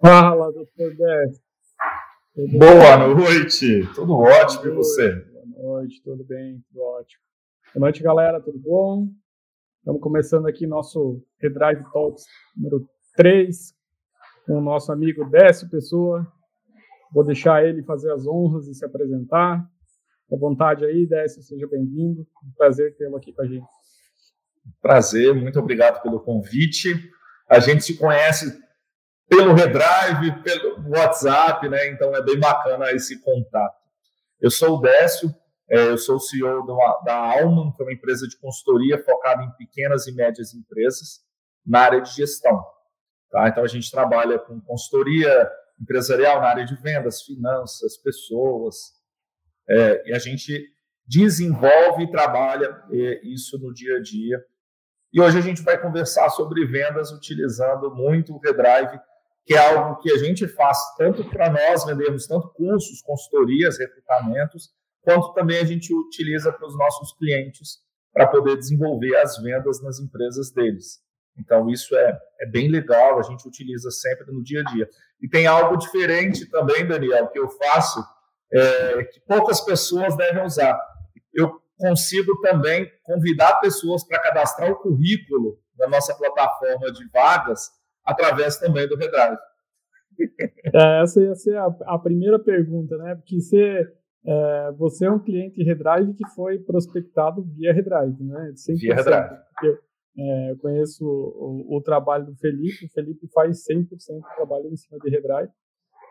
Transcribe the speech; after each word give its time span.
Fala, 0.00 0.52
doutor 0.52 0.94
Décio. 0.94 1.42
Boa 2.56 3.08
noite, 3.08 3.80
tudo 3.96 4.14
ótimo 4.14 4.66
e 4.66 4.70
você? 4.70 5.12
Boa 5.12 5.80
noite, 5.80 6.00
tudo 6.04 6.22
bem, 6.22 6.62
tudo 6.68 6.84
ótimo. 6.84 7.20
Boa 7.74 7.86
noite, 7.86 8.00
galera, 8.00 8.40
tudo 8.40 8.60
bom? 8.60 9.08
Estamos 9.80 10.00
começando 10.00 10.46
aqui 10.46 10.68
nosso 10.68 11.20
Redrive 11.40 11.82
Talks 11.92 12.26
número 12.56 12.88
3 13.16 13.74
com 14.46 14.58
o 14.58 14.60
nosso 14.60 14.92
amigo 14.92 15.28
Décio 15.28 15.68
Pessoa. 15.68 16.24
Vou 17.12 17.24
deixar 17.24 17.64
ele 17.64 17.82
fazer 17.82 18.12
as 18.12 18.24
honras 18.24 18.68
e 18.68 18.74
se 18.74 18.84
apresentar. 18.84 19.68
Fique 20.22 20.34
à 20.36 20.38
vontade 20.38 20.84
aí, 20.84 21.08
Décio, 21.08 21.42
seja 21.42 21.66
bem-vindo. 21.66 22.20
Um 22.20 22.52
prazer 22.56 22.96
tê-lo 22.96 23.16
aqui 23.16 23.32
com 23.32 23.42
a 23.42 23.46
gente. 23.46 23.66
Prazer, 24.80 25.34
muito 25.34 25.58
obrigado 25.58 26.00
pelo 26.02 26.20
convite. 26.20 26.94
A 27.48 27.58
gente 27.58 27.82
se 27.82 27.98
conhece 27.98 28.67
pelo 29.28 29.54
Redrive, 29.54 30.42
pelo 30.42 30.88
WhatsApp, 30.88 31.68
né? 31.68 31.88
Então 31.90 32.14
é 32.16 32.22
bem 32.22 32.38
bacana 32.38 32.90
esse 32.92 33.20
contato. 33.20 33.76
Eu 34.40 34.50
sou 34.50 34.78
o 34.78 34.80
Décio, 34.80 35.34
é, 35.70 35.88
eu 35.88 35.98
sou 35.98 36.16
o 36.16 36.20
CEO 36.20 36.64
da 37.04 37.14
Alman, 37.14 37.72
que 37.72 37.82
é 37.82 37.84
uma 37.84 37.92
empresa 37.92 38.26
de 38.26 38.38
consultoria 38.38 38.98
focada 39.04 39.42
em 39.42 39.50
pequenas 39.52 40.06
e 40.06 40.14
médias 40.14 40.54
empresas 40.54 41.20
na 41.66 41.80
área 41.80 42.00
de 42.00 42.10
gestão. 42.14 42.64
Tá? 43.30 43.48
Então 43.48 43.62
a 43.62 43.66
gente 43.66 43.90
trabalha 43.90 44.38
com 44.38 44.60
consultoria 44.60 45.50
empresarial 45.80 46.40
na 46.40 46.48
área 46.48 46.64
de 46.64 46.74
vendas, 46.76 47.22
finanças, 47.22 47.98
pessoas, 47.98 48.94
é, 49.68 50.08
e 50.08 50.14
a 50.14 50.18
gente 50.18 50.66
desenvolve 51.06 52.04
e 52.04 52.10
trabalha 52.10 52.82
é, 52.90 53.20
isso 53.26 53.58
no 53.58 53.72
dia 53.72 53.96
a 53.96 54.02
dia. 54.02 54.42
E 55.12 55.20
hoje 55.20 55.38
a 55.38 55.42
gente 55.42 55.62
vai 55.62 55.80
conversar 55.80 56.30
sobre 56.30 56.64
vendas 56.66 57.12
utilizando 57.12 57.94
muito 57.94 58.34
o 58.34 58.38
Redrive 58.38 58.98
que 59.48 59.54
é 59.54 59.66
algo 59.66 59.96
que 60.02 60.12
a 60.12 60.18
gente 60.18 60.46
faz 60.46 60.76
tanto 60.98 61.24
para 61.24 61.48
nós 61.48 61.82
vendermos 61.86 62.26
tanto 62.26 62.50
cursos, 62.50 63.00
consultorias, 63.00 63.78
recrutamentos, 63.78 64.68
quanto 65.00 65.32
também 65.32 65.58
a 65.58 65.64
gente 65.64 65.90
utiliza 65.90 66.52
para 66.52 66.66
os 66.66 66.76
nossos 66.76 67.14
clientes 67.16 67.78
para 68.12 68.26
poder 68.26 68.58
desenvolver 68.58 69.16
as 69.16 69.38
vendas 69.38 69.82
nas 69.82 69.98
empresas 70.00 70.50
deles. 70.50 70.98
Então, 71.38 71.70
isso 71.70 71.96
é, 71.96 72.20
é 72.42 72.46
bem 72.46 72.68
legal, 72.68 73.18
a 73.18 73.22
gente 73.22 73.48
utiliza 73.48 73.90
sempre 73.90 74.30
no 74.30 74.42
dia 74.42 74.60
a 74.60 74.64
dia. 74.64 74.86
E 75.18 75.26
tem 75.26 75.46
algo 75.46 75.78
diferente 75.78 76.44
também, 76.50 76.86
Daniel, 76.86 77.28
que 77.28 77.38
eu 77.38 77.48
faço, 77.48 78.04
é, 78.52 79.04
que 79.04 79.20
poucas 79.20 79.62
pessoas 79.62 80.14
devem 80.14 80.44
usar. 80.44 80.78
Eu 81.32 81.58
consigo 81.78 82.38
também 82.42 82.86
convidar 83.02 83.60
pessoas 83.60 84.06
para 84.06 84.20
cadastrar 84.20 84.70
o 84.70 84.76
currículo 84.76 85.58
na 85.78 85.88
nossa 85.88 86.14
plataforma 86.14 86.92
de 86.92 87.08
vagas 87.08 87.77
através 88.08 88.56
também 88.56 88.88
do 88.88 88.96
Redrive. 88.96 89.36
É, 90.74 91.02
essa 91.02 91.20
ia 91.20 91.34
ser 91.34 91.56
a, 91.56 91.66
a, 91.66 91.98
primeira 91.98 92.38
pergunta, 92.38 92.96
né? 92.96 93.14
Porque 93.14 93.40
você, 93.40 93.86
é, 94.26 94.72
você 94.72 95.06
é 95.06 95.10
um 95.10 95.18
cliente 95.18 95.62
Redrive 95.62 96.14
que 96.14 96.26
foi 96.34 96.58
prospectado 96.58 97.42
via 97.42 97.72
Redrive, 97.72 98.24
né? 98.24 98.52
100%. 98.54 98.78
Via 98.80 98.94
Redrive. 98.94 99.36
Eu, 99.62 99.78
é, 100.18 100.50
eu 100.50 100.56
conheço 100.58 101.06
o, 101.06 101.76
o, 101.76 101.80
trabalho 101.82 102.26
do 102.26 102.34
Felipe, 102.36 102.86
o 102.86 102.90
Felipe 102.90 103.28
faz 103.32 103.64
100% 103.70 103.86
do 103.86 104.36
trabalho 104.36 104.66
em 104.66 104.76
cima 104.76 104.98
de 104.98 105.10
Redrive. 105.10 105.52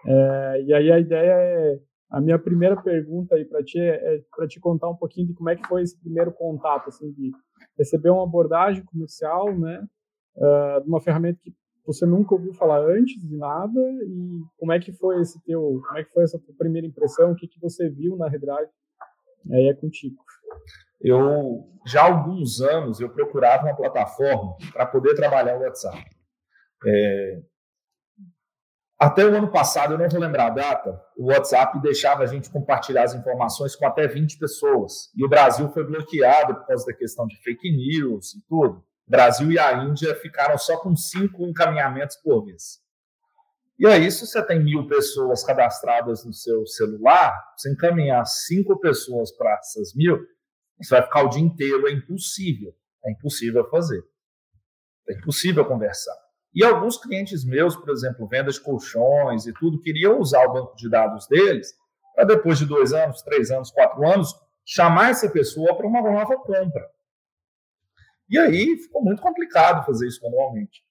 É, 0.05 0.61
e 0.61 0.73
aí 0.73 0.91
a 0.91 0.99
ideia 0.99 1.33
é, 1.33 1.79
a 2.09 2.21
minha 2.21 2.39
primeira 2.39 2.81
pergunta 2.81 3.35
aí 3.35 3.43
para 3.43 3.63
ti 3.63 3.79
é, 3.79 4.15
é 4.15 4.21
para 4.33 4.47
te 4.47 4.59
contar 4.59 4.89
um 4.89 4.95
pouquinho 4.95 5.27
de 5.27 5.33
como 5.33 5.49
é 5.49 5.55
que 5.55 5.67
foi 5.67 5.81
esse 5.81 5.99
primeiro 5.99 6.31
contato, 6.31 6.87
assim, 6.87 7.11
de 7.11 7.31
receber 7.77 8.11
uma 8.11 8.23
abordagem 8.23 8.85
comercial, 8.85 9.53
né? 9.57 9.85
Uh, 10.37 10.83
de 10.83 10.87
uma 10.87 11.01
ferramenta 11.01 11.39
que 11.41 11.51
você 11.87 12.05
nunca 12.05 12.35
ouviu 12.35 12.53
falar 12.53 12.81
antes 12.81 13.19
de 13.19 13.35
nada 13.37 13.79
e 13.79 14.41
como 14.57 14.73
é 14.73 14.79
que 14.79 14.91
foi 14.91 15.21
esse 15.21 15.41
teu, 15.45 15.81
como 15.87 15.97
é 15.97 16.03
que 16.03 16.11
foi 16.11 16.23
essa 16.23 16.37
primeira 16.57 16.85
impressão, 16.85 17.31
o 17.31 17.35
que 17.35 17.47
que 17.47 17.59
você 17.61 17.89
viu 17.89 18.17
na 18.17 18.27
Redrive? 18.27 18.69
Aí 19.49 19.69
é 19.69 19.73
contigo. 19.73 20.17
Eu 20.99 21.63
já 21.85 22.01
há 22.01 22.07
alguns 22.07 22.59
anos 22.59 22.99
eu 22.99 23.09
procurava 23.09 23.65
uma 23.65 23.75
plataforma 23.75 24.57
para 24.73 24.85
poder 24.85 25.15
trabalhar 25.15 25.57
o 25.57 25.61
WhatsApp. 25.61 26.03
É, 26.85 27.41
até 28.99 29.23
o 29.23 29.33
ano 29.33 29.49
passado, 29.49 29.93
eu 29.93 29.97
não 29.97 30.09
vou 30.09 30.19
lembrar 30.19 30.47
a 30.47 30.49
data, 30.49 30.99
o 31.15 31.27
WhatsApp 31.27 31.79
deixava 31.81 32.23
a 32.23 32.25
gente 32.25 32.49
compartilhar 32.49 33.03
as 33.03 33.13
informações 33.13 33.75
com 33.75 33.85
até 33.85 34.07
20 34.07 34.39
pessoas. 34.39 35.11
E 35.15 35.23
o 35.23 35.29
Brasil 35.29 35.69
foi 35.69 35.85
bloqueado 35.85 36.55
por 36.55 36.65
causa 36.65 36.85
da 36.85 36.93
questão 36.93 37.27
de 37.27 37.37
fake 37.43 37.71
news 37.71 38.33
e 38.33 38.41
tudo. 38.49 38.83
Brasil 39.07 39.51
e 39.51 39.57
a 39.57 39.73
Índia 39.83 40.13
ficaram 40.15 40.57
só 40.57 40.77
com 40.77 40.95
cinco 40.95 41.45
encaminhamentos 41.47 42.17
por 42.17 42.43
vez. 42.45 42.79
E 43.79 43.85
aí, 43.85 44.11
se 44.11 44.25
você 44.25 44.43
tem 44.43 44.63
mil 44.63 44.87
pessoas 44.87 45.43
cadastradas 45.43 46.25
no 46.25 46.33
seu 46.33 46.65
celular, 46.65 47.33
você 47.55 47.71
encaminhar 47.71 48.25
cinco 48.25 48.79
pessoas 48.79 49.31
para 49.31 49.53
essas 49.53 49.93
mil, 49.95 50.19
você 50.81 50.95
vai 50.95 51.03
ficar 51.03 51.23
o 51.23 51.29
dia 51.29 51.41
inteiro, 51.41 51.87
é 51.87 51.91
impossível. 51.91 52.73
É 53.05 53.11
impossível 53.11 53.63
fazer. 53.69 54.03
É 55.07 55.13
impossível 55.13 55.63
conversar. 55.63 56.15
E 56.53 56.63
alguns 56.63 56.97
clientes 56.97 57.45
meus, 57.45 57.75
por 57.75 57.89
exemplo, 57.91 58.27
venda 58.27 58.51
de 58.51 58.59
colchões 58.59 59.45
e 59.45 59.53
tudo, 59.53 59.79
queriam 59.79 60.19
usar 60.19 60.43
o 60.45 60.53
banco 60.53 60.75
de 60.75 60.89
dados 60.89 61.27
deles 61.27 61.73
para 62.15 62.25
depois 62.25 62.57
de 62.57 62.65
dois 62.65 62.93
anos, 62.93 63.21
três 63.21 63.51
anos, 63.51 63.69
quatro 63.69 64.05
anos, 64.07 64.33
chamar 64.65 65.11
essa 65.11 65.29
pessoa 65.29 65.77
para 65.77 65.85
uma 65.85 66.01
nova 66.01 66.35
compra. 66.35 66.89
E 68.29 68.37
aí 68.37 68.77
ficou 68.77 69.03
muito 69.03 69.21
complicado 69.21 69.85
fazer 69.85 70.07
isso 70.07 70.23
manualmente. 70.23 70.83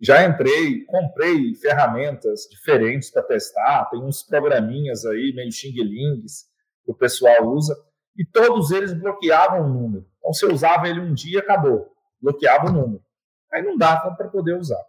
Já 0.00 0.24
entrei, 0.24 0.84
comprei 0.86 1.54
ferramentas 1.54 2.48
diferentes 2.50 3.10
para 3.10 3.22
testar, 3.22 3.84
tem 3.90 4.02
uns 4.02 4.22
programinhas 4.22 5.04
aí, 5.04 5.32
meio 5.34 5.52
xing-lings, 5.52 6.48
que 6.84 6.90
o 6.90 6.94
pessoal 6.94 7.46
usa, 7.46 7.76
e 8.16 8.24
todos 8.24 8.70
eles 8.70 8.94
bloqueavam 8.94 9.62
o 9.62 9.68
número. 9.68 10.06
Então, 10.18 10.48
eu 10.48 10.54
usava 10.54 10.88
ele 10.88 11.00
um 11.00 11.12
dia, 11.12 11.40
acabou, 11.40 11.94
bloqueava 12.20 12.70
o 12.70 12.72
número. 12.72 13.04
Aí 13.52 13.62
não 13.62 13.76
dava 13.76 14.14
para 14.14 14.28
poder 14.28 14.56
usar. 14.56 14.82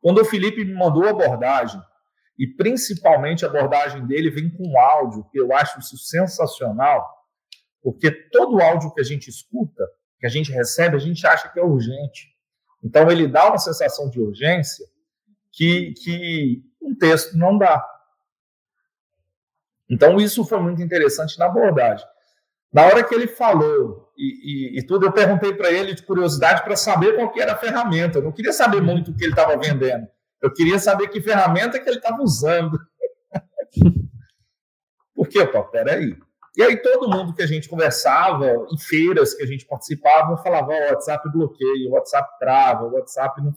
Quando 0.00 0.20
o 0.20 0.24
Felipe 0.24 0.64
me 0.64 0.74
mandou 0.74 1.04
a 1.04 1.10
abordagem, 1.10 1.80
e 2.38 2.46
principalmente 2.46 3.44
a 3.44 3.48
abordagem 3.48 4.06
dele 4.06 4.30
vem 4.30 4.48
com 4.48 4.78
áudio, 4.78 5.28
que 5.30 5.40
eu 5.40 5.52
acho 5.54 5.80
isso 5.80 5.98
sensacional, 5.98 7.06
porque 7.82 8.10
todo 8.10 8.62
áudio 8.62 8.94
que 8.94 9.00
a 9.00 9.04
gente 9.04 9.28
escuta, 9.28 9.84
que 10.18 10.26
a 10.26 10.30
gente 10.30 10.52
recebe, 10.52 10.96
a 10.96 11.00
gente 11.00 11.26
acha 11.26 11.48
que 11.48 11.58
é 11.58 11.62
urgente. 11.62 12.28
Então, 12.82 13.10
ele 13.10 13.26
dá 13.26 13.48
uma 13.48 13.58
sensação 13.58 14.08
de 14.08 14.20
urgência 14.20 14.86
que, 15.52 15.92
que 16.02 16.62
um 16.80 16.94
texto 16.94 17.36
não 17.36 17.56
dá. 17.56 17.84
Então, 19.90 20.16
isso 20.16 20.44
foi 20.44 20.60
muito 20.60 20.82
interessante 20.82 21.38
na 21.38 21.46
abordagem. 21.46 22.06
Na 22.72 22.84
hora 22.84 23.02
que 23.02 23.14
ele 23.14 23.26
falou 23.26 24.12
e, 24.16 24.76
e, 24.76 24.78
e 24.78 24.82
tudo, 24.86 25.06
eu 25.06 25.12
perguntei 25.12 25.54
para 25.54 25.72
ele 25.72 25.94
de 25.94 26.02
curiosidade 26.02 26.62
para 26.62 26.76
saber 26.76 27.14
qual 27.16 27.32
que 27.32 27.40
era 27.40 27.52
a 27.52 27.58
ferramenta. 27.58 28.18
Eu 28.18 28.24
não 28.24 28.32
queria 28.32 28.52
saber 28.52 28.82
muito 28.82 29.10
o 29.10 29.16
que 29.16 29.24
ele 29.24 29.32
estava 29.32 29.56
vendendo. 29.56 30.06
Eu 30.40 30.52
queria 30.52 30.78
saber 30.78 31.08
que 31.08 31.20
ferramenta 31.20 31.80
que 31.80 31.88
ele 31.88 31.96
estava 31.96 32.22
usando. 32.22 32.78
Porque, 35.14 35.44
pô, 35.46 35.64
peraí. 35.64 36.16
E 36.58 36.62
aí 36.64 36.76
todo 36.76 37.08
mundo 37.08 37.32
que 37.32 37.40
a 37.40 37.46
gente 37.46 37.68
conversava, 37.68 38.66
em 38.72 38.76
feiras 38.76 39.32
que 39.32 39.44
a 39.44 39.46
gente 39.46 39.64
participava, 39.64 40.36
falava, 40.38 40.72
o 40.72 40.90
WhatsApp 40.90 41.30
bloqueia, 41.30 41.88
o 41.88 41.92
WhatsApp 41.92 42.36
trava, 42.40 42.84
o 42.84 42.94
WhatsApp 42.94 43.40
não, 43.40 43.52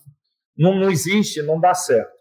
não, 0.55 0.79
não 0.81 0.91
existe, 0.91 1.41
não 1.41 1.59
dá 1.59 1.73
certo. 1.73 2.11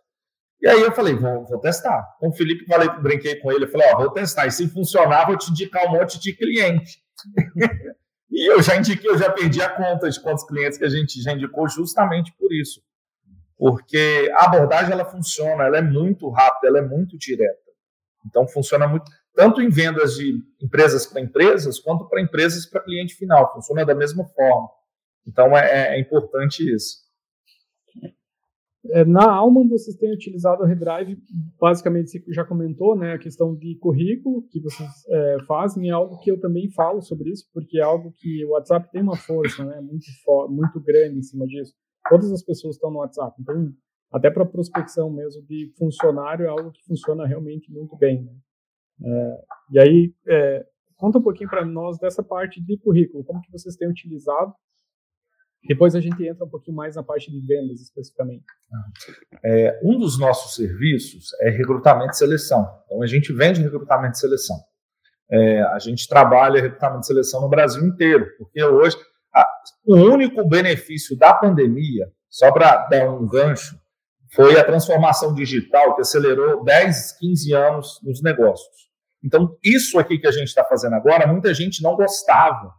E 0.58 0.66
aí 0.66 0.80
eu 0.80 0.90
falei, 0.90 1.14
vou, 1.14 1.44
vou 1.44 1.60
testar. 1.60 2.02
Com 2.18 2.30
o 2.30 2.32
Felipe, 2.32 2.64
falei, 2.64 2.88
brinquei 2.98 3.36
com 3.36 3.52
ele, 3.52 3.64
eu 3.64 3.70
falei, 3.70 3.92
ó, 3.92 3.98
vou 3.98 4.10
testar. 4.10 4.46
E 4.46 4.50
se 4.50 4.66
funcionar, 4.70 5.26
vou 5.26 5.36
te 5.36 5.50
indicar 5.50 5.86
um 5.86 5.92
monte 5.92 6.18
de 6.18 6.32
cliente. 6.32 7.02
e 8.32 8.50
eu 8.50 8.62
já 8.62 8.74
indiquei, 8.74 9.10
eu 9.10 9.18
já 9.18 9.30
perdi 9.30 9.60
a 9.60 9.68
conta 9.68 10.08
de 10.08 10.18
quantos 10.18 10.44
clientes 10.44 10.78
que 10.78 10.84
a 10.86 10.88
gente 10.88 11.20
já 11.20 11.32
indicou 11.32 11.68
justamente 11.68 12.32
por 12.38 12.50
isso. 12.54 12.80
Porque 13.58 14.32
a 14.34 14.46
abordagem, 14.46 14.92
ela 14.92 15.04
funciona, 15.04 15.64
ela 15.64 15.76
é 15.76 15.82
muito 15.82 16.30
rápida, 16.30 16.68
ela 16.68 16.78
é 16.78 16.88
muito 16.88 17.18
direta. 17.18 17.70
Então, 18.26 18.48
funciona 18.48 18.88
muito 18.88 19.10
tanto 19.40 19.62
em 19.62 19.70
vendas 19.70 20.16
de 20.16 20.38
empresas 20.60 21.06
para 21.06 21.22
empresas, 21.22 21.80
quanto 21.80 22.06
para 22.06 22.20
empresas 22.20 22.66
para 22.66 22.82
cliente 22.82 23.14
final. 23.14 23.50
Funciona 23.54 23.86
da 23.86 23.94
mesma 23.94 24.22
forma. 24.26 24.68
Então, 25.26 25.56
é, 25.56 25.96
é 25.96 25.98
importante 25.98 26.60
isso. 26.62 26.98
É, 28.90 29.02
na 29.02 29.32
Alman, 29.32 29.66
vocês 29.66 29.96
têm 29.96 30.12
utilizado 30.12 30.62
o 30.62 30.66
Redrive, 30.66 31.16
basicamente, 31.58 32.10
você 32.10 32.22
já 32.34 32.44
comentou, 32.44 32.94
né, 32.94 33.14
a 33.14 33.18
questão 33.18 33.54
de 33.56 33.76
currículo 33.76 34.42
que 34.50 34.60
vocês 34.60 34.90
é, 35.08 35.38
fazem, 35.46 35.88
é 35.88 35.92
algo 35.92 36.18
que 36.18 36.30
eu 36.30 36.38
também 36.38 36.70
falo 36.70 37.00
sobre 37.00 37.30
isso, 37.30 37.48
porque 37.54 37.78
é 37.78 37.82
algo 37.82 38.12
que 38.12 38.44
o 38.44 38.50
WhatsApp 38.50 38.90
tem 38.90 39.00
uma 39.00 39.16
força 39.16 39.64
né, 39.64 39.80
muito, 39.80 40.04
muito 40.50 40.78
grande 40.80 41.18
em 41.18 41.22
cima 41.22 41.46
disso. 41.46 41.72
Todas 42.10 42.30
as 42.30 42.42
pessoas 42.42 42.76
estão 42.76 42.90
no 42.90 42.98
WhatsApp, 42.98 43.34
então, 43.40 43.72
até 44.12 44.30
para 44.30 44.44
prospecção 44.44 45.10
mesmo 45.10 45.42
de 45.46 45.72
funcionário, 45.78 46.44
é 46.44 46.48
algo 46.48 46.70
que 46.72 46.84
funciona 46.84 47.26
realmente 47.26 47.72
muito 47.72 47.96
bem. 47.96 48.24
Né? 48.24 48.32
É, 49.02 49.44
e 49.72 49.78
aí, 49.78 50.14
é, 50.28 50.66
conta 50.96 51.18
um 51.18 51.22
pouquinho 51.22 51.48
para 51.48 51.64
nós 51.64 51.98
dessa 51.98 52.22
parte 52.22 52.62
de 52.62 52.76
currículo, 52.78 53.24
como 53.24 53.40
que 53.40 53.50
vocês 53.50 53.74
têm 53.76 53.88
utilizado 53.88 54.52
Depois 55.66 55.94
a 55.94 56.00
gente 56.00 56.26
entra 56.26 56.44
um 56.44 56.48
pouquinho 56.48 56.76
mais 56.76 56.96
na 56.96 57.02
parte 57.02 57.30
de 57.30 57.40
vendas 57.46 57.80
especificamente. 57.80 58.44
É, 59.44 59.80
um 59.82 59.98
dos 59.98 60.18
nossos 60.18 60.54
serviços 60.54 61.32
é 61.40 61.50
recrutamento 61.50 62.12
e 62.12 62.16
seleção. 62.16 62.66
Então 62.84 63.02
a 63.02 63.06
gente 63.06 63.32
vende 63.32 63.62
recrutamento 63.62 64.16
e 64.16 64.20
seleção. 64.20 64.56
É, 65.30 65.62
a 65.62 65.78
gente 65.78 66.08
trabalha 66.08 66.60
recrutamento 66.60 67.02
e 67.02 67.06
seleção 67.06 67.40
no 67.40 67.48
Brasil 67.48 67.84
inteiro, 67.86 68.26
porque 68.36 68.62
hoje 68.62 68.96
a, 69.34 69.46
o 69.86 69.96
único 69.96 70.46
benefício 70.48 71.16
da 71.16 71.32
pandemia, 71.32 72.10
só 72.28 72.50
para 72.52 72.88
dar 72.88 73.10
um 73.10 73.26
gancho, 73.26 73.78
foi 74.32 74.58
a 74.58 74.64
transformação 74.64 75.34
digital 75.34 75.94
que 75.94 76.02
acelerou 76.02 76.64
10, 76.64 77.12
15 77.18 77.52
anos 77.54 78.00
nos 78.02 78.22
negócios. 78.22 78.89
Então, 79.22 79.56
isso 79.62 79.98
aqui 79.98 80.18
que 80.18 80.26
a 80.26 80.32
gente 80.32 80.48
está 80.48 80.64
fazendo 80.64 80.94
agora, 80.94 81.26
muita 81.26 81.52
gente 81.52 81.82
não 81.82 81.94
gostava. 81.94 82.74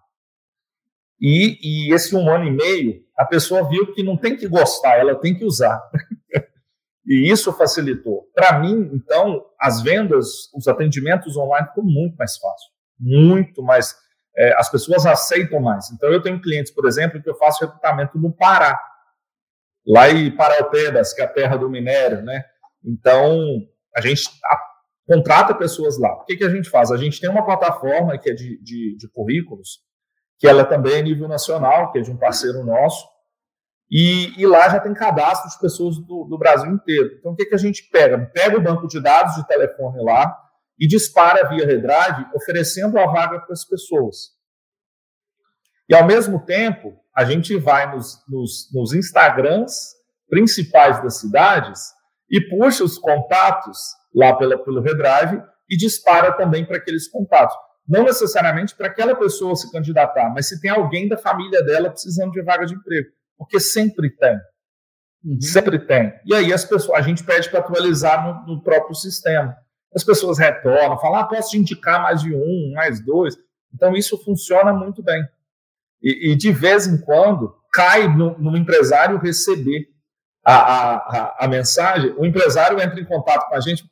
E, 1.20 1.60
e, 1.62 1.94
esse 1.94 2.16
um 2.16 2.30
ano 2.30 2.46
e 2.46 2.52
meio, 2.52 3.04
a 3.16 3.24
pessoa 3.26 3.70
viu 3.70 3.94
que 3.94 4.02
não 4.02 4.18
tem 4.18 4.36
que 4.36 4.48
gostar, 4.48 4.98
ela 4.98 5.14
tem 5.14 5.36
que 5.36 5.46
usar. 5.46 5.80
e 7.06 7.32
isso 7.32 7.54
facilitou. 7.54 8.24
Para 8.34 8.60
mim, 8.60 8.90
então, 8.92 9.46
as 9.60 9.84
vendas, 9.84 10.52
os 10.56 10.68
atendimentos 10.68 11.38
online 11.38 11.68
ficam 11.68 11.84
muito 11.84 12.16
mais 12.18 12.38
fácil. 12.38 12.72
Muito 13.00 13.62
mais. 13.62 13.96
É, 14.36 14.54
as 14.58 14.72
pessoas 14.72 15.06
aceitam 15.06 15.60
mais. 15.60 15.92
Então, 15.92 16.10
eu 16.10 16.24
tenho 16.24 16.42
clientes, 16.42 16.72
por 16.72 16.88
exemplo, 16.88 17.22
que 17.22 17.30
eu 17.30 17.38
faço 17.38 17.64
recrutamento 17.64 18.18
no 18.18 18.34
Pará, 18.36 18.80
lá 19.86 20.10
em 20.10 20.36
Paraupebas, 20.36 21.14
que 21.14 21.22
é 21.22 21.26
a 21.26 21.32
terra 21.32 21.56
do 21.56 21.70
minério, 21.70 22.24
né? 22.24 22.44
Então, 22.84 23.40
a 23.96 24.02
gente 24.02 24.24
contrata 25.12 25.54
pessoas 25.54 26.00
lá. 26.00 26.14
O 26.14 26.24
que, 26.24 26.38
que 26.38 26.44
a 26.46 26.50
gente 26.50 26.70
faz? 26.70 26.90
A 26.90 26.96
gente 26.96 27.20
tem 27.20 27.30
uma 27.30 27.46
plataforma 27.46 28.18
que 28.18 28.30
é 28.30 28.34
de, 28.34 28.58
de, 28.64 28.96
de 28.96 29.10
currículos, 29.10 29.82
que 30.40 30.48
ela 30.48 30.64
também 30.64 30.94
é 30.94 31.02
nível 31.02 31.28
nacional, 31.28 31.92
que 31.92 32.00
é 32.00 32.02
de 32.02 32.10
um 32.10 32.16
parceiro 32.16 32.64
nosso, 32.64 33.06
e, 33.92 34.34
e 34.42 34.48
lá 34.48 34.70
já 34.70 34.80
tem 34.80 34.94
cadastro 34.94 35.52
de 35.52 35.60
pessoas 35.60 35.98
do, 35.98 36.24
do, 36.24 36.38
Brasil 36.38 36.72
inteiro. 36.72 37.18
Então, 37.20 37.34
o 37.34 37.36
que, 37.36 37.46
que 37.46 37.56
a 37.56 37.58
gente 37.58 37.90
pega? 37.92 38.18
Pega 38.34 38.58
o 38.58 38.62
banco 38.62 38.88
de 38.88 39.02
dados 39.02 39.36
de 39.36 39.46
telefone 39.46 40.02
lá 40.02 40.34
e 40.80 40.88
dispara 40.88 41.50
via 41.50 41.66
Redrive, 41.66 42.26
oferecendo 42.34 42.98
a 42.98 43.06
vaga 43.06 43.42
para 43.42 43.52
as 43.52 43.66
pessoas. 43.66 44.30
E, 45.90 45.94
ao 45.94 46.08
mesmo 46.08 46.46
tempo, 46.46 46.98
a 47.14 47.26
gente 47.26 47.58
vai 47.58 47.94
nos, 47.94 48.24
nos, 48.30 48.70
nos 48.74 48.94
Instagrams 48.94 49.74
principais 50.30 51.04
das 51.04 51.20
cidades 51.20 51.82
e 52.30 52.40
puxa 52.40 52.86
os 52.86 52.98
contatos 52.98 53.78
lá 54.14 54.36
pela, 54.36 54.58
pelo 54.58 54.82
Redrive 54.82 55.42
e 55.70 55.78
dispara 55.78 56.34
também 56.34 56.66
para 56.66 56.78
aqueles 56.78 57.08
contatos. 57.08 57.56
Não 57.88 58.04
necessariamente 58.04 58.76
para 58.76 58.88
aquela 58.88 59.16
pessoa 59.16 59.56
se 59.56 59.72
candidatar, 59.72 60.30
mas 60.30 60.48
se 60.48 60.62
tem 60.62 60.70
alguém 60.70 61.08
da 61.08 61.18
família 61.18 61.64
dela 61.64 61.90
precisando 61.90 62.32
de 62.32 62.42
vaga 62.42 62.66
de 62.66 62.76
emprego. 62.76 63.10
Porque 63.38 63.60
sempre 63.60 64.10
tem. 64.16 64.38
Uhum. 65.24 65.42
Sempre 65.42 65.80
tem. 65.80 66.14
E 66.26 66.34
aí 66.34 66.54
as 66.54 66.66
pessoas, 66.66 67.00
a 67.00 67.02
gente 67.02 67.24
pede 67.24 67.50
para 67.50 67.60
atualizar 67.60 68.46
no, 68.46 68.56
no, 68.56 68.64
próprio 68.64 68.96
sistema. 68.96 69.56
As 69.94 70.04
pessoas 70.04 70.38
retornam, 70.38 71.00
falam, 71.00 71.20
ah, 71.20 71.28
posso 71.28 71.52
te 71.52 71.58
indicar 71.58 72.02
mais 72.02 72.22
de 72.22 72.34
um, 72.34 72.72
mais 72.76 73.04
dois. 73.04 73.36
Então 73.74 73.96
isso 73.96 74.18
funciona 74.24 74.74
muito 74.74 75.04
bem. 75.04 75.24
E, 76.02 76.32
e 76.32 76.36
de 76.36 76.52
vez 76.52 76.88
em 76.88 77.00
quando 77.00 77.56
cai 77.72 78.08
no, 78.08 78.38
no 78.38 78.58
empresário 78.58 79.18
receber 79.18 79.88
a, 80.44 80.56
a, 80.56 80.96
a, 80.96 81.46
a, 81.46 81.48
mensagem, 81.48 82.14
o 82.18 82.26
empresário 82.26 82.82
entra 82.82 83.00
em 83.00 83.06
contato 83.06 83.48
com 83.48 83.56
a 83.56 83.60
gente, 83.60 83.84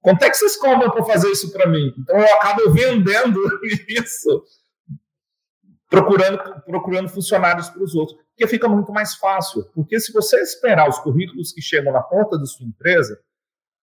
Quanto 0.00 0.22
é 0.22 0.30
que 0.30 0.36
vocês 0.36 0.56
cobram 0.56 0.90
para 0.90 1.04
fazer 1.04 1.28
isso 1.30 1.52
para 1.52 1.68
mim? 1.68 1.92
Então 1.98 2.16
eu 2.16 2.34
acabo 2.34 2.70
vendendo 2.70 3.40
isso, 3.88 4.44
procurando, 5.88 6.38
procurando 6.62 7.08
funcionários 7.08 7.68
para 7.68 7.82
os 7.82 7.94
outros, 7.94 8.18
porque 8.28 8.46
fica 8.46 8.68
muito 8.68 8.92
mais 8.92 9.14
fácil. 9.16 9.64
Porque 9.74 9.98
se 9.98 10.12
você 10.12 10.40
esperar 10.40 10.88
os 10.88 10.98
currículos 10.98 11.52
que 11.52 11.60
chegam 11.60 11.92
na 11.92 12.02
porta 12.02 12.38
da 12.38 12.46
sua 12.46 12.66
empresa, 12.66 13.18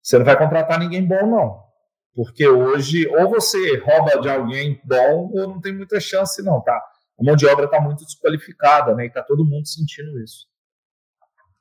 você 0.02 0.18
não 0.18 0.24
vai 0.24 0.38
contratar 0.38 0.78
ninguém 0.78 1.06
bom, 1.06 1.26
não. 1.26 1.70
Porque 2.14 2.48
hoje, 2.48 3.06
ou 3.08 3.28
você 3.28 3.76
rouba 3.78 4.20
de 4.20 4.28
alguém 4.28 4.80
bom, 4.84 5.30
ou 5.32 5.48
não 5.48 5.60
tem 5.60 5.74
muita 5.74 6.00
chance, 6.00 6.42
não, 6.42 6.60
tá? 6.62 6.80
A 7.18 7.22
mão 7.22 7.36
de 7.36 7.46
obra 7.46 7.66
está 7.66 7.80
muito 7.80 8.04
desqualificada, 8.04 8.94
né? 8.94 9.04
E 9.04 9.08
está 9.08 9.22
todo 9.22 9.44
mundo 9.44 9.68
sentindo 9.68 10.18
isso. 10.20 10.46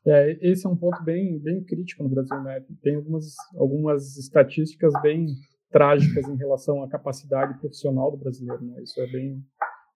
É, 0.06 0.38
esse 0.42 0.66
é 0.66 0.70
um 0.70 0.76
ponto 0.76 1.04
bem, 1.04 1.38
bem 1.40 1.64
crítico 1.64 2.04
no 2.04 2.10
Brasil, 2.10 2.42
né? 2.42 2.64
Tem 2.82 2.96
algumas, 2.96 3.36
algumas 3.56 4.18
estatísticas 4.18 4.94
bem 5.02 5.28
trágicas 5.72 6.28
em 6.28 6.36
relação 6.36 6.82
à 6.84 6.90
capacidade 6.90 7.60
profissional 7.60 8.12
do 8.12 8.18
brasileiro, 8.18 8.64
né? 8.64 8.82
Isso 8.82 9.00
é 9.00 9.08
bem 9.08 9.44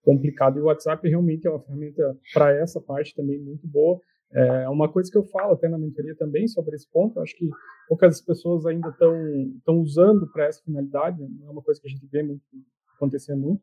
complicado. 0.04 0.58
E 0.58 0.62
o 0.62 0.66
WhatsApp 0.66 1.08
realmente 1.08 1.48
é 1.48 1.50
uma 1.50 1.62
ferramenta 1.62 2.18
para 2.34 2.54
essa 2.54 2.82
parte 2.82 3.16
também 3.16 3.40
muito 3.40 3.68
boa. 3.68 4.00
É 4.32 4.68
uma 4.68 4.92
coisa 4.92 5.12
que 5.12 5.18
eu 5.18 5.24
falo 5.26 5.54
até 5.54 5.70
na 5.70 5.78
mentoria 5.78 6.16
também 6.16 6.48
sobre 6.48 6.76
esse 6.76 6.90
ponto. 6.92 7.18
Eu 7.18 7.24
acho 7.24 7.36
que 7.38 7.48
poucas 7.88 8.20
pessoas 8.20 8.66
ainda 8.66 8.90
estão 8.90 9.80
usando 9.80 10.28
para 10.32 10.46
essa 10.46 10.62
finalidade. 10.64 11.22
Né? 11.22 11.28
Não 11.40 11.48
é 11.48 11.52
uma 11.52 11.62
coisa 11.62 11.80
que 11.80 11.88
a 11.88 11.92
gente 11.92 12.06
vê 12.08 12.24
muito, 12.24 12.42
acontecer 12.96 13.36
muito 13.36 13.62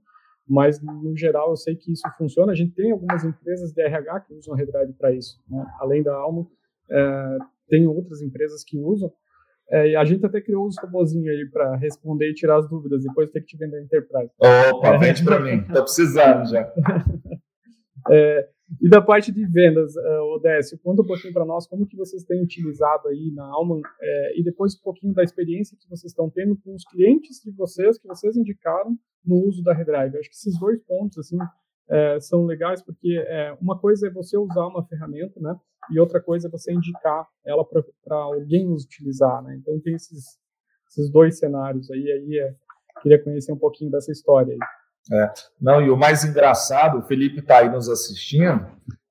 mas 0.48 0.80
no 0.82 1.16
geral 1.16 1.50
eu 1.50 1.56
sei 1.56 1.76
que 1.76 1.92
isso 1.92 2.08
funciona. 2.18 2.52
A 2.52 2.54
gente 2.54 2.74
tem 2.74 2.90
algumas 2.90 3.24
empresas 3.24 3.72
de 3.72 3.82
RH 3.82 4.20
que 4.20 4.34
usam 4.34 4.54
Redrive 4.54 4.92
para 4.94 5.12
isso, 5.12 5.40
né? 5.48 5.64
além 5.78 6.02
da 6.02 6.14
Almo, 6.14 6.50
é, 6.90 7.38
tem 7.68 7.86
outras 7.86 8.20
empresas 8.20 8.64
que 8.64 8.78
usam. 8.78 9.12
É, 9.70 9.90
e 9.90 9.96
a 9.96 10.04
gente 10.04 10.26
até 10.26 10.40
criou 10.40 10.66
uns 10.66 10.76
robozinhos 10.78 11.28
aí 11.28 11.48
para 11.48 11.76
responder 11.76 12.28
e 12.28 12.34
tirar 12.34 12.58
as 12.58 12.68
dúvidas, 12.68 13.04
depois 13.04 13.30
tem 13.30 13.40
que 13.40 13.48
te 13.48 13.56
vender 13.56 13.76
a 13.76 13.82
Enterprise. 13.82 14.32
Opa, 14.38 14.88
é, 14.88 14.98
vende 14.98 15.24
para 15.24 15.38
mim, 15.40 15.62
tô 15.62 15.82
precisando 15.82 16.50
já. 16.50 16.72
é, 18.10 18.48
e 18.80 18.88
da 18.88 19.00
parte 19.02 19.32
de 19.32 19.44
vendas, 19.46 19.96
uh, 19.96 20.34
Odécio, 20.34 20.78
conta 20.78 21.02
um 21.02 21.06
pouquinho 21.06 21.32
para 21.32 21.44
nós 21.44 21.66
como 21.66 21.86
que 21.86 21.96
vocês 21.96 22.22
têm 22.24 22.42
utilizado 22.42 23.08
aí 23.08 23.32
na 23.34 23.44
Alman 23.44 23.80
é, 24.00 24.38
e 24.38 24.44
depois 24.44 24.76
um 24.76 24.82
pouquinho 24.82 25.12
da 25.12 25.24
experiência 25.24 25.76
que 25.76 25.88
vocês 25.88 26.12
estão 26.12 26.30
tendo 26.30 26.56
com 26.56 26.74
os 26.74 26.84
clientes 26.84 27.40
de 27.42 27.50
vocês, 27.50 27.98
que 27.98 28.06
vocês 28.06 28.36
indicaram 28.36 28.96
no 29.24 29.36
uso 29.46 29.62
da 29.62 29.72
Redrive. 29.72 30.18
acho 30.18 30.28
que 30.28 30.36
esses 30.36 30.58
dois 30.58 30.80
pontos, 30.84 31.18
assim, 31.18 31.36
é, 31.88 32.20
são 32.20 32.44
legais 32.44 32.80
porque 32.82 33.16
é, 33.26 33.56
uma 33.60 33.78
coisa 33.78 34.06
é 34.06 34.10
você 34.10 34.38
usar 34.38 34.66
uma 34.66 34.86
ferramenta, 34.86 35.40
né? 35.40 35.56
E 35.90 35.98
outra 35.98 36.20
coisa 36.22 36.46
é 36.46 36.50
você 36.50 36.72
indicar 36.72 37.26
ela 37.44 37.64
para 37.64 38.16
alguém 38.16 38.72
utilizar, 38.72 39.42
né? 39.42 39.56
Então 39.56 39.80
tem 39.80 39.94
esses, 39.94 40.38
esses 40.88 41.10
dois 41.10 41.38
cenários 41.38 41.90
aí, 41.90 42.12
aí 42.12 42.38
é, 42.38 42.54
queria 43.02 43.22
conhecer 43.22 43.52
um 43.52 43.58
pouquinho 43.58 43.90
dessa 43.90 44.12
história 44.12 44.52
aí. 44.52 44.58
É, 45.12 45.32
não, 45.60 45.80
e 45.80 45.90
o 45.90 45.96
mais 45.96 46.24
engraçado, 46.24 46.98
o 46.98 47.02
Felipe 47.02 47.40
está 47.40 47.58
aí 47.58 47.68
nos 47.68 47.88
assistindo, 47.88 48.66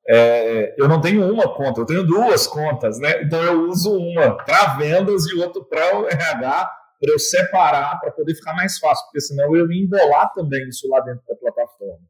é, 0.07 0.73
eu 0.77 0.87
não 0.87 1.01
tenho 1.01 1.31
uma 1.31 1.53
conta, 1.53 1.81
eu 1.81 1.85
tenho 1.85 2.05
duas 2.05 2.47
contas, 2.47 2.99
né? 2.99 3.21
Então 3.21 3.41
eu 3.43 3.69
uso 3.69 3.95
uma 3.95 4.37
para 4.37 4.75
vendas 4.75 5.25
e 5.27 5.35
outra 5.35 5.63
para 5.63 5.99
o 5.99 6.07
RH, 6.07 6.71
para 6.99 7.11
eu 7.11 7.19
separar, 7.19 7.99
para 7.99 8.11
poder 8.11 8.35
ficar 8.35 8.53
mais 8.53 8.77
fácil, 8.79 9.05
porque 9.05 9.21
senão 9.21 9.55
eu 9.55 9.71
ia 9.71 9.83
embolar 9.83 10.33
também 10.33 10.67
isso 10.67 10.87
lá 10.89 10.99
dentro 11.01 11.23
da 11.27 11.35
plataforma. 11.35 12.05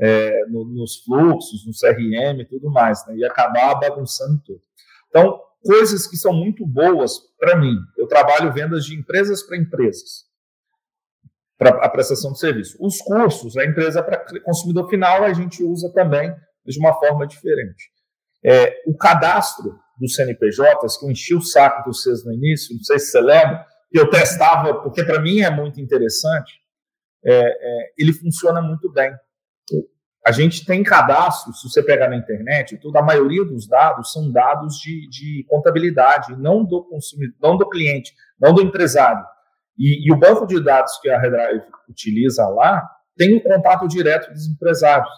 É, 0.00 0.46
no, 0.46 0.64
nos 0.64 1.02
fluxos, 1.04 1.64
no 1.64 1.72
CRM 1.72 2.40
e 2.40 2.44
tudo 2.44 2.70
mais, 2.70 3.06
né? 3.06 3.14
e 3.16 3.24
acabar 3.24 3.74
bagunçando 3.76 4.42
tudo. 4.44 4.60
Então, 5.08 5.38
coisas 5.64 6.08
que 6.08 6.16
são 6.16 6.32
muito 6.32 6.66
boas 6.66 7.18
para 7.38 7.56
mim. 7.56 7.76
Eu 7.96 8.08
trabalho 8.08 8.52
vendas 8.52 8.84
de 8.84 8.96
empresas 8.96 9.42
para 9.42 9.56
empresas 9.56 10.31
para 11.62 11.84
a 11.84 11.88
prestação 11.88 12.32
de 12.32 12.38
serviço. 12.38 12.76
Os 12.80 12.98
cursos, 12.98 13.56
a 13.56 13.64
empresa 13.64 14.02
para 14.02 14.24
consumidor 14.42 14.88
final, 14.88 15.22
a 15.22 15.32
gente 15.32 15.62
usa 15.62 15.92
também 15.92 16.34
de 16.66 16.78
uma 16.78 16.94
forma 16.94 17.26
diferente. 17.26 17.90
É, 18.44 18.82
o 18.86 18.96
cadastro 18.96 19.78
dos 19.98 20.14
CNPJs, 20.14 20.98
que 20.98 21.06
eu 21.06 21.10
enchi 21.10 21.34
o 21.34 21.40
saco 21.40 21.82
de 21.82 21.96
vocês 21.96 22.24
no 22.24 22.32
início, 22.32 22.74
não 22.74 22.82
sei 22.82 22.98
se 22.98 23.10
você 23.10 23.20
lembra, 23.20 23.64
que 23.90 23.98
eu 23.98 24.10
testava, 24.10 24.74
porque 24.82 25.04
para 25.04 25.20
mim 25.20 25.40
é 25.40 25.50
muito 25.50 25.80
interessante, 25.80 26.54
é, 27.24 27.32
é, 27.34 27.92
ele 27.96 28.12
funciona 28.12 28.60
muito 28.60 28.90
bem. 28.90 29.14
A 30.24 30.32
gente 30.32 30.64
tem 30.64 30.82
cadastro, 30.82 31.52
se 31.52 31.68
você 31.68 31.82
pegar 31.82 32.08
na 32.08 32.16
internet, 32.16 32.78
toda 32.78 33.00
a 33.00 33.02
maioria 33.02 33.44
dos 33.44 33.66
dados 33.66 34.12
são 34.12 34.30
dados 34.30 34.76
de, 34.76 35.08
de 35.08 35.44
contabilidade, 35.48 36.36
não 36.36 36.64
do 36.64 36.84
consumidor, 36.84 37.36
não 37.42 37.56
do 37.56 37.68
cliente, 37.68 38.12
não 38.40 38.54
do 38.54 38.62
empresário. 38.62 39.24
E, 39.78 40.06
e, 40.06 40.12
o 40.12 40.18
banco 40.18 40.46
de 40.46 40.62
dados 40.62 40.98
que 41.00 41.08
a 41.08 41.18
Redrive 41.18 41.64
utiliza 41.88 42.46
lá 42.48 42.86
tem 43.16 43.36
o 43.36 43.42
contato 43.42 43.88
direto 43.88 44.30
dos 44.30 44.46
empresários. 44.48 45.10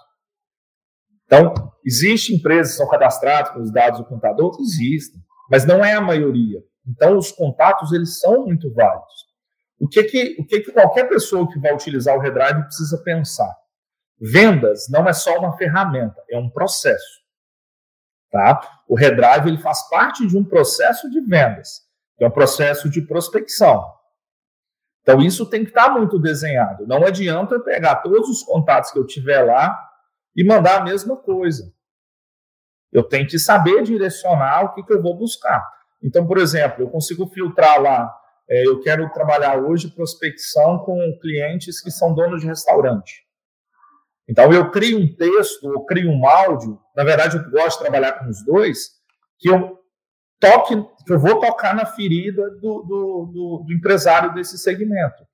Então, 1.27 1.53
existem 1.85 2.37
empresas 2.37 2.73
que 2.73 2.79
são 2.79 2.89
cadastradas 2.89 3.53
com 3.53 3.61
os 3.61 3.73
dados 3.73 4.01
do 4.01 4.07
contador? 4.07 4.57
Existem, 4.61 5.21
mas 5.51 5.65
não 5.65 5.85
é 5.85 5.95
a 5.95 6.01
maioria. 6.01 6.63
Então, 6.87 7.17
os 7.17 7.33
contatos, 7.33 7.93
eles 7.93 8.21
são 8.21 8.45
muito 8.45 8.73
válidos. 8.73 9.25
O 9.81 9.89
que 9.89 10.05
que, 10.05 10.37
o 10.39 10.47
que, 10.47 10.61
que 10.61 10.73
qualquer 10.73 11.09
pessoa 11.09 11.51
que 11.51 11.59
vai 11.59 11.75
utilizar 11.75 12.17
o 12.17 12.21
Redrive 12.21 12.63
precisa 12.65 13.03
pensar? 13.03 13.53
Vendas 14.21 14.87
não 14.89 15.09
é 15.09 15.13
só 15.13 15.39
uma 15.39 15.57
ferramenta, 15.57 16.23
é 16.31 16.39
um 16.39 16.49
processo. 16.49 17.23
Tá? 18.31 18.61
O 18.89 18.97
Redrive 18.97 19.49
ele 19.49 19.59
faz 19.59 19.89
parte 19.89 20.27
de 20.27 20.37
um 20.37 20.45
processo 20.45 21.11
de 21.11 21.21
vendas, 21.21 21.83
que 22.17 22.25
é 22.25 22.29
um 22.29 22.31
processo 22.31 22.89
de 22.89 23.03
prospecção. 23.03 23.85
Então, 25.05 25.21
isso 25.21 25.45
tem 25.45 25.63
que 25.65 25.69
estar 25.69 25.91
muito 25.91 26.19
desenhado. 26.19 26.87
Não 26.87 27.05
adianta 27.05 27.55
eu 27.55 27.63
pegar 27.63 27.97
todos 27.97 28.27
os 28.27 28.43
contatos 28.43 28.91
que 28.91 28.99
eu 28.99 29.07
tiver 29.07 29.43
lá 29.43 29.79
e 30.35 30.43
mandar 30.43 30.81
a 30.81 30.85
mesma 30.85 31.15
coisa. 31.15 31.71
Eu 32.91 33.03
tenho 33.03 33.27
que 33.27 33.39
saber 33.39 33.83
direcionar 33.83 34.65
o 34.65 34.73
que, 34.73 34.83
que 34.83 34.95
eu 34.95 35.03
vou 35.03 35.15
buscar. 35.15 35.63
Então, 36.03 36.27
por 36.27 36.39
exemplo, 36.39 36.85
eu 36.85 36.89
consigo 36.89 37.27
filtrar 37.27 37.83
lá. 37.83 38.11
É, 38.49 38.67
eu 38.67 38.81
quero 38.81 39.11
trabalhar 39.13 39.59
hoje 39.59 39.91
prospecção 39.91 40.79
com 40.79 41.19
clientes 41.21 41.83
que 41.83 41.91
são 41.91 42.15
donos 42.15 42.41
de 42.41 42.47
restaurante. 42.47 43.25
Então, 44.27 44.51
eu 44.55 44.71
crio 44.71 44.99
um 44.99 45.15
texto, 45.15 45.71
eu 45.71 45.85
crio 45.85 46.11
um 46.11 46.27
áudio. 46.27 46.81
Na 46.97 47.05
verdade, 47.05 47.37
eu 47.37 47.51
gosto 47.51 47.77
de 47.77 47.85
trabalhar 47.85 48.13
com 48.13 48.31
os 48.31 48.43
dois, 48.43 48.93
que 49.39 49.51
eu 49.51 49.84
toque, 50.41 50.75
que 51.07 51.13
eu 51.13 51.19
vou 51.19 51.41
tocar 51.41 51.75
na 51.75 51.87
ferida 51.87 52.51
do, 52.51 52.83
do, 52.83 53.31
do, 53.33 53.65
do 53.67 53.73
empresário 53.73 54.35
desse 54.35 54.59
segmento. 54.59 55.25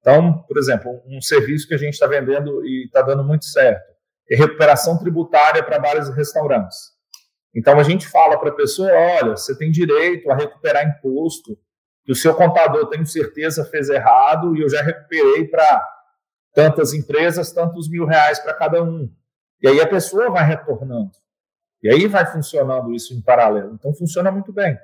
Então, 0.00 0.42
por 0.42 0.58
exemplo, 0.58 1.02
um 1.06 1.20
serviço 1.20 1.66
que 1.66 1.74
a 1.74 1.78
gente 1.78 1.94
está 1.94 2.06
vendendo 2.06 2.64
e 2.64 2.84
está 2.86 3.02
dando 3.02 3.24
muito 3.24 3.44
certo 3.44 3.98
é 4.30 4.36
recuperação 4.36 4.98
tributária 4.98 5.62
para 5.62 5.78
bares 5.78 6.08
e 6.08 6.12
restaurantes. 6.12 6.76
Então, 7.54 7.78
a 7.80 7.82
gente 7.82 8.06
fala 8.06 8.38
para 8.38 8.50
a 8.50 8.54
pessoa: 8.54 8.90
olha, 8.90 9.36
você 9.36 9.56
tem 9.56 9.70
direito 9.70 10.30
a 10.30 10.36
recuperar 10.36 10.86
imposto, 10.86 11.56
que 12.04 12.12
o 12.12 12.16
seu 12.16 12.34
contador, 12.34 12.88
tenho 12.88 13.06
certeza, 13.06 13.64
fez 13.64 13.88
errado 13.88 14.56
e 14.56 14.62
eu 14.62 14.68
já 14.68 14.82
recuperei 14.82 15.46
para 15.46 15.86
tantas 16.54 16.92
empresas, 16.92 17.52
tantos 17.52 17.88
mil 17.90 18.04
reais 18.04 18.38
para 18.38 18.54
cada 18.54 18.82
um. 18.82 19.10
E 19.60 19.68
aí 19.68 19.80
a 19.80 19.88
pessoa 19.88 20.30
vai 20.30 20.44
retornando. 20.44 21.10
E 21.82 21.90
aí 21.90 22.06
vai 22.06 22.26
funcionando 22.26 22.92
isso 22.92 23.14
em 23.14 23.20
paralelo. 23.20 23.74
Então, 23.74 23.94
funciona 23.94 24.30
muito 24.30 24.52
bem. 24.52 24.76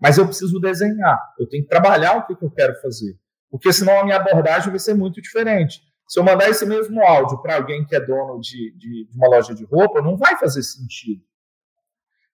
Mas 0.00 0.18
eu 0.18 0.26
preciso 0.26 0.58
desenhar, 0.58 1.16
eu 1.38 1.48
tenho 1.48 1.62
que 1.62 1.68
trabalhar 1.68 2.16
o 2.16 2.26
que, 2.26 2.34
que 2.34 2.44
eu 2.44 2.50
quero 2.50 2.74
fazer. 2.80 3.16
Porque 3.48 3.72
senão 3.72 4.00
a 4.00 4.04
minha 4.04 4.16
abordagem 4.16 4.70
vai 4.70 4.80
ser 4.80 4.94
muito 4.94 5.22
diferente. 5.22 5.80
Se 6.08 6.18
eu 6.18 6.24
mandar 6.24 6.48
esse 6.48 6.66
mesmo 6.66 7.00
áudio 7.02 7.40
para 7.40 7.54
alguém 7.54 7.84
que 7.86 7.94
é 7.94 8.00
dono 8.00 8.40
de, 8.40 8.76
de, 8.76 9.06
de, 9.06 9.16
uma 9.16 9.28
loja 9.28 9.54
de 9.54 9.64
roupa, 9.64 10.02
não 10.02 10.16
vai 10.16 10.36
fazer 10.36 10.62
sentido. 10.62 11.22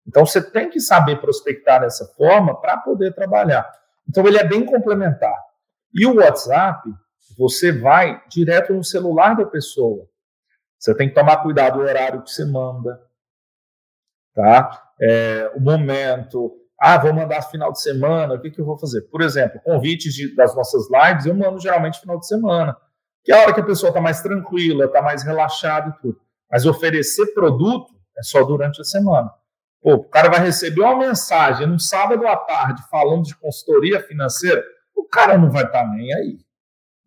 Então 0.07 0.25
você 0.25 0.41
tem 0.41 0.71
que 0.71 0.81
saber 0.81 1.21
prospectar 1.21 1.83
dessa 1.83 2.07
forma 2.17 2.59
para 2.59 2.79
poder 2.79 3.15
trabalhar. 3.15 3.71
Então 4.09 4.27
ele 4.27 4.39
é 4.39 4.45
bem 4.45 4.65
complementar. 4.65 5.37
E 5.95 6.07
o 6.07 6.17
WhatsApp, 6.17 6.89
você 7.37 7.71
vai 7.71 8.23
direto 8.29 8.73
no 8.73 8.83
celular 8.83 9.37
da 9.37 9.45
pessoa. 9.45 10.09
Você 10.79 10.95
tem 10.95 11.09
que 11.09 11.15
tomar 11.15 11.37
cuidado 11.39 11.79
do 11.79 11.85
horário 11.85 12.23
que 12.23 12.31
você 12.31 12.45
manda, 12.45 12.99
tá? 14.35 14.91
É, 15.01 15.51
o 15.55 15.61
momento. 15.61 16.53
Ah, 16.81 16.97
vou 16.97 17.13
mandar 17.13 17.43
final 17.43 17.73
de 17.73 17.83
semana, 17.83 18.35
o 18.35 18.41
que, 18.41 18.51
que 18.51 18.61
eu 18.61 18.65
vou 18.65 18.79
fazer? 18.79 19.03
Por 19.11 19.21
exemplo, 19.21 19.61
convites 19.65 20.15
de, 20.15 20.33
das 20.37 20.55
nossas 20.55 20.85
lives 20.89 21.27
eu 21.27 21.35
mando 21.35 21.59
geralmente 21.59 22.01
final 22.01 22.21
de 22.21 22.27
semana, 22.29 22.77
que 23.25 23.33
é 23.33 23.37
a 23.37 23.43
hora 23.43 23.53
que 23.53 23.61
a 23.61 23.65
pessoa 23.65 23.91
está 23.91 24.01
mais 24.01 24.23
tranquila, 24.23 24.85
está 24.85 25.03
mais 25.03 25.25
relaxada 25.25 25.89
e 25.89 26.01
tudo. 26.01 26.21
Mas 26.51 26.67
oferecer 26.67 27.35
produto 27.35 27.93
é 28.17 28.23
só 28.23 28.45
durante 28.45 28.81
a 28.81 28.85
semana. 28.85 29.29
Pô, 29.83 29.95
o 29.95 30.05
cara 30.05 30.29
vai 30.29 30.41
receber 30.41 30.83
uma 30.83 30.97
mensagem 30.97 31.67
no 31.67 31.81
sábado 31.81 32.27
à 32.27 32.37
tarde 32.37 32.83
falando 32.89 33.25
de 33.25 33.37
consultoria 33.37 34.01
financeira, 34.01 34.65
o 34.97 35.05
cara 35.05 35.37
não 35.37 35.51
vai 35.51 35.65
estar 35.65 35.83
tá 35.83 35.89
nem 35.89 36.13
aí. 36.15 36.39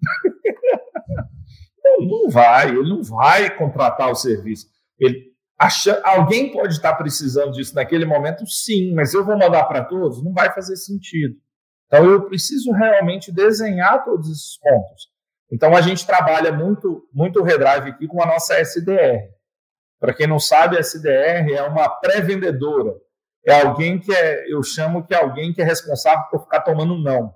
não 2.00 2.30
vai, 2.30 2.70
ele 2.70 2.90
não 2.90 3.04
vai 3.04 3.56
contratar 3.56 4.10
o 4.10 4.16
serviço. 4.16 4.68
Ele 5.00 5.30
acha, 5.62 6.01
alguém 6.03 6.51
pode 6.51 6.74
estar 6.74 6.96
precisando 6.96 7.51
disso 7.51 7.75
naquele 7.75 8.06
momento, 8.06 8.46
sim, 8.48 8.94
mas 8.96 9.13
eu 9.13 9.24
vou 9.24 9.38
mandar 9.38 9.65
para 9.65 9.86
todos, 9.86 10.24
não 10.24 10.34
vai 10.34 10.51
fazer 10.51 10.75
sentido. 10.75 11.36
Então 11.86 12.03
eu 12.10 12.25
preciso 12.25 12.72
realmente 12.72 13.32
desenhar 13.32 14.03
todos 14.03 14.27
esses 14.30 14.58
pontos. 14.58 15.10
Então 15.51 15.75
a 15.75 15.82
gente 15.82 16.08
trabalha 16.08 16.51
muito, 16.51 17.08
muito 17.13 17.44
Redrive 17.44 17.91
aqui 17.91 18.08
com 18.08 18.24
a 18.24 18.25
nossa 18.25 18.60
SDR. 18.60 19.30
Para 20.00 20.13
quem 20.13 20.25
não 20.25 20.39
sabe, 20.39 20.77
a 20.77 20.80
SDR 20.80 21.53
é 21.53 21.62
uma 21.62 21.88
pré-vendedora. 21.88 22.94
É 23.46 23.62
alguém 23.62 24.00
que 24.00 24.12
é, 24.12 24.51
eu 24.51 24.63
chamo 24.63 25.06
que 25.06 25.13
é 25.13 25.18
alguém 25.18 25.53
que 25.53 25.62
é 25.62 25.65
responsável 25.65 26.24
por 26.32 26.41
ficar 26.41 26.62
tomando 26.62 26.98
não. 26.98 27.36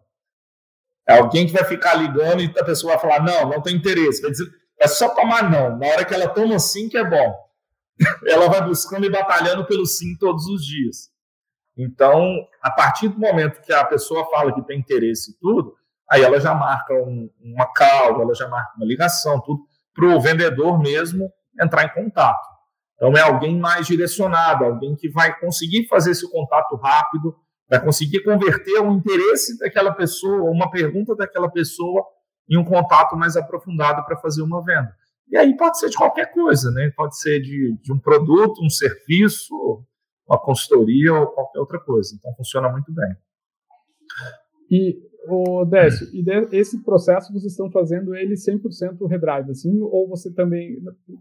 É 1.08 1.20
alguém 1.20 1.46
que 1.46 1.54
vai 1.54 1.64
ficar 1.64 1.94
ligando 1.94 2.42
e 2.42 2.52
a 2.58 2.64
pessoa 2.64 2.94
vai 2.94 3.02
falar, 3.02 3.24
não, 3.24 3.50
não 3.50 3.62
tem 3.62 3.76
interesse. 3.76 4.22
Vai 4.22 4.32
dizer, 4.32 4.50
é 4.80 4.88
só 4.88 5.10
tomar 5.10 5.52
não. 5.52 5.78
Na 5.78 5.88
hora 5.88 6.06
que 6.06 6.14
ela 6.14 6.28
toma 6.28 6.58
sim, 6.58 6.90
que 6.90 6.98
é 6.98 7.08
bom. 7.08 7.45
Ela 8.28 8.50
vai 8.50 8.62
buscando 8.64 9.06
e 9.06 9.10
batalhando 9.10 9.66
pelo 9.66 9.86
sim 9.86 10.18
todos 10.18 10.46
os 10.48 10.66
dias. 10.66 11.10
Então, 11.78 12.24
a 12.62 12.72
partir 12.72 13.10
do 13.10 13.20
momento 13.20 13.62
que 13.62 13.74
a 13.74 13.84
pessoa 13.84 14.26
fala 14.30 14.54
que 14.54 14.62
tem 14.64 14.80
interesse 14.80 15.32
e 15.32 15.40
tudo, 15.40 15.76
aí 16.10 16.24
ela 16.24 16.40
já 16.40 16.54
marca 16.54 16.94
um, 16.94 17.30
uma 17.42 17.66
call, 17.74 18.22
ela 18.22 18.34
já 18.34 18.48
marca 18.48 18.74
uma 18.78 18.86
ligação, 18.86 19.42
tudo, 19.42 19.62
para 19.94 20.08
o 20.08 20.22
vendedor 20.22 20.80
mesmo 20.80 21.30
entrar 21.60 21.84
em 21.86 21.94
contato. 21.94 22.56
Então, 22.96 23.12
é 23.18 23.22
alguém 23.22 23.60
mais 23.60 23.88
direcionado, 23.88 24.64
alguém 24.64 24.96
que 24.96 25.10
vai 25.10 25.38
conseguir 25.40 25.88
fazer 25.88 26.12
esse 26.12 26.30
contato 26.32 26.76
rápido, 26.78 27.36
vai 27.70 27.84
conseguir 27.84 28.24
converter 28.24 28.80
o 28.80 28.92
interesse 28.94 29.58
daquela 29.60 29.92
pessoa, 29.92 30.50
uma 30.50 30.70
pergunta 30.70 31.16
daquela 31.16 31.50
pessoa, 31.50 32.06
em 32.50 32.58
um 32.58 32.64
contato 32.64 33.18
mais 33.18 33.36
aprofundado 33.36 34.06
para 34.06 34.18
fazer 34.18 34.42
uma 34.42 34.64
venda. 34.64 34.96
E 35.30 35.38
aí 35.38 35.56
pode 35.58 35.80
ser 35.80 35.90
de 35.90 35.98
qualquer 35.98 36.32
coisa, 36.32 36.72
né? 36.72 36.92
Pode 36.96 37.18
ser 37.20 37.40
de, 37.42 37.78
de 37.82 37.92
um 37.92 38.00
produto, 38.00 38.64
um 38.64 38.70
serviço, 38.70 39.84
uma 40.28 40.40
consultoria 40.40 41.14
ou 41.14 41.28
qualquer 41.28 41.60
outra 41.60 41.80
coisa. 41.80 42.16
Então 42.16 42.34
funciona 42.36 42.70
muito 42.70 42.92
bem. 42.94 43.16
E, 44.70 45.00
o 45.28 45.66
Décio, 45.66 46.08
e 46.14 46.24
esse 46.56 46.84
processo 46.84 47.34
vocês 47.34 47.52
estão 47.52 47.70
fazendo 47.72 48.16
ele 48.16 48.36
100% 48.36 49.08
redrive, 49.08 49.52
assim, 49.52 49.82
ou 49.82 50.08
você 50.08 50.32
também, 50.32 50.78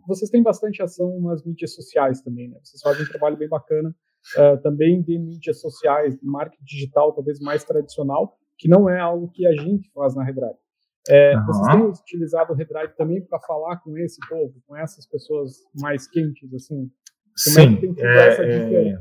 vocês 0.07 0.31
têm 0.31 0.43
bastante 0.43 0.83
ação 0.83 1.21
nas 1.23 1.43
mídias 1.45 1.75
sociais 1.75 2.21
também, 2.21 2.49
né? 2.49 2.59
Vocês 2.63 2.83
fazem 2.83 3.03
um 3.03 3.09
trabalho 3.09 3.37
bem 3.37 3.49
bacana 3.49 3.95
uh, 4.37 4.61
também 4.63 5.03
de 5.03 5.19
mídias 5.19 5.61
sociais, 5.61 6.19
de 6.19 6.27
marketing 6.27 6.65
digital, 6.65 7.13
talvez 7.15 7.41
mais 7.41 7.65
tradicional, 7.65 8.37
que 8.59 8.69
não 8.69 8.89
é 8.89 9.01
algo 9.01 9.31
que 9.31 9.47
a 9.47 9.53
gente 9.53 9.91
faz 9.93 10.15
na 10.15 10.23
redrive. 10.23 10.64
É, 11.09 11.37
uhum. 11.37 11.47
Vocês 11.47 11.67
têm 11.67 11.87
utilizado 11.87 12.53
o 12.53 12.57
Redrive 12.57 12.97
também 12.97 13.23
para 13.23 13.39
falar 13.41 13.77
com 13.79 13.97
esse 13.99 14.19
povo, 14.29 14.55
com 14.67 14.77
essas 14.77 15.07
pessoas 15.07 15.53
mais 15.79 16.09
quentes, 16.09 16.53
assim? 16.55 16.77
Como 16.77 16.91
Sim, 17.37 17.61
é 17.61 17.77
que 17.77 17.81
tem 17.81 17.95
sido 17.95 18.07
é, 18.07 18.29
essa 18.29 18.43
é... 18.43 18.99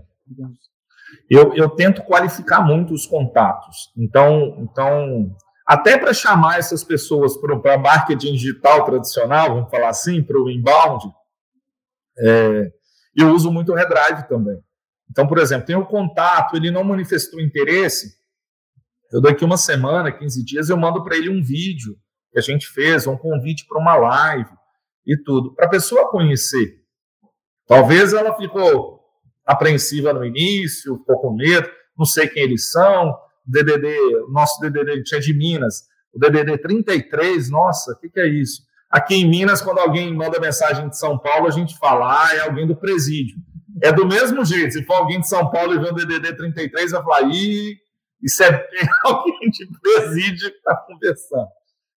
Eu, 1.29 1.53
eu 1.53 1.69
tento 1.69 2.03
qualificar 2.03 2.62
muito 2.62 2.93
os 2.93 3.05
contatos. 3.05 3.91
Então, 3.95 4.57
então 4.60 5.36
até 5.65 5.98
para 5.98 6.13
chamar 6.13 6.60
essas 6.60 6.83
pessoas 6.83 7.38
para 7.38 7.77
marketing 7.77 8.33
digital 8.33 8.83
tradicional, 8.83 9.55
vamos 9.55 9.69
falar 9.69 9.89
assim, 9.89 10.22
para 10.22 10.38
o 10.38 10.50
inbound, 10.50 11.05
é, 12.19 12.72
eu 13.15 13.29
uso 13.29 13.51
muito 13.51 13.72
o 13.72 13.75
Redrive 13.75 14.27
também. 14.27 14.60
Então, 15.10 15.25
por 15.27 15.38
exemplo, 15.38 15.65
tem 15.65 15.75
o 15.75 15.86
contato, 15.86 16.55
ele 16.55 16.72
não 16.72 16.83
manifestou 16.83 17.39
interesse, 17.39 18.17
eu 19.13 19.22
daqui 19.22 19.46
uma 19.46 19.58
semana, 19.58 20.12
15 20.12 20.43
dias, 20.43 20.70
eu 20.70 20.77
mando 20.77 21.03
para 21.03 21.15
ele 21.15 21.29
um 21.29 21.41
vídeo 21.41 21.96
que 22.32 22.39
a 22.39 22.41
gente 22.41 22.67
fez, 22.67 23.05
um 23.05 23.15
convite 23.15 23.65
para 23.67 23.79
uma 23.79 23.96
live 23.96 24.50
e 25.05 25.15
tudo, 25.24 25.53
para 25.53 25.67
a 25.67 25.70
pessoa 25.70 26.10
conhecer. 26.10 26.82
Talvez 27.67 28.12
ela 28.12 28.36
ficou 28.36 29.00
apreensiva 29.46 30.12
no 30.13 30.25
início, 30.25 30.98
ficou 30.98 31.22
com 31.22 31.36
medo, 31.36 31.70
não 31.96 32.05
sei 32.05 32.27
quem 32.27 32.43
eles 32.43 32.72
são, 32.72 33.15
DDD, 33.46 33.96
nosso 34.29 34.60
DDD 34.60 35.03
tinha 35.03 35.22
de 35.22 35.32
Minas, 35.32 35.84
o 36.12 36.17
DDD 36.17 36.58
33, 36.58 37.51
nossa, 37.51 37.91
o 37.91 38.00
que, 38.00 38.10
que 38.10 38.20
é 38.20 38.27
isso? 38.27 38.63
Aqui 38.89 39.15
em 39.15 39.29
Minas, 39.29 39.62
quando 39.62 39.79
alguém 39.79 40.12
manda 40.13 40.39
mensagem 40.39 40.89
de 40.89 40.98
São 40.98 41.20
Paulo, 41.20 41.48
a 41.48 41.51
gente 41.51 41.77
fala, 41.77 42.25
ah, 42.25 42.36
é 42.36 42.39
alguém 42.41 42.65
do 42.65 42.75
presídio. 42.75 43.36
É 43.82 43.91
do 43.91 44.08
mesmo 44.08 44.43
jeito, 44.43 44.74
se 44.74 44.84
for 44.86 44.93
alguém 44.93 45.20
de 45.20 45.27
São 45.27 45.51
Paulo 45.51 45.74
e 45.74 45.79
ver 45.79 45.91
o 45.91 45.96
DDD 45.96 46.36
33, 46.36 46.91
vai 46.91 47.03
falar, 47.03 47.22
ih, 47.24 47.75
isso 48.23 48.43
é 48.43 48.67
alguém 49.03 49.49
de 49.49 49.67
presídio 49.79 50.49
que 50.49 50.57
está 50.57 50.75
conversando. 50.75 51.49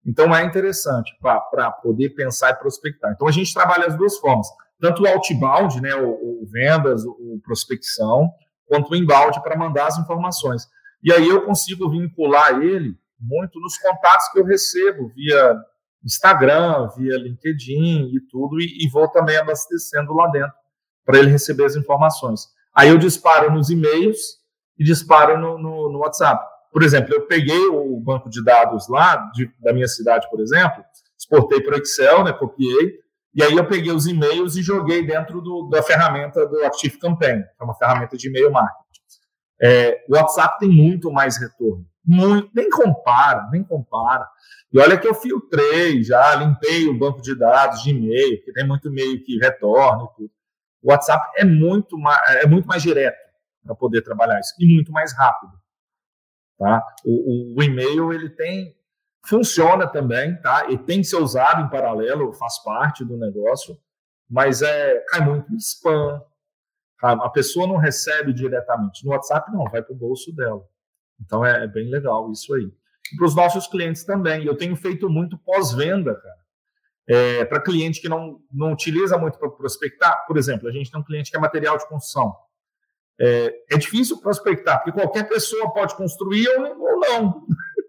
Então 0.06 0.36
é 0.36 0.44
interessante 0.44 1.16
para 1.22 1.72
poder 1.72 2.10
pensar 2.10 2.52
e 2.52 2.56
prospectar. 2.56 3.12
Então 3.14 3.28
a 3.28 3.32
gente 3.32 3.54
trabalha 3.54 3.88
as 3.88 3.98
duas 3.98 4.18
formas, 4.18 4.48
tanto 4.80 5.04
o 5.04 5.08
outbound, 5.08 5.82
né, 5.82 5.96
o, 5.96 6.10
o 6.10 6.46
vendas, 6.52 7.04
o, 7.04 7.12
o 7.12 7.42
prospecção, 7.44 8.32
quanto 8.68 8.92
o 8.92 8.96
inbound 8.96 9.42
para 9.42 9.58
mandar 9.58 9.88
as 9.88 9.98
informações. 9.98 10.68
E 11.04 11.12
aí 11.12 11.28
eu 11.28 11.46
consigo 11.46 11.90
vincular 11.90 12.62
ele 12.62 12.96
muito 13.20 13.60
nos 13.60 13.78
contatos 13.78 14.28
que 14.30 14.40
eu 14.40 14.44
recebo 14.44 15.08
via 15.16 15.56
Instagram, 16.04 16.88
via 16.96 17.18
LinkedIn 17.18 18.12
e 18.14 18.20
tudo, 18.30 18.60
e, 18.60 18.86
e 18.86 18.90
vou 18.90 19.08
também 19.10 19.38
abastecendo 19.38 20.14
lá 20.14 20.28
dentro 20.28 20.54
para 21.04 21.18
ele 21.18 21.32
receber 21.32 21.66
as 21.66 21.76
informações. 21.76 22.48
Aí 22.76 22.90
eu 22.90 22.98
disparo 22.98 23.52
nos 23.52 23.70
e-mails 23.70 24.40
e 24.78 24.84
disparo 24.84 25.40
no, 25.40 25.58
no, 25.58 25.92
no 25.92 26.00
WhatsApp. 26.00 26.44
Por 26.72 26.84
exemplo, 26.84 27.14
eu 27.14 27.26
peguei 27.26 27.68
o 27.68 28.00
banco 28.02 28.30
de 28.30 28.44
dados 28.44 28.90
lá, 28.90 29.32
de, 29.34 29.50
da 29.62 29.72
minha 29.72 29.88
cidade, 29.88 30.30
por 30.30 30.42
exemplo, 30.42 30.84
exportei 31.18 31.62
para 31.62 31.76
o 31.76 31.80
Excel, 31.80 32.24
né, 32.24 32.34
copiei, 32.34 33.00
e 33.34 33.44
aí 33.44 33.54
eu 33.54 33.66
peguei 33.66 33.92
os 33.92 34.06
e-mails 34.06 34.56
e 34.56 34.62
joguei 34.62 35.06
dentro 35.06 35.42
do, 35.42 35.70
da 35.70 35.82
ferramenta 35.82 36.46
do 36.46 36.64
Active 36.66 36.98
Campaign, 37.00 37.44
que 37.44 37.62
é 37.62 37.64
uma 37.64 37.76
ferramenta 37.76 38.18
de 38.18 38.28
e-mail 38.28 38.52
marketing. 38.52 39.02
É, 39.62 40.04
o 40.10 40.16
WhatsApp 40.16 40.60
tem 40.60 40.70
muito 40.70 41.12
mais 41.12 41.38
retorno. 41.38 41.86
Muito, 42.06 42.50
nem 42.54 42.70
compara, 42.70 43.50
nem 43.52 43.64
compara. 43.64 44.28
E 44.72 44.80
olha 44.80 44.98
que 44.98 45.08
eu 45.08 45.14
filtrei, 45.14 46.04
já 46.04 46.36
limpei 46.36 46.88
o 46.88 46.98
banco 46.98 47.22
de 47.22 47.38
dados 47.38 47.82
de 47.84 47.90
e-mail, 47.90 48.38
porque 48.38 48.54
tem 48.54 48.68
muito 48.68 48.88
e-mail 48.90 49.24
que 49.24 49.38
retorna 49.38 50.04
e 50.04 50.16
tudo. 50.16 50.32
O 50.84 50.92
WhatsApp 50.92 51.26
é 51.38 51.44
muito 51.44 51.98
mais, 51.98 52.20
é 52.44 52.48
muito 52.48 52.68
mais 52.68 52.84
direto 52.84 53.25
para 53.66 53.76
poder 53.76 54.02
trabalhar 54.04 54.40
isso 54.40 54.54
e 54.60 54.74
muito 54.74 54.92
mais 54.92 55.14
rápido. 55.18 55.54
Tá? 56.58 56.86
O, 57.04 57.56
o, 57.56 57.60
o, 57.60 57.64
e-mail 57.64 58.14
ele 58.14 58.30
tem 58.30 58.76
funciona 59.26 59.88
também, 59.88 60.40
tá? 60.40 60.70
E 60.70 60.78
tem 60.78 61.02
que 61.02 61.08
ser 61.08 61.18
usado 61.18 61.62
em 61.62 61.70
paralelo, 61.70 62.32
faz 62.34 62.64
parte 62.64 63.04
do 63.04 63.18
negócio, 63.18 63.76
mas 64.30 64.62
é 64.62 65.00
cai 65.10 65.22
muito 65.22 65.52
em 65.52 65.58
spam. 65.58 66.22
Tá? 67.02 67.12
A 67.14 67.30
pessoa 67.30 67.68
não 67.68 67.78
recebe 67.78 68.32
diretamente 68.32 69.04
no 69.04 69.12
WhatsApp, 69.12 69.52
não, 69.52 69.66
vai 69.66 69.82
para 69.82 69.94
o 69.94 69.98
bolso 69.98 70.34
dela. 70.34 70.64
Então 71.20 71.44
é, 71.44 71.64
é 71.64 71.68
bem 71.68 71.90
legal 71.90 72.32
isso 72.32 72.54
aí. 72.54 72.72
Para 73.18 73.26
os 73.26 73.36
nossos 73.36 73.68
clientes 73.68 74.04
também. 74.04 74.46
Eu 74.46 74.56
tenho 74.56 74.76
feito 74.76 75.10
muito 75.10 75.38
pós-venda, 75.38 76.16
cara. 76.16 76.46
É, 77.08 77.46
para 77.46 77.62
cliente 77.62 78.02
que 78.02 78.10
não, 78.10 78.40
não 78.52 78.74
utiliza 78.74 79.16
muito 79.18 79.38
para 79.38 79.50
prospectar, 79.50 80.26
por 80.26 80.38
exemplo, 80.38 80.68
a 80.68 80.72
gente 80.72 80.90
tem 80.90 81.00
um 81.00 81.04
cliente 81.04 81.30
que 81.30 81.38
é 81.38 81.40
material 81.40 81.78
de 81.78 81.88
construção. 81.88 82.36
É, 83.20 83.54
é 83.72 83.78
difícil 83.78 84.20
prospectar, 84.20 84.84
porque 84.84 85.00
qualquer 85.00 85.28
pessoa 85.28 85.72
pode 85.72 85.96
construir 85.96 86.48
ou, 86.50 87.00
não. 87.00 87.46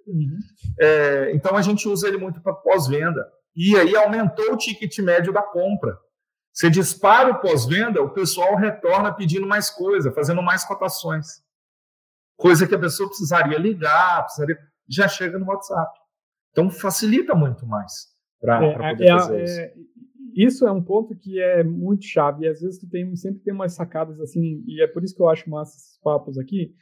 Uhum. 0.07 0.39
É, 0.79 1.33
então 1.35 1.57
a 1.57 1.63
gente 1.63 1.89
usa 1.89 2.07
ele 2.07 2.17
muito 2.17 2.41
para 2.41 2.53
pós-venda. 2.53 3.27
E 3.55 3.77
aí 3.77 3.97
aumentou 3.97 4.53
o 4.53 4.57
ticket 4.57 4.99
médio 4.99 5.33
da 5.33 5.43
compra. 5.43 5.99
Você 6.53 6.71
dispara 6.71 7.33
o 7.33 7.41
pós-venda, 7.41 8.01
o 8.01 8.11
pessoal 8.11 8.57
retorna 8.57 9.13
pedindo 9.13 9.47
mais 9.47 9.69
coisa, 9.69 10.13
fazendo 10.13 10.43
mais 10.43 10.65
cotações. 10.65 11.43
Coisa 12.37 12.67
que 12.67 12.75
a 12.75 12.79
pessoa 12.79 13.09
precisaria 13.09 13.59
ligar, 13.59 14.23
precisaria, 14.23 14.59
já 14.89 15.09
chega 15.09 15.39
no 15.39 15.47
WhatsApp. 15.47 15.99
Então 16.53 16.71
facilita 16.71 17.35
muito 17.35 17.67
mais 17.67 18.09
para 18.41 18.65
é, 18.65 18.73
poder 18.73 19.05
é, 19.05 19.13
fazer 19.13 19.43
isso. 19.43 19.61
Isso 20.37 20.67
é 20.67 20.71
um 20.71 20.83
ponto 20.83 21.17
que 21.17 21.41
é 21.41 21.65
muito 21.65 22.05
chave. 22.05 22.45
E 22.45 22.49
às 22.49 22.61
vezes 22.61 22.79
tu 22.79 22.87
tem, 22.87 23.17
sempre 23.17 23.41
tem 23.41 23.55
umas 23.55 23.73
sacadas 23.73 24.21
assim, 24.21 24.63
e 24.67 24.83
é 24.83 24.87
por 24.87 25.03
isso 25.03 25.15
que 25.15 25.23
eu 25.23 25.29
acho 25.31 25.49
massa 25.49 25.77
esses 25.77 25.99
papos 26.03 26.39
aqui, 26.39 26.75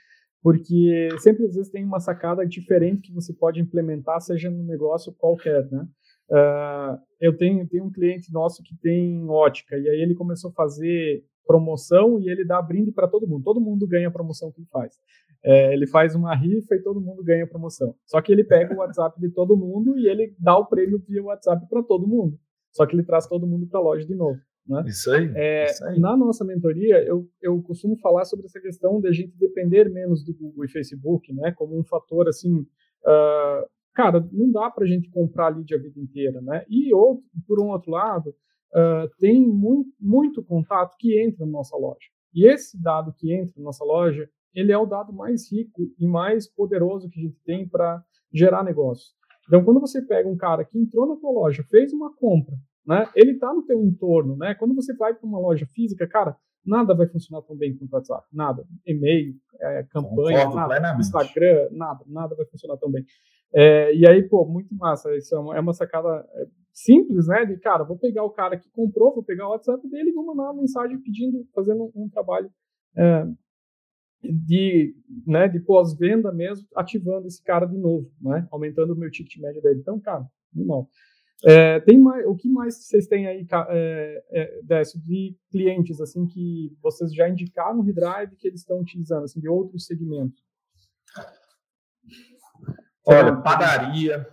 porque 0.42 1.08
sempre 1.20 1.46
às 1.46 1.54
vezes 1.54 1.70
tem 1.70 1.84
uma 1.84 2.00
sacada 2.00 2.44
diferente 2.44 3.02
que 3.02 3.14
você 3.14 3.32
pode 3.32 3.60
implementar, 3.60 4.20
seja 4.20 4.50
no 4.50 4.64
negócio 4.64 5.14
qualquer, 5.14 5.70
né? 5.70 5.86
Uh, 6.28 6.98
eu 7.20 7.36
tenho, 7.36 7.66
tenho 7.68 7.84
um 7.84 7.92
cliente 7.92 8.32
nosso 8.32 8.62
que 8.62 8.74
tem 8.82 9.28
ótica, 9.28 9.76
e 9.76 9.88
aí 9.88 10.00
ele 10.00 10.14
começou 10.14 10.50
a 10.50 10.54
fazer 10.54 11.22
promoção 11.46 12.18
e 12.18 12.28
ele 12.28 12.44
dá 12.44 12.60
brinde 12.60 12.90
para 12.90 13.06
todo 13.06 13.28
mundo. 13.28 13.44
Todo 13.44 13.60
mundo 13.60 13.86
ganha 13.86 14.08
a 14.08 14.10
promoção 14.10 14.50
que 14.50 14.60
ele 14.60 14.68
faz. 14.70 14.94
É, 15.44 15.74
ele 15.74 15.86
faz 15.86 16.14
uma 16.14 16.34
rifa 16.34 16.74
e 16.74 16.82
todo 16.82 17.00
mundo 17.00 17.22
ganha 17.22 17.44
a 17.44 17.46
promoção. 17.46 17.94
Só 18.06 18.20
que 18.22 18.32
ele 18.32 18.42
pega 18.42 18.74
o 18.74 18.78
WhatsApp 18.78 19.20
de 19.20 19.28
todo 19.28 19.56
mundo 19.56 19.98
e 19.98 20.08
ele 20.08 20.34
dá 20.38 20.56
o 20.56 20.66
prêmio 20.66 20.98
via 21.06 21.22
WhatsApp 21.22 21.68
para 21.68 21.82
todo 21.82 22.06
mundo. 22.06 22.38
Só 22.74 22.84
que 22.86 22.94
ele 22.94 23.04
traz 23.04 23.26
todo 23.26 23.46
mundo 23.46 23.66
para 23.66 23.78
a 23.78 23.82
loja 23.82 24.04
de 24.04 24.14
novo. 24.14 24.38
Né? 24.66 24.82
Isso, 24.86 25.10
aí, 25.10 25.30
é, 25.34 25.64
isso 25.66 25.84
aí. 25.84 26.00
Na 26.00 26.16
nossa 26.16 26.44
mentoria, 26.44 27.02
eu, 27.04 27.28
eu 27.40 27.62
costumo 27.62 27.96
falar 27.98 28.24
sobre 28.24 28.46
essa 28.46 28.60
questão 28.60 29.00
de 29.00 29.08
a 29.08 29.12
gente 29.12 29.36
depender 29.36 29.88
menos 29.90 30.24
do 30.24 30.34
Google 30.34 30.64
e 30.64 30.68
Facebook, 30.68 31.32
né? 31.32 31.52
Como 31.52 31.78
um 31.78 31.84
fator 31.84 32.28
assim. 32.28 32.60
Uh, 32.60 33.68
cara, 33.94 34.26
não 34.32 34.50
dá 34.50 34.70
para 34.70 34.84
a 34.84 34.86
gente 34.88 35.10
comprar 35.10 35.54
lead 35.54 35.72
a 35.74 35.78
vida 35.78 36.00
inteira, 36.00 36.40
né? 36.40 36.64
E 36.68 36.92
outro, 36.94 37.24
por 37.46 37.60
um 37.60 37.68
outro 37.68 37.90
lado, 37.90 38.30
uh, 38.30 39.08
tem 39.18 39.46
muito, 39.46 39.90
muito 40.00 40.42
contato 40.42 40.96
que 40.98 41.20
entra 41.22 41.44
na 41.44 41.52
nossa 41.52 41.76
loja. 41.76 42.08
E 42.34 42.48
esse 42.48 42.82
dado 42.82 43.12
que 43.12 43.32
entra 43.32 43.52
na 43.58 43.64
nossa 43.64 43.84
loja, 43.84 44.28
ele 44.54 44.72
é 44.72 44.78
o 44.78 44.86
dado 44.86 45.12
mais 45.12 45.52
rico 45.52 45.82
e 45.98 46.06
mais 46.06 46.48
poderoso 46.48 47.08
que 47.10 47.20
a 47.20 47.22
gente 47.22 47.38
tem 47.44 47.68
para 47.68 48.02
gerar 48.32 48.64
negócio. 48.64 49.12
Então, 49.46 49.64
quando 49.64 49.80
você 49.80 50.00
pega 50.02 50.28
um 50.28 50.36
cara 50.36 50.64
que 50.64 50.78
entrou 50.78 51.06
na 51.06 51.16
tua 51.16 51.30
loja, 51.30 51.62
fez 51.70 51.92
uma 51.92 52.14
compra, 52.14 52.54
né? 52.86 53.08
Ele 53.14 53.32
está 53.32 53.52
no 53.52 53.62
teu 53.62 53.82
entorno, 53.82 54.36
né? 54.36 54.54
Quando 54.54 54.74
você 54.74 54.94
vai 54.94 55.14
para 55.14 55.26
uma 55.26 55.38
loja 55.38 55.66
física, 55.66 56.06
cara, 56.06 56.36
nada 56.64 56.94
vai 56.94 57.06
funcionar 57.06 57.42
tão 57.42 57.56
bem 57.56 57.76
quanto 57.76 57.92
o 57.92 57.96
WhatsApp, 57.96 58.26
nada. 58.32 58.64
E-mail, 58.86 59.34
é, 59.60 59.82
campanha, 59.84 60.48
nada. 60.48 60.96
Instagram, 60.98 61.68
nada, 61.72 62.04
nada 62.06 62.34
vai 62.34 62.46
funcionar 62.46 62.76
tão 62.78 62.90
bem. 62.90 63.04
É, 63.54 63.94
e 63.94 64.08
aí, 64.08 64.22
pô, 64.22 64.44
muito 64.46 64.74
massa. 64.74 65.14
Isso 65.16 65.34
é 65.34 65.38
uma, 65.38 65.56
é 65.56 65.60
uma 65.60 65.72
sacada 65.72 66.26
é, 66.34 66.46
simples, 66.72 67.28
né? 67.28 67.44
De 67.44 67.56
cara, 67.58 67.84
vou 67.84 67.98
pegar 67.98 68.24
o 68.24 68.30
cara 68.30 68.58
que 68.58 68.68
comprou, 68.70 69.14
vou 69.14 69.22
pegar 69.22 69.46
o 69.46 69.50
WhatsApp 69.50 69.88
dele 69.88 70.10
e 70.10 70.12
vou 70.12 70.24
mandar 70.24 70.50
uma 70.50 70.60
mensagem 70.60 70.98
pedindo, 71.00 71.46
fazendo 71.54 71.84
um, 71.84 72.04
um 72.04 72.08
trabalho 72.08 72.50
é, 72.96 73.26
de, 74.32 74.94
né, 75.26 75.48
de 75.48 75.60
pós-venda 75.60 76.32
mesmo, 76.32 76.66
ativando 76.74 77.26
esse 77.26 77.42
cara 77.42 77.66
de 77.66 77.76
novo, 77.76 78.10
né? 78.20 78.46
Aumentando 78.50 78.92
o 78.92 78.96
meu 78.96 79.10
ticket 79.10 79.40
médio 79.40 79.62
dele. 79.62 79.80
Então, 79.80 80.00
cara, 80.00 80.26
animal. 80.54 80.88
É, 81.46 81.80
tem 81.80 81.98
mais, 81.98 82.24
o 82.26 82.34
que 82.34 82.48
mais 82.48 82.86
vocês 82.86 83.06
têm 83.06 83.26
aí, 83.26 83.46
é, 83.68 84.24
é, 84.30 84.60
Décio, 84.62 84.98
de 85.00 85.36
clientes 85.50 86.00
assim 86.00 86.26
que 86.26 86.74
vocês 86.82 87.14
já 87.14 87.28
indicaram 87.28 87.76
no 87.76 87.82
Redrive 87.82 88.36
que 88.38 88.48
eles 88.48 88.60
estão 88.60 88.80
utilizando, 88.80 89.24
assim, 89.24 89.40
de 89.40 89.48
outros 89.48 89.86
segmentos? 89.86 90.42
Olha, 93.06 93.36
padaria, 93.36 94.26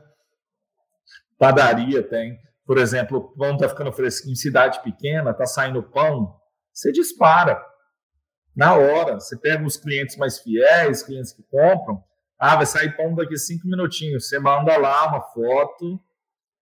padaria 1.37 2.01
tem. 2.01 2.39
Por 2.65 2.77
exemplo, 2.77 3.17
o 3.17 3.35
pão 3.35 3.55
está 3.55 3.67
ficando 3.67 3.91
fresquinho 3.91 4.31
em 4.31 4.35
cidade 4.35 4.81
pequena, 4.81 5.31
está 5.31 5.45
saindo 5.45 5.83
pão, 5.83 6.39
você 6.71 6.93
dispara 6.93 7.61
na 8.55 8.75
hora. 8.75 9.19
Você 9.19 9.37
pega 9.37 9.65
os 9.65 9.77
clientes 9.77 10.17
mais 10.17 10.39
fiéis, 10.39 11.03
clientes 11.03 11.33
que 11.33 11.43
compram, 11.43 12.03
ah, 12.39 12.55
vai 12.55 12.65
sair 12.65 12.95
pão 12.95 13.13
daqui 13.15 13.37
cinco 13.37 13.67
minutinhos. 13.67 14.27
Você 14.27 14.39
manda 14.39 14.75
lá 14.77 15.07
uma 15.07 15.21
foto, 15.21 15.99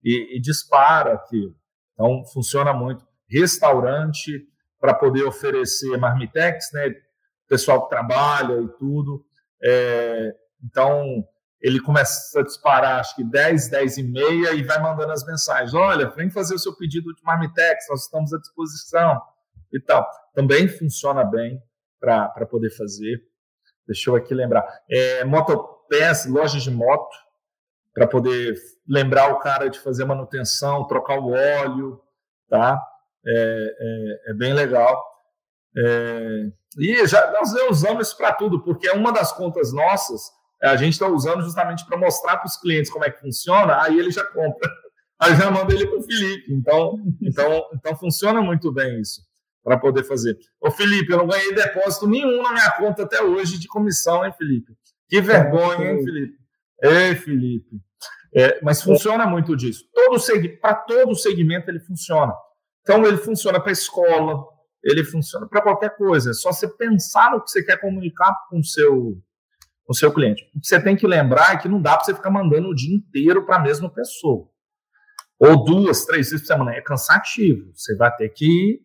e, 0.04 0.38
e 0.38 0.42
dispara 0.42 1.14
aquilo. 1.14 1.56
Então, 1.94 2.24
funciona 2.34 2.74
muito. 2.74 3.06
Restaurante, 3.30 4.48
para 4.80 4.94
poder 4.94 5.24
oferecer 5.24 5.98
marmitex, 5.98 6.72
né? 6.74 6.94
Pessoal 7.48 7.84
que 7.84 7.90
trabalha 7.90 8.62
e 8.62 8.68
tudo. 8.78 9.24
É, 9.62 10.34
então, 10.64 11.24
ele 11.62 11.82
começa 11.82 12.40
a 12.40 12.44
disparar, 12.44 13.00
acho 13.00 13.16
que 13.16 13.24
10, 13.24 13.70
10 13.70 13.98
e 13.98 14.04
meia, 14.04 14.54
e 14.54 14.64
vai 14.64 14.82
mandando 14.82 15.12
as 15.12 15.26
mensagens. 15.26 15.74
Olha, 15.74 16.10
vem 16.10 16.30
fazer 16.30 16.56
o 16.56 16.60
seu 16.60 16.76
pedido 16.76 17.14
de 17.14 17.24
marmitex, 17.24 17.86
nós 17.90 18.04
estamos 18.04 18.34
à 18.34 18.38
disposição 18.38 19.20
e 19.74 19.80
tal. 19.80 20.08
Também 20.34 20.68
funciona 20.68 21.24
bem 21.24 21.62
para 22.00 22.46
poder 22.46 22.70
fazer. 22.72 23.22
Deixa 23.86 24.10
eu 24.10 24.16
aqui 24.16 24.34
lembrar. 24.34 24.66
É, 24.90 25.24
motopés, 25.26 26.26
lojas 26.26 26.64
de 26.64 26.72
moto, 26.72 27.16
para 27.94 28.08
poder 28.08 28.56
lembrar 28.88 29.34
o 29.34 29.40
cara 29.40 29.70
de 29.70 29.80
fazer 29.80 30.06
manutenção, 30.06 30.88
trocar 30.88 31.20
o 31.20 31.32
óleo, 31.32 32.02
tá? 32.48 32.82
É, 33.26 33.76
é, 34.28 34.32
é 34.32 34.34
bem 34.34 34.54
legal. 34.54 35.04
É, 35.76 36.52
e 36.78 37.08
já 37.08 37.32
nós 37.32 37.52
usamos 37.70 38.08
isso 38.08 38.18
para 38.18 38.34
tudo, 38.34 38.64
porque 38.64 38.88
é 38.88 38.94
uma 38.94 39.12
das 39.12 39.32
contas 39.32 39.74
nossas, 39.74 40.22
a 40.62 40.76
gente 40.76 40.94
está 40.94 41.08
usando 41.08 41.42
justamente 41.42 41.86
para 41.86 41.98
mostrar 41.98 42.38
para 42.38 42.48
os 42.48 42.58
clientes 42.58 42.92
como 42.92 43.06
é 43.06 43.12
que 43.12 43.20
funciona, 43.20 43.82
aí 43.82 43.98
ele 43.98 44.12
já 44.12 44.24
compra. 44.26 44.70
Aí 45.22 45.36
já 45.36 45.52
manda 45.52 45.74
ele 45.74 45.86
para 45.86 46.00
o 46.00 46.02
Felipe. 46.02 46.54
Então, 46.54 46.96
então, 47.22 47.70
então 47.74 47.94
funciona 47.94 48.42
muito 48.42 48.72
bem 48.72 49.02
isso 49.02 49.29
para 49.64 49.78
poder 49.78 50.04
fazer. 50.04 50.38
Ô 50.60 50.72
Felipe, 50.72 51.12
eu 51.12 51.18
não 51.18 51.28
ganhei 51.28 51.54
depósito 51.54 52.08
nenhum 52.08 52.42
na 52.42 52.54
minha 52.54 52.72
conta 52.72 53.04
até 53.04 53.22
hoje 53.22 53.60
de 53.60 53.68
comissão, 53.68 54.26
hein, 54.26 54.34
Felipe? 54.38 54.74
Que 55.08 55.22
vergonha, 55.22 55.92
hein, 55.92 56.04
Felipe? 56.04 56.38
Ei, 56.82 57.16
Felipe. 57.16 57.82
É, 58.34 58.60
mas 58.62 58.82
funciona 58.82 59.26
muito 59.26 59.56
disso. 59.56 59.86
Todo 59.94 60.20
para 60.62 60.76
todo 60.76 61.16
segmento 61.16 61.70
ele 61.70 61.80
funciona. 61.80 62.34
Então 62.82 63.06
ele 63.06 63.18
funciona 63.18 63.60
para 63.60 63.72
escola, 63.72 64.44
ele 64.84 65.04
funciona 65.04 65.48
para 65.48 65.62
qualquer 65.62 65.96
coisa. 65.96 66.32
É 66.32 66.34
só 66.34 66.52
você 66.52 66.68
pensar 66.68 67.32
no 67.32 67.44
que 67.44 67.50
você 67.50 67.64
quer 67.64 67.80
comunicar 67.80 68.34
com 68.50 68.60
o 68.60 68.64
seu 68.64 69.18
com 69.84 69.94
o 69.94 69.96
seu 69.96 70.14
cliente. 70.14 70.44
O 70.56 70.60
que 70.60 70.68
você 70.68 70.80
tem 70.80 70.96
que 70.96 71.08
lembrar 71.08 71.56
é 71.56 71.58
que 71.58 71.68
não 71.68 71.82
dá 71.82 71.96
para 71.96 72.06
você 72.06 72.14
ficar 72.14 72.30
mandando 72.30 72.68
o 72.68 72.76
dia 72.76 72.96
inteiro 72.96 73.44
para 73.44 73.56
a 73.56 73.60
mesma 73.60 73.92
pessoa. 73.92 74.48
Ou 75.40 75.64
duas, 75.64 76.06
três 76.06 76.30
vezes 76.30 76.42
por 76.46 76.54
semana. 76.54 76.76
É 76.76 76.82
cansativo. 76.82 77.72
Você 77.74 77.96
vai 77.96 78.16
ter 78.16 78.30
que 78.30 78.82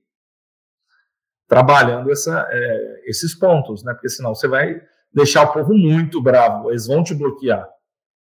trabalhando 1.54 2.10
essa, 2.10 2.48
é, 2.50 3.02
esses 3.06 3.34
pontos, 3.38 3.84
né? 3.84 3.92
Porque 3.92 4.08
senão 4.08 4.34
você 4.34 4.48
vai 4.48 4.80
deixar 5.12 5.44
o 5.44 5.52
povo 5.52 5.72
muito 5.72 6.20
bravo. 6.20 6.70
Eles 6.70 6.86
vão 6.86 7.04
te 7.04 7.14
bloquear. 7.14 7.68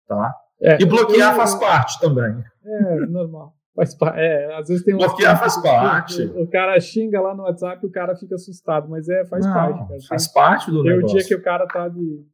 Tá? 0.08 0.34
É, 0.62 0.82
e 0.82 0.86
bloquear 0.86 1.34
eu, 1.34 1.38
faz 1.38 1.56
parte 1.56 2.00
também. 2.00 2.42
É, 2.66 2.96
normal. 3.08 3.54
Faz 3.76 3.96
é, 4.16 4.56
às 4.56 4.70
vezes 4.70 4.84
tem 4.84 4.96
um. 4.96 4.98
Bloquear 4.98 5.38
faz 5.38 5.62
parte. 5.62 6.24
O, 6.24 6.44
o, 6.44 6.48
cara 6.48 6.80
xinga 6.80 7.20
lá 7.22 7.36
no 7.36 7.44
WhatsApp 7.44 7.80
e 7.84 7.88
o 7.88 7.92
cara 7.92 8.16
fica 8.16 8.36
assustado, 8.36 8.90
mas 8.90 9.08
é, 9.10 9.26
faz 9.26 9.46
não, 9.46 9.54
parte. 9.54 9.88
Cara. 9.88 10.00
Faz 10.08 10.26
tem, 10.26 10.34
parte 10.34 10.72
do 10.72 10.82
tem 10.82 10.94
negócio. 10.94 11.08
Tem 11.08 11.16
o 11.16 11.20
dia 11.20 11.28
que 11.28 11.36
o 11.36 11.44
cara 11.44 11.68
tá 11.68 11.88
de, 11.90 12.26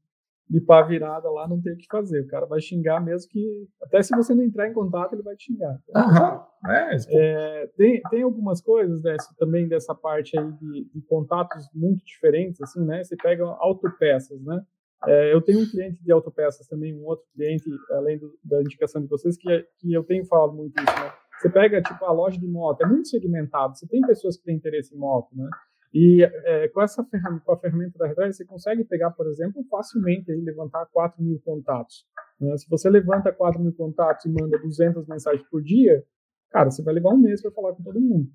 de 0.49 0.61
pá 0.61 0.81
virada 0.81 1.29
lá, 1.29 1.47
não 1.47 1.61
tem 1.61 1.73
o 1.73 1.77
que 1.77 1.85
fazer. 1.89 2.21
O 2.21 2.27
cara 2.27 2.45
vai 2.45 2.59
xingar 2.61 2.99
mesmo 2.99 3.29
que. 3.31 3.67
Até 3.81 4.01
se 4.03 4.15
você 4.15 4.35
não 4.35 4.43
entrar 4.43 4.67
em 4.67 4.73
contato, 4.73 5.13
ele 5.13 5.23
vai 5.23 5.35
te 5.35 5.45
xingar. 5.45 5.79
Aham. 5.95 6.45
É, 6.65 6.95
é, 7.09 7.67
tem, 7.75 8.01
tem 8.09 8.21
algumas 8.21 8.61
coisas 8.61 9.01
dessa, 9.01 9.33
também 9.37 9.67
dessa 9.67 9.93
parte 9.93 10.37
aí 10.37 10.51
de, 10.53 10.89
de 10.93 11.01
contatos 11.07 11.67
muito 11.73 12.03
diferentes, 12.05 12.61
assim, 12.61 12.85
né? 12.85 13.03
Você 13.03 13.15
pega 13.15 13.43
autopeças, 13.43 14.41
né? 14.43 14.61
É, 15.05 15.33
eu 15.33 15.41
tenho 15.41 15.59
um 15.59 15.69
cliente 15.69 16.01
de 16.01 16.11
autopeças 16.11 16.65
também, 16.67 16.95
um 16.95 17.05
outro 17.05 17.25
cliente, 17.33 17.65
além 17.91 18.17
do, 18.17 18.33
da 18.43 18.61
indicação 18.61 19.01
de 19.01 19.07
vocês, 19.07 19.35
que, 19.35 19.51
é, 19.51 19.65
que 19.79 19.91
eu 19.91 20.03
tenho 20.03 20.25
falado 20.25 20.53
muito 20.53 20.81
isso, 20.81 20.95
né? 20.99 21.11
Você 21.39 21.49
pega, 21.49 21.81
tipo, 21.81 22.05
a 22.05 22.11
loja 22.11 22.39
de 22.39 22.47
moto, 22.47 22.81
é 22.81 22.85
muito 22.85 23.09
segmentado. 23.09 23.75
Você 23.75 23.85
tem 23.87 23.99
pessoas 24.01 24.37
que 24.37 24.45
têm 24.45 24.55
interesse 24.55 24.95
em 24.95 24.97
moto, 24.97 25.27
né? 25.35 25.49
E 25.93 26.23
é, 26.23 26.67
com 26.69 26.81
essa 26.81 27.03
ferramenta, 27.03 27.45
com 27.45 27.51
a 27.51 27.59
ferramenta 27.59 27.97
da 27.99 28.07
Redrive, 28.07 28.33
você 28.33 28.45
consegue 28.45 28.83
pegar, 28.83 29.11
por 29.11 29.27
exemplo, 29.27 29.63
facilmente 29.69 30.31
aí, 30.31 30.41
levantar 30.41 30.87
4 30.87 31.23
mil 31.23 31.39
contatos. 31.45 32.07
Né? 32.39 32.57
Se 32.57 32.67
você 32.67 32.89
levanta 32.89 33.31
4 33.31 33.61
mil 33.61 33.73
contatos 33.73 34.25
e 34.25 34.29
manda 34.29 34.57
200 34.57 35.07
mensagens 35.07 35.47
por 35.49 35.61
dia, 35.61 36.03
cara, 36.49 36.71
você 36.71 36.81
vai 36.81 36.95
levar 36.95 37.11
um 37.11 37.19
mês 37.19 37.41
para 37.41 37.51
falar 37.51 37.73
com 37.73 37.83
todo 37.83 38.01
mundo, 38.01 38.27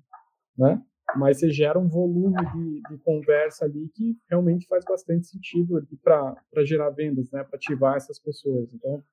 né? 0.57 0.81
Mas 1.17 1.39
você 1.39 1.49
gera 1.49 1.79
um 1.79 1.89
volume 1.89 2.37
de, 2.53 2.81
de 2.89 2.97
conversa 3.03 3.65
ali 3.65 3.89
que 3.95 4.15
realmente 4.29 4.67
faz 4.67 4.85
bastante 4.85 5.27
sentido 5.27 5.85
para 6.03 6.35
gerar 6.63 6.91
vendas, 6.91 7.29
né? 7.31 7.43
Para 7.43 7.57
ativar 7.57 7.95
essas 7.95 8.19
pessoas. 8.19 8.69
Então, 8.73 9.03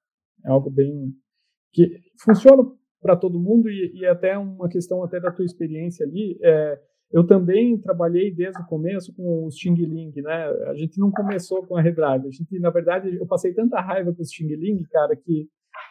é 0.44 0.50
algo 0.50 0.70
bem 0.70 1.12
que 1.72 2.00
funciona 2.22 2.62
para 3.00 3.16
todo 3.16 3.40
mundo 3.40 3.68
e, 3.70 3.92
e 3.94 4.06
até 4.06 4.37
uma 4.37 4.68
questão 4.68 5.02
até 5.02 5.18
da 5.18 5.32
tua 5.32 5.44
experiência 5.44 6.04
ali. 6.04 6.38
É, 6.42 6.80
eu 7.12 7.27
também 7.27 7.79
trabalhei 7.79 8.35
desde 8.35 8.61
o 8.61 8.66
começo 8.66 9.14
com 9.14 9.47
os 9.47 9.57
Xing 9.57 9.75
Ling, 9.75 10.12
né? 10.16 10.47
A 10.69 10.75
gente 10.75 10.99
não 10.99 11.11
começou 11.11 11.64
com 11.66 11.77
a 11.77 11.81
Redrive. 11.81 12.29
A 12.29 12.31
gente, 12.31 12.59
na 12.59 12.71
verdade, 12.71 13.16
eu 13.16 13.27
passei 13.27 13.55
tanta 13.55 13.81
raiva 13.81 14.12
com 14.12 14.23
os 14.23 14.31
Xing 14.31 14.55
Ling, 14.55 14.83
cara, 14.90 15.14
que 15.16 15.49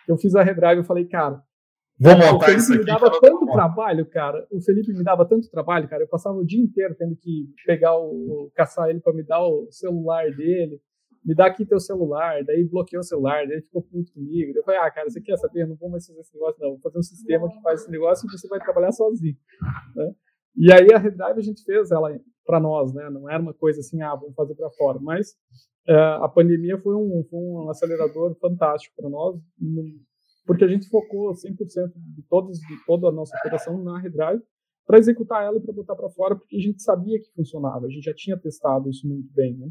eu 0.07 0.17
fiz 0.17 0.35
a 0.35 0.43
Redrive 0.43 0.81
e 0.81 0.85
falei, 0.85 1.05
cara, 1.05 1.41
Vou 1.97 2.17
montar 2.17 2.51
isso 2.51 2.73
aqui. 2.73 2.79
me 2.79 2.85
dava 2.85 3.09
tanto 3.21 3.45
trabalho, 3.45 4.05
cara. 4.05 4.45
O 4.51 4.61
Felipe 4.61 4.91
me 4.91 5.03
dava 5.03 5.25
tanto 5.25 5.49
trabalho, 5.49 5.87
cara. 5.87 6.03
Eu 6.03 6.07
passava 6.07 6.37
o 6.37 6.45
dia 6.45 6.61
inteiro 6.61 6.93
tendo 6.95 7.15
que 7.15 7.47
pegar 7.65 7.97
o, 7.97 8.51
caçar 8.53 8.89
ele 8.89 8.99
para 8.99 9.13
me 9.13 9.23
dar 9.23 9.41
o 9.41 9.67
celular 9.71 10.29
dele. 10.31 10.81
Me 11.23 11.33
dá 11.33 11.47
aqui 11.47 11.65
teu 11.65 11.79
celular, 11.79 12.43
daí 12.43 12.65
bloqueou 12.65 12.99
o 12.99 13.03
celular, 13.03 13.47
daí 13.47 13.61
ficou 13.61 13.81
puto 13.81 14.13
comigo. 14.13 14.51
Eu 14.55 14.63
falei, 14.63 14.79
ah, 14.79 14.91
cara, 14.91 15.09
você 15.09 15.19
quer 15.21 15.37
saber? 15.37 15.63
Eu 15.63 15.69
não 15.69 15.75
vou 15.75 15.89
mais 15.89 16.05
fazer 16.05 16.19
esse 16.19 16.33
negócio, 16.33 16.61
não. 16.61 16.71
Vou 16.71 16.79
fazer 16.81 16.99
um 16.99 17.03
sistema 17.03 17.49
que 17.49 17.61
faz 17.61 17.81
esse 17.81 17.89
negócio 17.89 18.27
e 18.27 18.31
você 18.31 18.47
vai 18.47 18.59
trabalhar 18.59 18.91
sozinho. 18.91 19.35
Né? 19.95 20.13
E 20.57 20.71
aí 20.71 20.93
a 20.93 20.97
Redrive 20.97 21.39
a 21.39 21.41
gente 21.41 21.63
fez 21.63 21.91
ela 21.91 22.17
para 22.45 22.59
nós, 22.59 22.93
né? 22.93 23.09
Não 23.09 23.29
era 23.29 23.41
uma 23.41 23.53
coisa 23.53 23.79
assim, 23.79 24.01
ah, 24.01 24.15
vamos 24.15 24.35
fazer 24.35 24.55
para 24.55 24.69
fora. 24.71 24.99
Mas 24.99 25.35
é, 25.87 25.93
a 25.95 26.27
pandemia 26.27 26.79
foi 26.79 26.95
um, 26.95 27.23
foi 27.29 27.39
um 27.39 27.69
acelerador 27.69 28.35
fantástico 28.39 28.95
para 28.95 29.09
nós, 29.09 29.35
porque 30.45 30.63
a 30.63 30.67
gente 30.67 30.87
focou 30.89 31.33
100% 31.33 31.91
de, 31.95 32.23
todos, 32.29 32.59
de 32.59 32.85
toda 32.85 33.07
a 33.09 33.11
nossa 33.11 33.35
operação 33.37 33.83
na 33.83 33.99
Redrive 33.99 34.43
para 34.85 34.99
executar 34.99 35.43
ela 35.43 35.57
e 35.57 35.61
para 35.61 35.73
botar 35.73 35.95
para 35.95 36.09
fora, 36.09 36.35
porque 36.35 36.55
a 36.55 36.61
gente 36.61 36.81
sabia 36.81 37.19
que 37.19 37.31
funcionava, 37.35 37.87
a 37.87 37.89
gente 37.89 38.03
já 38.03 38.13
tinha 38.13 38.37
testado 38.37 38.89
isso 38.89 39.07
muito 39.07 39.33
bem, 39.33 39.57
né? 39.57 39.69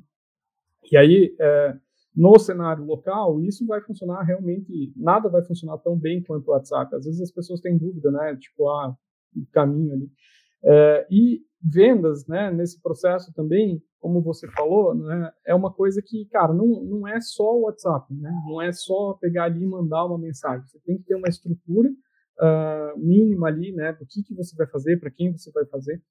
E 0.91 0.97
aí, 0.97 1.35
é, 1.41 1.79
no 2.15 2.39
cenário 2.39 2.85
local, 2.85 3.41
isso 3.41 3.67
vai 3.67 3.81
funcionar 3.81 4.23
realmente, 4.23 4.93
nada 4.97 5.29
vai 5.29 5.43
funcionar 5.43 5.79
tão 5.79 5.97
bem 5.97 6.23
quanto 6.23 6.49
o 6.49 6.51
WhatsApp. 6.53 6.95
Às 6.95 7.05
vezes 7.05 7.21
as 7.21 7.31
pessoas 7.31 7.61
têm 7.61 7.77
dúvida, 7.77 8.11
né? 8.11 8.37
Tipo, 8.37 8.69
ah, 8.69 8.97
o 9.35 9.47
caminho 9.53 9.95
ali. 9.95 10.11
É, 10.67 11.07
e 11.11 11.43
vendas, 11.63 12.27
né, 12.27 12.51
nesse 12.51 12.81
processo 12.81 13.33
também, 13.33 13.83
como 13.99 14.23
você 14.23 14.47
falou, 14.51 14.95
né, 14.95 15.33
é 15.47 15.55
uma 15.55 15.73
coisa 15.73 16.03
que, 16.05 16.27
cara, 16.27 16.53
não, 16.53 16.67
não 16.85 17.09
é 17.09 17.21
só 17.21 17.57
o 17.57 17.63
WhatsApp, 17.63 18.13
né, 18.15 18.31
não 18.47 18.61
é 18.61 18.71
só 18.73 19.15
pegar 19.15 19.45
ali 19.45 19.63
e 19.63 19.67
mandar 19.67 20.05
uma 20.05 20.19
mensagem. 20.19 20.67
Você 20.67 20.79
tem 20.81 20.99
que 20.99 21.05
ter 21.05 21.15
uma 21.15 21.29
estrutura 21.29 21.89
uh, 21.89 22.99
mínima 22.99 23.49
ali, 23.49 23.73
né, 23.73 23.93
do 23.93 24.05
que, 24.07 24.23
que 24.23 24.35
você 24.35 24.55
vai 24.57 24.67
fazer, 24.67 24.99
para 24.99 25.11
quem 25.11 25.33
você 25.33 25.51
vai 25.53 25.65
fazer. 25.67 26.03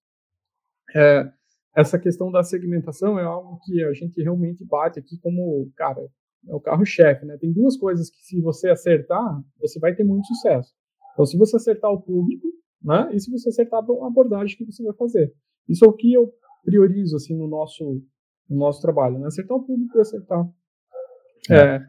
É, 0.96 1.32
essa 1.76 1.98
questão 2.00 2.32
da 2.32 2.44
segmentação 2.44 3.20
é 3.20 3.24
algo 3.24 3.60
que 3.64 3.84
a 3.84 3.94
gente 3.94 4.22
realmente 4.22 4.66
bate 4.66 5.00
aqui 5.00 5.18
como, 5.20 5.72
cara, 5.76 6.02
é 6.48 6.54
o 6.54 6.60
carro-chefe, 6.60 7.26
né? 7.26 7.38
Tem 7.38 7.52
duas 7.52 7.78
coisas 7.78 8.10
que 8.10 8.22
se 8.22 8.42
você 8.42 8.70
acertar, 8.70 9.42
você 9.60 9.80
vai 9.80 9.96
ter 9.96 10.04
muito 10.04 10.28
sucesso. 10.28 10.72
Então, 11.14 11.26
se 11.26 11.38
você 11.38 11.56
acertar 11.56 11.90
o 11.92 12.02
público, 12.02 12.48
né? 12.84 13.10
E 13.14 13.20
se 13.20 13.32
você 13.32 13.50
acertar 13.50 13.80
a 13.80 14.08
abordagem 14.08 14.58
que 14.58 14.66
você 14.66 14.84
vai 14.84 14.94
fazer. 14.94 15.32
Isso 15.68 15.86
é 15.86 15.88
o 15.88 15.94
que 15.94 16.14
eu 16.14 16.32
priorizo 16.64 17.16
assim 17.16 17.36
no 17.38 17.48
nosso 17.48 18.02
no 18.50 18.58
nosso 18.58 18.82
trabalho, 18.82 19.20
né? 19.20 19.28
Acertar 19.28 19.58
o 19.58 19.66
público 19.66 19.98
e 19.98 20.02
acertar 20.02 20.46
é. 21.50 21.56
É, 21.56 21.82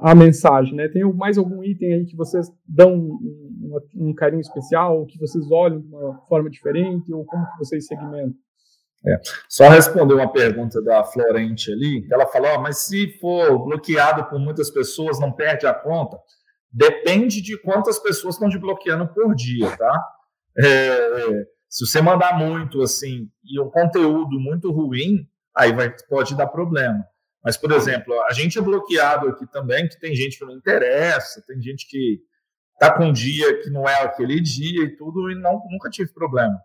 a 0.00 0.14
mensagem, 0.14 0.74
né? 0.74 0.88
Tem 0.88 1.02
mais 1.14 1.38
algum 1.38 1.62
item 1.62 1.94
aí 1.94 2.04
que 2.04 2.16
vocês 2.16 2.48
dão 2.66 2.94
um, 2.94 3.78
um, 3.96 4.08
um, 4.08 4.14
carinho 4.14 4.40
especial, 4.40 4.98
ou 4.98 5.06
que 5.06 5.18
vocês 5.18 5.50
olham 5.50 5.80
de 5.80 5.86
uma 5.86 6.18
forma 6.28 6.50
diferente, 6.50 7.12
ou 7.12 7.24
como 7.24 7.46
que 7.46 7.58
vocês 7.58 7.86
segmentam? 7.86 8.34
É. 9.04 9.20
Só 9.48 9.68
responder 9.68 10.14
uma 10.14 10.30
pergunta 10.30 10.80
da 10.80 11.02
Florente 11.02 11.72
ali, 11.72 12.06
ela 12.12 12.26
falou, 12.26 12.50
oh, 12.56 12.60
mas 12.60 12.78
se 12.78 13.18
for 13.18 13.64
bloqueado 13.64 14.28
por 14.28 14.38
muitas 14.38 14.70
pessoas, 14.70 15.18
não 15.18 15.32
perde 15.32 15.66
a 15.66 15.74
conta? 15.74 16.18
Depende 16.72 17.42
de 17.42 17.58
quantas 17.60 17.98
pessoas 17.98 18.34
estão 18.34 18.48
te 18.48 18.58
bloqueando 18.58 19.06
por 19.08 19.34
dia, 19.34 19.76
tá? 19.76 20.08
É, 20.58 21.44
se 21.68 21.86
você 21.86 22.00
mandar 22.00 22.38
muito, 22.38 22.82
assim, 22.82 23.28
e 23.44 23.60
um 23.60 23.70
conteúdo 23.70 24.38
muito 24.40 24.70
ruim, 24.70 25.26
aí 25.54 25.72
vai, 25.72 25.94
pode 26.08 26.36
dar 26.36 26.46
problema. 26.46 27.04
Mas, 27.44 27.56
por 27.56 27.72
exemplo, 27.72 28.14
a 28.22 28.32
gente 28.32 28.58
é 28.58 28.62
bloqueado 28.62 29.28
aqui 29.28 29.46
também, 29.50 29.88
que 29.88 29.98
tem 29.98 30.14
gente 30.14 30.38
que 30.38 30.44
não 30.44 30.54
interessa, 30.54 31.42
tem 31.46 31.60
gente 31.60 31.88
que 31.88 32.20
tá 32.78 32.96
com 32.96 33.06
um 33.06 33.12
dia 33.12 33.62
que 33.62 33.70
não 33.70 33.88
é 33.88 34.02
aquele 34.02 34.40
dia 34.40 34.84
e 34.84 34.96
tudo, 34.96 35.30
e 35.30 35.34
não, 35.34 35.62
nunca 35.70 35.90
tive 35.90 36.12
problema 36.12 36.58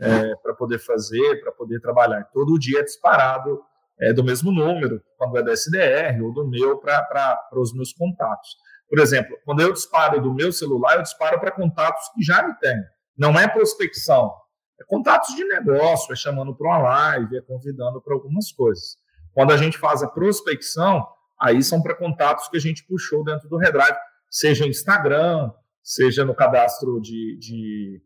é, 0.00 0.34
para 0.36 0.54
poder 0.54 0.78
fazer, 0.78 1.40
para 1.40 1.52
poder 1.52 1.80
trabalhar. 1.80 2.24
Todo 2.32 2.58
dia 2.58 2.80
é 2.80 2.82
disparado 2.82 3.60
é, 4.00 4.12
do 4.12 4.24
mesmo 4.24 4.50
número, 4.50 5.00
quando 5.16 5.38
é 5.38 5.42
da 5.42 5.52
SDR 5.52 6.22
ou 6.22 6.32
do 6.32 6.48
meu, 6.48 6.78
para 6.78 7.38
os 7.54 7.74
meus 7.74 7.92
contatos. 7.92 8.56
Por 8.88 8.98
exemplo, 8.98 9.36
quando 9.44 9.60
eu 9.60 9.72
disparo 9.72 10.20
do 10.20 10.32
meu 10.34 10.52
celular, 10.52 10.96
eu 10.96 11.02
disparo 11.02 11.40
para 11.40 11.50
contatos 11.50 12.08
que 12.14 12.22
já 12.22 12.46
me 12.46 12.54
têm. 12.58 12.76
Não 13.16 13.38
é 13.38 13.48
prospecção, 13.48 14.32
é 14.80 14.84
contatos 14.84 15.34
de 15.34 15.44
negócio, 15.44 16.12
é 16.12 16.16
chamando 16.16 16.54
para 16.54 16.66
uma 16.66 16.78
live, 16.78 17.36
é 17.36 17.40
convidando 17.40 18.00
para 18.02 18.14
algumas 18.14 18.52
coisas. 18.52 18.96
Quando 19.32 19.52
a 19.52 19.56
gente 19.56 19.78
faz 19.78 20.02
a 20.02 20.08
prospecção, 20.08 21.06
aí 21.40 21.62
são 21.62 21.82
para 21.82 21.94
contatos 21.94 22.48
que 22.48 22.56
a 22.56 22.60
gente 22.60 22.86
puxou 22.86 23.24
dentro 23.24 23.48
do 23.48 23.56
Redrive, 23.56 23.96
seja 24.30 24.66
Instagram, 24.66 25.50
seja 25.82 26.24
no 26.24 26.34
cadastro 26.34 27.00
de, 27.00 27.36
de, 27.38 28.02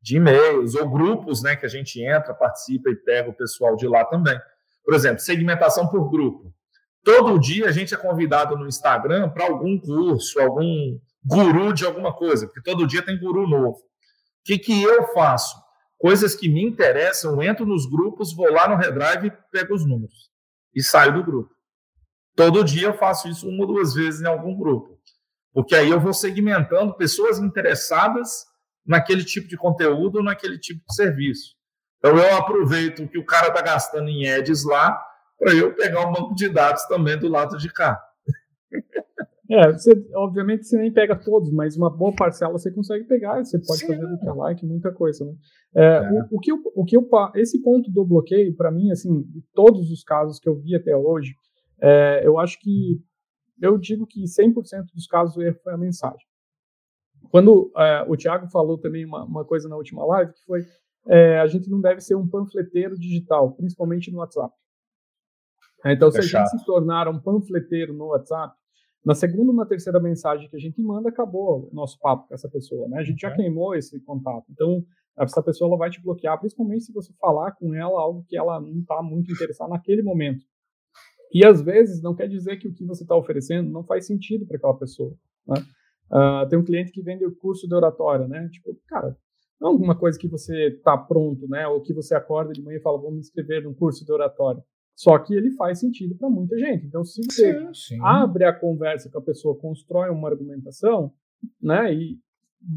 de 0.00 0.16
e-mails 0.16 0.74
ou 0.74 0.88
grupos 0.88 1.42
né, 1.42 1.56
que 1.56 1.66
a 1.66 1.68
gente 1.68 2.02
entra, 2.02 2.34
participa 2.34 2.90
e 2.90 2.96
pega 2.96 3.30
o 3.30 3.36
pessoal 3.36 3.74
de 3.76 3.86
lá 3.86 4.04
também. 4.04 4.38
Por 4.84 4.94
exemplo, 4.94 5.20
segmentação 5.20 5.88
por 5.88 6.10
grupo. 6.10 6.52
Todo 7.04 7.38
dia 7.38 7.68
a 7.68 7.72
gente 7.72 7.92
é 7.92 7.96
convidado 7.96 8.56
no 8.56 8.66
Instagram 8.66 9.28
para 9.30 9.44
algum 9.44 9.78
curso, 9.78 10.40
algum 10.40 10.98
guru 11.24 11.72
de 11.72 11.84
alguma 11.84 12.12
coisa, 12.12 12.46
porque 12.46 12.62
todo 12.62 12.86
dia 12.86 13.02
tem 13.02 13.18
guru 13.18 13.48
novo. 13.48 13.78
O 13.78 14.44
que, 14.44 14.58
que 14.58 14.82
eu 14.82 15.12
faço? 15.12 15.56
Coisas 15.98 16.34
que 16.34 16.48
me 16.48 16.62
interessam, 16.62 17.42
entro 17.42 17.66
nos 17.66 17.86
grupos, 17.86 18.34
vou 18.34 18.50
lá 18.50 18.68
no 18.68 18.76
Redrive, 18.76 19.32
pego 19.50 19.74
os 19.74 19.86
números 19.86 20.30
e 20.74 20.82
saio 20.82 21.14
do 21.14 21.24
grupo. 21.24 21.50
Todo 22.34 22.64
dia 22.64 22.88
eu 22.88 22.94
faço 22.94 23.28
isso 23.28 23.48
uma 23.48 23.60
ou 23.62 23.66
duas 23.66 23.94
vezes 23.94 24.20
em 24.20 24.26
algum 24.26 24.56
grupo, 24.56 24.98
porque 25.52 25.74
aí 25.74 25.90
eu 25.90 26.00
vou 26.00 26.14
segmentando 26.14 26.96
pessoas 26.96 27.38
interessadas 27.38 28.44
naquele 28.86 29.24
tipo 29.24 29.48
de 29.48 29.56
conteúdo, 29.56 30.22
naquele 30.22 30.58
tipo 30.58 30.82
de 30.88 30.94
serviço. 30.94 31.54
Então 31.98 32.16
eu 32.16 32.36
aproveito 32.36 33.06
que 33.08 33.18
o 33.18 33.26
cara 33.26 33.48
está 33.48 33.60
gastando 33.60 34.08
em 34.08 34.28
ads 34.28 34.64
lá 34.64 35.00
para 35.42 35.54
eu 35.54 35.74
pegar 35.74 36.08
um 36.08 36.12
banco 36.12 36.34
de 36.36 36.48
dados 36.48 36.84
também 36.86 37.18
do 37.18 37.28
lado 37.28 37.58
de 37.58 37.68
cá. 37.72 38.00
É, 39.50 39.72
você, 39.72 39.90
obviamente 40.14 40.64
você 40.64 40.78
nem 40.78 40.92
pega 40.92 41.16
todos, 41.16 41.50
mas 41.50 41.76
uma 41.76 41.90
boa 41.90 42.14
parcela 42.14 42.52
você 42.52 42.70
consegue 42.70 43.04
pegar, 43.04 43.44
você 43.44 43.58
pode 43.58 43.80
Sim. 43.80 43.88
fazer 43.88 44.06
do 44.06 44.18
que 44.18 44.28
é 44.28 44.32
like, 44.32 44.64
muita 44.64 44.92
coisa, 44.92 45.24
né? 45.24 45.34
É, 45.74 45.84
é. 45.84 46.10
O, 46.30 46.36
o, 46.36 46.40
que 46.40 46.52
eu, 46.52 46.62
o 46.76 46.84
que 46.84 46.96
eu, 46.96 47.08
esse 47.34 47.60
ponto 47.60 47.90
do 47.90 48.04
bloqueio, 48.04 48.54
para 48.54 48.70
mim, 48.70 48.92
assim, 48.92 49.22
de 49.22 49.42
todos 49.52 49.90
os 49.90 50.04
casos 50.04 50.38
que 50.38 50.48
eu 50.48 50.54
vi 50.54 50.76
até 50.76 50.96
hoje, 50.96 51.34
é, 51.82 52.22
eu 52.24 52.38
acho 52.38 52.58
que, 52.60 53.02
eu 53.60 53.76
digo 53.76 54.06
que 54.06 54.22
100% 54.22 54.54
dos 54.94 55.06
casos 55.06 55.36
o 55.36 55.42
erro 55.42 55.58
foi 55.62 55.74
a 55.74 55.78
mensagem. 55.78 56.24
Quando 57.30 57.72
é, 57.76 58.04
o 58.08 58.16
Thiago 58.16 58.48
falou 58.48 58.78
também 58.78 59.04
uma, 59.04 59.24
uma, 59.24 59.44
coisa 59.44 59.68
na 59.68 59.76
última 59.76 60.04
live, 60.06 60.32
que 60.32 60.44
foi, 60.44 60.64
é, 61.08 61.40
a 61.40 61.46
gente 61.46 61.68
não 61.68 61.80
deve 61.80 62.00
ser 62.00 62.14
um 62.14 62.28
panfleteiro 62.28 62.96
digital, 62.96 63.52
principalmente 63.52 64.10
no 64.10 64.18
WhatsApp. 64.18 64.54
Então, 65.84 66.10
se 66.10 66.18
a 66.18 66.22
gente 66.22 66.50
se 66.50 66.64
tornar 66.64 67.08
um 67.08 67.18
panfleteiro 67.18 67.92
no 67.92 68.06
WhatsApp, 68.06 68.54
na 69.04 69.14
segunda 69.14 69.50
ou 69.50 69.56
na 69.56 69.66
terceira 69.66 69.98
mensagem 69.98 70.48
que 70.48 70.56
a 70.56 70.60
gente 70.60 70.80
manda, 70.80 71.08
acabou 71.08 71.68
o 71.70 71.74
nosso 71.74 71.98
papo 71.98 72.28
com 72.28 72.34
essa 72.34 72.48
pessoa, 72.48 72.86
né? 72.88 72.98
A 72.98 73.04
gente 73.04 73.20
já 73.20 73.32
queimou 73.34 73.74
esse 73.74 73.98
contato. 74.00 74.44
Então, 74.50 74.84
essa 75.18 75.42
pessoa 75.42 75.68
ela 75.68 75.76
vai 75.76 75.90
te 75.90 76.00
bloquear, 76.00 76.38
principalmente 76.38 76.84
se 76.84 76.92
você 76.92 77.12
falar 77.20 77.52
com 77.52 77.74
ela 77.74 78.00
algo 78.00 78.24
que 78.28 78.36
ela 78.36 78.60
não 78.60 78.80
está 78.80 79.02
muito 79.02 79.32
interessada 79.32 79.70
naquele 79.70 80.02
momento. 80.02 80.44
E 81.34 81.44
às 81.44 81.60
vezes 81.62 82.02
não 82.02 82.14
quer 82.14 82.28
dizer 82.28 82.58
que 82.58 82.68
o 82.68 82.74
que 82.74 82.84
você 82.84 83.02
está 83.02 83.16
oferecendo 83.16 83.70
não 83.70 83.82
faz 83.84 84.06
sentido 84.06 84.46
para 84.46 84.56
aquela 84.56 84.76
pessoa. 84.76 85.14
Né? 85.46 85.56
Uh, 86.12 86.48
tem 86.48 86.58
um 86.58 86.64
cliente 86.64 86.92
que 86.92 87.02
vende 87.02 87.24
o 87.24 87.34
curso 87.34 87.66
de 87.66 87.74
oratória, 87.74 88.28
né? 88.28 88.48
Tipo, 88.50 88.78
cara, 88.86 89.16
não 89.60 89.70
é 89.70 89.72
alguma 89.72 89.98
coisa 89.98 90.18
que 90.18 90.28
você 90.28 90.68
está 90.68 90.96
pronto, 90.96 91.48
né? 91.48 91.66
Ou 91.66 91.80
que 91.80 91.94
você 91.94 92.14
acorda 92.14 92.52
de 92.52 92.62
manhã 92.62 92.78
e 92.78 92.82
fala, 92.82 93.00
vou 93.00 93.10
me 93.10 93.18
inscrever 93.18 93.62
num 93.62 93.74
curso 93.74 94.04
de 94.04 94.12
oratória. 94.12 94.62
Só 94.94 95.18
que 95.18 95.34
ele 95.34 95.50
faz 95.52 95.80
sentido 95.80 96.14
para 96.14 96.28
muita 96.28 96.58
gente. 96.58 96.86
Então, 96.86 97.04
se 97.04 97.20
você 97.24 97.52
sim, 97.52 97.74
sim. 97.74 97.98
abre 98.02 98.44
a 98.44 98.52
conversa 98.52 99.10
com 99.10 99.18
a 99.18 99.22
pessoa, 99.22 99.58
constrói 99.58 100.10
uma 100.10 100.28
argumentação, 100.28 101.12
né, 101.60 101.92
e 101.92 102.18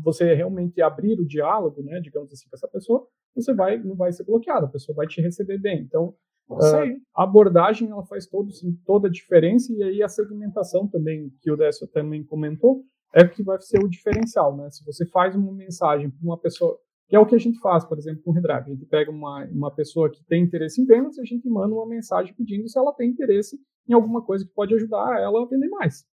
você 0.04 0.34
realmente 0.34 0.82
abrir 0.82 1.20
o 1.20 1.28
diálogo, 1.28 1.84
né, 1.84 2.00
digamos 2.00 2.32
assim, 2.32 2.50
com 2.50 2.56
essa 2.56 2.68
pessoa, 2.68 3.08
você 3.36 3.54
vai 3.54 3.78
não 3.78 3.96
vai 3.96 4.12
ser 4.12 4.24
bloqueado, 4.24 4.66
a 4.66 4.70
pessoa 4.70 4.96
vai 4.96 5.08
te 5.08 5.22
receber 5.22 5.60
bem. 5.60 5.82
Então, 5.82 6.16
uh, 6.50 7.02
a 7.16 7.24
abordagem 7.24 7.90
ela 7.90 8.06
faz 8.06 8.26
todo, 8.26 8.52
sim, 8.52 8.80
toda 8.86 9.08
a 9.08 9.12
diferença 9.12 9.72
e 9.74 9.84
aí 9.84 10.02
a 10.02 10.08
segmentação 10.08 10.88
também 10.88 11.32
que 11.42 11.52
o 11.52 11.58
Décio 11.58 11.88
também 11.88 12.24
comentou 12.24 12.84
é 13.14 13.24
o 13.24 13.30
que 13.30 13.44
vai 13.44 13.60
ser 13.62 13.84
o 13.84 13.90
diferencial, 13.90 14.56
né? 14.58 14.70
Se 14.70 14.84
você 14.84 15.06
faz 15.06 15.36
uma 15.36 15.52
mensagem 15.52 16.10
para 16.10 16.26
uma 16.26 16.38
pessoa 16.38 16.78
que 17.08 17.16
é 17.16 17.20
o 17.20 17.26
que 17.26 17.36
a 17.36 17.40
gente 17.40 17.60
faz, 17.60 17.86
por 17.86 17.98
exemplo, 17.98 18.24
com 18.24 18.32
o 18.32 18.34
Redrive. 18.34 18.72
A 18.72 18.74
gente 18.74 18.86
pega 18.86 19.12
uma, 19.12 19.46
uma 19.46 19.72
pessoa 19.72 20.10
que 20.10 20.24
tem 20.26 20.44
interesse 20.44 20.82
em 20.82 20.86
vendas 20.86 21.18
e 21.18 21.22
a 21.22 21.26
gente 21.26 21.48
manda 21.48 21.74
uma 21.74 21.88
mensagem 21.88 22.34
pedindo 22.34 22.68
se 22.68 22.78
ela 22.78 22.94
tem 22.94 23.10
interesse 23.10 23.60
em 23.88 23.94
alguma 23.94 24.24
coisa 24.24 24.46
que 24.46 24.54
pode 24.54 24.74
ajudar 24.74 25.20
ela 25.22 25.44
a 25.44 25.46
vender 25.46 25.70
mais. 25.70 26.06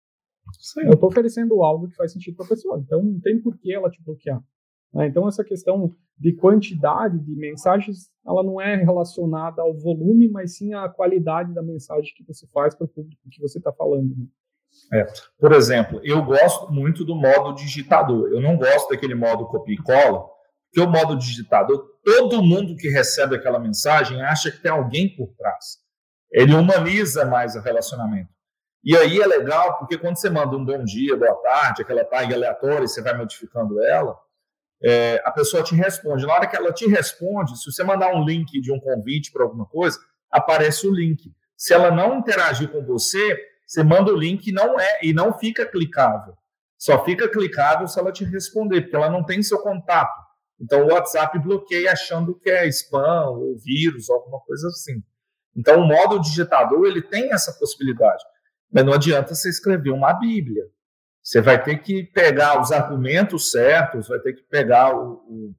Sim. 0.59 0.83
Eu 0.83 0.94
estou 0.94 1.09
oferecendo 1.09 1.62
algo 1.62 1.88
que 1.88 1.94
faz 1.94 2.12
sentido 2.12 2.37
para 2.37 2.46
a 2.46 2.48
pessoa, 2.48 2.79
então 2.79 3.03
não 3.03 3.20
tem 3.20 3.40
por 3.40 3.57
que 3.57 3.72
ela 3.72 3.90
te 3.90 4.03
bloquear. 4.03 4.42
Né? 4.92 5.07
Então, 5.07 5.29
essa 5.29 5.44
questão 5.44 5.94
de 6.18 6.33
quantidade 6.33 7.18
de 7.18 7.37
mensagens, 7.37 8.11
ela 8.26 8.42
não 8.42 8.61
é 8.61 8.76
relacionada 8.76 9.62
ao 9.62 9.74
volume, 9.74 10.29
mas 10.29 10.57
sim 10.57 10.74
à 10.74 10.88
qualidade 10.88 11.55
da 11.55 11.62
mensagem 11.62 12.12
que 12.16 12.24
você 12.24 12.46
faz 12.48 12.74
para 12.74 12.85
o 12.85 12.88
público 12.88 13.22
que 13.31 13.40
você 13.40 13.59
está 13.59 13.72
falando. 13.72 14.14
Né? 14.16 14.26
É. 14.92 15.07
Por 15.38 15.53
exemplo, 15.53 16.00
eu 16.03 16.22
gosto 16.24 16.72
muito 16.72 17.05
do 17.05 17.14
modo 17.14 17.55
digitador. 17.55 18.29
Eu 18.29 18.40
não 18.40 18.57
gosto 18.57 18.90
daquele 18.90 19.14
modo 19.14 19.46
copia 19.46 19.74
e 19.74 19.83
cola, 19.83 20.29
porque 20.72 20.80
o 20.80 20.90
modo 20.90 21.18
digitador, 21.18 21.85
todo 22.04 22.42
mundo 22.42 22.76
que 22.76 22.88
recebe 22.88 23.37
aquela 23.37 23.59
mensagem 23.59 24.22
acha 24.22 24.50
que 24.50 24.62
tem 24.62 24.70
alguém 24.70 25.14
por 25.14 25.35
trás. 25.37 25.78
Ele 26.30 26.54
humaniza 26.54 27.24
mais 27.24 27.56
o 27.56 27.61
relacionamento. 27.61 28.30
E 28.83 28.96
aí 28.96 29.20
é 29.20 29.26
legal, 29.26 29.78
porque 29.78 29.98
quando 29.98 30.16
você 30.16 30.30
manda 30.30 30.56
um 30.56 30.64
bom 30.64 30.83
dia, 30.85 31.16
boa 31.16 31.35
tarde, 31.42 31.83
aquela 31.83 32.04
tag 32.04 32.33
aleatória 32.33 32.85
e 32.85 32.88
você 32.88 33.02
vai 33.02 33.14
modificando 33.14 33.83
ela, 33.83 34.16
é, 34.83 35.20
a 35.24 35.30
pessoa 35.33 35.62
te 35.62 35.74
responde. 35.74 36.24
Na 36.24 36.33
hora 36.33 36.46
que 36.46 36.56
ela 36.56 36.72
te 36.72 36.87
responde, 36.87 37.59
se 37.59 37.70
você 37.70 37.85
mandar 37.85 38.14
um 38.14 38.24
link 38.24 38.59
de 38.61 38.72
um 38.72 38.80
convite 38.80 39.33
para 39.33 39.42
alguma 39.42 39.66
coisa, 39.66 39.98
aparece 40.30 40.87
o 40.87 40.94
link. 40.94 41.30
Se 41.56 41.74
ela 41.74 41.90
não 41.90 42.18
interagir 42.18 42.70
com 42.70 42.83
você, 42.83 43.37
você 43.66 43.83
manda 43.83 44.12
o 44.12 44.16
link 44.16 44.46
e 44.46 44.52
não 44.52 44.80
é 44.80 45.00
e 45.02 45.12
não 45.12 45.37
fica 45.37 45.66
clicável. 45.66 46.35
Só 46.78 47.04
fica 47.04 47.28
clicável 47.28 47.87
se 47.87 47.98
ela 47.98 48.11
te 48.11 48.24
responder, 48.24 48.80
porque 48.83 48.96
ela 48.96 49.11
não 49.11 49.22
tem 49.22 49.42
seu 49.42 49.59
contato. 49.59 50.30
Então 50.61 50.85
o 50.85 50.92
WhatsApp 50.92 51.38
bloqueia 51.38 51.92
achando 51.92 52.38
que 52.38 52.51
é 52.51 52.66
spam 52.68 53.31
ou 53.31 53.57
vírus, 53.59 54.11
alguma 54.11 54.40
coisa 54.40 54.68
assim. 54.68 55.03
Então 55.57 55.81
o 55.81 55.87
modo 55.87 56.20
digitador 56.20 56.87
ele 56.87 57.03
tem 57.03 57.33
essa 57.33 57.53
possibilidade. 57.53 58.23
Mas 58.70 58.85
não 58.85 58.92
adianta 58.92 59.35
você 59.35 59.49
escrever 59.49 59.90
uma 59.90 60.12
Bíblia. 60.12 60.64
Você 61.23 61.40
vai 61.40 61.62
ter 61.62 61.79
que 61.79 62.05
pegar 62.05 62.61
os 62.61 62.73
argumentos 62.73 63.51
certos, 63.51 64.09
vai 64.09 64.18
ter 64.20 64.35
que 64.35 64.42
pegar 64.42 64.94
o, 64.94 65.14
o 65.29 65.55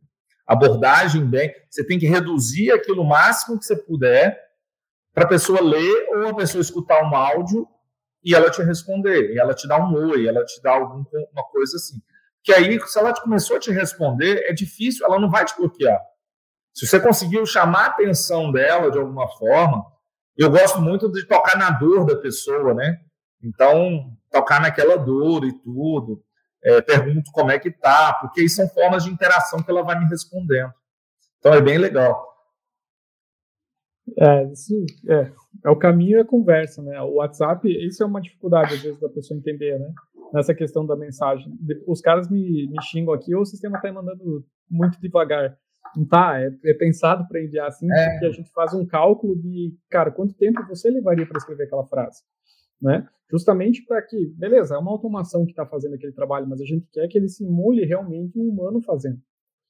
abordagem 0.47 1.25
bem, 1.25 1.53
você 1.69 1.85
tem 1.85 1.99
que 1.99 2.07
reduzir 2.07 2.71
aquilo 2.71 3.03
o 3.03 3.07
máximo 3.07 3.57
que 3.57 3.65
você 3.65 3.75
puder 3.75 4.37
para 5.13 5.25
a 5.25 5.27
pessoa 5.27 5.61
ler 5.61 6.07
ou 6.09 6.27
a 6.29 6.35
pessoa 6.35 6.61
escutar 6.61 7.03
um 7.03 7.15
áudio 7.15 7.67
e 8.23 8.35
ela 8.35 8.49
te 8.49 8.61
responder, 8.61 9.33
e 9.33 9.39
ela 9.39 9.53
te 9.53 9.67
dá 9.67 9.79
um 9.83 9.93
oi, 9.93 10.27
ela 10.27 10.45
te 10.45 10.61
dá 10.61 10.73
alguma 10.73 11.43
coisa 11.51 11.75
assim. 11.77 11.99
Que 12.43 12.53
aí, 12.53 12.79
se 12.87 12.99
ela 12.99 13.13
começou 13.13 13.57
a 13.57 13.59
te 13.59 13.71
responder, 13.71 14.43
é 14.47 14.53
difícil, 14.53 15.05
ela 15.05 15.19
não 15.19 15.29
vai 15.29 15.45
te 15.45 15.55
bloquear. 15.55 15.99
Se 16.73 16.87
você 16.87 16.99
conseguiu 16.99 17.45
chamar 17.45 17.83
a 17.83 17.87
atenção 17.87 18.51
dela 18.51 18.89
de 18.89 18.97
alguma 18.97 19.27
forma, 19.37 19.85
eu 20.37 20.49
gosto 20.49 20.81
muito 20.81 21.11
de 21.11 21.27
tocar 21.27 21.57
na 21.57 21.69
dor 21.69 22.05
da 22.05 22.15
pessoa, 22.15 22.73
né? 22.73 22.97
Então, 23.43 24.15
tocar 24.31 24.61
naquela 24.61 24.97
dor 24.97 25.45
e 25.45 25.53
tudo. 25.61 26.23
É, 26.63 26.81
pergunto 26.81 27.31
como 27.31 27.51
é 27.51 27.59
que 27.59 27.71
tá, 27.71 28.13
porque 28.21 28.41
isso 28.43 28.55
são 28.55 28.69
formas 28.69 29.03
de 29.03 29.09
interação 29.09 29.61
que 29.61 29.69
ela 29.69 29.83
vai 29.83 29.99
me 29.99 30.05
respondendo. 30.05 30.71
Então, 31.39 31.53
é 31.53 31.61
bem 31.61 31.77
legal. 31.77 32.31
É, 34.17 34.43
isso 34.51 34.73
é, 35.09 35.31
é 35.65 35.69
o 35.69 35.75
caminho 35.75 36.21
a 36.21 36.25
conversa, 36.25 36.81
né? 36.81 37.01
O 37.01 37.15
WhatsApp, 37.15 37.67
isso 37.67 38.03
é 38.03 38.05
uma 38.05 38.21
dificuldade, 38.21 38.75
às 38.75 38.81
vezes, 38.81 38.99
da 38.99 39.09
pessoa 39.09 39.37
entender, 39.37 39.79
né? 39.79 39.91
Nessa 40.33 40.53
questão 40.53 40.85
da 40.85 40.95
mensagem. 40.95 41.51
Os 41.85 42.01
caras 42.01 42.29
me, 42.29 42.67
me 42.69 42.81
xingam 42.83 43.13
aqui, 43.13 43.35
ou 43.35 43.41
o 43.41 43.45
sistema 43.45 43.77
está 43.77 43.91
mandando 43.91 44.45
muito 44.69 44.99
devagar. 44.99 45.57
Não 45.95 46.05
tá, 46.05 46.39
é, 46.39 46.49
é 46.65 46.73
pensado 46.73 47.27
para 47.27 47.43
enviar 47.43 47.67
assim, 47.67 47.91
é. 47.91 48.11
porque 48.11 48.25
a 48.25 48.31
gente 48.31 48.49
faz 48.51 48.73
um 48.73 48.85
cálculo 48.85 49.35
de, 49.35 49.75
cara, 49.89 50.11
quanto 50.11 50.33
tempo 50.35 50.65
você 50.67 50.89
levaria 50.89 51.25
para 51.25 51.37
escrever 51.37 51.65
aquela 51.65 51.85
frase, 51.85 52.21
né? 52.81 53.05
Justamente 53.29 53.83
para 53.85 54.01
que, 54.01 54.27
beleza, 54.37 54.75
é 54.75 54.77
uma 54.77 54.91
automação 54.91 55.45
que 55.45 55.51
está 55.51 55.65
fazendo 55.65 55.95
aquele 55.95 56.13
trabalho, 56.13 56.47
mas 56.47 56.61
a 56.61 56.65
gente 56.65 56.87
quer 56.91 57.07
que 57.07 57.17
ele 57.17 57.27
simule 57.27 57.85
realmente 57.85 58.37
um 58.39 58.49
humano 58.49 58.81
fazendo, 58.81 59.19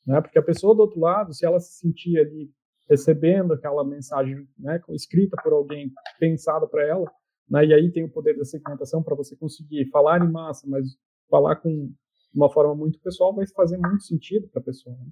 né? 0.06 0.21
Porque 0.21 0.38
a 0.38 0.43
pessoa 0.43 0.76
do 0.76 0.82
outro 0.82 1.00
lado, 1.00 1.34
se 1.34 1.45
ela 1.45 1.60
se 1.60 1.80
sentir 1.80 2.19
ali 2.19 2.52
recebendo 2.89 3.54
aquela 3.54 3.86
mensagem, 3.86 4.45
né, 4.60 4.82
escrita 4.89 5.38
por 5.41 5.54
alguém, 5.54 5.91
pensada 6.19 6.67
para 6.67 6.86
ela, 6.86 7.10
né? 7.49 7.65
E 7.65 7.73
aí 7.73 7.91
tem 7.91 8.04
o 8.04 8.10
poder 8.10 8.38
da 8.38 8.45
segmentação 8.45 9.04
para 9.04 9.15
você 9.15 9.36
conseguir 9.36 9.89
falar 9.89 10.21
em 10.21 10.32
massa, 10.32 10.65
mas 10.67 10.86
falar 11.30 11.58
com 11.58 11.91
uma 12.34 12.51
forma 12.51 12.75
muito 12.75 12.99
pessoal 12.99 13.36
vai 13.36 13.45
fazer 13.47 13.77
muito 13.77 14.04
sentido 14.04 14.47
para 14.47 14.62
a 14.62 14.65
pessoa. 14.65 14.95
Né? 14.95 15.12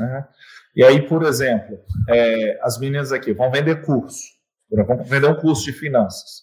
É. 0.00 0.28
E 0.76 0.84
aí, 0.84 1.06
por 1.06 1.22
exemplo, 1.22 1.78
é, 2.08 2.58
as 2.62 2.78
meninas 2.78 3.10
aqui 3.12 3.32
vão 3.32 3.50
vender 3.50 3.82
curso, 3.82 4.22
vão 4.70 5.02
vender 5.04 5.26
um 5.26 5.36
curso 5.36 5.64
de 5.64 5.72
finanças. 5.72 6.42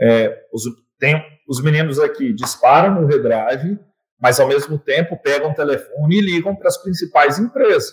É, 0.00 0.46
os, 0.52 0.62
tem, 0.98 1.20
os 1.48 1.62
meninos 1.62 1.98
aqui 1.98 2.32
disparam 2.32 3.00
no 3.00 3.06
redrive, 3.06 3.78
mas 4.20 4.40
ao 4.40 4.48
mesmo 4.48 4.78
tempo 4.78 5.20
pegam 5.20 5.50
o 5.50 5.54
telefone 5.54 6.16
e 6.16 6.20
ligam 6.20 6.54
para 6.54 6.68
as 6.68 6.78
principais 6.78 7.38
empresas. 7.38 7.92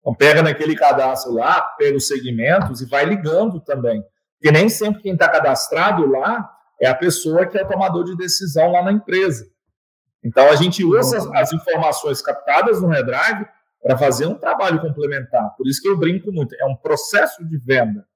Então, 0.00 0.14
pega 0.14 0.42
naquele 0.42 0.76
cadastro 0.76 1.32
lá, 1.32 1.60
pega 1.76 1.96
os 1.96 2.06
segmentos 2.06 2.80
e 2.80 2.88
vai 2.88 3.04
ligando 3.04 3.60
também. 3.60 4.04
Porque 4.38 4.52
nem 4.52 4.68
sempre 4.68 5.02
quem 5.02 5.12
está 5.12 5.28
cadastrado 5.28 6.08
lá 6.08 6.48
é 6.80 6.86
a 6.86 6.94
pessoa 6.94 7.46
que 7.46 7.58
é 7.58 7.64
tomador 7.64 8.04
de 8.04 8.16
decisão 8.16 8.70
lá 8.70 8.82
na 8.82 8.92
empresa. 8.92 9.44
Então, 10.22 10.48
a 10.48 10.56
gente 10.56 10.84
usa 10.84 11.18
as, 11.18 11.26
as 11.26 11.52
informações 11.52 12.22
captadas 12.22 12.80
no 12.80 12.88
redrive 12.88 13.46
para 13.82 13.96
fazer 13.96 14.26
um 14.26 14.34
trabalho 14.34 14.80
complementar. 14.80 15.54
Por 15.56 15.66
isso 15.66 15.80
que 15.80 15.88
eu 15.88 15.96
brinco 15.96 16.32
muito, 16.32 16.54
é 16.58 16.64
um 16.66 16.76
processo 16.76 17.44
de 17.44 17.58
venda, 17.58 18.06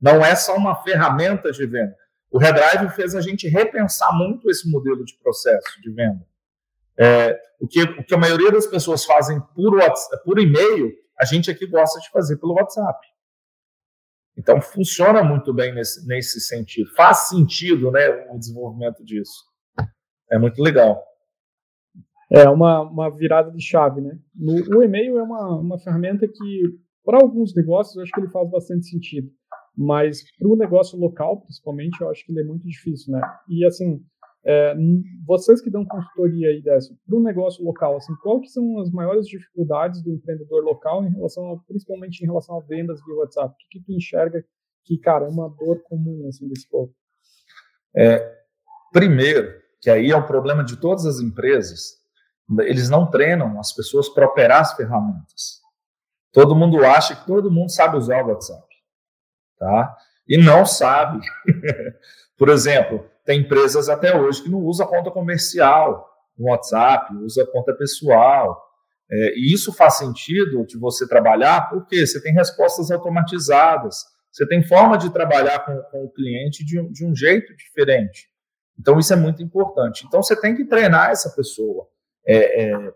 não 0.00 0.24
é 0.24 0.34
só 0.34 0.54
uma 0.56 0.76
ferramenta 0.82 1.50
de 1.50 1.66
venda. 1.66 1.94
O 2.30 2.38
Redrive 2.38 2.90
fez 2.94 3.14
a 3.14 3.20
gente 3.20 3.48
repensar 3.48 4.12
muito 4.12 4.50
esse 4.50 4.70
modelo 4.70 5.04
de 5.04 5.16
processo 5.18 5.80
de 5.80 5.90
venda. 5.90 6.26
É, 6.98 7.38
o, 7.60 7.66
que, 7.66 7.82
o 7.82 8.04
que 8.04 8.14
a 8.14 8.18
maioria 8.18 8.50
das 8.50 8.66
pessoas 8.66 9.04
fazem 9.04 9.40
por, 9.54 9.74
WhatsApp, 9.74 10.22
por 10.24 10.38
e-mail, 10.38 10.92
a 11.18 11.24
gente 11.24 11.50
aqui 11.50 11.66
gosta 11.66 11.98
de 12.00 12.10
fazer 12.10 12.36
pelo 12.36 12.54
WhatsApp. 12.54 12.98
Então, 14.38 14.60
funciona 14.60 15.22
muito 15.22 15.52
bem 15.52 15.74
nesse, 15.74 16.06
nesse 16.06 16.40
sentido. 16.40 16.90
Faz 16.94 17.28
sentido 17.28 17.90
né, 17.90 18.08
o 18.30 18.38
desenvolvimento 18.38 19.02
disso. 19.04 19.44
É 20.30 20.38
muito 20.38 20.62
legal. 20.62 21.02
É 22.30 22.48
uma, 22.48 22.82
uma 22.82 23.10
virada 23.10 23.50
de 23.50 23.62
chave, 23.62 24.00
né? 24.00 24.18
No, 24.34 24.78
o 24.78 24.82
e-mail 24.82 25.18
é 25.18 25.22
uma, 25.22 25.58
uma 25.58 25.78
ferramenta 25.78 26.26
que, 26.26 26.62
para 27.04 27.18
alguns 27.18 27.54
negócios, 27.54 27.96
eu 27.96 28.02
acho 28.02 28.12
que 28.12 28.20
ele 28.20 28.30
faz 28.30 28.50
bastante 28.50 28.86
sentido. 28.86 29.30
Mas 29.76 30.22
para 30.38 30.48
o 30.48 30.56
negócio 30.56 30.98
local, 30.98 31.42
principalmente, 31.42 32.00
eu 32.00 32.10
acho 32.10 32.24
que 32.24 32.32
ele 32.32 32.40
é 32.40 32.44
muito 32.44 32.66
difícil, 32.66 33.12
né? 33.12 33.20
E, 33.48 33.64
assim, 33.64 34.02
é, 34.48 34.76
vocês 35.26 35.60
que 35.60 35.68
dão 35.68 35.84
consultoria 35.84 36.50
aí 36.50 36.62
dessa, 36.62 36.94
para 37.04 37.16
o 37.16 37.22
negócio 37.22 37.64
local, 37.64 37.96
assim, 37.96 38.14
qual 38.22 38.40
que 38.40 38.48
são 38.48 38.78
as 38.78 38.92
maiores 38.92 39.26
dificuldades 39.26 40.00
do 40.00 40.12
empreendedor 40.12 40.62
local 40.62 41.04
em 41.04 41.10
relação, 41.10 41.52
a, 41.52 41.58
principalmente 41.66 42.22
em 42.22 42.26
relação 42.26 42.56
a 42.56 42.60
vendas 42.60 43.04
via 43.04 43.16
WhatsApp? 43.16 43.52
O 43.52 43.56
que, 43.58 43.80
que 43.80 43.84
tu 43.84 43.92
enxerga 43.92 44.44
que, 44.84 44.98
cara, 44.98 45.24
é 45.24 45.28
uma 45.28 45.48
dor 45.48 45.82
comum, 45.82 46.28
assim, 46.28 46.46
desse 46.46 46.68
povo? 46.68 46.94
É, 47.96 48.38
primeiro, 48.92 49.52
que 49.80 49.90
aí 49.90 50.12
é 50.12 50.16
um 50.16 50.26
problema 50.26 50.62
de 50.62 50.76
todas 50.76 51.06
as 51.06 51.18
empresas, 51.18 52.00
eles 52.60 52.88
não 52.88 53.10
treinam 53.10 53.58
as 53.58 53.72
pessoas 53.72 54.08
para 54.08 54.26
operar 54.26 54.60
as 54.60 54.74
ferramentas. 54.74 55.60
Todo 56.30 56.54
mundo 56.54 56.84
acha 56.84 57.16
que 57.16 57.26
todo 57.26 57.50
mundo 57.50 57.72
sabe 57.72 57.96
usar 57.96 58.24
o 58.24 58.28
WhatsApp, 58.28 58.68
tá? 59.58 59.96
E 60.28 60.38
não 60.38 60.64
sabe. 60.64 61.18
Por 62.38 62.48
exemplo, 62.48 63.04
tem 63.26 63.40
empresas 63.40 63.90
até 63.90 64.16
hoje 64.16 64.42
que 64.42 64.48
não 64.48 64.60
usam 64.60 64.86
conta 64.86 65.10
comercial 65.10 66.08
no 66.38 66.48
WhatsApp, 66.50 67.14
usa 67.16 67.46
conta 67.52 67.74
pessoal. 67.74 68.62
É, 69.10 69.34
e 69.36 69.52
isso 69.52 69.72
faz 69.72 69.98
sentido 69.98 70.64
de 70.66 70.78
você 70.78 71.06
trabalhar 71.06 71.68
porque 71.68 72.06
você 72.06 72.20
tem 72.22 72.32
respostas 72.32 72.90
automatizadas, 72.90 73.96
você 74.32 74.46
tem 74.48 74.62
forma 74.62 74.96
de 74.96 75.12
trabalhar 75.12 75.60
com, 75.60 75.76
com 75.90 76.04
o 76.04 76.10
cliente 76.10 76.64
de 76.64 76.80
um, 76.80 76.90
de 76.90 77.04
um 77.04 77.14
jeito 77.14 77.54
diferente. 77.54 78.28
Então, 78.78 78.98
isso 78.98 79.12
é 79.12 79.16
muito 79.16 79.42
importante. 79.42 80.04
Então, 80.06 80.22
você 80.22 80.38
tem 80.38 80.54
que 80.54 80.64
treinar 80.64 81.10
essa 81.10 81.30
pessoa 81.30 81.86
é, 82.26 82.64
é, 82.64 82.92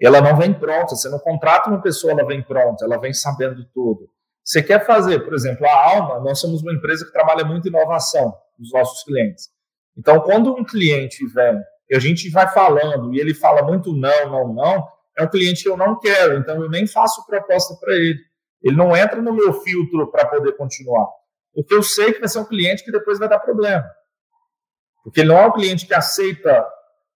ela 0.00 0.20
não 0.20 0.36
vem 0.36 0.54
pronta. 0.54 0.96
Você 0.96 1.08
não 1.10 1.18
contrata 1.18 1.68
uma 1.68 1.82
pessoa, 1.82 2.12
ela 2.12 2.26
vem 2.26 2.42
pronta, 2.42 2.84
ela 2.84 2.98
vem 2.98 3.12
sabendo 3.12 3.64
tudo. 3.74 4.08
Você 4.42 4.62
quer 4.62 4.84
fazer, 4.86 5.20
por 5.20 5.34
exemplo, 5.34 5.66
a 5.66 5.90
Alma, 5.90 6.20
nós 6.20 6.40
somos 6.40 6.62
uma 6.62 6.72
empresa 6.72 7.04
que 7.04 7.12
trabalha 7.12 7.44
muito 7.44 7.68
inovação 7.68 8.34
nos 8.58 8.72
nossos 8.72 9.04
clientes. 9.04 9.50
Então, 10.00 10.18
quando 10.20 10.54
um 10.54 10.64
cliente 10.64 11.26
vem 11.26 11.60
e 11.90 11.94
a 11.94 11.98
gente 11.98 12.30
vai 12.30 12.50
falando 12.50 13.14
e 13.14 13.20
ele 13.20 13.34
fala 13.34 13.62
muito 13.62 13.92
não, 13.92 14.30
não, 14.30 14.54
não, 14.54 14.88
é 15.18 15.22
um 15.22 15.28
cliente 15.28 15.62
que 15.62 15.68
eu 15.68 15.76
não 15.76 15.98
quero, 15.98 16.38
então 16.38 16.62
eu 16.62 16.70
nem 16.70 16.86
faço 16.86 17.24
proposta 17.26 17.74
para 17.78 17.92
ele. 17.92 18.18
Ele 18.62 18.76
não 18.76 18.96
entra 18.96 19.20
no 19.20 19.34
meu 19.34 19.52
filtro 19.52 20.10
para 20.10 20.26
poder 20.26 20.56
continuar. 20.56 21.06
Porque 21.54 21.74
eu 21.74 21.82
sei 21.82 22.14
que 22.14 22.20
vai 22.20 22.28
ser 22.30 22.38
um 22.38 22.46
cliente 22.46 22.82
que 22.82 22.90
depois 22.90 23.18
vai 23.18 23.28
dar 23.28 23.40
problema. 23.40 23.84
Porque 25.04 25.20
ele 25.20 25.28
não 25.28 25.38
é 25.38 25.46
um 25.46 25.52
cliente 25.52 25.86
que 25.86 25.92
aceita 25.92 26.66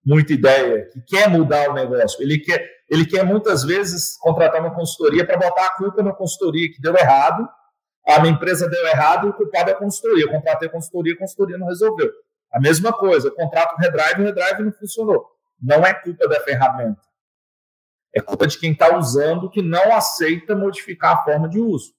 muita 0.05 0.35
ideia, 0.35 0.87
que 0.92 1.01
quer 1.03 1.29
mudar 1.29 1.70
o 1.70 1.75
negócio. 1.75 2.23
Ele 2.23 2.38
quer, 2.38 2.68
ele 2.90 3.07
quer 3.07 3.25
muitas 3.25 3.64
vezes 3.64 4.18
contratar 4.18 4.61
uma 4.61 4.75
consultoria 4.75 5.25
para 5.27 5.38
botar 5.38 5.66
a 5.66 5.77
culpa 5.77 6.03
na 6.03 6.12
consultoria 6.12 6.70
que 6.70 6.83
deu 6.83 6.94
errado. 6.94 7.49
A 8.07 8.20
minha 8.20 8.35
empresa 8.35 8.68
deu 8.68 8.87
errado 8.87 9.27
e 9.27 9.31
o 9.31 9.33
culpado 9.33 9.70
é 9.70 9.73
a 9.73 9.77
consultoria. 9.77 10.25
Eu 10.25 10.31
contratei 10.31 10.68
a 10.68 10.73
consultoria, 10.73 11.14
a 11.14 11.18
consultoria 11.18 11.57
não 11.57 11.68
resolveu. 11.68 12.11
A 12.55 12.61
mesma 12.61 12.93
coisa, 12.93 13.29
eu 13.29 13.35
contrato 13.35 13.75
o 13.75 13.81
redrive, 13.81 14.23
o 14.23 14.25
redrive 14.25 14.62
não 14.62 14.73
funcionou. 14.73 15.27
Não 15.61 15.85
é 15.85 15.93
culpa 15.93 16.29
da 16.29 16.40
ferramenta. 16.40 17.01
É 18.14 18.21
culpa 18.21 18.47
de 18.47 18.57
quem 18.59 18.71
está 18.71 18.97
usando 18.97 19.51
que 19.51 19.61
não 19.61 19.93
aceita 19.93 20.55
modificar 20.55 21.14
a 21.14 21.25
forma 21.25 21.49
de 21.49 21.59
uso. 21.59 21.93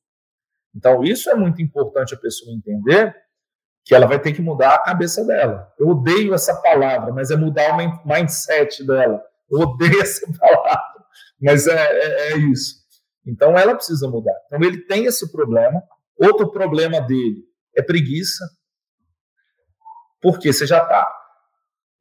Então, 0.73 1.03
isso 1.03 1.29
é 1.29 1.35
muito 1.35 1.61
importante 1.61 2.13
a 2.13 2.17
pessoa 2.17 2.55
entender 2.55 3.13
que 3.83 3.93
ela 3.93 4.07
vai 4.07 4.19
ter 4.19 4.31
que 4.31 4.41
mudar 4.41 4.75
a 4.75 4.81
cabeça 4.81 5.25
dela. 5.25 5.71
Eu 5.77 5.89
odeio 5.89 6.33
essa 6.33 6.55
palavra, 6.61 7.13
mas 7.13 7.31
é 7.31 7.35
mudar 7.35 7.77
o 7.77 8.07
mindset 8.07 8.85
dela. 8.85 9.21
Eu 9.51 9.59
odeio 9.59 10.01
essa 10.01 10.25
palavra, 10.39 11.05
mas 11.39 11.67
é, 11.67 11.75
é, 11.75 12.31
é 12.31 12.37
isso. 12.37 12.77
Então 13.27 13.57
ela 13.57 13.75
precisa 13.75 14.07
mudar. 14.07 14.35
Então 14.47 14.61
ele 14.63 14.85
tem 14.85 15.05
esse 15.05 15.31
problema. 15.31 15.83
Outro 16.17 16.49
problema 16.49 17.01
dele 17.01 17.43
é 17.75 17.81
preguiça, 17.81 18.45
porque 20.21 20.51
você 20.51 20.65
já 20.65 20.81
está. 20.81 21.11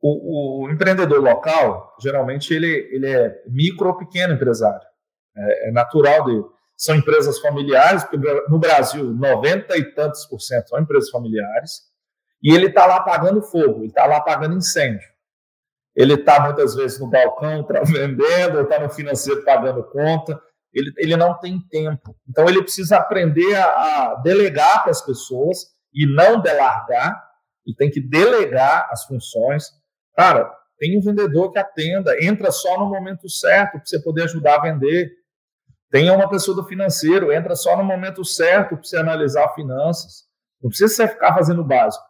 O, 0.00 0.66
o, 0.66 0.70
empreendedor 0.70 1.20
local, 1.20 1.96
geralmente, 2.00 2.53
ele, 2.53 2.88
ele 2.92 3.09
é 3.09 3.42
micro 3.46 3.88
ou 3.88 3.96
pequeno 3.96 4.35
empresário. 4.35 4.87
É, 5.37 5.68
é 5.68 5.72
natural 5.72 6.24
dele 6.24 6.44
são 6.77 6.96
empresas 6.96 7.38
familiares, 7.38 8.05
porque 8.05 8.18
no 8.48 8.59
Brasil, 8.59 9.05
90 9.05 9.77
e 9.77 9.94
tantos 9.94 10.27
por 10.27 10.40
cento 10.40 10.68
são 10.68 10.81
empresas 10.81 11.11
familiares, 11.11 11.83
e 12.42 12.53
ele 12.53 12.66
está 12.66 12.85
lá 12.87 13.00
pagando 13.00 13.42
fogo, 13.42 13.81
ele 13.81 13.87
está 13.87 14.07
lá 14.07 14.20
pagando 14.20 14.57
incêndio. 14.57 15.09
Ele 15.96 16.14
está 16.14 16.40
muitas 16.40 16.74
vezes 16.74 16.98
no 16.98 17.09
balcão 17.09 17.62
tá 17.64 17.81
vendendo, 17.85 18.61
está 18.61 18.81
no 18.81 18.90
financeiro 18.90 19.44
pagando 19.44 19.85
conta, 19.85 20.38
ele, 20.72 20.92
ele 20.98 21.16
não 21.16 21.38
tem 21.38 21.61
tempo. 21.70 22.16
Então 22.29 22.48
ele 22.48 22.62
precisa 22.62 22.96
aprender 22.96 23.55
a, 23.55 23.64
a 23.66 24.14
delegar 24.16 24.83
para 24.83 24.90
as 24.90 25.00
pessoas 25.00 25.68
e 25.92 26.05
não 26.07 26.40
delargar, 26.40 27.22
ele 27.66 27.77
tem 27.77 27.90
que 27.90 28.00
delegar 28.00 28.88
as 28.90 29.05
funções. 29.05 29.64
Cara, 30.16 30.50
tem 30.79 30.98
um 30.98 31.03
vendedor 31.03 31.50
que 31.53 31.59
atenda, 31.59 32.16
entra 32.22 32.50
só 32.50 32.79
no 32.79 32.87
momento 32.87 33.29
certo 33.29 33.72
para 33.72 33.85
você 33.85 34.00
poder 34.00 34.24
ajudar 34.24 34.57
a 34.57 34.62
vender 34.62 35.12
Tenha 35.94 36.12
uma 36.12 36.29
pessoa 36.29 36.57
do 36.57 36.66
financeiro, 36.66 37.33
entra 37.33 37.55
só 37.55 37.77
no 37.77 37.85
momento 37.85 38.24
certo 38.24 38.70
para 38.70 38.83
você 38.83 38.96
analisar 38.96 39.55
finanças. 39.55 40.24
Não 40.61 40.68
precisa 40.68 40.92
você 40.92 41.07
ficar 41.07 41.33
fazendo 41.33 41.62
básico. 41.62 42.05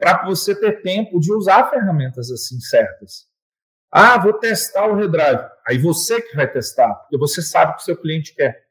Para 0.00 0.24
você 0.26 0.58
ter 0.58 0.82
tempo 0.82 1.20
de 1.20 1.32
usar 1.32 1.70
ferramentas 1.70 2.32
assim 2.32 2.58
certas. 2.58 3.28
Ah, 3.92 4.18
vou 4.18 4.32
testar 4.40 4.88
o 4.88 4.96
Redrive. 4.96 5.48
Aí 5.64 5.78
você 5.78 6.20
que 6.20 6.34
vai 6.34 6.50
testar, 6.50 6.92
porque 6.96 7.16
você 7.16 7.40
sabe 7.40 7.70
o 7.70 7.76
que 7.76 7.82
o 7.82 7.84
seu 7.84 7.96
cliente 7.96 8.34
quer. 8.34 8.64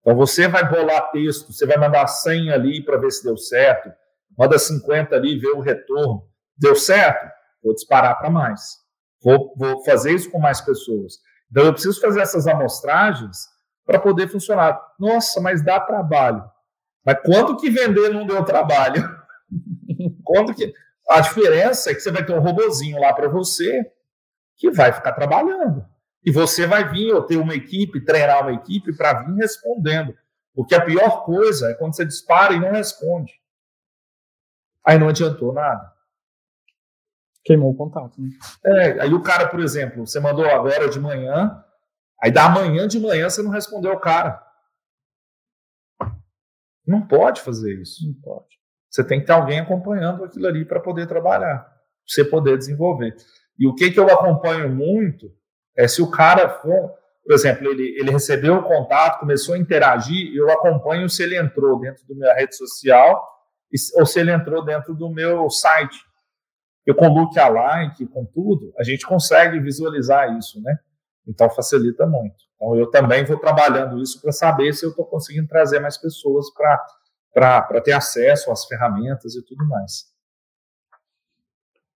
Então 0.00 0.16
você 0.16 0.48
vai 0.48 0.68
bolar 0.68 1.12
texto, 1.12 1.52
você 1.52 1.64
vai 1.64 1.76
mandar 1.76 2.08
100 2.08 2.50
ali 2.50 2.84
para 2.84 2.98
ver 2.98 3.12
se 3.12 3.22
deu 3.22 3.36
certo, 3.36 3.88
manda 4.36 4.58
50 4.58 5.14
ali, 5.14 5.38
vê 5.38 5.48
o 5.48 5.60
retorno. 5.60 6.28
Deu 6.56 6.74
certo? 6.74 7.30
Vou 7.62 7.74
disparar 7.74 8.18
para 8.18 8.30
mais. 8.30 8.78
Vou, 9.22 9.54
vou 9.56 9.84
fazer 9.84 10.12
isso 10.12 10.30
com 10.30 10.38
mais 10.38 10.60
pessoas. 10.60 11.14
Então, 11.50 11.64
eu 11.64 11.72
preciso 11.72 12.00
fazer 12.00 12.20
essas 12.20 12.46
amostragens 12.46 13.48
para 13.84 13.98
poder 13.98 14.28
funcionar. 14.28 14.80
Nossa, 14.98 15.40
mas 15.40 15.64
dá 15.64 15.80
trabalho. 15.80 16.44
Mas 17.04 17.18
quando 17.24 17.56
que 17.56 17.70
vender 17.70 18.10
não 18.10 18.26
deu 18.26 18.44
trabalho? 18.44 19.02
quando 20.24 20.54
que... 20.54 20.72
A 21.08 21.20
diferença 21.20 21.90
é 21.90 21.94
que 21.94 22.00
você 22.00 22.10
vai 22.10 22.24
ter 22.24 22.32
um 22.32 22.40
robozinho 22.40 23.00
lá 23.00 23.12
para 23.12 23.28
você 23.28 23.88
que 24.56 24.70
vai 24.72 24.92
ficar 24.92 25.12
trabalhando. 25.12 25.84
E 26.24 26.32
você 26.32 26.66
vai 26.66 26.90
vir 26.90 27.12
ou 27.12 27.22
ter 27.22 27.36
uma 27.36 27.54
equipe, 27.54 28.04
treinar 28.04 28.42
uma 28.42 28.52
equipe 28.52 28.92
para 28.96 29.22
vir 29.22 29.34
respondendo. 29.36 30.12
Porque 30.52 30.74
a 30.74 30.84
pior 30.84 31.24
coisa 31.24 31.70
é 31.70 31.74
quando 31.74 31.94
você 31.94 32.04
dispara 32.04 32.54
e 32.54 32.60
não 32.60 32.72
responde. 32.72 33.32
Aí 34.86 34.98
não 34.98 35.08
adiantou 35.08 35.52
nada. 35.52 35.92
Queimou 37.44 37.72
o 37.72 37.76
contato. 37.76 38.20
Né? 38.20 38.30
É, 38.64 39.02
aí 39.02 39.12
o 39.12 39.22
cara, 39.22 39.48
por 39.48 39.60
exemplo, 39.60 40.06
você 40.06 40.20
mandou 40.20 40.46
agora 40.46 40.88
de 40.88 41.00
manhã, 41.00 41.64
aí 42.22 42.30
da 42.30 42.48
manhã 42.48 42.86
de 42.86 43.00
manhã 43.00 43.28
você 43.28 43.42
não 43.42 43.50
respondeu 43.50 43.92
o 43.92 44.00
cara. 44.00 44.40
Não 46.86 47.04
pode 47.06 47.40
fazer 47.40 47.80
isso. 47.80 48.06
Não 48.06 48.14
pode. 48.14 48.56
Você 48.88 49.04
tem 49.04 49.20
que 49.20 49.26
ter 49.26 49.32
alguém 49.32 49.58
acompanhando 49.58 50.24
aquilo 50.24 50.46
ali 50.46 50.64
para 50.64 50.80
poder 50.80 51.06
trabalhar, 51.06 51.58
pra 51.58 51.72
você 52.06 52.24
poder 52.24 52.56
desenvolver. 52.56 53.16
E 53.58 53.66
o 53.66 53.74
que, 53.74 53.90
que 53.90 53.98
eu 53.98 54.08
acompanho 54.08 54.68
muito 54.68 55.32
é 55.76 55.88
se 55.88 56.00
o 56.00 56.10
cara 56.10 56.48
for, 56.48 56.94
por 57.24 57.34
exemplo, 57.34 57.68
ele, 57.68 57.98
ele 57.98 58.10
recebeu 58.10 58.56
o 58.56 58.62
contato, 58.62 59.18
começou 59.18 59.54
a 59.54 59.58
interagir, 59.58 60.34
eu 60.34 60.48
acompanho 60.50 61.08
se 61.08 61.22
ele 61.22 61.36
entrou 61.36 61.80
dentro 61.80 62.06
da 62.06 62.14
minha 62.14 62.34
rede 62.34 62.56
social 62.56 63.35
ou 63.96 64.06
se 64.06 64.20
ele 64.20 64.32
entrou 64.32 64.64
dentro 64.64 64.94
do 64.94 65.10
meu 65.10 65.50
site. 65.50 65.98
Eu 66.86 66.94
com 66.94 67.08
look 67.08 67.36
alike, 67.38 68.06
com 68.06 68.24
tudo, 68.24 68.72
a 68.78 68.84
gente 68.84 69.06
consegue 69.06 69.58
visualizar 69.58 70.36
isso, 70.38 70.62
né? 70.62 70.78
Então 71.26 71.50
facilita 71.50 72.06
muito. 72.06 72.36
Então 72.54 72.76
eu 72.76 72.88
também 72.90 73.24
vou 73.24 73.38
trabalhando 73.38 74.00
isso 74.00 74.20
para 74.22 74.30
saber 74.30 74.72
se 74.72 74.86
eu 74.86 74.90
estou 74.90 75.04
conseguindo 75.04 75.48
trazer 75.48 75.80
mais 75.80 75.98
pessoas 75.98 76.46
para 76.54 77.80
ter 77.80 77.92
acesso 77.92 78.52
às 78.52 78.64
ferramentas 78.66 79.34
e 79.34 79.44
tudo 79.44 79.66
mais. 79.66 80.14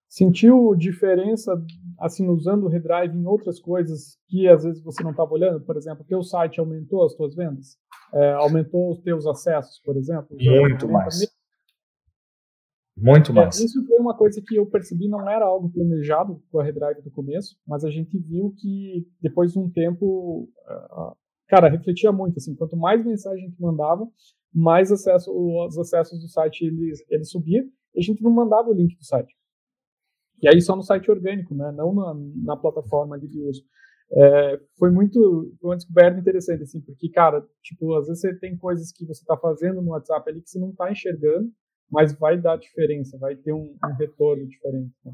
Sentiu 0.08 0.74
diferença, 0.74 1.54
assim, 2.00 2.28
usando 2.28 2.64
o 2.64 2.68
Redrive 2.68 3.16
em 3.16 3.24
outras 3.26 3.60
coisas 3.60 4.18
que 4.26 4.48
às 4.48 4.64
vezes 4.64 4.82
você 4.82 5.04
não 5.04 5.12
estava 5.12 5.32
olhando? 5.32 5.60
Por 5.60 5.76
exemplo, 5.76 6.02
o 6.02 6.06
teu 6.06 6.20
site 6.24 6.58
aumentou 6.58 7.04
as 7.04 7.14
tuas 7.14 7.32
vendas? 7.36 7.78
É, 8.12 8.32
aumentou 8.32 8.90
os 8.90 8.98
teus 9.02 9.24
acessos, 9.24 9.80
por 9.84 9.96
exemplo? 9.96 10.36
Muito 10.36 10.88
mais. 10.88 11.20
Muito 13.00 13.32
mais. 13.32 13.58
É, 13.58 13.64
isso 13.64 13.84
foi 13.86 13.96
uma 13.98 14.16
coisa 14.16 14.42
que 14.46 14.56
eu 14.56 14.66
percebi, 14.66 15.08
não 15.08 15.28
era 15.28 15.44
algo 15.44 15.70
planejado 15.70 16.42
com 16.50 16.60
a 16.60 16.62
Redrive 16.62 17.02
do 17.02 17.10
começo, 17.10 17.56
mas 17.66 17.84
a 17.84 17.90
gente 17.90 18.18
viu 18.18 18.54
que 18.58 19.06
depois 19.20 19.52
de 19.52 19.58
um 19.58 19.70
tempo, 19.70 20.48
cara, 21.48 21.68
refletia 21.68 22.12
muito, 22.12 22.36
assim, 22.36 22.54
quanto 22.54 22.76
mais 22.76 23.04
mensagem 23.04 23.44
a 23.44 23.48
gente 23.48 23.60
mandava, 23.60 24.06
mais 24.52 24.92
acesso, 24.92 25.32
os 25.32 25.78
acessos 25.78 26.20
do 26.20 26.28
site 26.28 26.64
ele, 26.64 26.92
ele 27.08 27.24
subia, 27.24 27.64
e 27.94 27.98
a 27.98 28.02
gente 28.02 28.22
não 28.22 28.30
mandava 28.30 28.68
o 28.68 28.74
link 28.74 28.96
do 28.96 29.04
site. 29.04 29.34
E 30.42 30.48
aí 30.48 30.60
só 30.60 30.76
no 30.76 30.82
site 30.82 31.10
orgânico, 31.10 31.54
né, 31.54 31.72
não 31.72 31.94
na, 31.94 32.14
na 32.44 32.56
plataforma 32.56 33.18
de 33.18 33.40
uso. 33.40 33.62
É, 34.12 34.60
foi 34.76 34.90
muito 34.90 35.54
foi 35.60 35.70
uma 35.70 35.76
descoberta 35.76 36.18
interessante 36.18 36.64
assim 36.64 36.80
porque 36.80 37.08
cara 37.10 37.46
tipo 37.62 37.94
às 37.94 38.08
vezes 38.08 38.20
você 38.20 38.34
tem 38.40 38.56
coisas 38.56 38.90
que 38.90 39.06
você 39.06 39.20
está 39.20 39.36
fazendo 39.36 39.80
no 39.80 39.90
WhatsApp 39.90 40.28
ali 40.28 40.42
que 40.42 40.50
você 40.50 40.58
não 40.58 40.70
está 40.70 40.90
enxergando 40.90 41.48
mas 41.90 42.12
vai 42.12 42.38
dar 42.38 42.56
diferença, 42.56 43.18
vai 43.18 43.34
ter 43.34 43.52
um, 43.52 43.76
um 43.84 43.94
retorno 43.98 44.46
diferente. 44.46 44.94
Né? 45.04 45.12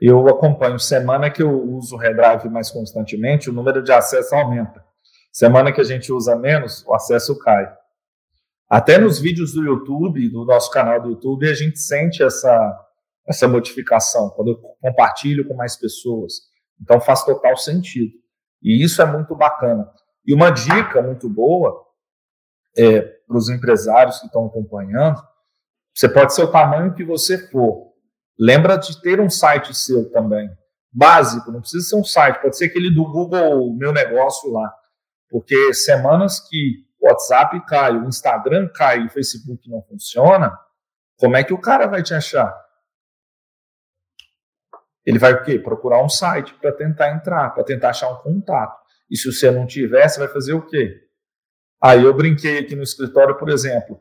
Eu 0.00 0.26
acompanho. 0.28 0.78
Semana 0.78 1.30
que 1.30 1.42
eu 1.42 1.50
uso 1.50 1.94
o 1.94 1.98
Redrive 1.98 2.48
mais 2.48 2.70
constantemente, 2.70 3.48
o 3.48 3.52
número 3.52 3.82
de 3.82 3.92
acesso 3.92 4.34
aumenta. 4.34 4.84
Semana 5.32 5.72
que 5.72 5.80
a 5.80 5.84
gente 5.84 6.12
usa 6.12 6.36
menos, 6.36 6.84
o 6.86 6.94
acesso 6.94 7.38
cai. 7.38 7.72
Até 8.68 8.98
nos 8.98 9.18
vídeos 9.18 9.52
do 9.52 9.62
YouTube, 9.62 10.28
do 10.30 10.44
nosso 10.44 10.70
canal 10.70 11.00
do 11.00 11.10
YouTube, 11.10 11.48
a 11.48 11.54
gente 11.54 11.78
sente 11.78 12.22
essa, 12.22 12.86
essa 13.26 13.46
modificação 13.46 14.30
quando 14.30 14.48
eu 14.48 14.58
compartilho 14.80 15.46
com 15.46 15.54
mais 15.54 15.76
pessoas. 15.76 16.34
Então 16.80 17.00
faz 17.00 17.24
total 17.24 17.56
sentido. 17.56 18.12
E 18.62 18.82
isso 18.82 19.00
é 19.00 19.06
muito 19.06 19.34
bacana. 19.36 19.90
E 20.26 20.34
uma 20.34 20.50
dica 20.50 21.02
muito 21.02 21.28
boa 21.28 21.86
é, 22.76 23.00
para 23.00 23.36
os 23.36 23.48
empresários 23.48 24.20
que 24.20 24.26
estão 24.26 24.46
acompanhando 24.46 25.22
você 25.94 26.08
pode 26.08 26.34
ser 26.34 26.42
o 26.42 26.50
tamanho 26.50 26.94
que 26.94 27.04
você 27.04 27.38
for. 27.50 27.92
Lembra 28.38 28.76
de 28.76 29.00
ter 29.00 29.20
um 29.20 29.30
site 29.30 29.74
seu 29.74 30.10
também. 30.10 30.50
Básico, 30.90 31.50
não 31.50 31.60
precisa 31.60 31.88
ser 31.88 31.96
um 31.96 32.04
site, 32.04 32.40
pode 32.40 32.56
ser 32.56 32.66
aquele 32.66 32.94
do 32.94 33.04
Google 33.04 33.74
Meu 33.74 33.92
Negócio 33.92 34.50
lá. 34.50 34.72
Porque 35.28 35.72
semanas 35.72 36.40
que 36.40 36.84
o 37.00 37.06
WhatsApp 37.06 37.64
cai, 37.66 37.96
o 37.96 38.06
Instagram 38.06 38.68
cai 38.74 39.00
e 39.00 39.06
o 39.06 39.10
Facebook 39.10 39.68
não 39.70 39.82
funciona, 39.82 40.56
como 41.16 41.36
é 41.36 41.44
que 41.44 41.54
o 41.54 41.60
cara 41.60 41.86
vai 41.86 42.02
te 42.02 42.14
achar? 42.14 42.54
Ele 45.04 45.18
vai 45.18 45.32
o 45.32 45.42
quê? 45.42 45.58
Procurar 45.58 46.02
um 46.02 46.08
site 46.08 46.54
para 46.54 46.72
tentar 46.72 47.10
entrar, 47.10 47.50
para 47.50 47.64
tentar 47.64 47.90
achar 47.90 48.10
um 48.10 48.16
contato. 48.16 48.80
E 49.10 49.16
se 49.16 49.30
você 49.32 49.50
não 49.50 49.66
tiver, 49.66 50.08
você 50.08 50.18
vai 50.18 50.28
fazer 50.28 50.52
o 50.52 50.64
quê? 50.64 51.00
Aí 51.82 52.04
eu 52.04 52.14
brinquei 52.14 52.58
aqui 52.58 52.76
no 52.76 52.82
escritório, 52.82 53.36
por 53.36 53.48
exemplo, 53.48 54.00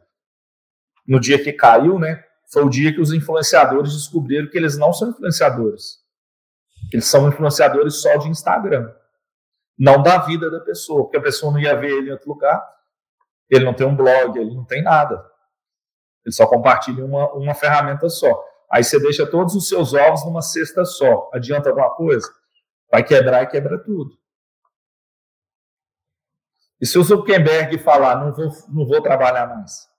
no 1.07 1.19
dia 1.19 1.41
que 1.43 1.53
caiu, 1.53 1.99
né? 1.99 2.23
Foi 2.51 2.63
o 2.63 2.69
dia 2.69 2.93
que 2.93 2.99
os 2.99 3.13
influenciadores 3.13 3.93
descobriram 3.93 4.49
que 4.49 4.57
eles 4.57 4.77
não 4.77 4.91
são 4.91 5.09
influenciadores. 5.09 5.99
Eles 6.91 7.05
são 7.05 7.27
influenciadores 7.27 8.01
só 8.01 8.17
de 8.17 8.29
Instagram, 8.29 8.93
não 9.77 10.01
da 10.01 10.17
vida 10.17 10.49
da 10.51 10.59
pessoa, 10.59 11.03
porque 11.03 11.17
a 11.17 11.21
pessoa 11.21 11.51
não 11.51 11.59
ia 11.59 11.75
ver 11.75 11.91
ele 11.91 12.09
em 12.09 12.11
outro 12.11 12.29
lugar, 12.29 12.61
ele 13.49 13.65
não 13.65 13.73
tem 13.73 13.87
um 13.87 13.95
blog, 13.95 14.37
ele 14.37 14.53
não 14.53 14.65
tem 14.65 14.81
nada. 14.81 15.25
Ele 16.25 16.33
só 16.33 16.45
compartilha 16.45 17.03
uma, 17.05 17.31
uma 17.33 17.53
ferramenta 17.53 18.09
só. 18.09 18.43
Aí 18.71 18.83
você 18.83 18.99
deixa 18.99 19.25
todos 19.25 19.55
os 19.55 19.67
seus 19.67 19.93
ovos 19.93 20.25
numa 20.25 20.41
cesta 20.41 20.85
só. 20.85 21.29
Adianta 21.33 21.69
alguma 21.69 21.89
coisa? 21.95 22.27
Vai 22.89 23.03
quebrar 23.03 23.43
e 23.43 23.47
quebra 23.47 23.77
tudo. 23.77 24.17
E 26.79 26.85
se 26.85 26.97
o 26.97 27.03
Zuckerberg 27.03 27.77
falar, 27.77 28.15
não 28.15 28.33
vou, 28.33 28.49
não 28.69 28.85
vou 28.85 29.01
trabalhar 29.01 29.47
mais? 29.47 29.90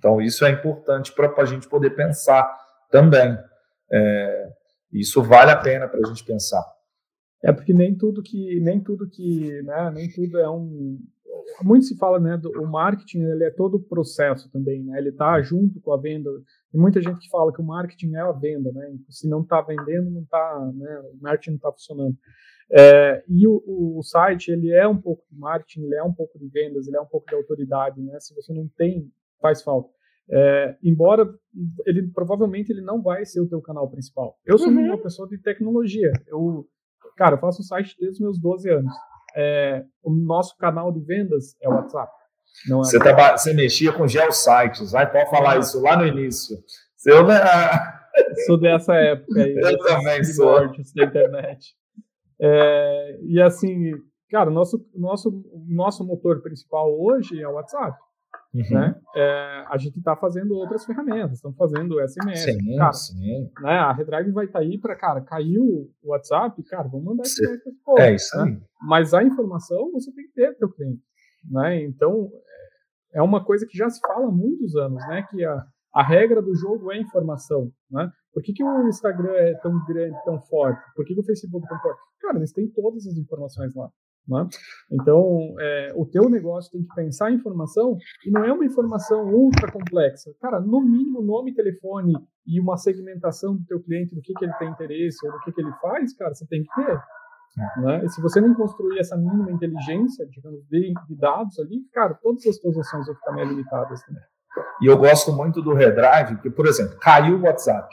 Então, 0.00 0.18
isso 0.18 0.46
é 0.46 0.50
importante 0.50 1.12
para 1.12 1.30
a 1.36 1.44
gente 1.44 1.68
poder 1.68 1.90
pensar 1.90 2.50
também. 2.90 3.36
É, 3.92 4.48
isso 4.90 5.22
vale 5.22 5.50
a 5.50 5.56
pena 5.56 5.86
para 5.86 6.00
a 6.00 6.08
gente 6.08 6.24
pensar. 6.24 6.64
É 7.44 7.52
porque 7.52 7.74
nem 7.74 7.94
tudo 7.94 8.22
que 8.22 8.58
nem 8.60 8.80
tudo 8.80 9.08
que 9.08 9.62
né, 9.62 9.90
nem 9.94 10.10
tudo 10.10 10.38
é 10.38 10.48
um 10.48 10.98
muito 11.62 11.86
se 11.86 11.96
fala 11.96 12.18
né 12.18 12.36
do 12.36 12.50
o 12.50 12.66
marketing 12.66 13.22
ele 13.22 13.44
é 13.44 13.50
todo 13.50 13.76
o 13.76 13.82
processo 13.82 14.50
também 14.50 14.82
né 14.84 14.98
ele 14.98 15.08
está 15.08 15.40
junto 15.40 15.80
com 15.80 15.92
a 15.92 15.96
venda 15.96 16.30
tem 16.70 16.80
muita 16.80 17.00
gente 17.00 17.18
que 17.18 17.30
fala 17.30 17.52
que 17.52 17.60
o 17.60 17.64
marketing 17.64 18.14
é 18.14 18.20
a 18.20 18.32
venda 18.32 18.70
né 18.72 18.94
se 19.08 19.26
não 19.26 19.40
está 19.40 19.62
vendendo 19.62 20.10
não 20.10 20.22
está 20.22 20.72
né 20.74 21.00
o 21.14 21.18
marketing 21.22 21.50
não 21.50 21.56
está 21.56 21.72
funcionando 21.72 22.16
é, 22.72 23.24
e 23.26 23.46
o, 23.48 23.62
o, 23.66 24.02
site 24.02 24.50
ele 24.50 24.70
é 24.70 24.86
um 24.86 25.00
pouco 25.00 25.24
de 25.30 25.38
marketing 25.38 25.84
ele 25.84 25.94
é 25.94 26.02
um 26.02 26.12
pouco 26.12 26.38
de 26.38 26.46
vendas 26.46 26.86
ele 26.86 26.96
é 26.96 27.00
um 27.00 27.06
pouco 27.06 27.26
de 27.26 27.34
autoridade 27.34 28.02
né 28.02 28.20
se 28.20 28.34
você 28.34 28.52
não 28.52 28.68
tem 28.76 29.10
faz 29.40 29.62
falta 29.62 29.88
é, 30.32 30.76
embora 30.82 31.28
ele 31.86 32.08
provavelmente 32.12 32.70
ele 32.70 32.82
não 32.82 33.02
vai 33.02 33.24
ser 33.24 33.40
o 33.40 33.48
teu 33.48 33.60
canal 33.60 33.90
principal 33.90 34.36
eu 34.44 34.58
sou 34.58 34.68
uhum. 34.68 34.86
uma 34.86 34.98
pessoa 34.98 35.28
de 35.28 35.38
tecnologia 35.38 36.12
eu 36.28 36.68
Cara, 37.20 37.34
eu 37.34 37.38
faço 37.38 37.60
um 37.60 37.64
site 37.64 37.94
desde 37.98 38.14
os 38.16 38.20
meus 38.20 38.40
12 38.40 38.70
anos. 38.70 38.92
É, 39.36 39.84
o 40.02 40.10
nosso 40.10 40.56
canal 40.56 40.90
de 40.90 41.00
vendas 41.00 41.54
é 41.60 41.68
o 41.68 41.72
WhatsApp. 41.72 42.10
É 42.66 42.72
você, 42.72 42.98
tá, 42.98 43.36
você 43.36 43.52
mexia 43.52 43.92
com 43.92 44.08
geosites, 44.08 44.92
vai 44.92 45.10
pode 45.12 45.28
falar 45.28 45.58
isso 45.58 45.82
lá 45.82 45.98
no 45.98 46.06
início. 46.06 46.56
Eu, 47.04 47.26
né? 47.26 47.36
sou 48.46 48.58
dessa 48.58 48.94
época 48.94 49.38
aí. 49.38 49.54
Eu 49.54 49.78
também 49.80 50.24
sou. 50.24 50.66
Da 50.94 51.04
internet. 51.04 51.74
É, 52.40 53.18
e 53.22 53.38
assim, 53.38 53.92
cara, 54.30 54.50
nosso, 54.50 54.82
nosso, 54.94 55.44
nosso 55.68 56.02
motor 56.02 56.40
principal 56.40 56.90
hoje 56.98 57.38
é 57.38 57.46
o 57.46 57.52
WhatsApp. 57.52 57.98
Uhum. 58.52 58.62
Né? 58.70 59.00
É, 59.14 59.64
a 59.68 59.76
gente 59.78 59.98
está 59.98 60.16
fazendo 60.16 60.54
outras 60.56 60.84
ferramentas, 60.84 61.34
estamos 61.36 61.56
fazendo 61.56 62.00
SMS. 62.00 62.44
Sim, 62.44 62.76
cara, 62.76 62.92
sim. 62.92 63.50
Né? 63.60 63.70
A 63.70 63.92
Redrive 63.92 64.32
vai 64.32 64.46
estar 64.46 64.58
tá 64.58 64.64
aí 64.64 64.78
para, 64.78 64.96
cara, 64.96 65.20
caiu 65.20 65.64
o 66.02 66.10
WhatsApp, 66.10 66.60
cara, 66.64 66.88
vamos 66.88 67.06
mandar 67.06 67.22
esse 67.22 67.42
para 67.84 68.04
É 68.04 68.14
isso 68.14 68.36
né? 68.36 68.60
Mas 68.82 69.14
a 69.14 69.22
informação 69.22 69.92
você 69.92 70.12
tem 70.12 70.24
que 70.26 70.32
ter 70.32 70.56
teu 70.56 70.68
cliente. 70.68 71.02
Né? 71.48 71.84
Então, 71.84 72.28
é, 73.12 73.18
é 73.18 73.22
uma 73.22 73.44
coisa 73.44 73.66
que 73.66 73.78
já 73.78 73.88
se 73.88 74.00
fala 74.00 74.26
há 74.26 74.32
muitos 74.32 74.74
anos, 74.74 75.06
né? 75.06 75.24
Que 75.30 75.44
a, 75.44 75.64
a 75.94 76.02
regra 76.02 76.42
do 76.42 76.54
jogo 76.54 76.90
é 76.92 76.98
informação, 76.98 77.70
né? 77.90 78.10
Por 78.32 78.42
que, 78.42 78.52
que 78.52 78.62
o 78.62 78.88
Instagram 78.88 79.32
é 79.32 79.54
tão 79.54 79.72
grande, 79.86 80.16
tão 80.24 80.40
forte? 80.40 80.80
Por 80.94 81.04
que, 81.04 81.14
que 81.14 81.20
o 81.20 81.24
Facebook 81.24 81.64
é 81.66 81.68
tão 81.68 81.80
forte? 81.80 82.00
Cara, 82.20 82.36
eles 82.36 82.52
têm 82.52 82.68
todas 82.70 83.06
as 83.06 83.16
informações 83.16 83.74
lá. 83.74 83.90
Né? 84.28 84.46
Então, 84.92 85.54
é, 85.58 85.92
o 85.96 86.06
teu 86.06 86.28
negócio 86.28 86.70
tem 86.70 86.82
que 86.82 86.94
pensar 86.94 87.30
em 87.30 87.34
informação 87.34 87.96
e 88.24 88.30
não 88.30 88.44
é 88.44 88.52
uma 88.52 88.64
informação 88.64 89.26
ultra 89.26 89.70
complexa. 89.70 90.30
Cara, 90.40 90.60
no 90.60 90.80
mínimo 90.80 91.20
nome, 91.20 91.54
telefone 91.54 92.14
e 92.46 92.60
uma 92.60 92.76
segmentação 92.76 93.56
do 93.56 93.64
teu 93.64 93.82
cliente, 93.82 94.14
do 94.14 94.20
que, 94.20 94.32
que 94.34 94.44
ele 94.44 94.54
tem 94.54 94.70
interesse 94.70 95.26
ou 95.26 95.32
do 95.32 95.40
que, 95.40 95.52
que 95.52 95.60
ele 95.60 95.72
faz, 95.80 96.14
cara, 96.16 96.34
você 96.34 96.46
tem 96.46 96.62
que 96.62 96.74
ter. 96.74 97.00
Né? 97.78 98.04
E 98.04 98.08
se 98.08 98.22
você 98.22 98.40
não 98.40 98.54
construir 98.54 99.00
essa 99.00 99.16
mínima 99.16 99.50
inteligência, 99.50 100.26
digamos, 100.26 100.64
de, 100.68 100.92
de 101.08 101.16
dados 101.16 101.58
ali, 101.58 101.80
cara, 101.92 102.14
todas 102.14 102.46
as 102.46 102.56
tuas 102.58 102.78
ações 102.78 103.06
vão 103.06 103.14
ficar 103.16 103.32
meio 103.32 103.48
limitadas 103.48 104.02
também. 104.04 104.22
E 104.80 104.86
eu 104.86 104.96
gosto 104.96 105.32
muito 105.32 105.60
do 105.60 105.74
Redrive, 105.74 106.40
que, 106.40 106.50
por 106.50 106.66
exemplo, 106.66 106.98
caiu 106.98 107.36
o 107.36 107.42
WhatsApp. 107.42 107.88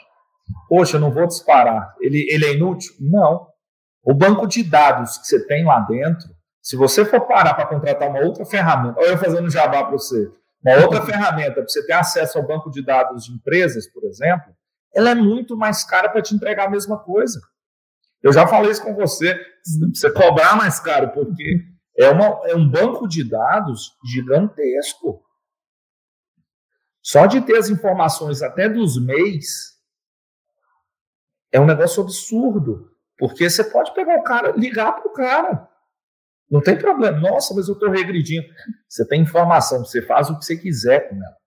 Poxa, 0.69 0.97
eu 0.97 1.01
não 1.01 1.11
vou 1.11 1.27
disparar. 1.27 1.95
Ele, 1.99 2.25
ele 2.29 2.45
é 2.45 2.53
inútil? 2.55 2.93
Não. 2.99 3.47
O 4.03 4.13
banco 4.13 4.47
de 4.47 4.63
dados 4.63 5.17
que 5.17 5.27
você 5.27 5.45
tem 5.45 5.65
lá 5.65 5.79
dentro, 5.81 6.29
se 6.61 6.75
você 6.75 7.05
for 7.05 7.21
parar 7.21 7.53
para 7.53 7.67
contratar 7.67 8.09
uma 8.09 8.19
outra 8.19 8.45
ferramenta, 8.45 8.99
ou 8.99 9.05
eu 9.05 9.17
fazendo 9.17 9.49
jabá 9.49 9.83
para 9.83 9.91
você, 9.91 10.29
uma 10.63 10.75
outra 10.83 11.01
ferramenta 11.01 11.53
para 11.53 11.67
você 11.67 11.85
ter 11.85 11.93
acesso 11.93 12.37
ao 12.37 12.45
banco 12.45 12.69
de 12.69 12.83
dados 12.83 13.25
de 13.25 13.31
empresas, 13.33 13.87
por 13.87 14.03
exemplo, 14.05 14.53
ela 14.93 15.11
é 15.11 15.15
muito 15.15 15.55
mais 15.55 15.83
cara 15.83 16.09
para 16.09 16.21
te 16.21 16.33
entregar 16.33 16.67
a 16.67 16.69
mesma 16.69 16.97
coisa. 16.97 17.39
Eu 18.21 18.33
já 18.33 18.47
falei 18.47 18.71
isso 18.71 18.83
com 18.83 18.95
você, 18.95 19.39
você 19.93 20.11
cobrar 20.11 20.55
mais 20.55 20.79
caro, 20.79 21.11
porque 21.11 21.63
é, 21.97 22.09
uma, 22.09 22.41
é 22.47 22.55
um 22.55 22.69
banco 22.69 23.07
de 23.07 23.23
dados 23.23 23.95
gigantesco. 24.03 25.23
Só 27.01 27.25
de 27.25 27.41
ter 27.41 27.57
as 27.57 27.69
informações 27.69 28.41
até 28.41 28.67
dos 28.67 29.01
mês 29.01 29.77
é 31.51 31.59
um 31.59 31.65
negócio 31.65 32.03
absurdo. 32.03 32.91
Porque 33.17 33.49
você 33.49 33.63
pode 33.63 33.93
pegar 33.93 34.17
o 34.17 34.23
cara, 34.23 34.51
ligar 34.51 34.93
para 34.93 35.07
o 35.07 35.13
cara. 35.13 35.67
Não 36.49 36.61
tem 36.61 36.77
problema. 36.77 37.19
Nossa, 37.19 37.53
mas 37.53 37.67
eu 37.67 37.73
estou 37.73 37.89
regredindo. 37.89 38.47
Você 38.87 39.05
tem 39.07 39.21
informação, 39.21 39.83
você 39.83 40.01
faz 40.01 40.29
o 40.29 40.37
que 40.37 40.45
você 40.45 40.55
quiser 40.55 41.09
com 41.09 41.15
ela. 41.15 41.37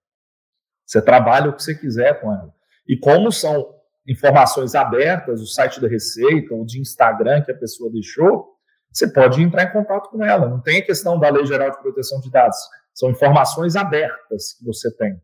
Você 0.84 1.00
trabalha 1.00 1.50
o 1.50 1.54
que 1.54 1.62
você 1.62 1.74
quiser 1.74 2.20
com 2.20 2.32
ela. 2.32 2.52
E 2.86 2.98
como 2.98 3.30
são 3.30 3.74
informações 4.06 4.74
abertas, 4.74 5.40
o 5.40 5.46
site 5.46 5.80
da 5.80 5.88
Receita 5.88 6.54
ou 6.54 6.64
de 6.64 6.80
Instagram 6.80 7.42
que 7.42 7.52
a 7.52 7.56
pessoa 7.56 7.90
deixou, 7.92 8.56
você 8.92 9.10
pode 9.10 9.40
entrar 9.40 9.64
em 9.64 9.72
contato 9.72 10.10
com 10.10 10.24
ela. 10.24 10.48
Não 10.48 10.60
tem 10.60 10.80
a 10.80 10.84
questão 10.84 11.18
da 11.18 11.30
Lei 11.30 11.46
Geral 11.46 11.70
de 11.70 11.80
Proteção 11.80 12.20
de 12.20 12.30
Dados. 12.30 12.58
São 12.92 13.10
informações 13.10 13.76
abertas 13.76 14.54
que 14.54 14.64
você 14.64 14.92
tem. 14.96 15.20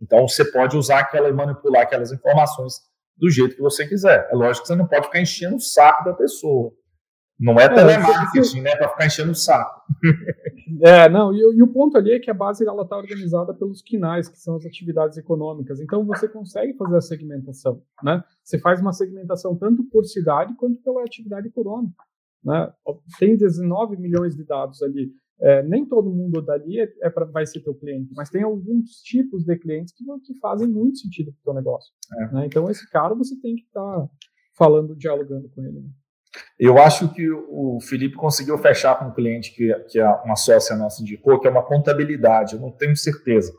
Então, 0.00 0.26
você 0.26 0.44
pode 0.50 0.76
usar 0.76 1.00
aquela 1.00 1.28
e 1.28 1.32
manipular 1.32 1.82
aquelas 1.82 2.10
informações 2.10 2.80
do 3.16 3.30
jeito 3.30 3.56
que 3.56 3.62
você 3.62 3.86
quiser. 3.86 4.28
É 4.30 4.34
lógico 4.34 4.62
que 4.62 4.68
você 4.68 4.76
não 4.76 4.86
pode 4.86 5.06
ficar 5.06 5.20
enchendo 5.20 5.56
o 5.56 5.60
saco 5.60 6.04
da 6.04 6.12
pessoa. 6.12 6.72
Não 7.38 7.58
é, 7.58 7.64
é 7.64 7.68
telemarketing, 7.68 8.60
né? 8.60 8.76
Para 8.76 8.88
ficar 8.88 9.06
enchendo 9.06 9.32
o 9.32 9.34
saco. 9.34 9.82
É, 10.80 11.08
não, 11.10 11.32
e, 11.32 11.38
e, 11.38 11.62
o 11.62 11.68
ponto 11.68 11.96
ali 11.96 12.12
é 12.12 12.18
que 12.18 12.30
a 12.30 12.34
base 12.34 12.66
ela 12.66 12.82
está 12.82 12.96
organizada 12.96 13.52
pelos 13.52 13.82
quinais, 13.82 14.28
que 14.28 14.38
são 14.38 14.56
as 14.56 14.64
atividades 14.64 15.18
econômicas. 15.18 15.78
Então 15.78 16.04
você 16.06 16.26
consegue 16.26 16.74
fazer 16.74 16.96
a 16.96 17.00
segmentação, 17.02 17.82
né? 18.02 18.24
Você 18.42 18.58
faz 18.58 18.80
uma 18.80 18.92
segmentação 18.92 19.54
tanto 19.56 19.84
por 19.84 20.04
cidade 20.04 20.54
quanto 20.56 20.80
pela 20.82 21.02
atividade 21.02 21.48
econômica. 21.48 22.02
Né? 22.44 22.70
Tem 23.18 23.36
19 23.36 23.96
milhões 23.96 24.36
de 24.36 24.44
dados 24.44 24.82
ali. 24.82 25.12
É, 25.40 25.62
nem 25.62 25.84
todo 25.84 26.08
mundo 26.08 26.40
dali 26.40 26.80
é, 26.80 26.88
é 27.02 27.10
pra, 27.10 27.24
vai 27.24 27.44
ser 27.44 27.60
teu 27.60 27.74
cliente, 27.74 28.12
mas 28.14 28.30
tem 28.30 28.42
alguns 28.42 29.02
tipos 29.02 29.44
de 29.44 29.56
clientes 29.58 29.92
que, 29.92 30.04
que 30.24 30.38
fazem 30.38 30.68
muito 30.68 30.98
sentido 30.98 31.32
para 31.32 31.40
o 31.40 31.44
teu 31.44 31.54
negócio. 31.54 31.92
É. 32.18 32.34
Né? 32.34 32.46
Então, 32.46 32.70
esse 32.70 32.88
cara 32.88 33.14
você 33.14 33.38
tem 33.40 33.56
que 33.56 33.62
estar 33.62 33.80
tá 33.80 34.08
falando, 34.56 34.94
dialogando 34.94 35.48
com 35.50 35.62
ele. 35.62 35.80
Né? 35.80 35.88
Eu 36.58 36.78
acho 36.78 37.12
que 37.12 37.28
o 37.30 37.78
Felipe 37.80 38.16
conseguiu 38.16 38.56
fechar 38.58 38.98
com 38.98 39.06
um 39.06 39.14
cliente 39.14 39.54
que, 39.54 39.72
que 39.88 40.00
uma 40.00 40.36
sócia 40.36 40.76
nossa 40.76 41.02
indicou, 41.02 41.40
que 41.40 41.48
é 41.48 41.50
uma 41.50 41.64
contabilidade, 41.64 42.54
eu 42.54 42.60
não 42.60 42.70
tenho 42.70 42.96
certeza. 42.96 43.52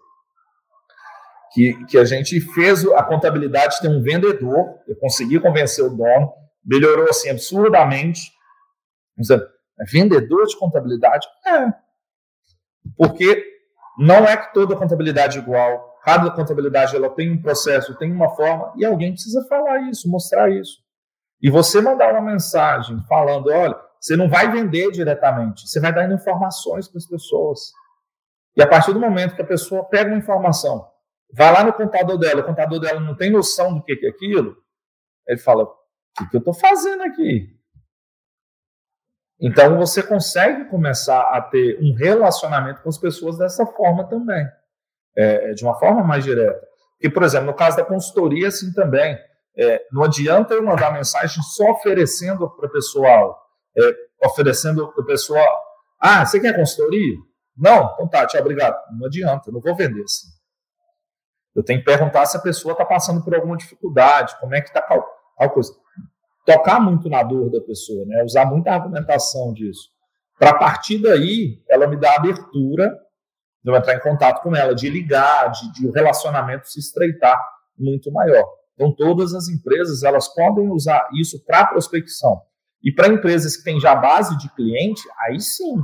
Que, 1.53 1.85
que 1.85 1.97
a 1.97 2.03
gente 2.03 2.39
fez 2.41 2.85
a 2.85 3.03
contabilidade, 3.03 3.79
tem 3.81 3.89
um 3.89 4.01
vendedor, 4.01 4.79
eu 4.87 4.95
consegui 4.97 5.39
convencer 5.39 5.85
o 5.85 5.89
dono, 5.89 6.33
melhorou 6.65 7.09
assim 7.09 7.29
absurdamente. 7.29 8.31
É 9.31 9.54
vendedor 9.83 10.45
de 10.45 10.57
contabilidade? 10.57 11.27
É. 11.45 11.73
Porque 12.95 13.43
não 13.97 14.25
é 14.25 14.37
que 14.37 14.53
toda 14.53 14.75
contabilidade 14.75 15.37
é 15.37 15.41
igual. 15.41 15.99
Cada 16.03 16.29
contabilidade 16.31 16.95
ela 16.95 17.09
tem 17.09 17.31
um 17.31 17.41
processo, 17.41 17.97
tem 17.97 18.11
uma 18.11 18.29
forma, 18.35 18.73
e 18.77 18.85
alguém 18.85 19.11
precisa 19.11 19.45
falar 19.47 19.89
isso, 19.89 20.09
mostrar 20.09 20.51
isso. 20.51 20.83
E 21.41 21.49
você 21.49 21.81
mandar 21.81 22.11
uma 22.11 22.21
mensagem 22.21 23.01
falando: 23.07 23.49
olha, 23.49 23.75
você 23.99 24.15
não 24.15 24.29
vai 24.29 24.51
vender 24.51 24.91
diretamente, 24.91 25.67
você 25.67 25.79
vai 25.79 25.93
dar 25.93 26.11
informações 26.11 26.87
para 26.87 26.97
as 26.97 27.07
pessoas. 27.07 27.71
E 28.55 28.61
a 28.61 28.67
partir 28.67 28.93
do 28.93 28.99
momento 28.99 29.35
que 29.35 29.41
a 29.41 29.47
pessoa 29.47 29.83
pega 29.83 30.11
uma 30.11 30.19
informação, 30.19 30.87
vai 31.33 31.51
lá 31.51 31.63
no 31.63 31.73
contador 31.73 32.17
dela, 32.17 32.41
o 32.41 32.45
contador 32.45 32.79
dela 32.79 32.99
não 32.99 33.15
tem 33.15 33.31
noção 33.31 33.73
do 33.73 33.83
que 33.83 33.93
é 34.05 34.09
aquilo, 34.09 34.55
ele 35.27 35.39
fala: 35.39 35.63
o 35.63 35.75
que, 36.17 36.29
que 36.29 36.35
eu 36.35 36.39
estou 36.39 36.53
fazendo 36.53 37.03
aqui? 37.03 37.54
Então 39.39 39.77
você 39.77 40.01
consegue 40.01 40.65
começar 40.65 41.21
a 41.21 41.41
ter 41.41 41.77
um 41.81 41.93
relacionamento 41.93 42.81
com 42.81 42.89
as 42.89 42.97
pessoas 42.97 43.37
dessa 43.37 43.65
forma 43.65 44.07
também, 44.07 44.47
é, 45.17 45.53
de 45.53 45.63
uma 45.63 45.77
forma 45.77 46.03
mais 46.03 46.23
direta. 46.23 46.61
Porque, 46.93 47.09
por 47.09 47.23
exemplo, 47.23 47.47
no 47.47 47.53
caso 47.53 47.77
da 47.77 47.83
consultoria, 47.83 48.47
assim 48.47 48.71
também, 48.73 49.17
é, 49.57 49.81
não 49.91 50.03
adianta 50.03 50.53
eu 50.53 50.63
mandar 50.63 50.93
mensagem 50.93 51.43
só 51.43 51.71
oferecendo 51.71 52.49
para 52.49 52.67
o 52.67 52.71
pessoal, 52.71 53.41
é, 53.77 53.95
oferecendo 54.25 54.91
para 54.93 55.03
o 55.03 55.05
pessoal, 55.05 55.47
ah, 55.99 56.25
você 56.25 56.39
quer 56.39 56.55
consultoria? 56.55 57.15
Não, 57.57 57.91
então 57.93 58.07
tá, 58.07 58.25
tchau, 58.25 58.41
obrigado. 58.41 58.77
Não 58.97 59.07
adianta, 59.07 59.49
eu 59.49 59.53
não 59.53 59.61
vou 59.61 59.75
vender 59.75 60.03
assim. 60.03 60.27
Eu 61.55 61.63
tenho 61.63 61.79
que 61.79 61.85
perguntar 61.85 62.25
se 62.25 62.35
a 62.35 62.41
pessoa 62.41 62.73
está 62.73 62.83
passando 62.83 63.23
por 63.23 63.33
alguma 63.33 63.55
dificuldade, 63.55 64.37
como 64.39 64.53
é 64.53 64.61
que 64.61 64.67
está 64.67 64.81
coisa. 65.49 65.73
Tocar 66.45 66.79
muito 66.79 67.09
na 67.09 67.23
dor 67.23 67.49
da 67.49 67.59
pessoa, 67.61 68.05
né? 68.05 68.23
Usar 68.23 68.45
muita 68.45 68.71
argumentação 68.71 69.51
disso. 69.51 69.89
Para 70.37 70.53
partir 70.53 70.99
daí, 70.99 71.63
ela 71.69 71.87
me 71.87 71.97
dá 71.97 72.15
abertura 72.15 72.95
de 73.63 73.71
eu 73.71 73.75
entrar 73.75 73.95
em 73.95 73.99
contato 73.99 74.43
com 74.43 74.55
ela, 74.55 74.75
de 74.75 74.89
ligar, 74.89 75.49
de, 75.49 75.73
de 75.73 75.87
o 75.87 75.91
relacionamento 75.91 76.69
se 76.69 76.79
estreitar 76.79 77.39
muito 77.77 78.11
maior. 78.11 78.45
Então, 78.75 78.93
todas 78.93 79.33
as 79.33 79.47
empresas 79.47 80.03
elas 80.03 80.27
podem 80.33 80.69
usar 80.69 81.07
isso 81.19 81.43
para 81.45 81.65
prospecção. 81.65 82.41
E 82.83 82.91
para 82.91 83.07
empresas 83.07 83.57
que 83.57 83.63
têm 83.63 83.79
já 83.79 83.95
base 83.95 84.37
de 84.37 84.53
cliente, 84.53 85.01
aí 85.21 85.39
sim, 85.39 85.81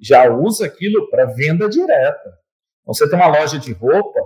já 0.00 0.32
usa 0.32 0.64
aquilo 0.64 1.10
para 1.10 1.26
venda 1.26 1.68
direta. 1.68 2.38
Então, 2.80 2.94
você 2.94 3.10
tem 3.10 3.18
uma 3.18 3.28
loja 3.28 3.58
de 3.58 3.72
roupa, 3.72 4.20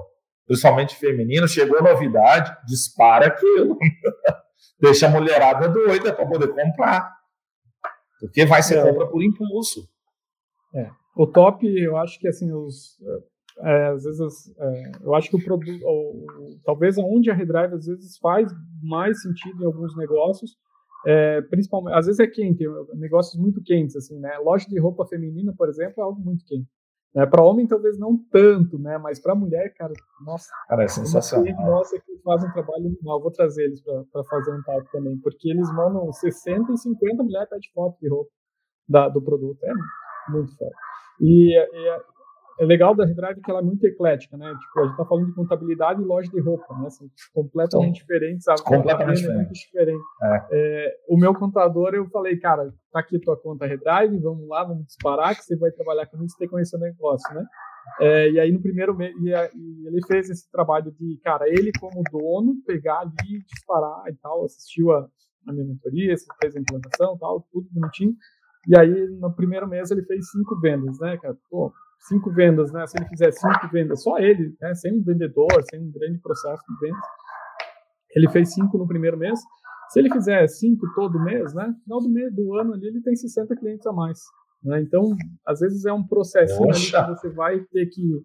principalmente 0.46 0.94
feminino, 0.94 1.48
chegou 1.48 1.82
novidade, 1.82 2.54
dispara 2.66 3.26
aquilo. 3.26 3.76
Deixa 4.80 5.06
a 5.06 5.10
mulherada 5.10 5.68
doida 5.68 6.12
para 6.12 6.26
poder 6.26 6.48
comprar. 6.48 7.12
Porque 8.20 8.46
vai 8.46 8.62
ser 8.62 8.78
é, 8.78 8.82
compra 8.82 9.06
por 9.08 9.22
impulso. 9.22 9.88
É. 10.74 10.90
O 11.16 11.26
top, 11.26 11.66
eu 11.66 11.96
acho 11.96 12.18
que 12.18 12.28
assim, 12.28 12.52
os, 12.52 12.96
é, 13.60 13.86
às 13.88 14.04
vezes, 14.04 14.56
é, 14.58 14.92
eu 15.02 15.14
acho 15.14 15.28
que 15.28 15.36
o 15.36 15.44
produto, 15.44 15.78
talvez 16.64 16.98
aonde 16.98 17.30
a 17.30 17.34
Redrive 17.34 17.74
às 17.74 17.86
vezes 17.86 18.16
faz 18.18 18.50
mais 18.82 19.20
sentido 19.22 19.62
em 19.62 19.66
alguns 19.66 19.96
negócios, 19.96 20.56
é, 21.06 21.42
principalmente, 21.42 21.94
às 21.96 22.06
vezes 22.06 22.20
é 22.20 22.26
quente, 22.26 22.64
negócios 22.94 23.40
muito 23.40 23.62
quentes, 23.62 23.96
assim, 23.96 24.18
né? 24.20 24.38
Loja 24.38 24.66
de 24.68 24.78
roupa 24.78 25.06
feminina, 25.06 25.52
por 25.56 25.68
exemplo, 25.68 25.94
é 25.98 26.02
algo 26.02 26.20
muito 26.20 26.44
quente. 26.44 26.68
É, 27.14 27.26
para 27.26 27.42
homem, 27.42 27.66
talvez 27.66 27.98
não 27.98 28.16
tanto, 28.30 28.78
né? 28.78 28.96
Mas 28.96 29.20
para 29.20 29.34
mulher, 29.34 29.74
cara, 29.74 29.92
nossa. 30.24 30.48
Cara, 30.66 30.84
é 30.84 30.88
sensacional. 30.88 31.54
Nossa, 31.66 31.98
que 32.00 32.18
fazem 32.24 32.48
um 32.48 32.52
trabalho 32.52 32.86
animal. 32.86 33.20
Vou 33.20 33.30
trazer 33.30 33.64
eles 33.64 33.82
para 33.82 34.24
fazer 34.24 34.50
um 34.50 34.62
talk 34.62 34.90
também, 34.90 35.18
porque 35.18 35.50
eles 35.50 35.70
mandam 35.74 36.10
60 36.10 36.72
e 36.72 36.78
50 36.78 37.22
mulheres 37.22 37.48
de 37.60 37.70
foto 37.72 37.98
de 38.00 38.08
roupa 38.08 38.30
da, 38.88 39.08
do 39.08 39.20
produto. 39.20 39.62
É 39.62 39.72
muito 40.30 40.56
forte. 40.56 40.74
E, 41.20 41.54
e, 41.54 42.02
é 42.62 42.66
legal 42.66 42.94
da 42.94 43.04
Redrive 43.04 43.40
que 43.40 43.50
ela 43.50 43.60
é 43.60 43.62
muito 43.62 43.84
eclética, 43.84 44.36
né? 44.36 44.54
Tipo, 44.54 44.80
a 44.80 44.86
gente 44.86 44.96
tá 44.96 45.04
falando 45.04 45.26
de 45.26 45.34
contabilidade 45.34 46.00
e 46.00 46.04
loja 46.04 46.30
de 46.30 46.40
roupa, 46.40 46.78
né? 46.78 46.90
São 46.90 47.10
completamente 47.34 47.96
diferentes. 47.96 48.46
A 48.46 48.54
completamente 48.54 49.16
diferente. 49.16 49.32
É 49.32 49.36
muito 49.36 49.52
diferente. 49.52 50.02
É. 50.22 50.46
É, 50.52 50.96
o 51.08 51.16
meu 51.18 51.34
contador, 51.34 51.92
eu 51.94 52.08
falei, 52.08 52.36
cara, 52.36 52.72
tá 52.92 53.00
aqui 53.00 53.18
tua 53.18 53.36
conta 53.36 53.66
Redrive, 53.66 54.16
vamos 54.18 54.48
lá, 54.48 54.62
vamos 54.62 54.86
disparar, 54.86 55.34
que 55.34 55.44
você 55.44 55.56
vai 55.56 55.72
trabalhar 55.72 56.06
comigo, 56.06 56.28
você 56.28 56.38
tem 56.38 56.46
que 56.46 56.52
conhecer 56.52 56.76
o 56.76 56.80
negócio, 56.80 57.34
né? 57.34 57.44
É, 58.00 58.30
e 58.30 58.38
aí 58.38 58.52
no 58.52 58.62
primeiro 58.62 58.96
mês, 58.96 59.12
e, 59.16 59.30
e 59.30 59.86
ele 59.88 60.06
fez 60.06 60.30
esse 60.30 60.48
trabalho 60.50 60.92
de, 60.92 61.20
cara, 61.24 61.48
ele 61.48 61.72
como 61.80 62.00
dono, 62.12 62.54
pegar 62.64 63.00
ali, 63.00 63.42
disparar 63.52 64.04
e 64.08 64.14
tal, 64.22 64.44
assistiu 64.44 64.92
a, 64.92 65.08
a 65.48 65.52
minha 65.52 65.64
mentoria, 65.64 66.14
fez 66.40 66.56
a 66.56 66.60
implantação 66.60 67.18
tal, 67.18 67.44
tudo 67.52 67.66
bonitinho. 67.72 68.14
E 68.68 68.78
aí, 68.78 69.08
no 69.18 69.34
primeiro 69.34 69.66
mês, 69.66 69.90
ele 69.90 70.04
fez 70.04 70.30
cinco 70.30 70.60
vendas, 70.60 71.00
né, 71.00 71.18
cara? 71.18 71.36
Pô, 71.50 71.72
cinco 72.08 72.30
vendas, 72.32 72.72
né? 72.72 72.86
Se 72.86 72.98
ele 72.98 73.08
fizer 73.08 73.30
cinco 73.32 73.68
vendas, 73.72 74.02
só 74.02 74.18
ele, 74.18 74.54
né? 74.60 74.74
Sem 74.74 74.94
um 74.98 75.02
vendedor, 75.02 75.62
sem 75.70 75.80
um 75.80 75.90
grande 75.90 76.18
processo 76.18 76.62
de 76.68 76.86
vendas. 76.86 77.06
Ele 78.14 78.28
fez 78.28 78.52
cinco 78.52 78.78
no 78.78 78.86
primeiro 78.86 79.16
mês. 79.16 79.40
Se 79.90 79.98
ele 79.98 80.10
fizer 80.10 80.46
cinco 80.48 80.86
todo 80.94 81.22
mês, 81.22 81.52
né? 81.54 81.66
No 81.66 81.82
final 81.82 82.00
do 82.00 82.08
mês 82.08 82.34
do 82.34 82.54
ano 82.54 82.74
ali, 82.74 82.86
ele 82.86 83.02
tem 83.02 83.14
60 83.14 83.54
clientes 83.56 83.86
a 83.86 83.92
mais. 83.92 84.20
Né? 84.62 84.80
Então, 84.80 85.16
às 85.46 85.60
vezes 85.60 85.84
é 85.84 85.92
um 85.92 86.06
processo 86.06 86.56
que 86.62 86.92
você 86.92 87.28
vai 87.30 87.60
ter 87.60 87.86
que 87.86 88.24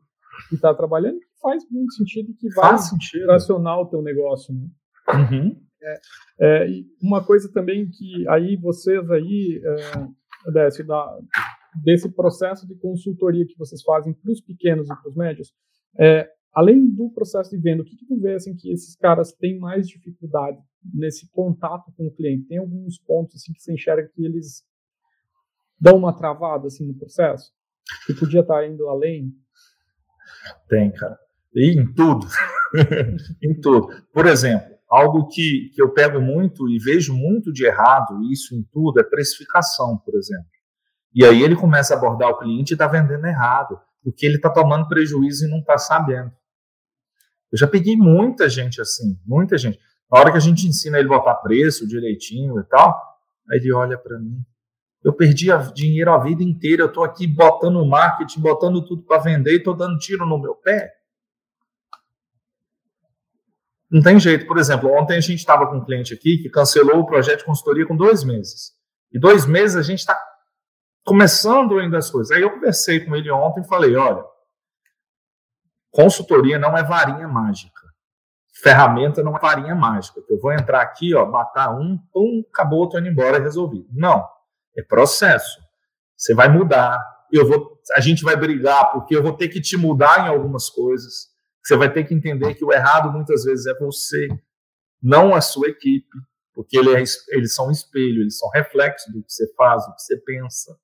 estar 0.53 0.69
tá 0.69 0.75
trabalhando 0.75 1.19
que 1.19 1.27
faz 1.41 1.63
muito 1.69 1.93
sentido 1.93 2.33
que 2.39 2.49
vai 2.53 2.75
racionar 3.27 3.79
o 3.79 3.87
teu 3.87 4.01
negócio. 4.01 4.53
Né? 4.53 4.67
Uhum. 5.13 5.61
É, 5.81 6.01
é, 6.39 6.67
uma 7.01 7.23
coisa 7.23 7.51
também 7.51 7.89
que 7.89 8.27
aí 8.29 8.55
vocês 8.55 9.09
aí, 9.09 9.61
é, 9.63 10.51
Décio, 10.51 10.85
da, 10.85 11.17
desse 11.83 12.09
processo 12.09 12.67
de 12.67 12.75
consultoria 12.75 13.45
que 13.45 13.57
vocês 13.57 13.81
fazem 13.81 14.13
para 14.13 14.31
os 14.31 14.41
pequenos 14.41 14.89
e 14.89 14.95
para 14.95 15.09
os 15.09 15.15
médios, 15.15 15.53
é, 15.99 16.29
além 16.53 16.87
do 16.87 17.09
processo 17.11 17.51
de 17.51 17.57
venda, 17.57 17.83
o 17.83 17.85
que, 17.85 17.95
que 17.95 18.05
tu 18.05 18.19
vê 18.19 18.33
assim, 18.33 18.55
que 18.55 18.71
esses 18.71 18.95
caras 18.95 19.31
têm 19.33 19.59
mais 19.59 19.87
dificuldade 19.87 20.57
nesse 20.93 21.29
contato 21.31 21.91
com 21.95 22.07
o 22.07 22.11
cliente? 22.11 22.47
Tem 22.47 22.57
alguns 22.57 22.97
pontos 22.99 23.35
assim, 23.35 23.53
que 23.53 23.61
você 23.61 23.73
enxerga 23.73 24.09
que 24.13 24.25
eles 24.25 24.63
dão 25.79 25.97
uma 25.97 26.15
travada 26.15 26.67
assim, 26.67 26.85
no 26.85 26.95
processo? 26.95 27.51
Que 28.05 28.13
podia 28.13 28.41
estar 28.41 28.55
tá 28.55 28.67
indo 28.67 28.87
além? 28.87 29.31
Tem, 30.67 30.91
cara. 30.91 31.17
E 31.55 31.79
em 31.79 31.93
tudo. 31.93 32.25
em 33.41 33.59
tudo. 33.59 33.87
Por 34.11 34.25
exemplo, 34.25 34.77
algo 34.89 35.27
que, 35.27 35.69
que 35.73 35.81
eu 35.81 35.93
pego 35.93 36.19
muito 36.19 36.67
e 36.69 36.77
vejo 36.79 37.13
muito 37.13 37.51
de 37.51 37.65
errado, 37.65 38.21
isso 38.31 38.55
em 38.55 38.63
tudo, 38.71 38.99
é 38.99 39.03
precificação, 39.03 39.97
por 39.97 40.15
exemplo. 40.15 40.56
E 41.13 41.25
aí 41.25 41.41
ele 41.41 41.55
começa 41.55 41.93
a 41.93 41.97
abordar 41.97 42.29
o 42.29 42.37
cliente 42.37 42.71
e 42.71 42.75
está 42.75 42.87
vendendo 42.87 43.25
errado, 43.25 43.79
porque 44.03 44.25
ele 44.25 44.35
está 44.35 44.49
tomando 44.49 44.87
prejuízo 44.87 45.45
e 45.45 45.49
não 45.49 45.59
está 45.59 45.77
sabendo. 45.77 46.31
Eu 47.51 47.57
já 47.57 47.67
peguei 47.67 47.95
muita 47.95 48.49
gente 48.49 48.81
assim, 48.81 49.19
muita 49.25 49.57
gente. 49.57 49.79
Na 50.11 50.19
hora 50.19 50.31
que 50.31 50.37
a 50.37 50.41
gente 50.41 50.67
ensina 50.67 50.99
ele 50.99 51.07
a 51.07 51.17
botar 51.17 51.35
preço 51.35 51.87
direitinho 51.87 52.59
e 52.59 52.63
tal, 52.63 52.95
aí 53.49 53.57
ele 53.57 53.73
olha 53.73 53.97
para 53.97 54.19
mim. 54.19 54.43
Eu 55.03 55.13
perdi 55.13 55.47
dinheiro 55.73 56.11
a 56.11 56.17
vida 56.17 56.43
inteira, 56.43 56.83
eu 56.83 56.87
estou 56.87 57.03
aqui 57.03 57.25
botando 57.25 57.85
marketing, 57.85 58.41
botando 58.41 58.85
tudo 58.85 59.03
para 59.03 59.21
vender 59.21 59.53
e 59.53 59.57
estou 59.57 59.75
dando 59.75 59.97
tiro 59.97 60.25
no 60.25 60.37
meu 60.37 60.55
pé. 60.55 60.93
Não 63.89 64.01
tem 64.01 64.19
jeito. 64.19 64.45
Por 64.45 64.57
exemplo, 64.57 64.91
ontem 64.91 65.17
a 65.17 65.21
gente 65.21 65.39
estava 65.39 65.65
com 65.67 65.77
um 65.77 65.85
cliente 65.85 66.13
aqui 66.13 66.37
que 66.39 66.49
cancelou 66.49 66.99
o 66.99 67.05
projeto 67.05 67.39
de 67.39 67.45
consultoria 67.45 67.85
com 67.85 67.95
dois 67.95 68.23
meses. 68.23 68.73
E 69.11 69.17
dois 69.17 69.45
meses 69.45 69.77
a 69.77 69.81
gente 69.81 69.99
está 69.99 70.19
começando 71.07 71.79
ainda 71.79 71.97
as 71.97 72.11
coisas. 72.11 72.35
Aí 72.35 72.43
eu 72.43 72.51
conversei 72.51 72.99
com 72.99 73.15
ele 73.15 73.31
ontem 73.31 73.61
e 73.61 73.67
falei: 73.67 73.95
olha, 73.95 74.23
consultoria 75.89 76.59
não 76.59 76.77
é 76.77 76.83
varinha 76.83 77.27
mágica. 77.29 77.87
Ferramenta 78.61 79.23
não 79.23 79.37
é 79.37 79.39
varinha 79.39 79.73
mágica. 79.73 80.19
Eu 80.29 80.37
vou 80.39 80.51
entrar 80.51 80.81
aqui, 80.81 81.15
ó, 81.15 81.25
matar 81.25 81.73
um, 81.73 81.97
pum, 82.11 82.43
acabou, 82.51 82.89
tô 82.89 82.99
indo 82.99 83.07
embora, 83.07 83.39
resolvido. 83.39 83.87
Não. 83.93 84.27
É 84.77 84.83
processo. 84.83 85.59
Você 86.15 86.33
vai 86.33 86.49
mudar. 86.49 86.99
Eu 87.31 87.47
vou, 87.47 87.79
a 87.95 88.01
gente 88.01 88.23
vai 88.23 88.35
brigar, 88.35 88.91
porque 88.91 89.15
eu 89.15 89.23
vou 89.23 89.33
ter 89.33 89.47
que 89.47 89.61
te 89.61 89.77
mudar 89.77 90.25
em 90.25 90.29
algumas 90.29 90.69
coisas. 90.69 91.27
Você 91.63 91.75
vai 91.77 91.91
ter 91.91 92.03
que 92.03 92.13
entender 92.13 92.55
que 92.55 92.65
o 92.65 92.73
errado 92.73 93.11
muitas 93.11 93.43
vezes 93.43 93.65
é 93.65 93.77
você, 93.77 94.27
não 95.01 95.35
a 95.35 95.41
sua 95.41 95.67
equipe, 95.67 96.07
porque 96.53 96.77
ele 96.77 96.95
é, 96.95 97.03
eles 97.29 97.53
são 97.53 97.67
um 97.67 97.71
espelho, 97.71 98.21
eles 98.21 98.37
são 98.37 98.49
reflexo 98.49 99.11
do 99.11 99.21
que 99.23 99.31
você 99.31 99.53
faz, 99.53 99.85
do 99.85 99.93
que 99.93 100.01
você 100.01 100.17
pensa. 100.17 100.77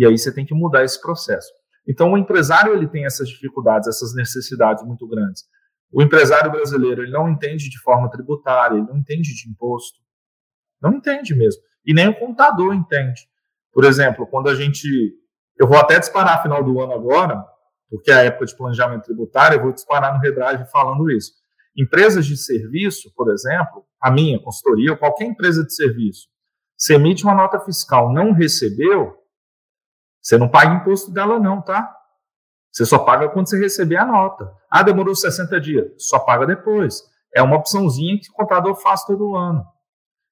E 0.00 0.06
aí 0.06 0.16
você 0.16 0.32
tem 0.32 0.46
que 0.46 0.54
mudar 0.54 0.82
esse 0.82 0.98
processo. 0.98 1.52
Então 1.86 2.10
o 2.10 2.16
empresário 2.16 2.72
ele 2.72 2.88
tem 2.88 3.04
essas 3.04 3.28
dificuldades, 3.28 3.86
essas 3.86 4.14
necessidades 4.14 4.82
muito 4.82 5.06
grandes. 5.06 5.44
O 5.92 6.00
empresário 6.00 6.50
brasileiro 6.50 7.02
ele 7.02 7.12
não 7.12 7.28
entende 7.28 7.68
de 7.68 7.78
forma 7.80 8.08
tributária, 8.08 8.78
ele 8.78 8.86
não 8.86 8.96
entende 8.96 9.34
de 9.34 9.50
imposto, 9.50 9.98
não 10.80 10.94
entende 10.94 11.34
mesmo. 11.34 11.60
E 11.84 11.92
nem 11.92 12.08
o 12.08 12.18
contador 12.18 12.72
entende. 12.72 13.28
Por 13.70 13.84
exemplo, 13.84 14.26
quando 14.26 14.48
a 14.48 14.54
gente, 14.54 14.88
eu 15.58 15.68
vou 15.68 15.76
até 15.76 15.98
disparar 15.98 16.40
final 16.40 16.64
do 16.64 16.80
ano 16.80 16.94
agora, 16.94 17.44
porque 17.90 18.10
é 18.10 18.14
a 18.14 18.24
época 18.24 18.46
de 18.46 18.56
planejamento 18.56 19.04
tributário, 19.04 19.58
eu 19.58 19.62
vou 19.62 19.72
disparar 19.72 20.14
no 20.14 20.20
Redrive 20.20 20.64
falando 20.72 21.10
isso. 21.10 21.32
Empresas 21.76 22.24
de 22.24 22.38
serviço, 22.38 23.12
por 23.14 23.30
exemplo, 23.30 23.84
a 24.00 24.10
minha 24.10 24.40
consultoria, 24.40 24.92
ou 24.92 24.96
qualquer 24.96 25.26
empresa 25.26 25.62
de 25.62 25.74
serviço, 25.74 26.26
se 26.74 26.94
emite 26.94 27.22
uma 27.22 27.34
nota 27.34 27.60
fiscal, 27.60 28.10
não 28.10 28.32
recebeu, 28.32 29.19
você 30.20 30.36
não 30.36 30.48
paga 30.48 30.74
imposto 30.74 31.12
dela, 31.12 31.38
não, 31.38 31.62
tá? 31.62 31.96
Você 32.72 32.86
só 32.86 32.98
paga 32.98 33.28
quando 33.28 33.48
você 33.48 33.58
receber 33.58 33.96
a 33.96 34.06
nota. 34.06 34.50
Ah, 34.70 34.82
demorou 34.82 35.14
60 35.14 35.60
dias. 35.60 35.86
Só 35.98 36.18
paga 36.20 36.46
depois. 36.46 37.02
É 37.34 37.42
uma 37.42 37.56
opçãozinha 37.56 38.18
que 38.18 38.30
o 38.30 38.34
contador 38.34 38.74
faz 38.76 39.04
todo 39.04 39.34
ano. 39.34 39.64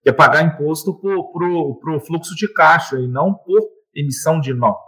Que 0.03 0.11
é 0.11 0.13
pagar 0.13 0.43
imposto 0.43 0.95
para 1.01 1.97
o 1.97 2.01
fluxo 2.01 2.35
de 2.37 2.53
caixa 2.53 2.99
e 2.99 3.09
não 3.09 3.35
por 3.35 3.61
emissão 3.95 4.41
de 4.41 4.55
nota. 4.55 4.87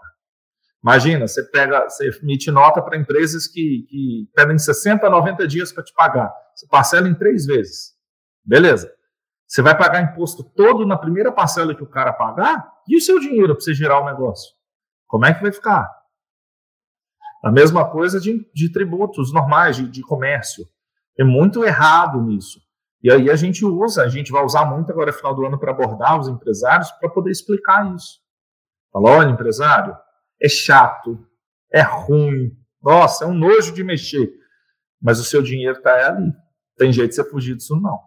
Imagina, 0.83 1.27
você 1.27 1.43
pega, 1.43 1.89
você 1.89 2.09
emite 2.23 2.51
nota 2.51 2.81
para 2.81 2.97
empresas 2.97 3.47
que, 3.47 3.85
que 3.89 4.31
pedem 4.35 4.59
60 4.59 5.07
a 5.07 5.11
90 5.11 5.47
dias 5.47 5.73
para 5.73 5.85
te 5.85 5.93
pagar. 5.93 6.33
Você 6.55 6.67
parcela 6.69 7.09
em 7.09 7.15
três 7.15 7.45
vezes. 7.45 7.95
Beleza. 8.45 8.91
Você 9.47 9.61
vai 9.61 9.77
pagar 9.77 10.01
imposto 10.01 10.45
todo 10.45 10.87
na 10.87 10.97
primeira 10.97 11.33
parcela 11.33 11.75
que 11.75 11.83
o 11.83 11.91
cara 11.91 12.13
pagar? 12.13 12.67
E 12.89 12.97
o 12.97 13.01
seu 13.01 13.19
dinheiro 13.19 13.55
para 13.55 13.63
você 13.63 13.75
gerar 13.75 14.01
o 14.01 14.07
negócio? 14.07 14.60
Como 15.11 15.27
é 15.27 15.35
que 15.35 15.43
vai 15.43 15.51
ficar? 15.51 15.91
A 17.43 17.51
mesma 17.51 17.91
coisa 17.91 18.21
de, 18.21 18.49
de 18.55 18.71
tributos 18.71 19.33
normais, 19.33 19.77
de, 19.77 19.89
de 19.89 20.03
comércio. 20.03 20.65
É 21.19 21.25
muito 21.25 21.65
errado 21.65 22.23
nisso. 22.23 22.61
E 23.03 23.11
aí 23.11 23.29
a 23.29 23.35
gente 23.35 23.65
usa, 23.65 24.05
a 24.05 24.09
gente 24.09 24.31
vai 24.31 24.45
usar 24.45 24.65
muito 24.67 24.91
agora, 24.93 25.13
final 25.13 25.35
do 25.35 25.45
ano, 25.45 25.59
para 25.59 25.73
abordar 25.73 26.21
os 26.21 26.29
empresários 26.29 26.93
para 26.93 27.09
poder 27.09 27.33
explicar 27.33 27.93
isso. 27.93 28.21
Fala, 28.93 29.11
olha, 29.11 29.31
empresário, 29.31 29.97
é 30.41 30.49
chato, 30.49 31.27
é 31.73 31.81
ruim, 31.81 32.57
nossa, 32.81 33.25
é 33.25 33.27
um 33.27 33.35
nojo 33.35 33.73
de 33.73 33.83
mexer. 33.83 34.31
Mas 35.03 35.19
o 35.19 35.25
seu 35.25 35.43
dinheiro 35.43 35.79
está 35.79 36.09
ali. 36.09 36.33
Tem 36.77 36.93
jeito 36.93 37.11
de 37.11 37.17
você 37.17 37.25
fugir 37.25 37.57
disso, 37.57 37.75
não. 37.81 37.99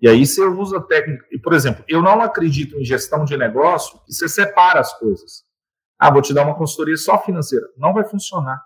E 0.00 0.08
aí 0.08 0.26
você 0.26 0.42
usa 0.44 0.80
técnica. 0.80 1.24
Por 1.42 1.52
exemplo, 1.52 1.84
eu 1.86 2.02
não 2.02 2.20
acredito 2.22 2.76
em 2.76 2.84
gestão 2.84 3.24
de 3.24 3.36
negócio 3.36 4.00
que 4.04 4.12
você 4.12 4.28
separa 4.28 4.80
as 4.80 4.98
coisas. 4.98 5.51
Ah, 6.04 6.10
vou 6.10 6.20
te 6.20 6.34
dar 6.34 6.42
uma 6.42 6.56
consultoria 6.56 6.96
só 6.96 7.16
financeira. 7.22 7.64
Não 7.76 7.94
vai 7.94 8.02
funcionar. 8.02 8.60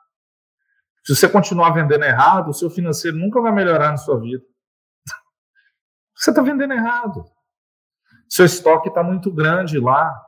Se 1.04 1.14
você 1.14 1.28
continuar 1.28 1.68
vendendo 1.68 2.02
errado, 2.02 2.48
o 2.48 2.54
seu 2.54 2.70
financeiro 2.70 3.18
nunca 3.18 3.42
vai 3.42 3.52
melhorar 3.52 3.90
na 3.90 3.98
sua 3.98 4.18
vida. 4.18 4.42
Você 6.16 6.30
está 6.30 6.40
vendendo 6.40 6.72
errado. 6.72 7.26
Seu 8.26 8.46
estoque 8.46 8.88
está 8.88 9.02
muito 9.02 9.30
grande 9.30 9.78
lá. 9.78 10.18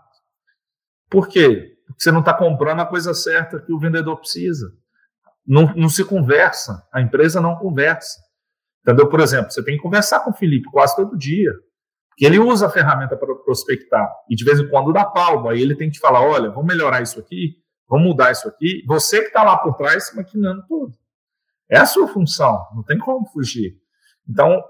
Por 1.08 1.28
quê? 1.28 1.78
Porque 1.86 2.02
você 2.02 2.12
não 2.12 2.20
está 2.20 2.34
comprando 2.34 2.80
a 2.80 2.86
coisa 2.86 3.14
certa 3.14 3.58
que 3.58 3.72
o 3.72 3.78
vendedor 3.78 4.18
precisa. 4.18 4.70
Não, 5.46 5.74
não 5.74 5.88
se 5.88 6.04
conversa. 6.04 6.86
A 6.92 7.00
empresa 7.00 7.40
não 7.40 7.56
conversa. 7.56 8.20
Entendeu? 8.82 9.08
Por 9.08 9.20
exemplo, 9.20 9.50
você 9.50 9.64
tem 9.64 9.76
que 9.76 9.82
conversar 9.82 10.20
com 10.20 10.30
o 10.30 10.34
Felipe 10.34 10.70
quase 10.70 10.94
todo 10.94 11.16
dia. 11.16 11.54
Porque 12.18 12.26
ele 12.26 12.40
usa 12.40 12.66
a 12.66 12.70
ferramenta 12.70 13.16
para 13.16 13.32
prospectar. 13.36 14.12
E 14.28 14.34
de 14.34 14.44
vez 14.44 14.58
em 14.58 14.68
quando 14.68 14.92
dá 14.92 15.04
palma. 15.04 15.52
Aí 15.52 15.62
ele 15.62 15.76
tem 15.76 15.88
que 15.88 16.00
falar: 16.00 16.20
olha, 16.20 16.50
vamos 16.50 16.66
melhorar 16.66 17.00
isso 17.00 17.20
aqui, 17.20 17.62
vamos 17.88 18.08
mudar 18.08 18.32
isso 18.32 18.48
aqui. 18.48 18.82
Você 18.88 19.20
que 19.20 19.28
está 19.28 19.44
lá 19.44 19.56
por 19.56 19.76
trás 19.76 20.12
maquinando 20.16 20.66
tudo. 20.66 20.98
É 21.70 21.78
a 21.78 21.86
sua 21.86 22.08
função, 22.08 22.66
não 22.74 22.82
tem 22.82 22.98
como 22.98 23.24
fugir. 23.28 23.80
Então, 24.28 24.60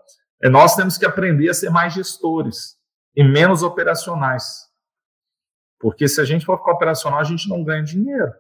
é, 0.43 0.51
nós 0.51 0.77
temos 0.77 0.99
que 0.99 1.07
aprender 1.07 1.49
a 1.49 1.55
ser 1.55 1.71
mais 1.71 1.95
gestores 1.95 2.77
e 3.17 3.25
menos 3.25 3.63
operacionais. 3.63 4.67
Porque 5.81 6.07
se 6.07 6.21
a 6.21 6.25
gente 6.27 6.45
for 6.45 6.59
ficar 6.59 6.73
operacional, 6.73 7.21
a 7.21 7.25
gente 7.25 7.49
não 7.49 7.65
ganha 7.65 7.83
dinheiro. 7.83 8.35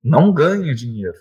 Não 0.00 0.32
ganha 0.32 0.72
dinheiro. 0.72 1.18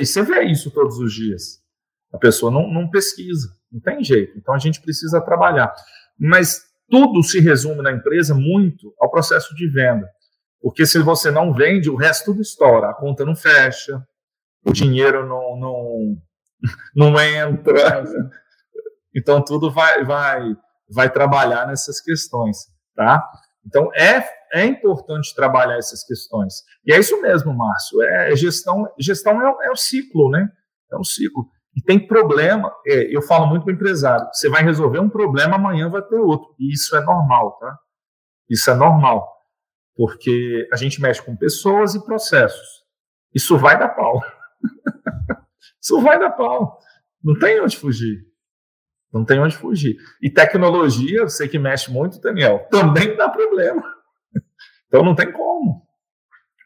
E 0.00 0.06
você 0.06 0.22
vê 0.22 0.44
isso 0.44 0.70
todos 0.70 0.96
os 0.98 1.12
dias. 1.12 1.62
A 2.10 2.16
pessoa 2.16 2.50
não, 2.50 2.72
não 2.72 2.88
pesquisa, 2.88 3.48
não 3.70 3.80
tem 3.80 4.02
jeito. 4.02 4.36
Então 4.38 4.54
a 4.54 4.58
gente 4.58 4.80
precisa 4.80 5.20
trabalhar. 5.20 5.74
Mas 6.18 6.62
tudo 6.88 7.22
se 7.22 7.40
resume 7.40 7.82
na 7.82 7.92
empresa 7.92 8.34
muito 8.34 8.94
ao 8.98 9.10
processo 9.10 9.54
de 9.54 9.68
venda. 9.70 10.08
Porque 10.60 10.86
se 10.86 10.98
você 10.98 11.30
não 11.30 11.52
vende, 11.52 11.90
o 11.90 11.96
resto 11.96 12.26
tudo 12.26 12.42
estoura. 12.42 12.90
A 12.90 12.94
conta 12.94 13.24
não 13.24 13.36
fecha, 13.36 14.02
o 14.64 14.72
dinheiro 14.72 15.26
não, 15.26 15.56
não, 15.56 16.16
não 16.94 17.20
entra. 17.20 18.04
Então 19.16 19.42
tudo 19.42 19.72
vai, 19.72 20.04
vai, 20.04 20.54
vai 20.88 21.10
trabalhar 21.10 21.66
nessas 21.66 21.98
questões, 22.00 22.58
tá? 22.94 23.26
Então 23.66 23.90
é, 23.94 24.22
é 24.52 24.64
importante 24.64 25.34
trabalhar 25.34 25.76
essas 25.76 26.04
questões. 26.04 26.62
E 26.84 26.92
é 26.92 27.00
isso 27.00 27.20
mesmo, 27.20 27.52
Márcio. 27.52 28.02
É, 28.02 28.36
gestão, 28.36 28.86
gestão 28.98 29.40
é, 29.42 29.66
é 29.66 29.70
o 29.70 29.76
ciclo, 29.76 30.30
né? 30.30 30.48
É 30.92 30.96
um 30.96 31.02
ciclo. 31.02 31.48
E 31.78 31.82
tem 31.82 32.04
problema, 32.04 32.74
é, 32.84 33.14
eu 33.14 33.22
falo 33.22 33.46
muito 33.46 33.62
para 33.62 33.70
o 33.70 33.74
empresário, 33.74 34.26
você 34.32 34.48
vai 34.48 34.64
resolver 34.64 34.98
um 34.98 35.08
problema, 35.08 35.54
amanhã 35.54 35.88
vai 35.88 36.02
ter 36.02 36.16
outro. 36.16 36.52
E 36.58 36.72
isso 36.72 36.96
é 36.96 37.00
normal, 37.00 37.52
tá? 37.52 37.78
Isso 38.50 38.68
é 38.68 38.74
normal. 38.74 39.24
Porque 39.94 40.68
a 40.72 40.76
gente 40.76 41.00
mexe 41.00 41.22
com 41.22 41.36
pessoas 41.36 41.94
e 41.94 42.04
processos. 42.04 42.82
Isso 43.32 43.56
vai 43.56 43.78
dar 43.78 43.90
pau. 43.90 44.20
isso 45.80 46.00
vai 46.00 46.18
dar 46.18 46.30
pau. 46.30 46.80
Não 47.22 47.38
tem 47.38 47.60
onde 47.60 47.76
fugir. 47.76 48.26
Não 49.12 49.24
tem 49.24 49.38
onde 49.38 49.56
fugir. 49.56 49.96
E 50.20 50.28
tecnologia, 50.28 51.22
você 51.22 51.46
que 51.46 51.60
mexe 51.60 51.92
muito, 51.92 52.20
Daniel, 52.20 52.66
também 52.72 53.16
dá 53.16 53.28
problema. 53.28 53.84
Então 54.88 55.04
não 55.04 55.14
tem 55.14 55.30
como. 55.30 55.86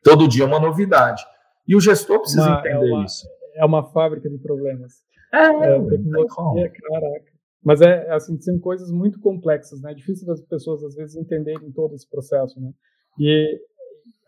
Todo 0.03 0.27
dia 0.27 0.45
é 0.45 0.47
uma 0.47 0.59
novidade. 0.59 1.23
E 1.69 1.77
o 1.77 1.81
gestor 1.81 2.21
precisa 2.21 2.49
uma, 2.49 2.61
entender 2.61 2.89
é 2.89 2.95
uma, 2.95 3.05
isso 3.05 3.27
é 3.55 3.65
uma 3.65 3.85
fábrica 3.93 4.29
de 4.29 4.39
problemas. 4.39 5.03
É, 5.33 5.47
é 5.47 5.83
tecnologia, 5.89 6.71
caraca. 6.71 7.33
Mas 7.65 7.81
é 7.81 8.11
assim, 8.11 8.41
são 8.41 8.59
coisas 8.59 8.91
muito 8.91 9.21
complexas, 9.21 9.81
né? 9.81 9.93
É 9.93 9.95
difícil 9.95 10.27
das 10.27 10.41
pessoas 10.41 10.83
às 10.83 10.95
vezes 10.95 11.17
entenderem 11.17 11.71
todo 11.71 11.95
esse 11.95 12.09
processo, 12.09 12.61
né? 12.61 12.73
E 13.19 13.61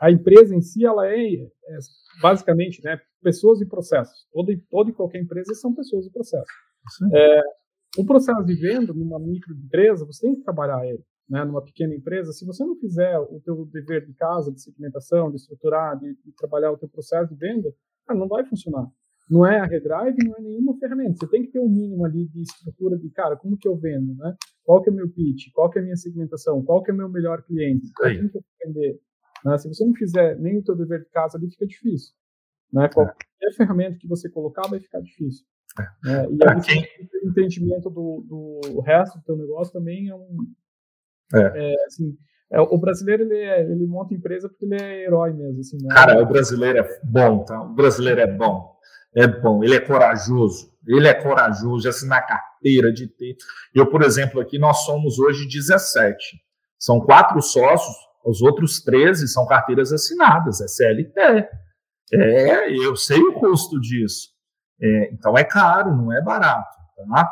a 0.01 0.11
empresa 0.11 0.55
em 0.55 0.61
si, 0.61 0.85
ela 0.85 1.07
é, 1.07 1.35
é 1.35 1.79
basicamente, 2.21 2.83
né, 2.85 3.01
pessoas 3.23 3.61
e 3.61 3.67
processos. 3.67 4.27
Toda, 4.33 4.53
toda 4.71 4.91
e 4.91 4.93
qualquer 4.93 5.21
empresa 5.21 5.55
são 5.55 5.75
pessoas 5.75 6.07
e 6.07 6.11
processos. 6.11 6.53
É, 7.13 7.43
o 7.99 8.05
processo 8.05 8.45
de 8.45 8.55
venda 8.55 8.93
numa 8.93 9.19
microempresa, 9.19 10.05
você 10.05 10.27
tem 10.27 10.37
que 10.37 10.43
trabalhar 10.43 10.87
ele. 10.87 11.03
Né, 11.27 11.43
numa 11.43 11.63
pequena 11.63 11.95
empresa, 11.95 12.33
se 12.33 12.45
você 12.45 12.63
não 12.63 12.77
fizer 12.77 13.19
o 13.19 13.41
teu 13.43 13.65
dever 13.65 14.05
de 14.05 14.13
casa, 14.13 14.53
de 14.53 14.61
segmentação, 14.61 15.31
de 15.31 15.37
estruturar, 15.37 15.99
de, 15.99 16.15
de 16.23 16.33
trabalhar 16.37 16.71
o 16.71 16.77
teu 16.77 16.87
processo 16.87 17.33
de 17.33 17.41
venda, 17.41 17.75
cara, 18.07 18.21
não 18.21 18.29
vai 18.29 18.45
funcionar. 18.45 18.87
Não 19.29 19.47
é 19.47 19.59
a 19.59 19.65
Redrive, 19.65 20.17
não 20.23 20.37
é 20.37 20.41
nenhuma 20.41 20.77
ferramenta. 20.79 21.17
Você 21.17 21.27
tem 21.29 21.43
que 21.43 21.53
ter 21.53 21.59
um 21.59 21.69
mínimo 21.69 22.05
ali 22.05 22.27
de 22.29 22.43
estrutura 22.43 22.99
de, 22.99 23.09
cara, 23.11 23.37
como 23.37 23.57
que 23.57 23.67
eu 23.67 23.77
vendo, 23.77 24.15
né? 24.17 24.37
Qual 24.63 24.83
que 24.83 24.91
é 24.91 24.93
o 24.93 24.97
meu 24.97 25.09
pitch? 25.09 25.51
Qual 25.53 25.71
que 25.71 25.79
é 25.79 25.83
a 25.83 25.85
minha 25.85 25.97
segmentação? 25.97 26.63
Qual 26.63 26.83
que 26.83 26.91
é 26.91 26.95
o 26.95 26.97
meu 26.97 27.09
melhor 27.09 27.43
cliente? 27.43 27.91
Qual 27.95 28.11
que 28.11 28.19
eu 28.19 28.45
vender? 28.65 29.01
Né? 29.45 29.59
Se 29.59 29.69
você 29.69 29.85
não 29.85 29.95
fizer 29.95 30.39
nem 30.39 30.59
o 30.59 30.63
teu 30.63 30.77
dever 30.77 31.01
de 31.01 31.11
casa 31.11 31.39
ali, 31.39 31.51
fica 31.51 31.67
difícil. 31.67 32.15
Né? 32.73 32.89
Qualquer 32.89 33.17
é. 33.43 33.53
ferramenta 33.53 33.99
que 33.99 34.09
você 34.09 34.29
colocar 34.29 34.69
vai 34.69 34.79
ficar 34.79 35.01
difícil. 35.01 35.45
É. 35.79 35.83
Né? 36.07 36.29
E 36.31 36.49
aí, 36.49 36.61
quem... 36.61 37.09
o 37.23 37.31
entendimento 37.31 37.89
do, 37.89 38.25
do 38.29 38.81
resto 38.81 39.19
do 39.19 39.25
teu 39.25 39.37
negócio 39.37 39.73
também 39.73 40.09
é 40.09 40.15
um... 40.15 40.37
É. 41.35 41.73
é 41.73 41.85
assim, 41.87 42.17
é, 42.53 42.61
o 42.61 42.77
brasileiro 42.79 43.23
ele, 43.23 43.39
é, 43.39 43.63
ele 43.63 43.87
monta 43.87 44.15
empresa 44.15 44.49
porque 44.49 44.67
ele 44.67 44.77
é 44.81 45.05
herói 45.05 45.33
mesmo. 45.33 45.61
Assim, 45.61 45.79
né? 45.83 45.95
Cara, 45.95 46.23
o 46.23 46.27
brasileiro 46.27 46.79
é 46.79 47.01
bom, 47.03 47.43
tá? 47.45 47.63
O 47.63 47.75
brasileiro 47.75 48.21
é 48.21 48.27
bom 48.27 48.74
é 49.17 49.27
bom, 49.27 49.63
ele 49.63 49.77
é 49.77 49.81
corajoso, 49.81 50.73
ele 50.87 51.07
é 51.07 51.15
corajoso, 51.15 51.89
assim, 51.89 52.09
na 52.09 52.21
carteira 52.21 52.93
de 52.93 53.07
ter. 53.07 53.37
Eu, 53.75 53.87
por 53.87 54.03
exemplo, 54.03 54.41
aqui 54.41 54.59
nós 54.59 54.85
somos 54.85 55.19
hoje 55.19 55.49
17. 55.49 56.17
São 56.79 57.01
quatro 57.01 57.41
sócios, 57.41 57.95
os 58.25 58.43
outros 58.43 58.83
13 58.83 59.29
são 59.29 59.47
carteiras 59.47 59.93
assinadas, 59.93 60.61
é 60.61 60.69
CLT. 60.69 61.49
É, 62.13 62.77
eu 62.77 62.97
sei 62.97 63.21
o 63.21 63.35
custo 63.35 63.81
disso. 63.81 64.31
É, 64.81 65.11
então 65.13 65.37
é 65.39 65.45
caro, 65.45 65.95
não 65.95 66.13
é 66.13 66.21
barato, 66.21 66.77
tá? 67.09 67.31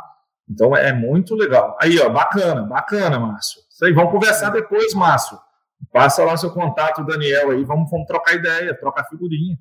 Então 0.49 0.76
é 0.76 0.93
muito 0.93 1.35
legal. 1.35 1.76
Aí, 1.80 1.99
ó, 1.99 2.09
bacana, 2.09 2.62
bacana, 2.62 3.18
Márcio. 3.18 3.61
Isso 3.70 3.85
aí, 3.85 3.93
vamos 3.93 4.12
conversar 4.12 4.51
depois, 4.51 4.95
Márcio. 4.95 5.39
Passa 5.93 6.24
lá 6.24 6.37
seu 6.37 6.51
contato, 6.53 7.05
Daniel, 7.05 7.51
aí, 7.51 7.64
vamos, 7.64 7.91
vamos 7.91 8.07
trocar 8.07 8.35
ideia, 8.35 8.78
trocar 8.78 9.05
figurinha. 9.05 9.59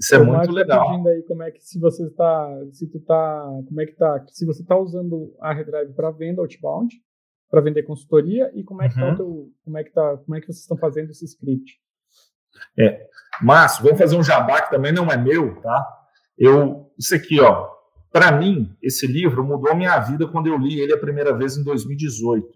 Isso 0.00 0.14
é 0.14 0.18
eu 0.18 0.24
muito 0.24 0.50
legal. 0.50 1.06
Aí 1.06 1.22
como 1.24 1.42
é 1.42 1.50
que 1.50 1.62
se 1.62 1.78
você 1.78 2.06
está, 2.06 2.58
se 2.72 2.86
tu 2.86 2.98
tá, 3.00 3.44
como 3.68 3.80
é 3.82 3.86
que 3.86 3.92
tá, 3.92 4.24
se 4.28 4.46
você 4.46 4.62
está 4.62 4.76
usando 4.76 5.34
a 5.38 5.52
Redrive 5.52 5.92
para 5.92 6.10
venda 6.10 6.40
outbound, 6.40 6.94
para 7.50 7.60
vender 7.60 7.82
consultoria 7.82 8.50
e 8.54 8.64
como 8.64 8.82
é 8.82 8.88
que 8.88 8.94
tá 8.94 9.02
uhum. 9.02 9.10
tá 9.10 9.16
teu, 9.16 9.52
como 9.62 9.78
é 9.78 9.84
que 9.84 9.92
tá, 9.92 10.16
como 10.16 10.36
é 10.36 10.40
que 10.40 10.46
vocês 10.46 10.60
estão 10.60 10.78
fazendo 10.78 11.10
esse 11.10 11.26
script? 11.26 11.78
É, 12.78 13.06
Márcio, 13.42 13.84
vamos 13.84 13.98
fazer 13.98 14.16
um 14.16 14.22
jabá 14.22 14.62
que 14.62 14.70
também 14.70 14.92
não 14.92 15.10
é 15.10 15.18
meu, 15.18 15.60
tá? 15.60 15.86
Eu, 16.38 16.90
isso 16.98 17.14
aqui, 17.14 17.38
ó, 17.38 17.68
para 18.10 18.32
mim, 18.32 18.74
esse 18.82 19.06
livro 19.06 19.44
mudou 19.44 19.76
minha 19.76 19.98
vida 19.98 20.26
quando 20.26 20.46
eu 20.46 20.56
li 20.56 20.80
ele 20.80 20.94
a 20.94 20.98
primeira 20.98 21.36
vez 21.36 21.58
em 21.58 21.62
2018. 21.62 22.48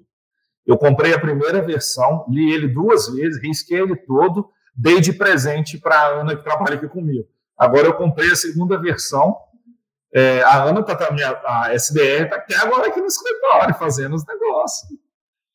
Eu 0.66 0.78
comprei 0.78 1.12
a 1.12 1.20
primeira 1.20 1.60
versão, 1.60 2.24
li 2.28 2.52
ele 2.54 2.68
duas 2.68 3.08
vezes, 3.14 3.42
risquei 3.42 3.80
ele 3.80 3.96
todo, 3.96 4.48
dei 4.74 5.00
de 5.00 5.12
presente 5.12 5.78
para 5.78 5.94
a 5.94 6.20
Ana 6.20 6.34
que 6.34 6.42
trabalha 6.42 6.76
aqui 6.76 6.88
comigo. 6.88 7.28
Agora 7.58 7.86
eu 7.86 7.94
comprei 7.94 8.30
a 8.30 8.36
segunda 8.36 8.80
versão. 8.80 9.36
É, 10.12 10.42
a 10.42 10.62
Ana 10.62 10.80
está 10.80 10.94
tá, 10.94 11.08
a 11.44 11.74
SDR 11.74 12.24
está 12.24 12.36
até 12.36 12.56
agora 12.56 12.88
aqui 12.88 13.00
no 13.00 13.06
escritório 13.06 13.74
fazendo 13.74 14.14
os 14.14 14.24
negócios, 14.24 14.88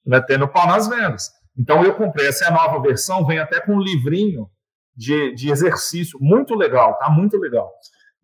metendo 0.06 0.48
pau 0.48 0.68
nas 0.68 0.88
vendas. 0.88 1.32
Então 1.58 1.84
eu 1.84 1.96
comprei 1.96 2.28
essa 2.28 2.46
é 2.46 2.52
nova 2.52 2.82
versão, 2.82 3.26
vem 3.26 3.40
até 3.40 3.62
com 3.62 3.76
um 3.76 3.82
livrinho 3.82 4.50
de, 4.96 5.34
de 5.34 5.50
exercício, 5.50 6.20
muito 6.22 6.56
legal, 6.56 6.98
tá? 6.98 7.10
Muito 7.10 7.38
legal. 7.38 7.72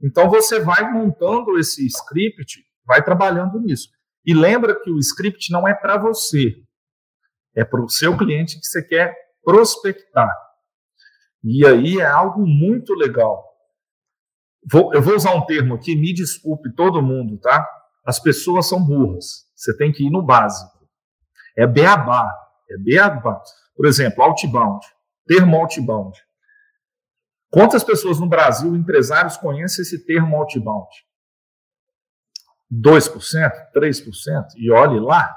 Então 0.02 0.30
você 0.30 0.60
vai 0.60 0.92
montando 0.92 1.58
esse 1.58 1.86
script, 1.88 2.66
vai 2.86 3.02
trabalhando 3.02 3.60
nisso. 3.60 3.90
E 4.26 4.34
lembra 4.34 4.78
que 4.78 4.90
o 4.90 5.00
script 5.00 5.52
não 5.52 5.68
é 5.68 5.74
para 5.74 5.98
você, 5.98 6.56
é 7.56 7.64
para 7.64 7.82
o 7.82 7.90
seu 7.90 8.18
cliente 8.18 8.60
que 8.60 8.66
você 8.66 8.84
quer 8.84 9.16
prospectar. 9.44 10.36
E 11.44 11.66
aí 11.66 12.00
é 12.00 12.06
algo 12.06 12.46
muito 12.46 12.94
legal. 12.94 13.55
Vou, 14.72 14.93
eu 14.93 15.01
vou 15.01 15.16
usar 15.16 15.34
um 15.36 15.45
termo 15.45 15.76
aqui, 15.76 15.95
me 15.95 16.13
desculpe 16.13 16.74
todo 16.74 17.01
mundo, 17.01 17.38
tá? 17.38 17.68
As 18.03 18.20
pessoas 18.20 18.68
são 18.68 18.84
burras. 18.84 19.45
Você 19.55 19.76
tem 19.78 19.91
que 19.91 20.05
ir 20.05 20.09
no 20.09 20.24
básico. 20.24 20.88
É 21.57 21.68
beabá. 21.68 22.28
É 22.70 22.78
beabá. 22.78 23.41
Por 23.76 23.86
exemplo, 23.86 24.24
outbound. 24.24 24.86
Termo 25.28 25.57
outbound. 25.57 26.18
Quantas 27.49 27.84
pessoas 27.84 28.20
no 28.20 28.28
Brasil, 28.28 28.76
empresários, 28.76 29.38
conhecem 29.38 29.84
esse 29.84 30.05
termo 30.05 30.36
outbound? 30.36 30.89
2%? 32.72 33.51
3%? 33.74 34.45
E 34.57 34.72
olhe 34.72 34.99
lá. 34.99 35.36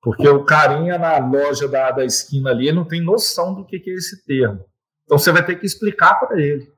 Porque 0.00 0.28
o 0.28 0.44
carinha 0.44 0.98
na 0.98 1.18
loja 1.18 1.68
da, 1.68 1.92
da 1.92 2.04
esquina 2.04 2.50
ali, 2.50 2.66
ele 2.66 2.76
não 2.76 2.86
tem 2.86 3.00
noção 3.00 3.54
do 3.54 3.64
que, 3.64 3.78
que 3.78 3.90
é 3.90 3.94
esse 3.94 4.24
termo. 4.24 4.64
Então 5.04 5.16
você 5.16 5.30
vai 5.30 5.44
ter 5.44 5.56
que 5.56 5.64
explicar 5.64 6.14
para 6.16 6.40
ele 6.40 6.72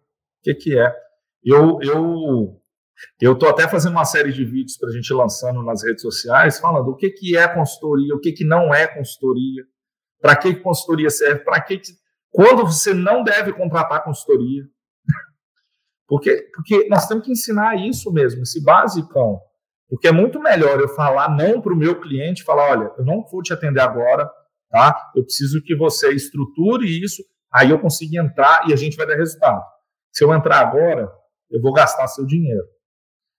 que, 0.45 0.55
que 0.55 0.79
é. 0.79 0.95
Eu, 1.43 1.79
eu 1.83 2.61
Eu 3.21 3.33
estou 3.33 3.49
até 3.49 3.69
fazendo 3.69 3.93
uma 3.93 4.05
série 4.05 4.33
de 4.33 4.45
vídeos 4.45 4.77
para 4.79 4.91
a 4.91 4.93
gente 4.93 5.13
lançando 5.13 5.63
nas 5.63 5.83
redes 5.83 6.03
sociais, 6.03 6.61
falando 6.61 6.89
o 6.89 6.97
que, 6.97 7.11
que 7.11 7.37
é 7.37 7.49
consultoria, 7.49 8.15
o 8.15 8.21
que, 8.21 8.33
que 8.33 8.45
não 8.45 8.73
é 8.73 8.87
consultoria, 8.87 9.65
para 10.21 10.37
que 10.37 10.55
consultoria 10.55 11.11
serve, 11.11 11.41
para 11.41 11.61
que, 11.61 11.79
que. 11.79 11.93
Quando 12.31 12.65
você 12.65 12.93
não 12.95 13.25
deve 13.25 13.53
contratar 13.53 14.05
consultoria. 14.05 14.65
Porque, 16.07 16.51
porque 16.55 16.87
nós 16.91 17.09
temos 17.09 17.25
que 17.25 17.33
ensinar 17.33 17.77
isso 17.77 18.13
mesmo, 18.13 18.43
esse 18.43 18.63
basicão. 18.63 19.41
Porque 19.89 20.07
é 20.07 20.13
muito 20.13 20.39
melhor 20.39 20.79
eu 20.79 20.89
falar 20.89 21.35
não 21.35 21.63
para 21.63 21.73
o 21.73 21.77
meu 21.77 21.99
cliente, 21.99 22.45
falar, 22.45 22.71
olha, 22.73 22.93
eu 22.99 23.05
não 23.07 23.25
vou 23.25 23.41
te 23.43 23.55
atender 23.55 23.81
agora, 23.81 24.31
tá? 24.71 25.13
Eu 25.17 25.25
preciso 25.25 25.63
que 25.63 25.75
você 25.75 26.13
estruture 26.13 26.85
isso, 26.85 27.23
aí 27.51 27.71
eu 27.71 27.79
consigo 27.79 28.19
entrar 28.19 28.69
e 28.69 28.73
a 28.75 28.77
gente 28.77 28.99
vai 28.99 29.07
dar 29.07 29.17
resultado. 29.17 29.63
Se 30.15 30.25
eu 30.25 30.33
entrar 30.33 30.61
agora, 30.61 31.13
eu 31.51 31.61
vou 31.61 31.73
gastar 31.73 32.07
seu 32.07 32.25
dinheiro. 32.25 32.65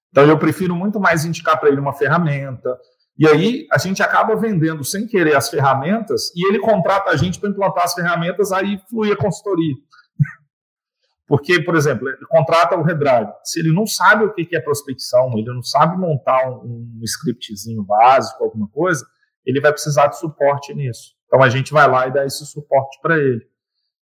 Então 0.09 0.25
eu 0.25 0.37
prefiro 0.37 0.75
muito 0.75 0.99
mais 0.99 1.23
indicar 1.23 1.57
para 1.57 1.69
ele 1.69 1.79
uma 1.79 1.93
ferramenta. 1.93 2.77
E 3.17 3.25
aí 3.25 3.65
a 3.71 3.77
gente 3.77 4.03
acaba 4.03 4.35
vendendo 4.35 4.83
sem 4.83 5.07
querer 5.07 5.35
as 5.35 5.49
ferramentas 5.49 6.33
e 6.35 6.45
ele 6.45 6.59
contrata 6.59 7.11
a 7.11 7.15
gente 7.15 7.39
para 7.39 7.49
implantar 7.49 7.85
as 7.85 7.93
ferramentas, 7.93 8.51
aí 8.51 8.77
flui 8.89 9.09
a 9.09 9.15
consultoria. 9.15 9.73
Porque, 11.25 11.61
por 11.61 11.75
exemplo, 11.75 12.09
ele 12.09 12.25
contrata 12.27 12.75
o 12.75 12.83
Redrive. 12.83 13.31
Se 13.45 13.61
ele 13.61 13.71
não 13.71 13.87
sabe 13.87 14.25
o 14.25 14.33
que 14.33 14.53
é 14.53 14.59
prospecção, 14.59 15.31
ele 15.37 15.53
não 15.53 15.63
sabe 15.63 15.97
montar 15.97 16.49
um, 16.49 16.91
um 16.99 17.03
scriptzinho 17.03 17.83
básico, 17.83 18.43
alguma 18.43 18.67
coisa, 18.67 19.05
ele 19.45 19.61
vai 19.61 19.71
precisar 19.71 20.07
de 20.07 20.19
suporte 20.19 20.73
nisso. 20.73 21.15
Então 21.25 21.41
a 21.41 21.47
gente 21.47 21.71
vai 21.71 21.89
lá 21.89 22.07
e 22.07 22.13
dá 22.13 22.25
esse 22.25 22.45
suporte 22.45 22.99
para 23.01 23.17
ele. 23.17 23.47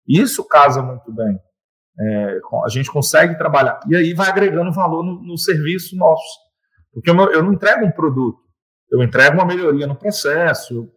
Isso 0.07 0.47
casa 0.47 0.82
muito 0.82 1.11
bem. 1.11 1.38
É, 1.99 2.39
a 2.65 2.69
gente 2.69 2.91
consegue 2.91 3.37
trabalhar. 3.37 3.79
E 3.89 3.95
aí 3.95 4.13
vai 4.13 4.29
agregando 4.29 4.71
valor 4.71 5.03
no, 5.03 5.21
no 5.21 5.37
serviço 5.37 5.95
nosso. 5.95 6.39
Porque 6.93 7.09
eu, 7.09 7.15
eu, 7.31 7.43
não 7.43 7.53
entrego 7.53 7.85
um 7.85 7.91
produto, 7.91 8.39
eu 8.91 9.01
entrego 9.01 9.35
uma 9.35 9.45
melhoria 9.45 9.87
no 9.87 9.95
processo, 9.95 10.89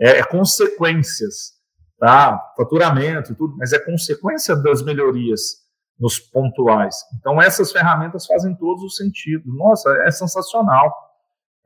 é, 0.00 0.18
é 0.18 0.24
consequências 0.24 1.56
tá? 1.98 2.38
faturamento 2.56 3.34
tudo, 3.34 3.56
mas 3.56 3.72
é 3.72 3.78
consequência 3.78 4.54
das 4.56 4.82
melhorias 4.82 5.64
nos 5.98 6.18
pontuais. 6.18 6.94
Então, 7.18 7.40
essas 7.40 7.72
ferramentas 7.72 8.26
fazem 8.26 8.54
todos 8.54 8.82
o 8.82 8.90
sentido. 8.90 9.44
Nossa, 9.46 9.90
é 10.04 10.10
sensacional. 10.10 10.92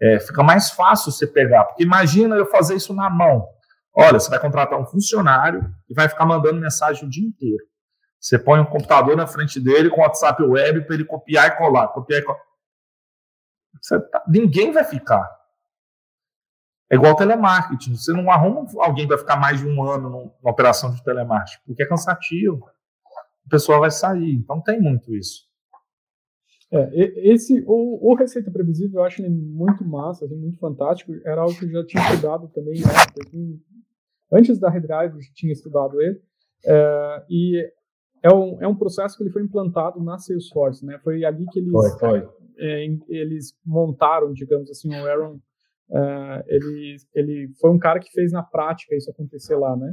É, 0.00 0.20
fica 0.20 0.42
mais 0.42 0.70
fácil 0.70 1.12
você 1.12 1.26
pegar, 1.26 1.64
porque 1.64 1.82
imagina 1.82 2.36
eu 2.36 2.46
fazer 2.46 2.74
isso 2.76 2.94
na 2.94 3.11
mão. 3.11 3.46
Olha, 3.92 4.18
você 4.18 4.30
vai 4.30 4.38
contratar 4.38 4.80
um 4.80 4.86
funcionário 4.86 5.68
e 5.88 5.94
vai 5.94 6.08
ficar 6.08 6.24
mandando 6.24 6.61
mensagem 6.61 7.04
o 7.04 7.11
dia 7.11 7.26
inteiro. 7.26 7.64
Você 8.21 8.39
põe 8.39 8.61
um 8.61 8.66
computador 8.66 9.16
na 9.16 9.27
frente 9.27 9.59
dele 9.59 9.89
com 9.89 10.03
WhatsApp 10.03 10.43
web 10.43 10.85
para 10.85 10.95
ele 10.95 11.07
copiar 11.07 11.49
e 11.49 11.57
colar, 11.57 11.89
copiar 11.89 12.21
e 12.21 12.25
colar. 12.25 12.41
Tá, 14.12 14.25
ninguém 14.29 14.73
vai 14.73 14.85
ficar. 14.85 15.27
É 16.91 16.97
igual 16.97 17.16
telemarketing. 17.16 17.97
Você 17.97 18.12
não 18.12 18.31
arruma 18.31 18.66
alguém 18.81 19.09
para 19.09 19.16
ficar 19.16 19.37
mais 19.37 19.61
de 19.61 19.66
um 19.66 19.83
ano 19.83 20.11
numa 20.11 20.51
operação 20.51 20.93
de 20.93 21.03
telemarketing, 21.03 21.62
porque 21.64 21.83
é 21.83 21.87
cansativo. 21.87 22.68
A 23.47 23.49
pessoa 23.49 23.79
vai 23.79 23.91
sair. 23.91 24.35
Então 24.35 24.61
tem 24.61 24.79
muito 24.79 25.14
isso. 25.14 25.49
É, 26.73 26.91
esse, 27.33 27.64
o, 27.66 28.12
o, 28.12 28.14
Receita 28.14 28.51
Previsível 28.51 29.01
eu 29.01 29.05
acho 29.05 29.21
ele 29.23 29.31
muito 29.31 29.85
massa, 29.85 30.25
assim, 30.25 30.37
muito 30.37 30.59
fantástico. 30.59 31.12
Era 31.25 31.41
algo 31.41 31.59
que 31.59 31.64
eu 31.64 31.71
já 31.71 31.87
tinha 31.87 32.03
estudado 32.03 32.49
também, 32.49 32.81
né? 32.81 33.59
antes 34.33 34.59
da 34.59 34.68
Redrive 34.68 35.14
eu 35.14 35.35
tinha 35.35 35.53
estudado 35.53 36.01
ele. 36.01 36.21
É, 36.64 37.25
e 37.29 37.73
é 38.23 38.33
um, 38.33 38.62
é 38.62 38.68
um 38.68 38.75
processo 38.75 39.16
que 39.16 39.23
ele 39.23 39.31
foi 39.31 39.43
implantado 39.43 40.03
na 40.03 40.18
Salesforce, 40.18 40.85
né? 40.85 40.99
Foi 41.03 41.25
ali 41.25 41.47
que 41.47 41.59
eles, 41.59 41.73
foi, 41.73 41.91
foi. 41.99 42.29
É, 42.59 42.85
eles 43.09 43.55
montaram, 43.64 44.33
digamos 44.33 44.71
assim, 44.71 44.91
o 44.91 45.07
Aaron 45.07 45.39
Uh, 45.91 46.39
ele, 46.47 46.97
ele 47.12 47.49
foi 47.61 47.68
um 47.68 47.79
cara 47.79 47.99
que 47.99 48.12
fez 48.12 48.31
na 48.31 48.45
prática 48.45 48.95
isso 48.95 49.11
acontecer 49.11 49.57
lá, 49.57 49.77
né? 49.77 49.93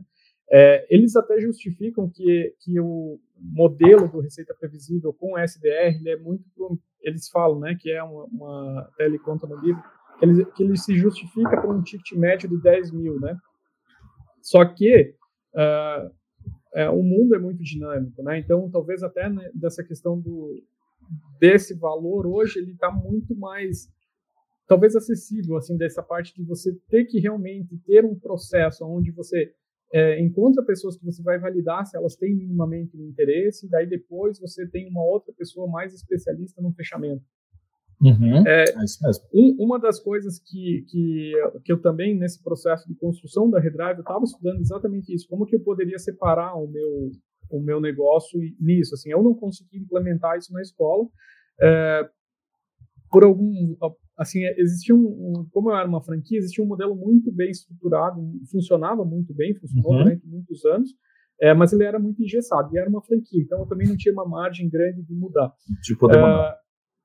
É, 0.49 0.85
eles 0.89 1.15
até 1.15 1.39
justificam 1.41 2.09
que, 2.09 2.53
que 2.61 2.79
o 2.79 3.19
modelo 3.35 4.07
do 4.07 4.21
Receita 4.21 4.55
Previsível 4.57 5.11
com 5.11 5.37
SDR 5.37 5.97
ele 5.99 6.09
é 6.09 6.17
muito. 6.17 6.43
Eles 7.01 7.27
falam, 7.29 7.59
né, 7.59 7.75
que 7.79 7.91
é 7.91 8.01
uma. 8.03 8.25
uma 8.25 8.81
até 8.81 9.05
ele 9.05 9.17
conta 9.17 9.47
no 9.47 9.55
livro, 9.57 9.81
que 10.19 10.25
ele, 10.25 10.45
que 10.45 10.63
ele 10.63 10.77
se 10.77 10.95
justifica 10.95 11.59
por 11.59 11.75
um 11.75 11.81
ticket 11.81 12.11
médio 12.17 12.47
de 12.47 12.61
10 12.61 12.91
mil, 12.91 13.19
né? 13.19 13.35
Só 14.41 14.63
que 14.63 15.15
uh, 15.55 16.11
é, 16.77 16.87
o 16.91 17.01
mundo 17.01 17.33
é 17.33 17.39
muito 17.39 17.63
dinâmico, 17.63 18.21
né? 18.21 18.37
Então, 18.37 18.69
talvez 18.69 19.01
até 19.01 19.27
né, 19.27 19.49
dessa 19.55 19.83
questão 19.83 20.19
do 20.19 20.63
desse 21.39 21.73
valor 21.73 22.27
hoje 22.27 22.59
ele 22.59 22.73
está 22.73 22.91
muito 22.91 23.33
mais 23.35 23.89
talvez 24.67 24.95
acessível, 24.95 25.55
assim, 25.55 25.77
dessa 25.77 26.03
parte 26.03 26.35
de 26.35 26.43
você 26.43 26.77
ter 26.89 27.05
que 27.05 27.19
realmente 27.19 27.77
ter 27.85 28.05
um 28.05 28.13
processo 28.13 28.85
onde 28.85 29.09
você 29.11 29.53
é, 29.91 30.19
encontra 30.19 30.63
pessoas 30.63 30.97
que 30.97 31.05
você 31.05 31.23
vai 31.23 31.39
validar 31.39 31.85
se 31.85 31.97
elas 31.97 32.15
têm 32.15 32.35
minimamente 32.35 32.95
um 32.95 33.07
interesse, 33.07 33.69
daí 33.69 33.87
depois 33.87 34.37
você 34.37 34.67
tem 34.67 34.87
uma 34.89 35.03
outra 35.03 35.33
pessoa 35.33 35.67
mais 35.67 35.93
especialista 35.93 36.61
no 36.61 36.73
fechamento. 36.73 37.23
Uhum, 37.99 38.47
é, 38.47 38.63
é, 38.63 38.83
isso 38.83 38.99
mesmo. 39.03 39.23
Um, 39.33 39.65
uma 39.65 39.79
das 39.79 39.99
coisas 39.99 40.39
que, 40.39 40.85
que, 40.87 41.33
que 41.63 41.71
eu 41.71 41.81
também, 41.81 42.17
nesse 42.17 42.43
processo 42.43 42.87
de 42.87 42.95
construção 42.95 43.49
da 43.49 43.59
Redrive, 43.59 43.95
eu 43.95 44.01
estava 44.01 44.23
estudando 44.23 44.59
exatamente 44.59 45.13
isso, 45.13 45.27
como 45.27 45.45
que 45.45 45.55
eu 45.55 45.59
poderia 45.59 45.97
separar 45.97 46.55
o 46.55 46.67
meu, 46.67 47.11
o 47.49 47.59
meu 47.59 47.81
negócio 47.81 48.39
nisso. 48.59 48.93
Assim, 48.93 49.09
eu 49.09 49.23
não 49.23 49.33
consegui 49.33 49.79
implementar 49.79 50.37
isso 50.37 50.53
na 50.53 50.61
escola, 50.61 51.07
é, 51.59 52.07
por 53.09 53.23
algum 53.23 53.75
assim, 54.17 54.43
existia 54.57 54.95
um, 54.95 55.05
um, 55.05 55.47
como 55.51 55.69
eu 55.71 55.75
era 55.75 55.87
uma 55.87 56.01
franquia, 56.01 56.39
existia 56.39 56.63
um 56.63 56.67
modelo 56.67 56.95
muito 56.95 57.31
bem 57.31 57.51
estruturado, 57.51 58.19
funcionava 58.51 59.05
muito 59.05 59.33
bem, 59.33 59.55
funcionou 59.55 59.91
uhum. 59.91 60.03
durante 60.03 60.27
muitos 60.27 60.65
anos, 60.65 60.89
é, 61.39 61.53
mas 61.53 61.71
ele 61.71 61.83
era 61.83 61.99
muito 61.99 62.21
engessado, 62.21 62.73
e 62.73 62.79
era 62.79 62.89
uma 62.89 63.01
franquia, 63.03 63.41
então 63.41 63.59
eu 63.59 63.67
também 63.67 63.87
não 63.87 63.95
tinha 63.95 64.11
uma 64.11 64.27
margem 64.27 64.67
grande 64.67 65.03
de 65.03 65.13
mudar. 65.13 65.53
De 65.83 65.95
poder. 65.95 66.17
É, 66.17 66.55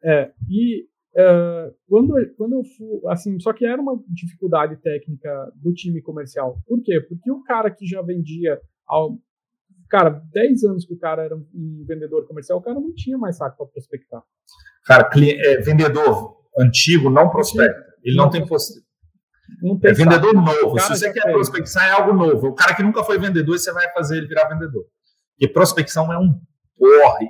é, 0.05 0.32
e 0.48 0.86
é, 1.14 1.70
quando, 1.88 2.14
quando 2.36 2.55
eu 2.55 2.64
fui, 2.64 3.11
assim, 3.11 3.38
só 3.38 3.53
que 3.53 3.66
era 3.66 3.80
uma 3.80 4.03
dificuldade 4.09 4.76
técnica 4.76 5.53
do 5.57 5.72
time 5.72 6.00
comercial. 6.00 6.59
Por 6.66 6.82
quê? 6.82 7.00
Porque 7.00 7.30
o 7.30 7.42
cara 7.42 7.70
que 7.70 7.86
já 7.86 8.00
vendia, 8.03 8.61
ao, 8.86 9.18
cara, 9.90 10.22
10 10.32 10.64
anos 10.64 10.86
que 10.86 10.94
o 10.94 10.98
cara 10.98 11.22
era 11.22 11.36
um 11.36 11.84
vendedor 11.86 12.26
comercial, 12.26 12.59
o 12.59 12.62
cara 12.62 12.80
não 12.80 12.94
tinha 12.94 13.18
mais 13.18 13.36
saco 13.36 13.57
para 13.57 13.66
prospectar. 13.66 14.22
Cara, 14.86 15.09
é, 15.14 15.61
vendedor 15.61 16.36
antigo 16.59 17.11
não 17.11 17.30
prospecta. 17.30 17.92
Ele 18.03 18.16
não, 18.16 18.24
não 18.24 18.30
tem 18.30 18.46
possibilidade. 18.46 18.90
É 19.84 19.92
vendedor 19.92 20.34
novo. 20.34 20.78
Se 20.80 20.88
você 20.88 21.12
quer 21.12 21.30
prospecção, 21.30 21.82
é 21.82 21.90
algo 21.90 22.12
novo. 22.14 22.48
O 22.48 22.55
cara 22.55 22.74
que 22.74 22.82
nunca 22.82 23.05
foi 23.05 23.18
vendedor, 23.18 23.59
você 23.59 23.72
vai 23.72 23.90
fazer 23.92 24.16
ele 24.16 24.26
virar 24.26 24.48
vendedor. 24.48 24.84
Porque 25.32 25.53
prospecção 25.53 26.12
é 26.12 26.18
um 26.18 26.32
porre. 26.76 27.28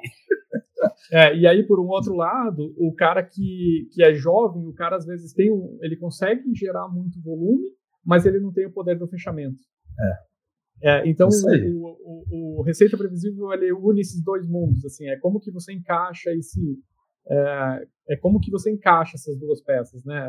É, 1.12 1.36
e 1.36 1.46
aí, 1.46 1.62
por 1.66 1.78
um 1.80 1.88
outro 1.88 2.14
lado, 2.14 2.74
o 2.76 2.94
cara 2.94 3.22
que, 3.22 3.88
que 3.92 4.02
é 4.02 4.14
jovem, 4.14 4.66
o 4.66 4.72
cara 4.72 4.96
às 4.96 5.04
vezes 5.04 5.32
tem 5.32 5.52
um, 5.52 5.78
ele 5.82 5.96
consegue 5.96 6.54
gerar 6.54 6.88
muito 6.88 7.20
volume, 7.22 7.64
mas 8.04 8.26
ele 8.26 8.40
não 8.40 8.52
tem 8.52 8.66
o 8.66 8.72
poder 8.72 8.98
do 8.98 9.06
fechamento. 9.06 9.58
É. 10.82 10.90
é 10.90 11.08
então, 11.08 11.28
o, 11.28 11.86
o, 12.30 12.60
o, 12.60 12.62
Receita 12.62 12.96
Previsível 12.96 13.52
ele 13.52 13.72
une 13.72 14.00
esses 14.00 14.22
dois 14.22 14.46
mundos. 14.48 14.84
Assim, 14.84 15.08
é 15.08 15.16
como 15.18 15.40
que 15.40 15.50
você 15.50 15.72
encaixa 15.72 16.30
esse, 16.32 16.78
é, 17.28 17.86
é 18.10 18.16
como 18.16 18.40
que 18.40 18.50
você 18.50 18.70
encaixa 18.70 19.16
essas 19.16 19.38
duas 19.38 19.60
peças, 19.60 20.04
né? 20.04 20.28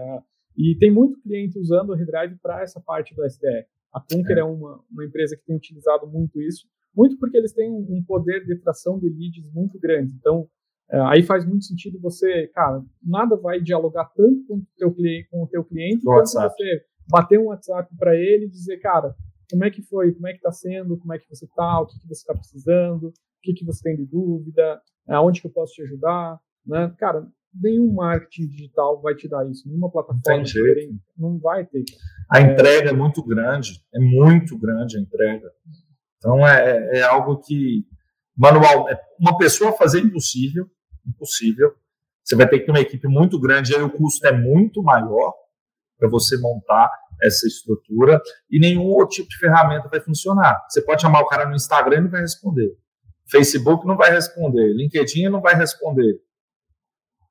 E 0.58 0.78
tem 0.78 0.92
muito 0.92 1.20
cliente 1.22 1.58
usando 1.58 1.90
o 1.90 1.96
Redrive 1.96 2.38
para 2.42 2.62
essa 2.62 2.80
parte 2.80 3.16
do 3.16 3.26
SDR. 3.26 3.66
A 3.92 4.00
Conquer 4.00 4.38
é, 4.38 4.42
é 4.42 4.44
uma, 4.44 4.80
uma, 4.92 5.06
empresa 5.06 5.36
que 5.36 5.46
tem 5.46 5.56
utilizado 5.56 6.08
muito 6.08 6.42
isso, 6.42 6.68
muito 6.96 7.18
porque 7.18 7.38
eles 7.38 7.54
têm 7.54 7.72
um 7.72 8.04
poder 8.06 8.46
de 8.46 8.56
tração 8.60 9.00
de 9.00 9.10
leads 9.10 9.52
muito 9.54 9.80
grande. 9.80 10.14
Então, 10.20 10.48
é, 10.92 11.00
aí 11.02 11.24
faz 11.24 11.46
muito 11.46 11.66
sentido 11.66 12.00
você, 12.00 12.48
cara, 12.54 12.84
nada 13.02 13.36
vai 13.36 13.60
dialogar 13.60 14.06
tanto 14.16 14.46
com 14.46 14.58
o 14.58 14.66
teu 14.78 14.94
cliente, 14.94 15.30
com 15.30 15.44
o 15.44 15.48
teu 15.48 15.64
cliente, 15.64 16.04
quanto 16.04 16.30
você 16.30 16.86
bater 17.10 17.40
um 17.40 17.46
WhatsApp 17.46 17.90
para 17.98 18.16
ele 18.16 18.46
e 18.46 18.50
dizer, 18.50 18.78
cara, 18.78 19.16
como 19.50 19.66
é 19.66 19.70
que 19.70 19.82
foi, 19.82 20.14
como 20.14 20.28
é 20.28 20.32
que 20.32 20.38
está 20.38 20.52
sendo, 20.52 20.98
como 20.98 21.14
é 21.14 21.20
que 21.20 21.28
você 21.30 21.46
está, 21.46 21.82
o 21.82 21.86
que, 21.86 22.00
que 22.00 22.08
você 22.08 22.22
está 22.22 22.34
precisando, 22.34 23.08
o 23.08 23.14
que, 23.42 23.54
que 23.54 23.66
você 23.66 23.82
tem 23.84 23.96
de 23.96 24.06
dúvida, 24.06 24.82
aonde 25.08 25.42
que 25.42 25.48
eu 25.48 25.52
posso 25.52 25.74
te 25.74 25.82
ajudar, 25.84 26.40
né? 26.66 26.94
Cara, 26.98 27.28
nenhum 27.54 27.94
marketing 27.94 28.48
digital 28.48 29.02
vai 29.02 29.16
te 29.16 29.28
dar 29.28 29.48
isso, 29.50 29.68
nenhuma 29.68 29.92
plataforma 29.92 30.44
diferente, 30.44 31.00
não 31.18 31.38
vai 31.40 31.66
ter. 31.66 31.84
A 32.30 32.40
é... 32.40 32.52
entrega 32.52 32.90
é 32.90 32.94
muito 32.94 33.24
grande, 33.24 33.84
é 33.94 34.00
muito 34.00 34.58
grande 34.58 34.98
a 34.98 35.02
entrega. 35.02 35.52
Então 36.24 36.48
é, 36.48 37.00
é 37.00 37.02
algo 37.02 37.38
que 37.42 37.86
manual, 38.36 38.90
é 38.90 38.98
uma 39.20 39.38
pessoa 39.38 39.74
fazer 39.74 40.00
impossível, 40.00 40.66
impossível. 41.06 41.74
Você 42.24 42.34
vai 42.34 42.48
ter 42.48 42.60
que 42.60 42.66
ter 42.66 42.72
uma 42.72 42.80
equipe 42.80 43.06
muito 43.10 43.38
grande, 43.38 43.76
aí 43.76 43.82
o 43.82 43.90
custo 43.90 44.26
é 44.26 44.32
muito 44.32 44.82
maior 44.82 45.34
para 46.00 46.08
você 46.08 46.38
montar 46.38 46.90
essa 47.22 47.46
estrutura 47.46 48.22
e 48.50 48.58
nenhum 48.58 48.86
outro 48.86 49.18
tipo 49.18 49.30
de 49.30 49.38
ferramenta 49.38 49.90
vai 49.90 50.00
funcionar. 50.00 50.66
Você 50.70 50.82
pode 50.82 51.02
chamar 51.02 51.20
o 51.20 51.28
cara 51.28 51.46
no 51.46 51.56
Instagram 51.56 51.98
e 51.98 52.02
não 52.02 52.10
vai 52.10 52.22
responder. 52.22 52.72
Facebook 53.30 53.86
não 53.86 53.98
vai 53.98 54.12
responder, 54.12 54.74
LinkedIn 54.74 55.28
não 55.28 55.42
vai 55.42 55.56
responder. 55.56 56.22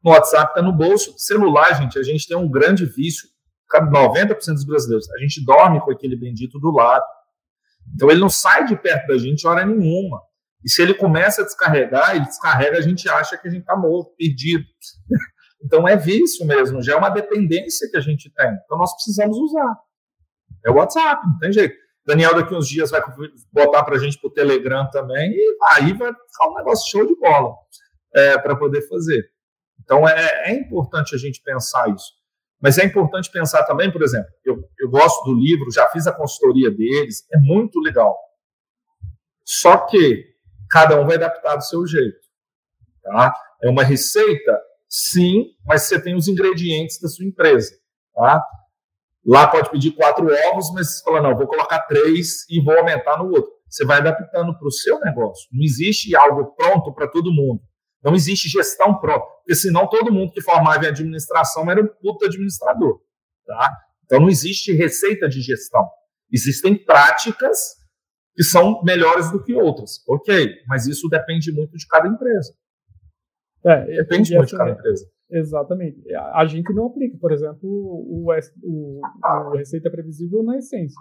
no 0.04 0.10
WhatsApp, 0.10 0.50
está 0.50 0.60
no 0.62 0.72
bolso. 0.72 1.14
Celular, 1.16 1.80
gente, 1.80 1.98
a 1.98 2.02
gente 2.02 2.28
tem 2.28 2.36
um 2.36 2.50
grande 2.50 2.84
vício. 2.84 3.28
90% 3.72 4.36
dos 4.36 4.66
brasileiros, 4.66 5.10
a 5.12 5.18
gente 5.18 5.42
dorme 5.42 5.80
com 5.80 5.90
aquele 5.90 6.14
bendito 6.14 6.58
do 6.58 6.70
lado. 6.70 7.04
Então 7.94 8.10
ele 8.10 8.20
não 8.20 8.30
sai 8.30 8.64
de 8.64 8.76
perto 8.76 9.06
da 9.06 9.18
gente 9.18 9.46
hora 9.46 9.64
nenhuma. 9.64 10.20
E 10.64 10.70
se 10.70 10.80
ele 10.80 10.94
começa 10.94 11.42
a 11.42 11.44
descarregar, 11.44 12.14
ele 12.14 12.24
descarrega, 12.24 12.78
a 12.78 12.82
gente 12.82 13.08
acha 13.08 13.36
que 13.36 13.48
a 13.48 13.50
gente 13.50 13.62
está 13.62 13.76
morto, 13.76 14.14
perdido. 14.16 14.64
então 15.64 15.86
é 15.88 15.96
vício 15.96 16.46
mesmo, 16.46 16.82
já 16.82 16.94
é 16.94 16.96
uma 16.96 17.10
dependência 17.10 17.88
que 17.90 17.96
a 17.96 18.00
gente 18.00 18.30
tem. 18.30 18.50
Então 18.64 18.78
nós 18.78 18.94
precisamos 18.94 19.36
usar. 19.36 19.76
É 20.64 20.70
o 20.70 20.74
WhatsApp, 20.74 21.26
não 21.26 21.38
tem 21.38 21.52
jeito. 21.52 21.74
Daniel 22.04 22.34
daqui 22.34 22.54
uns 22.54 22.68
dias 22.68 22.90
vai 22.90 23.00
botar 23.52 23.84
para 23.84 23.96
a 23.96 23.98
gente 23.98 24.18
para 24.18 24.28
o 24.28 24.32
Telegram 24.32 24.88
também, 24.90 25.30
e 25.30 25.56
aí 25.70 25.92
vai 25.92 26.12
ficar 26.12 26.48
um 26.48 26.54
negócio 26.54 26.90
show 26.90 27.06
de 27.06 27.14
bola 27.16 27.54
é, 28.14 28.38
para 28.38 28.56
poder 28.56 28.82
fazer. 28.88 29.24
Então 29.82 30.08
é, 30.08 30.50
é, 30.50 30.54
importante 30.54 31.14
a 31.14 31.18
gente 31.18 31.42
pensar 31.42 31.88
isso. 31.90 32.12
Mas 32.62 32.78
é 32.78 32.84
importante 32.84 33.28
pensar 33.28 33.64
também, 33.64 33.90
por 33.90 34.02
exemplo, 34.02 34.30
eu, 34.44 34.56
eu 34.78 34.88
gosto 34.88 35.24
do 35.24 35.34
livro, 35.34 35.72
já 35.72 35.88
fiz 35.88 36.06
a 36.06 36.12
consultoria 36.12 36.70
deles, 36.70 37.26
é 37.34 37.38
muito 37.38 37.80
legal. 37.80 38.16
Só 39.44 39.76
que 39.78 40.24
cada 40.70 40.98
um 41.00 41.04
vai 41.04 41.16
adaptar 41.16 41.56
do 41.56 41.64
seu 41.64 41.84
jeito. 41.84 42.20
Tá? 43.02 43.34
É 43.64 43.68
uma 43.68 43.82
receita, 43.82 44.56
sim, 44.88 45.46
mas 45.66 45.82
você 45.82 46.00
tem 46.00 46.14
os 46.14 46.28
ingredientes 46.28 47.00
da 47.00 47.08
sua 47.08 47.26
empresa. 47.26 47.74
Tá? 48.14 48.44
Lá 49.26 49.48
pode 49.48 49.68
pedir 49.68 49.90
quatro 49.92 50.24
ovos, 50.48 50.72
mas 50.72 50.98
você 50.98 51.04
fala, 51.04 51.20
não, 51.20 51.36
vou 51.36 51.48
colocar 51.48 51.80
três 51.80 52.48
e 52.48 52.60
vou 52.60 52.78
aumentar 52.78 53.18
no 53.18 53.28
outro. 53.28 53.50
Você 53.68 53.84
vai 53.84 53.98
adaptando 53.98 54.56
para 54.56 54.68
o 54.68 54.70
seu 54.70 55.00
negócio. 55.00 55.48
Não 55.52 55.64
existe 55.64 56.14
algo 56.14 56.54
pronto 56.54 56.94
para 56.94 57.08
todo 57.08 57.32
mundo. 57.32 57.60
Não 58.02 58.14
existe 58.14 58.48
gestão 58.48 58.98
pronta. 58.98 59.24
Porque 59.38 59.54
senão 59.54 59.88
todo 59.88 60.12
mundo 60.12 60.32
que 60.32 60.40
formava 60.40 60.84
em 60.84 60.88
administração 60.88 61.70
era 61.70 61.80
um 61.80 61.86
puto 61.86 62.24
administrador. 62.26 63.00
Tá? 63.46 63.70
Então 64.04 64.20
não 64.20 64.28
existe 64.28 64.72
receita 64.72 65.28
de 65.28 65.40
gestão. 65.40 65.88
Existem 66.30 66.74
práticas 66.76 67.58
que 68.34 68.42
são 68.42 68.82
melhores 68.82 69.30
do 69.30 69.42
que 69.42 69.54
outras. 69.54 70.02
Ok, 70.08 70.56
mas 70.66 70.86
isso 70.86 71.08
depende 71.08 71.52
muito 71.52 71.76
de 71.76 71.86
cada 71.86 72.08
empresa. 72.08 72.54
É, 73.64 73.84
depende 73.96 74.34
muito 74.34 74.48
de 74.48 74.56
cada 74.56 74.70
empresa. 74.70 75.06
Exatamente. 75.30 76.02
A 76.14 76.44
gente 76.46 76.72
não 76.74 76.86
aplica, 76.86 77.16
por 77.18 77.32
exemplo, 77.32 77.60
o, 77.62 78.26
o, 78.62 79.00
o 79.00 79.56
Receita 79.56 79.90
Previsível 79.90 80.42
na 80.42 80.58
essência. 80.58 81.00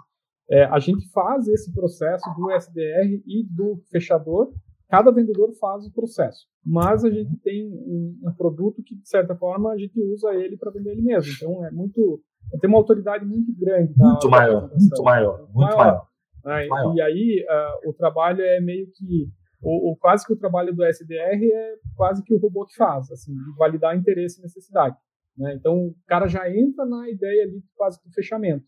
É, 0.50 0.64
a 0.64 0.78
gente 0.78 1.08
faz 1.10 1.46
esse 1.48 1.72
processo 1.72 2.24
do 2.36 2.50
SDR 2.50 3.22
e 3.26 3.46
do 3.50 3.82
fechador, 3.90 4.52
cada 4.92 5.10
vendedor 5.10 5.50
faz 5.58 5.86
o 5.86 5.90
processo, 5.90 6.46
mas 6.62 7.02
a 7.02 7.08
gente 7.08 7.34
tem 7.38 7.66
um, 7.66 8.18
um 8.24 8.32
produto 8.34 8.82
que, 8.82 8.94
de 8.94 9.08
certa 9.08 9.34
forma, 9.34 9.72
a 9.72 9.78
gente 9.78 9.98
usa 10.12 10.34
ele 10.34 10.54
para 10.54 10.70
vender 10.70 10.90
ele 10.90 11.00
mesmo. 11.00 11.32
Então, 11.34 11.64
é 11.64 11.70
muito. 11.70 12.22
Tem 12.60 12.68
uma 12.68 12.78
autoridade 12.78 13.24
muito 13.24 13.58
grande. 13.58 13.94
Muito 13.96 14.28
maior, 14.28 14.70
muito 14.70 15.02
maior, 15.02 15.38
muito 15.54 15.76
maior. 15.76 16.06
maior. 16.44 16.68
Maior. 16.68 16.94
E 16.94 17.00
aí, 17.00 17.46
uh, 17.48 17.88
o 17.88 17.94
trabalho 17.94 18.42
é 18.42 18.60
meio 18.60 18.86
que 18.92 19.30
o, 19.62 19.92
o, 19.92 19.96
quase 19.96 20.26
que 20.26 20.32
o 20.34 20.38
trabalho 20.38 20.74
do 20.74 20.84
SDR 20.84 21.42
é 21.42 21.74
quase 21.96 22.22
que 22.22 22.34
o 22.34 22.38
robô 22.38 22.66
que 22.66 22.74
faz, 22.76 23.10
assim, 23.10 23.32
de 23.32 23.56
validar 23.56 23.96
interesse 23.96 24.40
e 24.40 24.42
necessidade. 24.42 24.96
Né? 25.38 25.54
Então, 25.54 25.86
o 25.86 25.94
cara 26.06 26.28
já 26.28 26.50
entra 26.50 26.84
na 26.84 27.08
ideia 27.08 27.44
ali 27.44 27.62
quase 27.74 27.98
do 28.04 28.12
fechamento. 28.12 28.66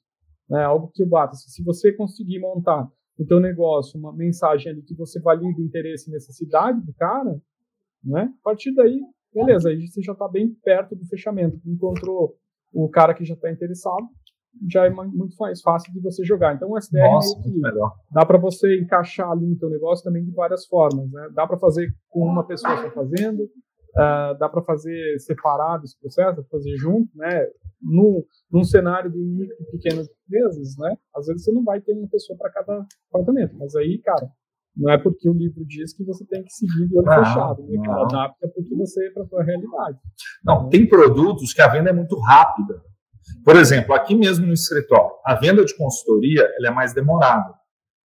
Né? 0.49 0.65
Algo 0.65 0.91
que 0.95 1.03
eu 1.03 1.07
bato. 1.07 1.37
Se 1.37 1.63
você 1.63 1.93
conseguir 1.93 2.39
montar 2.39 2.89
o 3.19 3.25
teu 3.25 3.41
negócio, 3.41 3.99
uma 3.99 4.13
mensagem 4.13 4.73
ali 4.73 4.83
que 4.83 4.95
você 4.95 5.21
valida 5.21 5.61
interesse 5.61 6.09
e 6.09 6.13
necessidade 6.13 6.81
do 6.81 6.93
cara, 6.95 7.41
né? 8.03 8.33
a 8.41 8.45
partir 8.45 8.75
daí, 8.75 9.01
beleza, 9.33 9.71
aí 9.71 9.87
você 9.87 10.03
já 10.03 10.13
está 10.13 10.29
bem 10.29 10.53
perto 10.63 10.95
do 10.95 11.07
fechamento. 11.07 11.61
Encontrou 11.67 12.37
o 12.73 12.89
cara 12.89 13.15
que 13.15 13.25
já 13.25 13.35
está 13.35 13.51
interessado, 13.51 14.07
já 14.71 14.87
é 14.87 14.91
muito 14.91 15.37
mais 15.39 15.61
fácil 15.61 15.93
de 15.93 16.01
você 16.01 16.25
jogar. 16.25 16.55
Então 16.55 16.71
o 16.71 16.79
SDR 16.79 17.03
Nossa, 17.03 17.43
que 17.43 17.61
dá 18.13 18.25
para 18.27 18.39
você 18.39 18.79
encaixar 18.81 19.31
ali 19.31 19.47
no 19.47 19.57
teu 19.57 19.71
negócio 19.71 20.05
também 20.05 20.25
de 20.25 20.31
várias 20.33 20.67
formas. 20.67 21.11
Né? 21.11 21.29
Dá 21.35 21.47
para 21.47 21.59
fazer 21.59 21.89
com 22.09 22.21
uma 22.21 22.47
pessoa 22.47 22.77
só 22.77 22.91
fazendo, 22.91 23.43
uh, 23.43 24.39
dá 24.39 24.49
para 24.49 24.63
fazer 24.63 25.19
separado 25.19 25.85
esse 25.85 25.99
processo, 25.99 26.45
fazer 26.51 26.77
junto, 26.77 27.11
né? 27.17 27.47
No, 27.85 28.25
num 28.51 28.65
cenário 28.65 29.11
de 29.11 29.19
micro 29.19 29.57
e 29.61 29.71
pequenas 29.73 30.09
empresas, 30.27 30.77
né? 30.79 30.97
Às 31.15 31.27
vezes 31.27 31.45
você 31.45 31.53
não 31.53 31.63
vai 31.63 31.81
ter 31.81 31.93
uma 31.93 32.09
pessoa 32.09 32.39
para 32.39 32.51
cada 32.51 32.87
departamento, 33.13 33.55
mas 33.59 33.77
aí, 33.77 33.99
cara, 33.99 34.27
não 34.77 34.91
é 34.91 34.99
porque 34.99 35.29
o 35.29 35.33
livro 35.33 35.65
diz 35.67 35.95
que 35.95 36.03
você 36.05 36.25
tem 36.27 36.43
que 36.43 36.53
seguir 36.53 36.89
de 36.89 36.97
olho 36.97 37.07
não, 37.07 37.25
fechado, 37.25 37.63
né? 37.63 37.83
Não. 37.87 38.05
Adapta 38.05 38.49
porque 38.49 38.75
você 38.75 39.07
é 39.07 39.11
para 39.11 39.23
a 39.23 39.27
sua 39.27 39.45
realidade. 39.45 39.99
Não, 40.45 40.69
tem 40.69 40.89
produtos 40.89 41.53
que 41.53 41.63
a 41.63 41.69
venda 41.69 41.91
é 41.91 41.93
muito 41.93 42.19
rápida. 42.19 42.83
Por 43.45 43.57
exemplo, 43.57 43.95
aqui 43.95 44.15
mesmo 44.15 44.47
no 44.47 44.53
escritório, 44.53 45.15
a 45.25 45.35
venda 45.35 45.65
de 45.65 45.77
consultoria 45.77 46.43
ela 46.59 46.69
é 46.69 46.71
mais 46.71 46.93
demorada. 46.93 47.55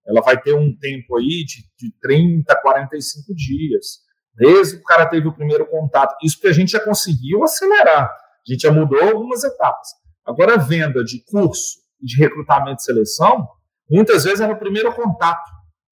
Ela 0.07 0.21
vai 0.21 0.39
ter 0.39 0.53
um 0.53 0.75
tempo 0.77 1.17
aí 1.17 1.43
de, 1.45 1.63
de 1.77 1.93
30, 2.01 2.55
45 2.61 3.33
dias, 3.35 3.99
desde 4.35 4.77
que 4.77 4.81
o 4.81 4.85
cara 4.85 5.05
teve 5.07 5.27
o 5.27 5.35
primeiro 5.35 5.67
contato. 5.67 6.15
Isso 6.23 6.39
que 6.39 6.47
a 6.47 6.53
gente 6.53 6.71
já 6.71 6.79
conseguiu 6.79 7.43
acelerar. 7.43 8.09
A 8.47 8.51
gente 8.51 8.61
já 8.61 8.71
mudou 8.71 9.01
algumas 9.01 9.43
etapas. 9.43 9.87
Agora, 10.25 10.55
a 10.55 10.57
venda 10.57 11.03
de 11.03 11.23
curso, 11.25 11.79
de 11.99 12.17
recrutamento 12.17 12.81
e 12.81 12.83
seleção, 12.83 13.47
muitas 13.89 14.23
vezes 14.23 14.41
é 14.41 14.47
no 14.47 14.57
primeiro 14.57 14.93
contato. 14.93 15.49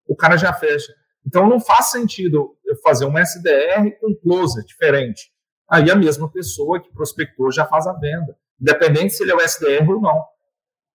O 0.07 0.15
cara 0.15 0.37
já 0.37 0.53
fecha. 0.53 0.93
Então, 1.25 1.47
não 1.47 1.59
faz 1.59 1.91
sentido 1.91 2.55
eu 2.65 2.75
fazer 2.77 3.05
um 3.05 3.17
SDR 3.17 3.91
com 3.99 4.15
closer 4.15 4.63
diferente. 4.63 5.31
Aí 5.69 5.91
a 5.91 5.95
mesma 5.95 6.31
pessoa 6.31 6.81
que 6.81 6.91
prospectou 6.93 7.51
já 7.51 7.65
faz 7.65 7.85
a 7.87 7.93
venda 7.93 8.37
independente 8.59 9.13
se 9.13 9.23
ele 9.23 9.31
é 9.31 9.35
o 9.35 9.41
SDR 9.41 9.89
ou 9.89 10.01
não. 10.01 10.23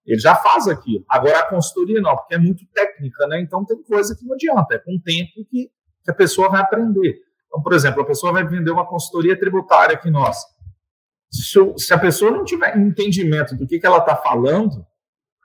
Ele 0.04 0.18
já 0.18 0.34
faz 0.34 0.66
aquilo. 0.66 1.04
Agora 1.08 1.38
a 1.38 1.46
consultoria 1.46 2.00
não, 2.00 2.16
porque 2.16 2.34
é 2.34 2.38
muito 2.38 2.66
técnica, 2.74 3.26
né? 3.28 3.40
Então 3.40 3.64
tem 3.64 3.80
coisa 3.82 4.16
que 4.16 4.24
não 4.26 4.34
adianta, 4.34 4.74
é 4.74 4.78
com 4.78 4.96
o 4.96 5.00
tempo 5.00 5.30
que, 5.48 5.70
que 6.04 6.10
a 6.10 6.14
pessoa 6.14 6.48
vai 6.48 6.60
aprender. 6.60 7.20
Então, 7.46 7.62
por 7.62 7.72
exemplo, 7.72 8.02
a 8.02 8.06
pessoa 8.06 8.32
vai 8.32 8.44
vender 8.44 8.70
uma 8.70 8.86
consultoria 8.86 9.38
tributária 9.38 9.94
aqui 9.94 10.10
nossa. 10.10 10.44
Se, 11.32 11.92
a 11.92 11.98
pessoa 11.98 12.30
não 12.30 12.44
tiver 12.44 12.76
entendimento 12.76 13.56
do 13.56 13.66
que, 13.66 13.78
que 13.78 13.86
ela 13.86 13.98
está 13.98 14.14
falando, 14.14 14.86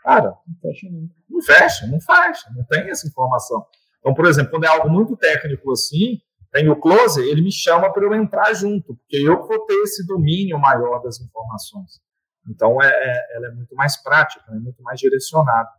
cara, 0.03 0.35
não 0.45 0.59
fecha, 0.61 0.89
não. 0.91 1.09
não 1.29 1.41
fecha, 1.41 1.87
não 1.87 2.01
fecha, 2.01 2.49
não 2.55 2.63
tem 2.65 2.89
essa 2.89 3.07
informação. 3.07 3.65
Então, 3.99 4.13
por 4.13 4.25
exemplo, 4.25 4.51
quando 4.51 4.65
é 4.65 4.67
algo 4.67 4.89
muito 4.89 5.15
técnico 5.15 5.71
assim, 5.71 6.19
tem 6.51 6.69
o 6.69 6.75
closer, 6.75 7.25
ele 7.25 7.41
me 7.41 7.51
chama 7.51 7.91
para 7.91 8.03
eu 8.03 8.13
entrar 8.13 8.53
junto, 8.53 8.95
porque 8.95 9.17
eu 9.17 9.45
vou 9.45 9.65
ter 9.65 9.75
esse 9.83 10.05
domínio 10.05 10.59
maior 10.59 11.01
das 11.01 11.21
informações. 11.21 12.01
Então, 12.49 12.81
é, 12.81 12.87
é, 12.87 13.35
ela 13.35 13.47
é 13.47 13.51
muito 13.51 13.75
mais 13.75 14.01
prática, 14.01 14.43
é 14.49 14.59
muito 14.59 14.81
mais 14.81 14.99
direcionada. 14.99 15.69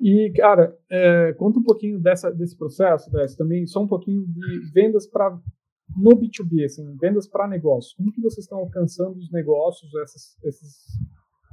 E, 0.00 0.32
cara, 0.34 0.76
é, 0.90 1.32
conta 1.34 1.58
um 1.58 1.62
pouquinho 1.62 2.00
dessa, 2.00 2.30
desse 2.32 2.56
processo, 2.56 3.10
Dessa, 3.10 3.36
também, 3.36 3.66
só 3.66 3.82
um 3.82 3.88
pouquinho 3.88 4.24
de 4.26 4.72
vendas 4.72 5.06
para 5.06 5.38
no 5.96 6.10
B2B, 6.16 6.64
assim, 6.64 6.96
vendas 6.96 7.26
para 7.26 7.48
negócios. 7.48 7.94
Como 7.94 8.12
que 8.12 8.20
vocês 8.20 8.44
estão 8.44 8.58
alcançando 8.58 9.18
os 9.18 9.30
negócios, 9.30 9.92
essas, 9.96 10.36
esses, 10.44 10.86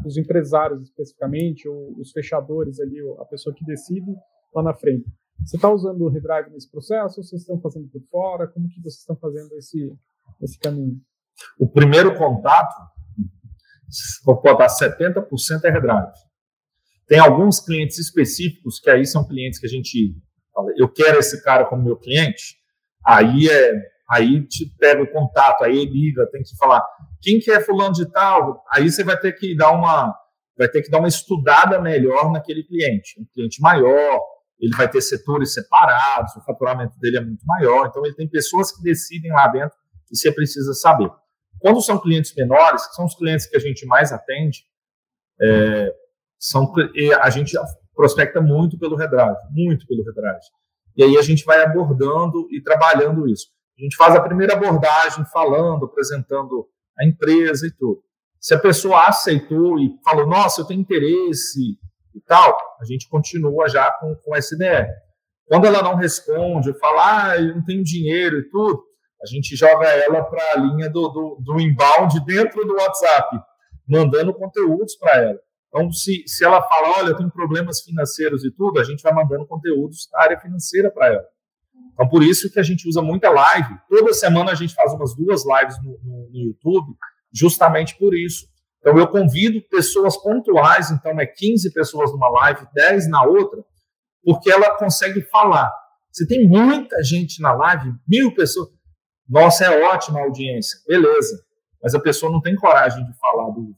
os 0.05 0.17
empresários 0.17 0.83
especificamente, 0.83 1.67
ou 1.67 1.99
os 1.99 2.11
fechadores 2.11 2.79
ali, 2.79 2.99
a 3.19 3.25
pessoa 3.25 3.55
que 3.55 3.65
decide 3.65 4.15
lá 4.53 4.63
na 4.63 4.73
frente? 4.73 5.09
Você 5.43 5.55
está 5.55 5.71
usando 5.71 6.01
o 6.01 6.09
Redrive 6.09 6.51
nesse 6.51 6.69
processo 6.69 7.19
ou 7.19 7.23
vocês 7.23 7.41
estão 7.41 7.59
fazendo 7.59 7.87
por 7.89 8.01
fora? 8.09 8.47
Como 8.47 8.67
que 8.67 8.81
vocês 8.81 8.99
estão 8.99 9.15
fazendo 9.15 9.53
esse, 9.55 9.95
esse 10.41 10.57
caminho? 10.59 10.99
O 11.59 11.69
primeiro 11.69 12.17
contato, 12.17 12.75
vou 14.25 14.41
botar 14.41 14.67
70% 14.67 15.63
é 15.63 15.69
Redrive. 15.69 16.11
Tem 17.07 17.19
alguns 17.19 17.59
clientes 17.59 17.97
específicos 17.99 18.79
que 18.79 18.89
aí 18.89 19.05
são 19.05 19.25
clientes 19.25 19.59
que 19.59 19.65
a 19.65 19.69
gente 19.69 20.15
fala, 20.53 20.71
eu 20.75 20.89
quero 20.89 21.19
esse 21.19 21.41
cara 21.43 21.65
como 21.65 21.83
meu 21.83 21.95
cliente, 21.95 22.57
aí 23.05 23.47
é 23.47 23.96
aí 24.09 24.45
te 24.47 24.65
pega 24.77 25.03
o 25.03 25.11
contato, 25.11 25.63
aí 25.63 25.85
liga, 25.85 26.29
tem 26.31 26.41
que 26.41 26.55
falar 26.57 26.81
quem 27.21 27.39
que 27.39 27.51
é 27.51 27.59
fulano 27.59 27.93
de 27.93 28.09
tal, 28.11 28.63
aí 28.71 28.89
você 28.89 29.03
vai 29.03 29.17
ter 29.19 29.33
que 29.33 29.55
dar 29.55 29.71
uma 29.71 30.15
vai 30.57 30.67
ter 30.67 30.81
que 30.81 30.89
dar 30.89 30.97
uma 30.97 31.07
estudada 31.07 31.79
melhor 31.79 32.31
naquele 32.31 32.63
cliente, 32.63 33.19
um 33.19 33.25
cliente 33.31 33.61
maior, 33.61 34.19
ele 34.59 34.75
vai 34.75 34.89
ter 34.89 35.01
setores 35.01 35.53
separados, 35.53 36.35
o 36.35 36.43
faturamento 36.43 36.97
dele 36.99 37.17
é 37.17 37.21
muito 37.21 37.45
maior, 37.45 37.85
então 37.85 38.03
ele 38.03 38.15
tem 38.15 38.27
pessoas 38.27 38.71
que 38.71 38.81
decidem 38.81 39.31
lá 39.31 39.47
dentro 39.47 39.77
e 40.11 40.17
você 40.17 40.31
precisa 40.31 40.73
saber. 40.73 41.11
Quando 41.59 41.81
são 41.81 41.99
clientes 41.99 42.33
menores, 42.35 42.87
que 42.87 42.95
são 42.95 43.05
os 43.05 43.15
clientes 43.15 43.45
que 43.45 43.55
a 43.55 43.59
gente 43.59 43.85
mais 43.85 44.11
atende, 44.11 44.63
é, 45.39 45.93
são, 46.39 46.73
a 47.21 47.29
gente 47.29 47.55
prospecta 47.95 48.41
muito 48.41 48.79
pelo 48.79 48.95
Redrive, 48.95 49.37
muito 49.51 49.85
pelo 49.85 50.03
Redrive. 50.03 50.39
E 50.95 51.03
aí 51.03 51.17
a 51.17 51.21
gente 51.21 51.45
vai 51.45 51.61
abordando 51.61 52.47
e 52.51 52.61
trabalhando 52.61 53.27
isso. 53.27 53.47
A 53.77 53.83
gente 53.83 53.95
faz 53.95 54.15
a 54.15 54.21
primeira 54.21 54.53
abordagem 54.53 55.23
falando, 55.31 55.85
apresentando 55.85 56.67
a 56.97 57.05
empresa 57.05 57.67
e 57.67 57.71
tudo. 57.71 58.01
Se 58.39 58.53
a 58.53 58.59
pessoa 58.59 59.07
aceitou 59.07 59.79
e 59.79 59.95
falou, 60.03 60.25
nossa, 60.27 60.61
eu 60.61 60.65
tenho 60.65 60.81
interesse 60.81 61.77
e 62.13 62.21
tal, 62.21 62.57
a 62.81 62.85
gente 62.85 63.07
continua 63.07 63.67
já 63.69 63.91
com, 63.91 64.15
com 64.15 64.35
SDR. 64.35 64.87
Quando 65.45 65.65
ela 65.65 65.81
não 65.83 65.95
responde, 65.95 66.77
fala, 66.79 67.29
ah, 67.29 67.37
eu 67.37 67.55
não 67.55 67.63
tenho 67.63 67.83
dinheiro 67.83 68.39
e 68.39 68.49
tudo, 68.49 68.83
A 69.21 69.25
gente 69.25 69.55
joga 69.55 69.87
ela 69.87 70.23
para 70.23 70.53
a 70.53 70.57
linha 70.57 70.89
do, 70.89 71.07
do, 71.09 71.37
do 71.43 71.59
inbound 71.59 72.23
dentro 72.25 72.65
do 72.65 72.75
WhatsApp, 72.75 73.39
mandando 73.87 74.33
conteúdos 74.33 74.95
para 74.95 75.17
ela. 75.17 75.39
Então, 75.67 75.91
se, 75.91 76.23
se 76.27 76.43
ela 76.43 76.61
fala, 76.61 76.99
olha, 76.99 77.09
eu 77.09 77.17
tenho 77.17 77.31
problemas 77.31 77.81
financeiros 77.81 78.43
e 78.43 78.51
tudo, 78.51 78.79
a 78.79 78.83
gente 78.83 79.01
vai 79.01 79.13
mandando 79.13 79.45
conteúdos 79.45 80.07
da 80.11 80.21
área 80.21 80.39
financeira 80.39 80.91
para 80.91 81.07
ela. 81.07 81.25
Então, 81.97 82.07
por 82.07 82.21
isso 82.21 82.51
que 82.51 82.59
a 82.59 82.63
gente 82.63 82.87
usa 82.87 83.01
muita 83.01 83.31
live. 83.31 83.75
Toda 83.89 84.13
semana 84.13 84.51
a 84.51 84.55
gente 84.55 84.75
faz 84.75 84.93
umas 84.93 85.15
duas 85.15 85.43
lives 85.43 85.81
no, 85.83 85.99
no, 86.03 86.29
no 86.29 86.39
YouTube, 86.39 86.95
justamente 87.33 87.97
por 87.97 88.15
isso. 88.15 88.45
Então, 88.79 88.95
eu 88.99 89.07
convido 89.07 89.59
pessoas 89.67 90.15
pontuais, 90.15 90.91
então 90.91 91.19
é 91.19 91.25
15 91.25 91.73
pessoas 91.73 92.11
numa 92.11 92.29
live, 92.29 92.67
10 92.71 93.09
na 93.09 93.23
outra, 93.23 93.65
porque 94.23 94.51
ela 94.51 94.77
consegue 94.77 95.21
falar. 95.23 95.73
Se 96.11 96.27
tem 96.27 96.47
muita 96.47 97.03
gente 97.03 97.41
na 97.41 97.53
live, 97.53 97.91
mil 98.07 98.31
pessoas, 98.35 98.69
nossa, 99.27 99.65
é 99.65 99.83
ótima 99.91 100.19
a 100.19 100.23
audiência, 100.23 100.79
beleza. 100.87 101.43
Mas 101.81 101.95
a 101.95 101.99
pessoa 101.99 102.31
não 102.31 102.41
tem 102.41 102.55
coragem 102.55 103.03
de 103.03 103.17
falar 103.17 103.49
do 103.49 103.75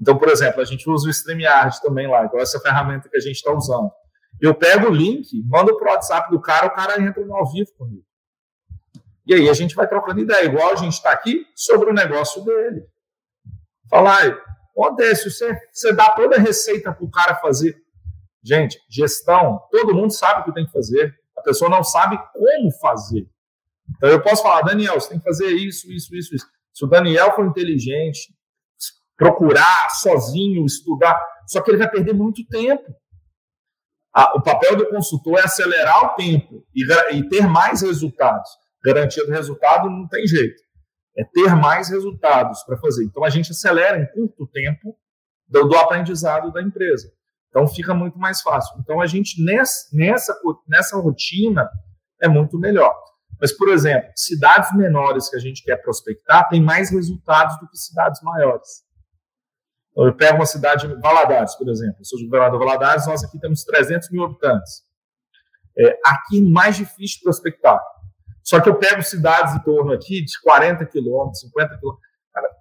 então, 0.00 0.16
por 0.16 0.28
exemplo, 0.28 0.60
a 0.60 0.64
gente 0.64 0.88
usa 0.88 1.08
o 1.08 1.10
StreamYard 1.10 1.80
também 1.82 2.06
lá, 2.06 2.24
igual 2.24 2.40
essa 2.40 2.60
ferramenta 2.60 3.08
que 3.08 3.16
a 3.16 3.20
gente 3.20 3.34
está 3.34 3.52
usando. 3.52 3.90
Eu 4.40 4.54
pego 4.54 4.88
o 4.88 4.94
link, 4.94 5.42
mando 5.44 5.76
para 5.76 5.88
o 5.88 5.92
WhatsApp 5.92 6.30
do 6.30 6.40
cara, 6.40 6.66
o 6.66 6.74
cara 6.74 7.00
entra 7.02 7.24
no 7.24 7.34
ao 7.34 7.50
vivo 7.50 7.72
comigo. 7.76 8.04
E 9.26 9.34
aí 9.34 9.48
a 9.48 9.52
gente 9.52 9.74
vai 9.74 9.86
trocando 9.86 10.20
ideia, 10.20 10.44
igual 10.44 10.72
a 10.72 10.76
gente 10.76 10.94
está 10.94 11.10
aqui, 11.10 11.44
sobre 11.54 11.90
o 11.90 11.94
negócio 11.94 12.42
dele. 12.44 12.86
Falar, 13.90 14.38
acontece, 14.70 15.30
você, 15.30 15.54
você 15.72 15.92
dá 15.92 16.10
toda 16.10 16.36
a 16.36 16.40
receita 16.40 16.92
para 16.92 17.04
o 17.04 17.10
cara 17.10 17.34
fazer. 17.34 17.76
Gente, 18.42 18.80
gestão, 18.88 19.60
todo 19.70 19.94
mundo 19.94 20.12
sabe 20.12 20.40
o 20.40 20.44
que 20.44 20.54
tem 20.54 20.64
que 20.64 20.72
fazer. 20.72 21.14
A 21.36 21.42
pessoa 21.42 21.68
não 21.68 21.82
sabe 21.82 22.18
como 22.32 22.70
fazer. 22.80 23.28
Então 23.96 24.08
eu 24.08 24.22
posso 24.22 24.42
falar, 24.42 24.62
Daniel, 24.62 24.98
você 24.98 25.10
tem 25.10 25.18
que 25.18 25.24
fazer 25.24 25.48
isso, 25.48 25.90
isso, 25.90 26.14
isso, 26.14 26.34
isso. 26.34 26.46
Se 26.72 26.84
o 26.84 26.88
Daniel 26.88 27.34
for 27.34 27.44
inteligente, 27.44 28.32
procurar 29.16 29.90
sozinho, 29.90 30.64
estudar, 30.64 31.20
só 31.46 31.60
que 31.60 31.70
ele 31.70 31.78
vai 31.78 31.90
perder 31.90 32.14
muito 32.14 32.46
tempo. 32.46 32.94
O 34.34 34.42
papel 34.42 34.76
do 34.76 34.88
consultor 34.88 35.38
é 35.38 35.42
acelerar 35.42 36.04
o 36.04 36.14
tempo 36.14 36.64
e, 36.74 36.84
e 37.16 37.28
ter 37.28 37.46
mais 37.46 37.82
resultados. 37.82 38.48
Garantia 38.84 39.24
do 39.24 39.32
resultado 39.32 39.88
não 39.90 40.08
tem 40.08 40.26
jeito. 40.26 40.62
É 41.16 41.24
ter 41.24 41.54
mais 41.54 41.88
resultados 41.90 42.62
para 42.64 42.78
fazer. 42.78 43.04
Então 43.04 43.24
a 43.24 43.30
gente 43.30 43.50
acelera 43.50 44.00
em 44.00 44.06
curto 44.06 44.46
tempo 44.46 44.96
do, 45.48 45.64
do, 45.64 45.76
aprendizado 45.76 46.52
da 46.52 46.62
empresa. 46.62 47.10
Então 47.48 47.66
fica 47.66 47.94
muito 47.94 48.18
mais 48.18 48.40
fácil. 48.40 48.78
Então 48.80 49.00
a 49.00 49.06
gente 49.06 49.42
nessa, 49.44 49.88
nessa, 49.92 50.36
nessa 50.66 50.96
rotina 50.96 51.68
é 52.20 52.28
muito 52.28 52.58
melhor. 52.58 52.94
Mas, 53.40 53.52
por 53.52 53.68
exemplo, 53.68 54.10
cidades 54.16 54.76
menores 54.76 55.28
que 55.28 55.36
a 55.36 55.40
gente 55.40 55.62
quer 55.62 55.76
prospectar 55.76 56.48
têm 56.48 56.60
mais 56.62 56.90
resultados 56.90 57.58
do 57.60 57.68
que 57.68 57.76
cidades 57.76 58.20
maiores. 58.22 58.82
Eu 60.06 60.14
pego 60.14 60.36
uma 60.36 60.46
cidade, 60.46 60.86
Valadares, 61.02 61.56
por 61.56 61.68
exemplo. 61.68 61.96
Eu 61.98 62.04
sou 62.04 62.18
de 62.18 62.26
governador 62.26 62.58
Valadares, 62.60 63.06
nós 63.06 63.24
aqui 63.24 63.38
temos 63.38 63.64
300 63.64 64.10
mil 64.10 64.24
habitantes. 64.24 64.82
É, 65.76 65.98
aqui 66.04 66.40
mais 66.40 66.76
difícil 66.76 67.20
prospectar. 67.22 67.80
Só 68.44 68.60
que 68.60 68.68
eu 68.68 68.76
pego 68.76 69.02
cidades 69.02 69.54
em 69.54 69.62
torno 69.62 69.92
aqui 69.92 70.24
de 70.24 70.40
40 70.42 70.86
quilômetros, 70.86 71.40
50 71.40 71.78
quilômetros. 71.78 72.08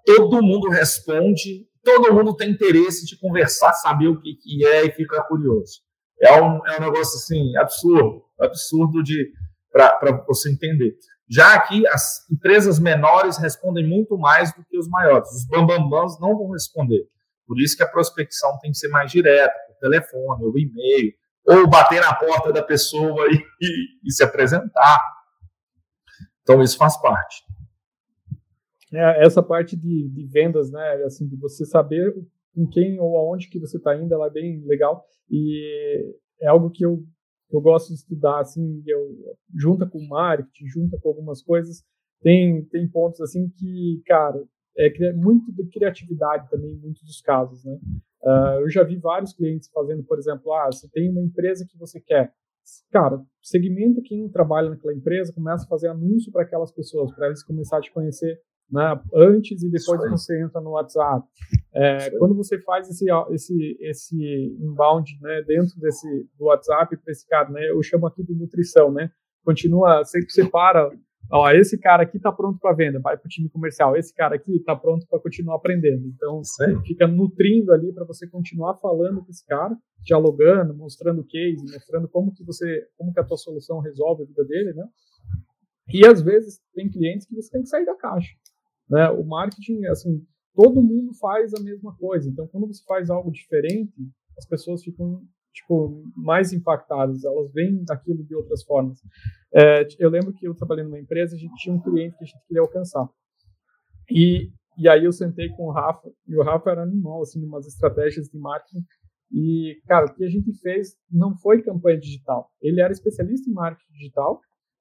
todo 0.05 0.41
mundo 0.41 0.67
responde, 0.69 1.67
todo 1.83 2.13
mundo 2.13 2.35
tem 2.35 2.49
interesse 2.49 3.05
de 3.05 3.17
conversar, 3.19 3.71
saber 3.73 4.07
o 4.07 4.19
que, 4.19 4.33
que 4.35 4.65
é 4.65 4.85
e 4.85 4.91
ficar 4.91 5.23
curioso. 5.23 5.81
É 6.19 6.41
um, 6.41 6.65
é 6.67 6.77
um 6.77 6.81
negócio 6.81 7.17
assim, 7.17 7.55
absurdo, 7.57 8.23
absurdo 8.39 9.03
de 9.03 9.31
para 9.71 10.23
você 10.27 10.51
entender. 10.51 10.95
Já 11.29 11.53
aqui, 11.53 11.85
as 11.87 12.27
empresas 12.31 12.79
menores 12.79 13.37
respondem 13.37 13.87
muito 13.87 14.17
mais 14.17 14.53
do 14.55 14.65
que 14.65 14.77
os 14.77 14.87
maiores. 14.89 15.29
Os 15.29 15.45
bambambãs 15.45 16.19
não 16.19 16.35
vão 16.35 16.51
responder. 16.51 17.07
Por 17.47 17.59
isso 17.61 17.77
que 17.77 17.83
a 17.83 17.89
prospecção 17.89 18.59
tem 18.59 18.71
que 18.71 18.77
ser 18.77 18.89
mais 18.89 19.09
direta, 19.09 19.55
por 19.67 19.77
telefone, 19.77 20.43
ou 20.43 20.57
e-mail, 20.57 21.13
ou 21.45 21.69
bater 21.69 22.01
na 22.01 22.13
porta 22.13 22.51
da 22.51 22.61
pessoa 22.61 23.25
e, 23.31 23.35
e, 23.35 24.07
e 24.07 24.11
se 24.11 24.23
apresentar. 24.23 24.99
Então, 26.41 26.61
isso 26.61 26.77
faz 26.77 26.99
parte. 27.01 27.43
É, 28.93 29.25
essa 29.25 29.41
parte 29.41 29.75
de, 29.75 30.09
de, 30.09 30.25
vendas, 30.27 30.71
né, 30.71 31.03
assim, 31.05 31.27
de 31.27 31.35
você 31.37 31.65
saber 31.65 32.13
com 32.53 32.67
quem 32.67 32.99
ou 32.99 33.17
aonde 33.17 33.49
que 33.49 33.59
você 33.59 33.77
está 33.77 33.95
indo, 33.95 34.13
ela 34.13 34.27
é 34.27 34.31
bem 34.31 34.63
legal 34.65 35.05
e 35.29 36.15
é 36.41 36.47
algo 36.47 36.69
que 36.69 36.85
eu, 36.85 37.03
eu 37.51 37.61
gosto 37.61 37.89
de 37.89 37.95
estudar, 37.95 38.39
assim, 38.39 38.81
eu, 38.85 39.37
junta 39.55 39.85
com 39.85 40.05
marketing, 40.07 40.67
junta 40.67 40.97
com 41.01 41.09
algumas 41.09 41.41
coisas, 41.41 41.83
tem, 42.21 42.63
tem 42.65 42.89
pontos, 42.89 43.19
assim, 43.21 43.49
que, 43.49 44.01
cara, 44.05 44.41
é 44.77 45.13
muito 45.13 45.51
de 45.51 45.65
criatividade 45.69 46.49
também 46.49 46.71
em 46.71 46.79
muitos 46.79 47.03
dos 47.03 47.21
casos, 47.21 47.63
né? 47.65 47.77
Uh, 48.21 48.61
eu 48.61 48.69
já 48.69 48.83
vi 48.83 48.97
vários 48.97 49.33
clientes 49.33 49.69
fazendo, 49.69 50.03
por 50.03 50.17
exemplo, 50.17 50.53
ah, 50.53 50.67
você 50.71 50.87
tem 50.89 51.09
uma 51.09 51.21
empresa 51.21 51.65
que 51.69 51.77
você 51.77 51.99
quer, 51.99 52.33
cara, 52.91 53.21
segmenta 53.41 54.01
quem 54.03 54.27
trabalha 54.29 54.69
naquela 54.69 54.93
empresa, 54.93 55.33
começa 55.33 55.65
a 55.65 55.67
fazer 55.67 55.87
anúncio 55.87 56.31
para 56.31 56.43
aquelas 56.43 56.71
pessoas, 56.71 57.13
para 57.13 57.27
eles 57.27 57.43
começarem 57.43 57.79
a 57.79 57.89
te 57.89 57.93
conhecer 57.93 58.39
né, 58.69 58.99
antes 59.13 59.63
e 59.63 59.69
depois 59.69 60.01
que 60.01 60.09
você 60.09 60.41
entra 60.41 60.59
no 60.59 60.71
WhatsApp. 60.71 61.25
É, 61.73 62.09
quando 62.17 62.35
você 62.35 62.59
faz 62.61 62.89
esse, 62.89 63.05
esse, 63.29 63.77
esse 63.79 64.57
inbound 64.59 65.17
né, 65.21 65.41
dentro 65.43 65.79
desse 65.79 66.27
do 66.37 66.45
WhatsApp 66.45 66.97
para 66.97 67.11
esse 67.11 67.25
cara, 67.27 67.49
né, 67.49 67.69
eu 67.69 67.81
chamo 67.83 68.07
aqui 68.07 68.23
de 68.23 68.33
nutrição, 68.33 68.91
né? 68.91 69.11
Continua, 69.45 70.03
sempre 70.03 70.29
separa 70.31 70.91
Ó, 71.29 71.49
esse 71.51 71.77
cara 71.77 72.03
aqui 72.03 72.17
está 72.17 72.31
pronto 72.31 72.57
para 72.59 72.73
venda, 72.73 72.99
vai 72.99 73.17
para 73.17 73.25
o 73.25 73.29
time 73.29 73.49
comercial. 73.49 73.97
Esse 73.97 74.13
cara 74.13 74.35
aqui 74.35 74.55
está 74.55 74.75
pronto 74.75 75.05
para 75.07 75.19
continuar 75.19 75.55
aprendendo. 75.55 76.07
Então, 76.07 76.41
fica 76.85 77.05
nutrindo 77.05 77.73
ali 77.73 77.91
para 77.91 78.05
você 78.05 78.27
continuar 78.27 78.75
falando 78.75 79.23
com 79.23 79.29
esse 79.29 79.45
cara, 79.45 79.77
dialogando, 80.03 80.73
mostrando 80.73 81.25
case, 81.25 81.61
mostrando 81.61 82.07
como 82.07 82.33
que 82.33 82.43
você, 82.45 82.87
como 82.97 83.11
que 83.11 83.19
a 83.19 83.25
tua 83.25 83.37
solução 83.37 83.79
resolve 83.79 84.23
a 84.23 84.25
vida 84.25 84.45
dele, 84.45 84.73
né? 84.73 84.85
E 85.93 86.05
às 86.05 86.21
vezes 86.21 86.61
tem 86.73 86.89
clientes 86.89 87.27
que 87.27 87.35
você 87.35 87.51
tem 87.51 87.61
que 87.61 87.69
sair 87.69 87.85
da 87.85 87.95
caixa, 87.95 88.33
né? 88.89 89.09
O 89.09 89.23
marketing, 89.25 89.85
assim, 89.85 90.25
todo 90.55 90.81
mundo 90.81 91.13
faz 91.13 91.53
a 91.53 91.61
mesma 91.61 91.95
coisa. 91.97 92.29
Então, 92.29 92.47
quando 92.47 92.67
você 92.67 92.83
faz 92.85 93.09
algo 93.09 93.31
diferente, 93.31 93.93
as 94.37 94.45
pessoas 94.45 94.83
ficam 94.83 95.21
tipo, 95.57 96.03
mais 96.15 96.53
impactadas, 96.53 97.23
elas 97.23 97.51
vêm 97.51 97.83
daquilo 97.83 98.23
de 98.23 98.35
outras 98.35 98.63
formas. 98.63 98.99
É, 99.53 99.87
eu 99.99 100.09
lembro 100.09 100.33
que 100.33 100.47
eu 100.47 100.53
trabalhei 100.53 100.83
numa 100.83 100.99
empresa, 100.99 101.35
a 101.35 101.39
gente 101.39 101.55
tinha 101.55 101.75
um 101.75 101.81
cliente 101.81 102.17
que 102.17 102.23
a 102.23 102.27
gente 102.27 102.45
queria 102.47 102.61
alcançar. 102.61 103.07
E, 104.09 104.51
e 104.77 104.87
aí 104.87 105.03
eu 105.03 105.11
sentei 105.11 105.49
com 105.49 105.67
o 105.67 105.71
Rafa, 105.71 106.09
e 106.27 106.37
o 106.37 106.43
Rafa 106.43 106.69
era 106.71 106.83
animal, 106.83 107.21
assim, 107.21 107.43
umas 107.43 107.65
estratégias 107.65 108.27
de 108.27 108.37
marketing. 108.37 108.85
E, 109.31 109.81
cara, 109.87 110.05
o 110.05 110.13
que 110.13 110.23
a 110.23 110.29
gente 110.29 110.53
fez 110.59 110.95
não 111.11 111.35
foi 111.37 111.61
campanha 111.61 111.99
digital. 111.99 112.49
Ele 112.61 112.79
era 112.79 112.93
especialista 112.93 113.49
em 113.49 113.53
marketing 113.53 113.91
digital, 113.93 114.39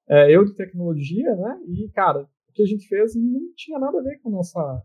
é, 0.09 0.33
eu 0.33 0.45
de 0.45 0.55
tecnologia, 0.55 1.35
né? 1.35 1.59
E, 1.67 1.89
cara, 1.89 2.21
o 2.21 2.53
que 2.53 2.61
a 2.61 2.65
gente 2.65 2.87
fez 2.87 3.13
não 3.15 3.53
tinha 3.55 3.77
nada 3.79 3.99
a 3.99 4.03
ver 4.03 4.19
com 4.19 4.29
nossa, 4.29 4.81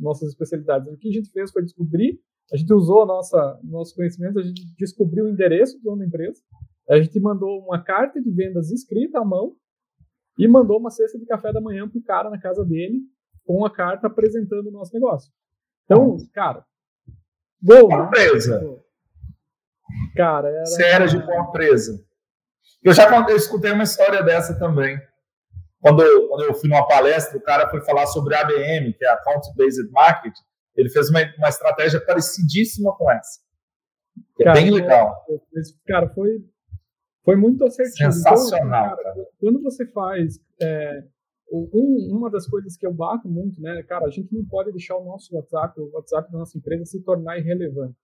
nossas 0.00 0.30
especialidades. 0.30 0.92
O 0.92 0.96
que 0.96 1.08
a 1.08 1.12
gente 1.12 1.30
fez 1.30 1.52
foi 1.52 1.62
descobrir 1.62 2.18
a 2.52 2.56
gente 2.56 2.72
usou 2.72 3.02
a 3.02 3.06
nossa, 3.06 3.60
nosso 3.62 3.94
conhecimento, 3.94 4.38
a 4.38 4.42
gente 4.42 4.62
descobriu 4.78 5.24
o 5.24 5.28
endereço 5.28 5.78
do 5.78 5.84
dono 5.84 5.98
da 5.98 6.06
empresa, 6.06 6.40
a 6.88 7.00
gente 7.00 7.18
mandou 7.18 7.60
uma 7.60 7.82
carta 7.82 8.20
de 8.20 8.30
vendas 8.30 8.70
escrita 8.70 9.20
à 9.20 9.24
mão 9.24 9.56
e 10.38 10.46
mandou 10.46 10.78
uma 10.78 10.90
cesta 10.90 11.18
de 11.18 11.24
café 11.24 11.52
da 11.52 11.60
manhã 11.60 11.88
pro 11.88 12.02
cara 12.02 12.28
na 12.28 12.38
casa 12.38 12.64
dele 12.64 13.00
com 13.44 13.64
a 13.64 13.70
carta 13.70 14.06
apresentando 14.06 14.68
o 14.68 14.72
nosso 14.72 14.92
negócio. 14.92 15.32
Então, 15.84 16.16
cara, 16.32 16.64
bom. 17.60 17.88
Qual 17.88 18.06
empresa? 18.06 18.82
Cara, 20.16 20.48
era. 20.48 20.66
Você 20.66 20.82
era 20.82 21.06
de 21.06 21.24
qual 21.24 21.48
empresa? 21.48 22.04
Eu 22.82 22.92
já 22.92 23.08
eu 23.28 23.36
escutei 23.36 23.72
uma 23.72 23.84
história 23.84 24.22
dessa 24.22 24.58
também. 24.58 24.98
Quando, 25.80 26.02
quando 26.28 26.44
eu 26.44 26.54
fui 26.54 26.68
numa 26.68 26.86
palestra, 26.86 27.36
o 27.36 27.42
cara 27.42 27.68
foi 27.68 27.82
falar 27.82 28.06
sobre 28.06 28.34
ABM, 28.34 28.92
que 28.94 29.04
é 29.04 29.10
Account 29.10 29.48
Based 29.54 29.90
Marketing. 29.90 30.42
Ele 30.76 30.90
fez 30.90 31.10
uma, 31.10 31.20
uma 31.38 31.48
estratégia 31.48 32.04
parecidíssima 32.04 32.94
com 32.96 33.10
essa. 33.10 33.40
é 34.40 34.44
cara, 34.44 34.60
bem 34.60 34.70
legal. 34.70 35.24
Cara, 35.86 36.08
foi, 36.10 36.44
foi 37.24 37.36
muito 37.36 37.64
assertivo. 37.64 38.12
Sensacional, 38.12 38.86
então, 38.92 39.04
cara, 39.04 39.26
Quando 39.38 39.62
você 39.62 39.86
faz. 39.86 40.40
É, 40.60 41.04
um, 41.52 42.08
uma 42.10 42.30
das 42.30 42.46
coisas 42.48 42.76
que 42.76 42.86
eu 42.86 42.92
bato 42.92 43.28
muito, 43.28 43.60
né, 43.60 43.82
cara, 43.84 44.06
a 44.06 44.10
gente 44.10 44.34
não 44.34 44.44
pode 44.44 44.72
deixar 44.72 44.96
o 44.96 45.04
nosso 45.04 45.34
WhatsApp, 45.36 45.80
o 45.80 45.90
WhatsApp 45.92 46.32
da 46.32 46.38
nossa 46.38 46.58
empresa, 46.58 46.84
se 46.84 47.02
tornar 47.02 47.38
irrelevante. 47.38 47.96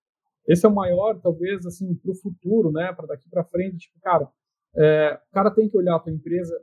Esse 0.46 0.66
é 0.66 0.68
o 0.68 0.74
maior, 0.74 1.20
talvez, 1.20 1.64
assim, 1.66 1.94
para 1.94 2.12
o 2.12 2.14
futuro, 2.14 2.70
né, 2.70 2.92
para 2.92 3.06
daqui 3.06 3.28
para 3.28 3.44
frente. 3.44 3.78
Tipo, 3.78 4.00
cara, 4.00 4.28
é, 4.76 5.20
o 5.30 5.34
cara 5.34 5.50
tem 5.50 5.68
que 5.68 5.76
olhar 5.76 5.98
para 5.98 6.12
a 6.12 6.14
empresa, 6.14 6.54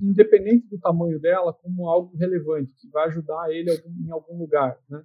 independente 0.00 0.68
do 0.68 0.78
tamanho 0.78 1.20
dela, 1.20 1.52
como 1.52 1.88
algo 1.88 2.16
relevante, 2.16 2.74
que 2.80 2.88
vai 2.90 3.08
ajudar 3.08 3.50
ele 3.50 3.70
em 4.04 4.10
algum 4.10 4.38
lugar, 4.38 4.78
né? 4.88 5.02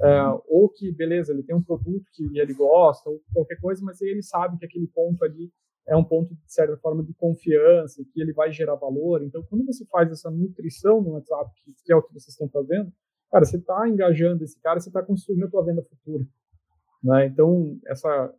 É, 0.00 0.22
ou 0.48 0.68
que, 0.68 0.92
beleza, 0.92 1.32
ele 1.32 1.42
tem 1.42 1.54
um 1.54 1.62
produto 1.62 2.04
que 2.12 2.38
ele 2.38 2.52
gosta, 2.52 3.08
ou 3.08 3.20
qualquer 3.32 3.58
coisa, 3.60 3.84
mas 3.84 4.00
ele 4.00 4.22
sabe 4.22 4.58
que 4.58 4.66
aquele 4.66 4.86
ponto 4.88 5.24
ali 5.24 5.50
é 5.86 5.96
um 5.96 6.04
ponto, 6.04 6.34
de 6.34 6.52
certa 6.52 6.76
forma, 6.78 7.02
de 7.04 7.14
confiança, 7.14 8.04
que 8.12 8.20
ele 8.20 8.32
vai 8.32 8.50
gerar 8.50 8.74
valor. 8.74 9.22
Então, 9.22 9.42
quando 9.48 9.64
você 9.64 9.86
faz 9.86 10.10
essa 10.10 10.30
nutrição 10.30 11.00
no 11.00 11.12
WhatsApp, 11.12 11.50
que 11.84 11.92
é 11.92 11.96
o 11.96 12.02
que 12.02 12.12
vocês 12.12 12.30
estão 12.30 12.48
fazendo, 12.48 12.92
cara, 13.30 13.44
você 13.44 13.56
está 13.56 13.88
engajando 13.88 14.42
esse 14.42 14.60
cara, 14.60 14.80
você 14.80 14.88
está 14.88 15.02
construindo 15.02 15.44
a 15.44 15.50
tua 15.50 15.64
venda 15.64 15.82
futura. 15.82 16.24
Né? 17.02 17.26
Então, 17.26 17.78
essa, 17.86 18.34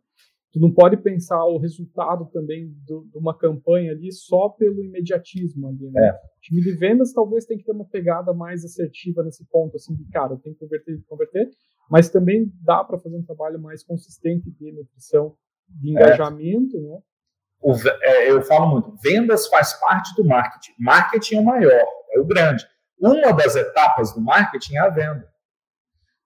tu 0.52 0.60
não 0.60 0.72
pode 0.72 0.96
pensar 0.96 1.44
o 1.44 1.58
resultado 1.58 2.26
também 2.32 2.72
do, 2.86 3.06
de 3.10 3.18
uma 3.18 3.36
campanha 3.36 3.92
ali 3.92 4.10
só 4.12 4.48
pelo 4.48 4.82
imediatismo 4.82 5.68
ali, 5.68 5.90
né? 5.90 6.08
É. 6.08 6.12
O 6.12 6.40
time 6.40 6.62
de 6.62 6.72
vendas 6.72 7.12
talvez 7.12 7.44
tenha 7.44 7.58
que 7.58 7.64
ter 7.64 7.72
uma 7.72 7.84
pegada 7.84 8.32
mais 8.32 8.64
assertiva 8.64 9.22
nesse 9.22 9.44
ponto, 9.46 9.76
assim, 9.76 9.94
de 9.94 10.04
cara, 10.08 10.36
tem 10.38 10.52
que 10.52 10.58
converter, 10.58 11.00
converter, 11.06 11.50
mas 11.90 12.08
também 12.08 12.52
dá 12.62 12.82
para 12.82 12.98
fazer 12.98 13.16
um 13.16 13.24
trabalho 13.24 13.60
mais 13.60 13.82
consistente 13.82 14.50
de 14.50 14.72
nutrição, 14.72 15.34
de 15.68 15.88
é. 15.88 15.92
engajamento, 15.92 16.76
é. 16.76 16.80
né? 16.80 16.98
O, 17.60 17.74
é, 18.02 18.30
eu 18.30 18.40
falo 18.42 18.70
muito, 18.70 18.94
vendas 19.02 19.48
faz 19.48 19.74
parte 19.80 20.14
do 20.14 20.24
marketing. 20.24 20.72
Marketing 20.78 21.34
é 21.34 21.40
o 21.40 21.44
maior, 21.44 21.86
é 22.12 22.20
o 22.20 22.24
grande. 22.24 22.64
Uma 23.00 23.32
das 23.32 23.56
etapas 23.56 24.14
do 24.14 24.20
marketing 24.20 24.76
é 24.76 24.78
a 24.78 24.88
venda. 24.88 25.28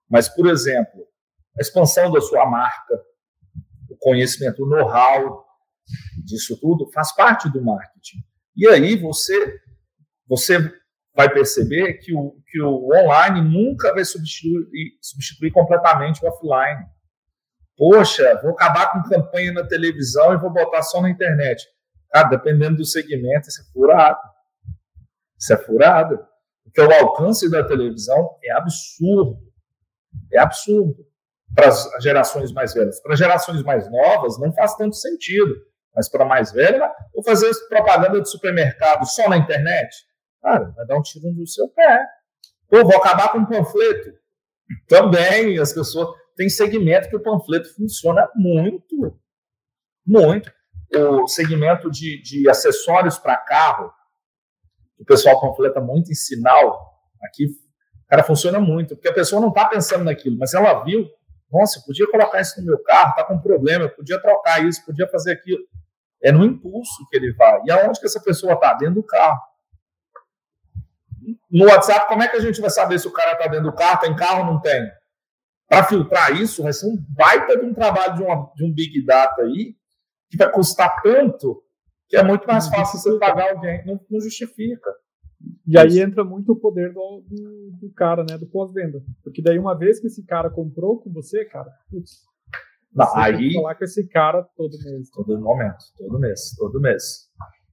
Mas, 0.09 0.29
por 0.29 0.47
exemplo, 0.47 1.07
a 1.57 1.61
expansão 1.61 2.11
da 2.11 2.21
sua 2.21 2.45
marca, 2.45 3.01
conhecimento, 4.03 4.63
o 4.63 4.69
know-how 4.69 5.43
disso 6.23 6.59
tudo 6.59 6.89
faz 6.91 7.13
parte 7.15 7.49
do 7.49 7.63
marketing. 7.63 8.17
E 8.55 8.67
aí 8.67 8.95
você 8.95 9.59
você 10.27 10.57
vai 11.15 11.31
perceber 11.31 11.95
que 11.95 12.13
o, 12.13 12.41
que 12.47 12.61
o 12.61 12.89
online 12.91 13.41
nunca 13.41 13.93
vai 13.93 14.03
substituir, 14.03 14.97
substituir 15.01 15.51
completamente 15.51 16.23
o 16.23 16.27
offline. 16.27 16.85
Poxa, 17.77 18.39
vou 18.41 18.51
acabar 18.51 18.91
com 18.91 19.09
campanha 19.09 19.51
na 19.51 19.65
televisão 19.65 20.33
e 20.33 20.37
vou 20.37 20.51
botar 20.51 20.81
só 20.81 21.01
na 21.01 21.09
internet. 21.09 21.63
Cara, 22.11 22.29
dependendo 22.29 22.77
do 22.77 22.85
segmento, 22.85 23.49
isso 23.49 23.61
é 23.61 23.65
furado. 23.73 24.19
Isso 25.37 25.53
é 25.53 25.57
furado. 25.57 26.19
Porque 26.63 26.81
o 26.81 26.91
alcance 26.91 27.49
da 27.49 27.63
televisão 27.63 28.29
é 28.43 28.51
absurdo. 28.53 29.37
É 30.31 30.39
absurdo 30.39 31.05
para 31.55 31.67
as 31.67 31.89
gerações 32.01 32.51
mais 32.51 32.73
velhas. 32.73 33.01
Para 33.01 33.15
gerações 33.15 33.63
mais 33.63 33.89
novas, 33.91 34.39
não 34.39 34.51
faz 34.53 34.75
tanto 34.75 34.95
sentido. 34.95 35.55
Mas 35.95 36.09
para 36.09 36.25
mais 36.25 36.51
velha, 36.51 36.91
vou 37.13 37.23
fazer 37.23 37.51
propaganda 37.69 38.19
de 38.19 38.29
supermercado 38.29 39.05
só 39.05 39.29
na 39.29 39.37
internet? 39.37 39.95
Cara, 40.41 40.71
vai 40.75 40.85
dar 40.85 40.97
um 40.97 41.01
tiro 41.01 41.31
no 41.31 41.47
seu 41.47 41.69
pé. 41.69 42.05
Pô, 42.67 42.83
vou 42.83 42.97
acabar 42.97 43.31
com 43.31 43.39
o 43.39 43.47
panfleto. 43.47 44.11
Também, 44.87 45.59
as 45.59 45.71
pessoas. 45.71 46.09
Tem 46.35 46.49
segmento 46.49 47.09
que 47.09 47.15
o 47.15 47.21
panfleto 47.21 47.71
funciona 47.75 48.27
muito. 48.35 49.15
Muito. 50.05 50.51
O 50.95 51.27
segmento 51.27 51.91
de, 51.91 52.21
de 52.23 52.49
acessórios 52.49 53.19
para 53.19 53.37
carro, 53.37 53.91
o 54.99 55.05
pessoal 55.05 55.39
panfleta 55.39 55.79
muito 55.79 56.11
em 56.11 56.15
sinal. 56.15 56.91
Aqui, 57.23 57.45
cara, 58.07 58.23
funciona 58.23 58.59
muito. 58.59 58.95
Porque 58.95 59.09
a 59.09 59.13
pessoa 59.13 59.39
não 59.39 59.49
está 59.49 59.65
pensando 59.65 60.05
naquilo, 60.05 60.37
mas 60.39 60.55
ela 60.55 60.83
viu 60.83 61.07
nossa, 61.53 61.79
eu 61.79 61.83
podia 61.83 62.09
colocar 62.09 62.41
isso 62.41 62.59
no 62.59 62.65
meu 62.65 62.81
carro, 62.81 63.11
está 63.11 63.23
com 63.23 63.39
problema, 63.39 63.85
eu 63.85 63.95
podia 63.95 64.19
trocar 64.19 64.65
isso, 64.65 64.83
podia 64.83 65.07
fazer 65.07 65.33
aquilo. 65.33 65.63
É 66.21 66.31
no 66.31 66.43
impulso 66.43 67.07
que 67.09 67.17
ele 67.17 67.31
vai. 67.33 67.61
E 67.65 67.71
aonde 67.71 67.99
que 67.99 68.07
essa 68.07 68.19
pessoa 68.19 68.53
está? 68.53 68.73
Dentro 68.73 68.95
do 68.95 69.03
carro. 69.03 69.39
No 71.51 71.65
WhatsApp, 71.65 72.07
como 72.07 72.23
é 72.23 72.27
que 72.27 72.37
a 72.37 72.39
gente 72.39 72.59
vai 72.59 72.71
saber 72.71 72.97
se 72.97 73.07
o 73.07 73.11
cara 73.11 73.33
está 73.33 73.47
dentro 73.47 73.65
do 73.65 73.75
carro, 73.75 73.99
tem 73.99 74.15
carro 74.15 74.39
ou 74.39 74.53
não 74.53 74.59
tem? 74.59 74.89
Para 75.67 75.83
filtrar 75.83 76.33
isso, 76.33 76.63
vai 76.63 76.73
ser 76.73 76.87
um 76.87 76.97
baita 77.09 77.57
de 77.57 77.65
um 77.65 77.73
trabalho 77.73 78.15
de, 78.15 78.23
uma, 78.23 78.51
de 78.55 78.65
um 78.65 78.73
Big 78.73 79.05
Data 79.05 79.43
aí, 79.43 79.75
que 80.29 80.37
vai 80.37 80.51
custar 80.51 81.01
tanto 81.01 81.63
que 82.09 82.17
é 82.17 82.23
muito 82.23 82.45
mais 82.45 82.67
fácil 82.67 82.99
você 82.99 83.17
pagar 83.17 83.51
alguém. 83.51 83.85
Não, 83.85 83.99
não 84.09 84.21
justifica. 84.21 84.91
E 85.65 85.77
aí 85.77 85.99
entra 85.99 86.23
muito 86.23 86.51
o 86.53 86.55
poder 86.55 86.93
do, 86.93 87.23
do, 87.27 87.71
do 87.81 87.93
cara, 87.93 88.23
né? 88.23 88.37
Do 88.37 88.47
pós-venda. 88.47 89.01
Porque 89.23 89.41
daí, 89.41 89.57
uma 89.57 89.77
vez 89.77 89.99
que 89.99 90.07
esse 90.07 90.23
cara 90.25 90.49
comprou 90.49 90.99
com 90.99 91.11
você, 91.11 91.45
cara, 91.45 91.69
putz, 91.89 92.21
não, 92.93 93.05
você 93.05 93.19
aí, 93.19 93.37
tem 93.37 93.47
que 93.49 93.53
falar 93.55 93.75
com 93.75 93.83
esse 93.83 94.07
cara 94.07 94.43
todo 94.55 94.77
mês. 94.83 95.09
Todo 95.09 95.39
momento, 95.39 95.83
todo 95.97 96.19
mês, 96.19 96.55
todo 96.57 96.81
mês. 96.81 97.03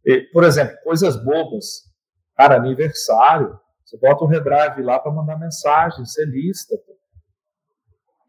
E, 0.05 0.21
por 0.33 0.45
exemplo, 0.45 0.77
coisas 0.83 1.23
bobas. 1.23 1.91
Cara, 2.37 2.57
aniversário. 2.57 3.59
Você 3.85 3.99
bota 3.99 4.25
um 4.25 4.29
redrive 4.29 4.83
lá 4.83 4.99
para 4.99 5.13
mandar 5.13 5.39
mensagem, 5.39 6.05
você 6.05 6.25
lista. 6.25 6.77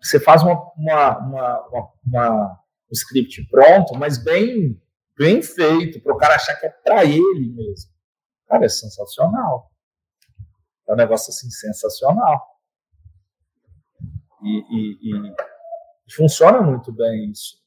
Você 0.02 0.20
faz 0.20 0.42
uma, 0.42 0.60
uma, 0.76 1.18
uma, 1.20 1.90
uma, 2.06 2.52
um 2.90 2.94
script 2.94 3.48
pronto, 3.50 3.94
mas 3.98 4.22
bem, 4.22 4.82
bem 5.16 5.42
feito, 5.42 6.02
para 6.02 6.14
o 6.14 6.18
cara 6.18 6.36
achar 6.36 6.56
que 6.56 6.66
é 6.66 6.70
para 6.70 7.06
ele 7.06 7.54
mesmo. 7.54 7.91
Cara, 8.52 8.66
é 8.66 8.70
sensacional. 8.70 9.72
É 10.90 10.92
um 10.94 10.98
negócio 10.98 11.30
assim 11.30 11.50
sensacional. 11.50 12.46
E, 14.44 14.58
e, 14.70 15.30
e 16.10 16.14
funciona 16.14 16.62
muito 16.62 16.92
bem 16.92 17.32
isso. 17.32 17.62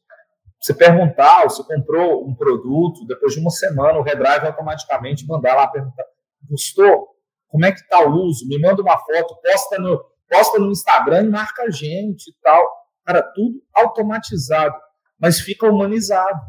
Você 0.61 0.75
perguntar, 0.75 1.45
você 1.45 1.65
comprou 1.65 2.29
um 2.29 2.35
produto, 2.35 3.07
depois 3.07 3.33
de 3.33 3.41
uma 3.41 3.51
semana, 3.51 3.99
o 3.99 4.03
Redrive 4.03 4.47
automaticamente 4.47 5.27
mandar 5.27 5.55
lá 5.55 5.69
perguntar: 5.69 6.05
gostou? 6.43 7.09
Como 7.49 7.65
é 7.65 7.73
que 7.73 7.81
está 7.81 8.07
o 8.07 8.13
uso? 8.13 8.47
Me 8.47 8.59
manda 8.59 8.83
uma 8.83 8.99
foto, 8.99 9.41
posta 9.41 9.79
no, 9.79 10.05
posta 10.29 10.59
no 10.59 10.71
Instagram 10.71 11.23
e 11.23 11.31
marca 11.31 11.63
a 11.63 11.71
gente 11.71 12.29
e 12.29 12.35
tal. 12.43 12.63
Cara, 13.07 13.23
tudo 13.23 13.63
automatizado, 13.75 14.77
mas 15.19 15.41
fica 15.41 15.67
humanizado. 15.67 16.41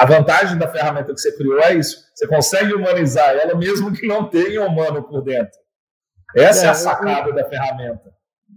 A 0.00 0.06
vantagem 0.06 0.56
da 0.56 0.66
ferramenta 0.66 1.12
que 1.12 1.20
você 1.20 1.36
criou 1.36 1.58
é 1.60 1.74
isso. 1.74 1.98
Você 2.14 2.26
consegue 2.26 2.72
humanizar 2.72 3.36
ela 3.36 3.54
mesmo 3.54 3.92
que 3.92 4.06
não 4.06 4.30
tenha 4.30 4.66
humano 4.66 5.06
por 5.06 5.22
dentro. 5.22 5.52
Essa 6.34 6.64
é, 6.64 6.68
é 6.68 6.70
a 6.70 6.74
sacada 6.74 7.28
eu, 7.28 7.34
da 7.34 7.44
ferramenta. 7.44 8.10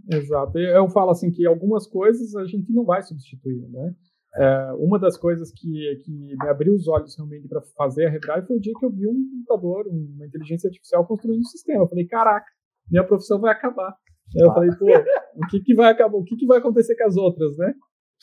Exato. 0.10 0.58
Eu 0.58 0.88
falo 0.88 1.12
assim 1.12 1.30
que 1.32 1.46
algumas 1.46 1.86
coisas 1.86 2.34
a 2.34 2.46
gente 2.46 2.72
não 2.72 2.86
vai 2.86 3.02
substituir, 3.02 3.68
né? 3.70 3.94
É, 4.38 4.72
uma 4.78 4.98
das 4.98 5.18
coisas 5.18 5.52
que, 5.52 6.02
que 6.06 6.12
me 6.14 6.48
abriu 6.48 6.74
os 6.76 6.88
olhos 6.88 7.14
realmente 7.18 7.46
para 7.50 7.62
fazer 7.76 8.06
a 8.06 8.10
Redrive 8.10 8.48
foi 8.48 8.56
o 8.56 8.62
dia 8.62 8.74
que 8.80 8.86
eu 8.86 8.90
vi 8.90 9.06
um 9.06 9.30
computador, 9.30 9.86
uma 9.88 10.26
inteligência 10.26 10.70
artificial 10.70 11.06
construindo 11.06 11.42
um 11.42 11.44
sistema. 11.44 11.84
Eu 11.84 11.90
falei, 11.90 12.08
caraca, 12.08 12.48
minha 12.90 13.06
profissão 13.06 13.42
vai 13.42 13.52
acabar. 13.52 13.94
Eu 14.34 14.50
ah. 14.50 14.54
falei, 14.54 14.70
pô, 14.80 14.86
o 14.86 15.48
que, 15.50 15.60
que 15.60 15.76
vai 15.76 15.92
acabar? 15.92 16.16
O 16.16 16.24
que, 16.24 16.38
que 16.38 16.46
vai 16.46 16.60
acontecer 16.60 16.96
com 16.96 17.04
as 17.04 17.18
outras, 17.18 17.58
né? 17.58 17.74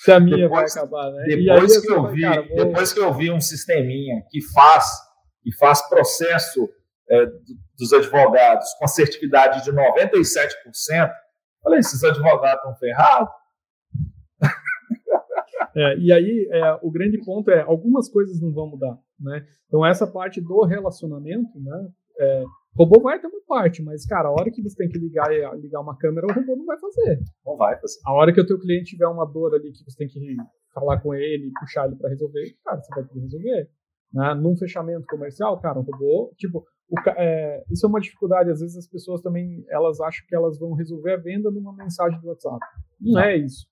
Se 0.01 0.11
a 0.13 0.19
minha 0.19 0.49
depois, 0.49 0.73
vai 0.73 0.83
acabar, 0.83 1.13
né? 1.13 1.25
Depois, 1.27 1.79
que 1.79 1.93
eu 1.93 2.07
vi, 2.09 2.23
cara, 2.23 2.49
vou... 2.49 2.57
depois 2.57 2.93
que 2.93 3.01
eu 3.01 3.13
vi 3.13 3.31
um 3.31 3.41
sisteminha 3.41 4.23
que 4.31 4.41
faz, 4.41 4.87
que 5.43 5.55
faz 5.57 5.87
processo 5.91 6.67
é, 7.11 7.27
dos 7.79 7.93
advogados 7.93 8.67
com 8.79 8.87
assertividade 8.87 9.63
de 9.63 9.71
97%, 9.71 11.11
falei, 11.63 11.81
esses 11.81 12.03
advogados 12.03 12.57
estão 12.57 12.75
ferrados. 12.77 13.29
É, 15.77 15.97
e 15.99 16.13
aí, 16.13 16.49
é, 16.51 16.79
o 16.83 16.91
grande 16.91 17.23
ponto 17.25 17.49
é, 17.49 17.61
algumas 17.61 18.09
coisas 18.09 18.41
não 18.41 18.53
vão 18.53 18.67
mudar, 18.67 18.99
né? 19.21 19.47
Então, 19.69 19.87
essa 19.87 20.05
parte 20.05 20.41
do 20.41 20.65
relacionamento, 20.65 21.61
né? 21.61 21.89
É, 22.19 22.45
robô 22.77 23.01
vai 23.01 23.21
ter 23.21 23.27
uma 23.27 23.41
parte, 23.47 23.83
mas, 23.83 24.07
cara, 24.07 24.29
a 24.29 24.33
hora 24.33 24.51
que 24.51 24.63
você 24.63 24.77
tem 24.77 24.89
que 24.89 24.99
ligar, 24.99 25.29
ligar 25.57 25.81
uma 25.81 25.97
câmera, 25.97 26.27
o 26.27 26.33
robô 26.33 26.57
não 26.57 26.65
vai 26.65 26.79
fazer. 26.79 27.21
Não 27.45 27.57
vai 27.57 27.79
fazer. 27.81 27.99
A 28.07 28.13
hora 28.13 28.33
que 28.33 28.41
o 28.41 28.47
teu 28.47 28.59
cliente 28.61 28.91
tiver 28.91 29.09
uma 29.09 29.25
dor 29.25 29.55
ali 29.55 29.73
que 29.73 29.85
você 29.85 29.97
tem 29.97 30.09
que 30.09 30.37
falar 30.73 31.01
com 31.01 31.15
ele, 31.15 31.51
puxar 31.59 31.87
ele 31.87 31.97
para 31.97 32.11
resolver, 32.11 32.55
cara, 32.65 32.81
você 32.81 32.95
vai 32.95 33.05
ter 33.05 33.13
que 33.13 33.21
resolver. 33.21 33.69
Né? 34.13 34.35
Num 34.35 34.57
fechamento 34.57 35.07
comercial, 35.07 35.61
cara, 35.61 35.79
o 35.79 35.83
robô, 35.83 36.33
tipo, 36.37 36.65
o, 36.89 37.11
é, 37.17 37.65
isso 37.71 37.87
é 37.87 37.89
uma 37.89 38.01
dificuldade. 38.01 38.51
Às 38.51 38.61
vezes 38.61 38.77
as 38.77 38.89
pessoas 38.89 39.21
também, 39.21 39.65
elas 39.69 40.01
acham 40.01 40.25
que 40.29 40.35
elas 40.35 40.59
vão 40.59 40.73
resolver 40.75 41.13
a 41.13 41.17
venda 41.17 41.51
numa 41.51 41.73
mensagem 41.75 42.21
do 42.21 42.29
WhatsApp. 42.29 42.59
Não, 43.01 43.13
não. 43.13 43.21
é 43.21 43.37
isso. 43.37 43.67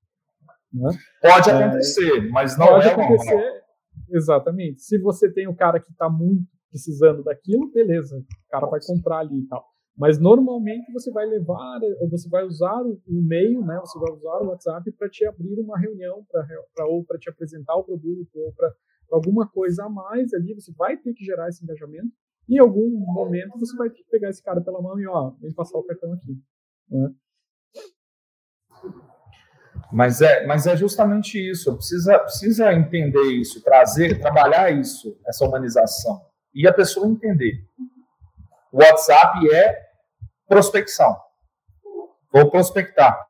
Né? 0.73 0.91
Pode 1.23 1.51
é, 1.51 1.53
acontecer, 1.53 2.31
mas 2.31 2.59
não 2.59 2.67
pode 2.67 2.89
é 2.89 2.93
acontecer. 2.93 3.63
Exatamente. 4.11 4.81
Se 4.81 4.99
você 4.99 5.31
tem 5.33 5.49
o 5.49 5.55
cara 5.55 5.81
que 5.81 5.91
está 5.91 6.09
muito 6.09 6.47
precisando 6.71 7.23
daquilo, 7.23 7.71
beleza, 7.73 8.19
o 8.19 8.51
cara 8.51 8.67
vai 8.67 8.81
comprar 8.85 9.19
ali 9.19 9.41
e 9.41 9.47
tal. 9.47 9.65
Mas 9.97 10.17
normalmente 10.21 10.93
você 10.93 11.11
vai 11.11 11.27
levar, 11.27 11.81
ou 12.01 12.09
você 12.09 12.29
vai 12.29 12.45
usar 12.45 12.83
o 12.83 13.03
e-mail, 13.09 13.63
né? 13.63 13.77
Você 13.81 13.99
vai 13.99 14.13
usar 14.13 14.43
o 14.43 14.47
WhatsApp 14.47 14.93
para 14.93 15.09
te 15.09 15.27
abrir 15.27 15.59
uma 15.59 15.77
reunião, 15.77 16.25
para 16.31 16.87
ou 16.87 17.05
para 17.05 17.19
te 17.19 17.29
apresentar 17.29 17.75
o 17.75 17.83
produto, 17.83 18.31
ou 18.37 18.53
para 18.53 18.73
alguma 19.11 19.49
coisa 19.49 19.87
a 19.87 19.89
mais 19.89 20.33
ali. 20.33 20.55
Você 20.55 20.73
vai 20.73 20.97
ter 20.97 21.13
que 21.15 21.25
gerar 21.25 21.49
esse 21.49 21.65
engajamento. 21.65 22.13
E 22.49 22.55
em 22.55 22.59
algum 22.61 22.89
momento 23.13 23.59
você 23.59 23.77
vai 23.77 23.91
ter 23.91 23.97
que 23.97 24.09
pegar 24.09 24.31
esse 24.31 24.41
cara 24.41 24.61
pela 24.61 24.81
mão 24.81 25.01
e, 25.01 25.07
ó, 25.09 25.31
vem 25.41 25.53
passar 25.53 25.77
o 25.77 25.83
cartão 25.83 26.13
aqui. 26.13 26.41
Né? 26.89 27.13
Mas 29.93 30.21
é, 30.21 30.47
mas 30.47 30.69
é 30.69 30.77
justamente 30.77 31.39
isso. 31.39 31.75
Precisa, 31.75 32.21
precisa 32.21 32.73
entender 32.73 33.33
isso, 33.33 33.65
trazer, 33.65 34.21
trabalhar 34.21 34.71
isso, 34.71 35.19
essa 35.27 35.45
humanização 35.45 36.28
e 36.59 36.67
a 36.67 36.73
pessoa 36.73 37.07
entender. 37.07 37.65
O 38.73 38.79
WhatsApp 38.79 39.49
é 39.55 39.81
prospecção. 40.49 41.17
Vou 42.33 42.51
prospectar. 42.51 43.29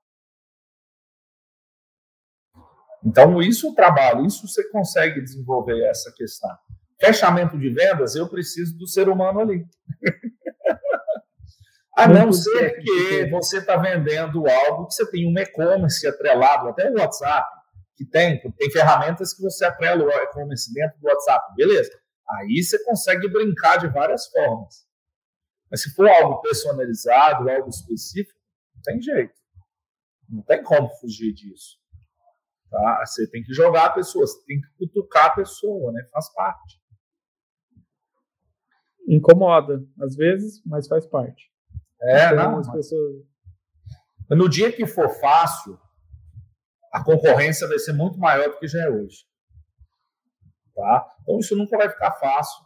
Então, 3.05 3.41
isso 3.43 3.71
o 3.71 3.75
trabalho, 3.75 4.25
isso 4.25 4.49
você 4.49 4.67
consegue 4.71 5.21
desenvolver 5.21 5.79
essa 5.85 6.11
questão. 6.17 6.51
Fechamento 6.99 7.59
de 7.59 7.69
vendas, 7.69 8.17
eu 8.17 8.27
preciso 8.31 8.77
do 8.79 8.87
ser 8.87 9.11
humano 9.11 9.41
ali. 9.41 9.65
A 11.97 12.09
não 12.09 12.33
ser 12.33 12.81
que 12.81 13.27
você 13.27 13.59
está 13.59 13.77
vendendo 13.77 14.49
algo 14.49 14.87
que 14.87 14.95
você 14.95 15.11
tem 15.11 15.27
um 15.27 15.37
e-commerce 15.39 16.07
atrelado, 16.07 16.69
até 16.69 16.89
o 16.89 16.95
WhatsApp, 16.97 17.47
que 17.97 18.07
tem, 18.07 18.41
tem 18.41 18.71
ferramentas 18.71 19.35
que 19.35 19.43
você 19.43 19.65
atrela 19.65 20.05
o 20.05 20.11
e-commerce 20.11 20.73
dentro 20.73 20.99
do 21.01 21.09
WhatsApp, 21.09 21.55
beleza. 21.57 21.91
Aí 22.31 22.63
você 22.63 22.83
consegue 22.85 23.29
brincar 23.29 23.79
de 23.79 23.89
várias 23.89 24.27
formas. 24.29 24.87
Mas 25.71 25.83
se 25.83 25.95
for 25.95 26.09
algo 26.09 26.41
personalizado, 26.41 27.49
algo 27.49 27.69
específico, 27.69 28.39
não 28.75 28.83
tem 28.83 29.03
jeito. 29.03 29.35
Não 30.29 30.43
tem 30.43 30.63
como 30.63 30.89
fugir 30.97 31.33
disso. 31.33 31.79
Tá? 32.71 33.03
Você 33.05 33.29
tem 33.31 33.43
que 33.43 33.53
jogar 33.53 33.87
a 33.87 33.93
pessoa, 33.93 34.27
você 34.27 34.45
tem 34.45 34.61
que 34.61 34.69
cutucar 34.79 35.27
a 35.27 35.35
pessoa, 35.35 35.93
né? 35.93 36.07
Faz 36.13 36.33
parte. 36.35 36.79
Incomoda, 39.09 39.83
às 40.03 40.15
vezes, 40.15 40.63
mas 40.67 40.87
faz 40.87 41.07
parte. 41.07 41.51
É, 42.03 42.35
não. 42.35 42.59
As 42.59 42.71
pessoas... 42.71 43.25
No 44.31 44.49
dia 44.49 44.71
que 44.71 44.87
for 44.87 45.09
fácil, 45.09 45.81
a 46.93 47.03
concorrência 47.03 47.67
vai 47.67 47.79
ser 47.79 47.95
muito 47.95 48.19
maior 48.19 48.51
do 48.51 48.59
que 48.59 48.69
já 48.69 48.83
é 48.83 48.91
hoje. 48.91 49.27
Tá? 50.79 51.13
Então 51.23 51.41
isso 51.41 51.57
nunca 51.57 51.77
vai 51.77 51.89
ficar 51.89 52.13
fácil. 52.13 52.65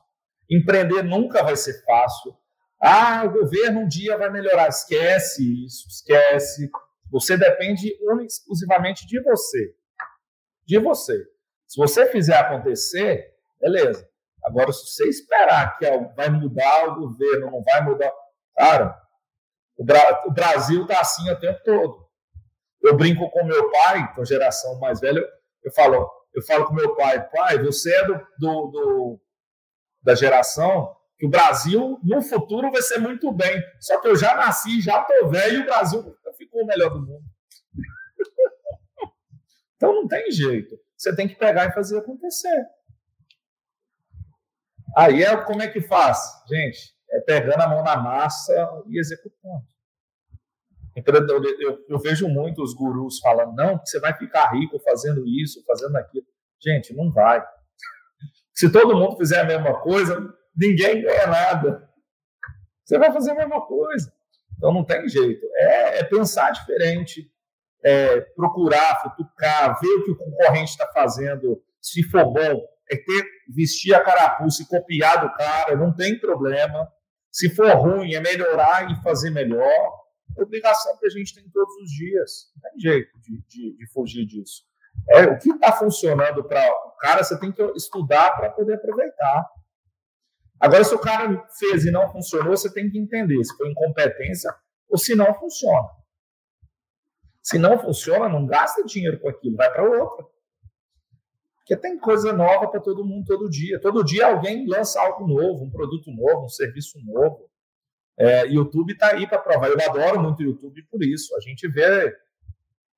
Empreender 0.50 1.02
nunca 1.02 1.42
vai 1.42 1.56
ser 1.56 1.82
fácil. 1.82 2.36
Ah, 2.78 3.22
o 3.24 3.30
governo 3.30 3.80
um 3.80 3.88
dia 3.88 4.18
vai 4.18 4.28
melhorar. 4.28 4.68
Esquece 4.68 5.64
isso, 5.64 5.88
esquece. 5.88 6.70
Você 7.10 7.38
depende 7.38 7.96
exclusivamente 8.26 9.06
de 9.06 9.18
você. 9.22 9.74
De 10.66 10.78
você. 10.78 11.24
Se 11.66 11.80
você 11.80 12.04
fizer 12.10 12.36
acontecer, 12.36 13.34
beleza. 13.58 14.06
Agora, 14.44 14.70
se 14.72 14.86
você 14.86 15.08
esperar 15.08 15.78
que 15.78 15.86
vai 16.14 16.28
mudar 16.28 16.90
o 16.90 16.96
governo, 16.96 17.50
não 17.50 17.62
vai 17.62 17.82
mudar. 17.82 18.12
Cara, 18.54 18.94
o, 19.74 19.82
Bra... 19.82 20.22
o 20.26 20.32
Brasil 20.32 20.82
está 20.82 21.00
assim 21.00 21.30
o 21.30 21.40
tempo 21.40 21.60
todo. 21.64 22.06
Eu 22.82 22.94
brinco 22.94 23.30
com 23.30 23.46
meu 23.46 23.70
pai, 23.70 24.12
com 24.14 24.20
a 24.20 24.24
geração 24.26 24.78
mais 24.80 25.00
velha, 25.00 25.24
eu 25.64 25.72
falo, 25.72 26.10
eu 26.34 26.42
falo 26.42 26.66
com 26.66 26.74
meu 26.74 26.94
pai, 26.94 27.28
pai, 27.30 27.62
você 27.62 27.94
é 27.94 28.06
do, 28.06 28.14
do, 28.38 28.66
do 28.66 29.20
da 30.02 30.14
geração 30.14 30.96
que 31.18 31.26
o 31.26 31.30
Brasil 31.30 32.00
no 32.02 32.20
futuro 32.20 32.70
vai 32.70 32.82
ser 32.82 32.98
muito 32.98 33.32
bem. 33.32 33.62
Só 33.80 34.00
que 34.00 34.08
eu 34.08 34.16
já 34.16 34.34
nasci, 34.34 34.80
já 34.80 35.02
tô 35.04 35.28
velho 35.28 35.60
e 35.60 35.62
o 35.62 35.66
Brasil 35.66 36.18
ficou 36.36 36.62
o 36.62 36.66
melhor 36.66 36.90
do 36.90 37.00
mundo. 37.00 37.24
então 39.76 39.94
não 39.94 40.08
tem 40.08 40.30
jeito. 40.32 40.76
Você 40.96 41.14
tem 41.14 41.28
que 41.28 41.36
pegar 41.36 41.66
e 41.66 41.72
fazer 41.72 41.98
acontecer. 41.98 42.66
Aí 44.96 45.22
é 45.22 45.36
como 45.36 45.62
é 45.62 45.68
que 45.68 45.80
faz, 45.80 46.18
gente? 46.48 46.92
É 47.10 47.20
pegando 47.20 47.60
a 47.60 47.68
mão 47.68 47.82
na 47.82 47.96
massa 47.96 48.52
e 48.88 48.98
executando. 48.98 49.64
Eu, 50.94 51.84
eu, 51.88 51.98
vejo 51.98 52.28
muitos 52.28 52.74
gurus 52.74 53.18
falando, 53.18 53.54
não, 53.54 53.78
você 53.78 53.98
vai 53.98 54.12
ficar 54.14 54.50
rico 54.50 54.78
fazendo 54.80 55.26
isso, 55.26 55.64
fazendo 55.64 55.96
aquilo. 55.96 56.26
Gente, 56.60 56.94
não 56.94 57.10
vai. 57.10 57.42
Se 58.52 58.70
todo 58.70 58.96
mundo 58.96 59.16
fizer 59.16 59.40
a 59.40 59.44
mesma 59.44 59.80
coisa, 59.80 60.34
ninguém 60.54 61.02
ganha 61.02 61.26
nada. 61.26 61.88
Você 62.84 62.98
vai 62.98 63.10
fazer 63.10 63.30
a 63.30 63.36
mesma 63.36 63.60
coisa. 63.62 64.12
Então 64.56 64.72
não 64.72 64.84
tem 64.84 65.08
jeito. 65.08 65.44
É, 65.54 66.00
é 66.00 66.04
pensar 66.04 66.50
diferente, 66.50 67.30
é 67.82 68.20
procurar, 68.20 69.02
futucar, 69.02 69.80
ver 69.80 69.88
o 69.88 70.04
que 70.04 70.10
o 70.10 70.16
concorrente 70.16 70.72
está 70.72 70.86
fazendo. 70.88 71.62
Se 71.80 72.02
for 72.02 72.26
bom, 72.26 72.62
é 72.90 72.96
ter, 72.96 73.24
vestir 73.48 73.94
a 73.94 74.04
carapuça 74.04 74.62
e 74.62 74.66
copiar 74.66 75.22
do 75.22 75.34
cara, 75.34 75.74
não 75.74 75.94
tem 75.94 76.18
problema. 76.18 76.86
Se 77.30 77.48
for 77.48 77.74
ruim, 77.76 78.14
é 78.14 78.20
melhorar 78.20 78.90
e 78.90 79.02
fazer 79.02 79.30
melhor 79.30 80.01
obrigação 80.36 80.96
que 80.98 81.06
a 81.06 81.10
gente 81.10 81.34
tem 81.34 81.48
todos 81.50 81.74
os 81.76 81.90
dias. 81.90 82.52
Não 82.54 82.70
tem 82.70 82.80
jeito 82.80 83.20
de, 83.20 83.42
de, 83.48 83.76
de 83.76 83.92
fugir 83.92 84.26
disso. 84.26 84.64
É, 85.10 85.22
o 85.24 85.38
que 85.38 85.50
está 85.50 85.72
funcionando 85.72 86.44
para 86.44 86.62
o 86.86 86.96
cara, 86.96 87.24
você 87.24 87.38
tem 87.38 87.50
que 87.50 87.62
estudar 87.76 88.36
para 88.36 88.50
poder 88.50 88.74
aproveitar. 88.74 89.46
Agora, 90.60 90.84
se 90.84 90.94
o 90.94 90.98
cara 90.98 91.44
fez 91.58 91.84
e 91.84 91.90
não 91.90 92.08
funcionou, 92.08 92.56
você 92.56 92.72
tem 92.72 92.88
que 92.88 92.98
entender 92.98 93.42
se 93.44 93.56
foi 93.56 93.70
incompetência 93.70 94.54
ou 94.88 94.96
se 94.96 95.14
não 95.14 95.34
funciona. 95.34 95.88
Se 97.42 97.58
não 97.58 97.78
funciona, 97.78 98.28
não 98.28 98.46
gasta 98.46 98.84
dinheiro 98.84 99.18
com 99.18 99.28
aquilo, 99.28 99.56
vai 99.56 99.72
para 99.72 99.82
outra. 99.82 100.24
Porque 101.58 101.76
tem 101.76 101.98
coisa 101.98 102.32
nova 102.32 102.68
para 102.68 102.80
todo 102.80 103.04
mundo 103.04 103.24
todo 103.26 103.50
dia. 103.50 103.80
Todo 103.80 104.04
dia 104.04 104.26
alguém 104.26 104.66
lança 104.68 105.00
algo 105.00 105.26
novo, 105.26 105.64
um 105.64 105.70
produto 105.70 106.10
novo, 106.12 106.44
um 106.44 106.48
serviço 106.48 106.98
novo. 107.04 107.48
É, 108.18 108.46
YouTube 108.46 108.92
está 108.92 109.12
aí 109.12 109.26
para 109.26 109.38
provar. 109.38 109.68
Eu 109.68 109.80
adoro 109.80 110.20
muito 110.20 110.40
o 110.40 110.42
YouTube 110.42 110.82
por 110.90 111.02
isso. 111.02 111.34
A 111.36 111.40
gente 111.40 111.66
vê, 111.68 112.14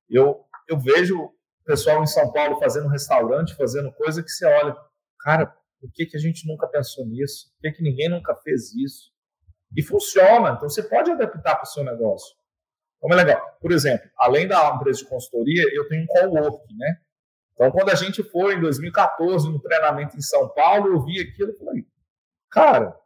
eu, 0.08 0.44
eu 0.68 0.78
vejo 0.78 1.30
pessoal 1.64 2.02
em 2.02 2.06
São 2.06 2.30
Paulo 2.32 2.58
fazendo 2.58 2.88
restaurante, 2.88 3.54
fazendo 3.54 3.92
coisa 3.92 4.22
que 4.22 4.30
você 4.30 4.46
olha, 4.46 4.76
cara, 5.20 5.46
por 5.80 5.90
que, 5.92 6.06
que 6.06 6.16
a 6.16 6.20
gente 6.20 6.46
nunca 6.46 6.66
pensou 6.66 7.06
nisso? 7.06 7.52
Por 7.54 7.62
que, 7.62 7.76
que 7.76 7.82
ninguém 7.82 8.08
nunca 8.08 8.34
fez 8.36 8.74
isso? 8.74 9.12
E 9.76 9.82
funciona. 9.82 10.50
Então 10.50 10.68
você 10.68 10.82
pode 10.82 11.10
adaptar 11.10 11.56
para 11.56 11.64
o 11.64 11.66
seu 11.66 11.84
negócio. 11.84 12.34
Como 13.00 13.12
é 13.12 13.16
legal. 13.16 13.58
Por 13.60 13.72
exemplo, 13.72 14.08
além 14.18 14.46
da 14.48 14.74
empresa 14.74 15.00
de 15.00 15.08
consultoria, 15.08 15.62
eu 15.74 15.86
tenho 15.88 16.04
um 16.04 16.06
co-work, 16.06 16.74
né? 16.74 16.96
Então, 17.52 17.70
quando 17.70 17.90
a 17.90 17.94
gente 17.94 18.22
foi 18.22 18.54
em 18.54 18.60
2014 18.60 19.48
no 19.48 19.60
treinamento 19.60 20.16
em 20.16 20.22
São 20.22 20.48
Paulo, 20.48 20.88
eu 20.88 21.04
vi 21.04 21.20
aquilo 21.20 21.52
e 21.52 21.58
falei, 21.58 21.84
cara, 22.50 22.96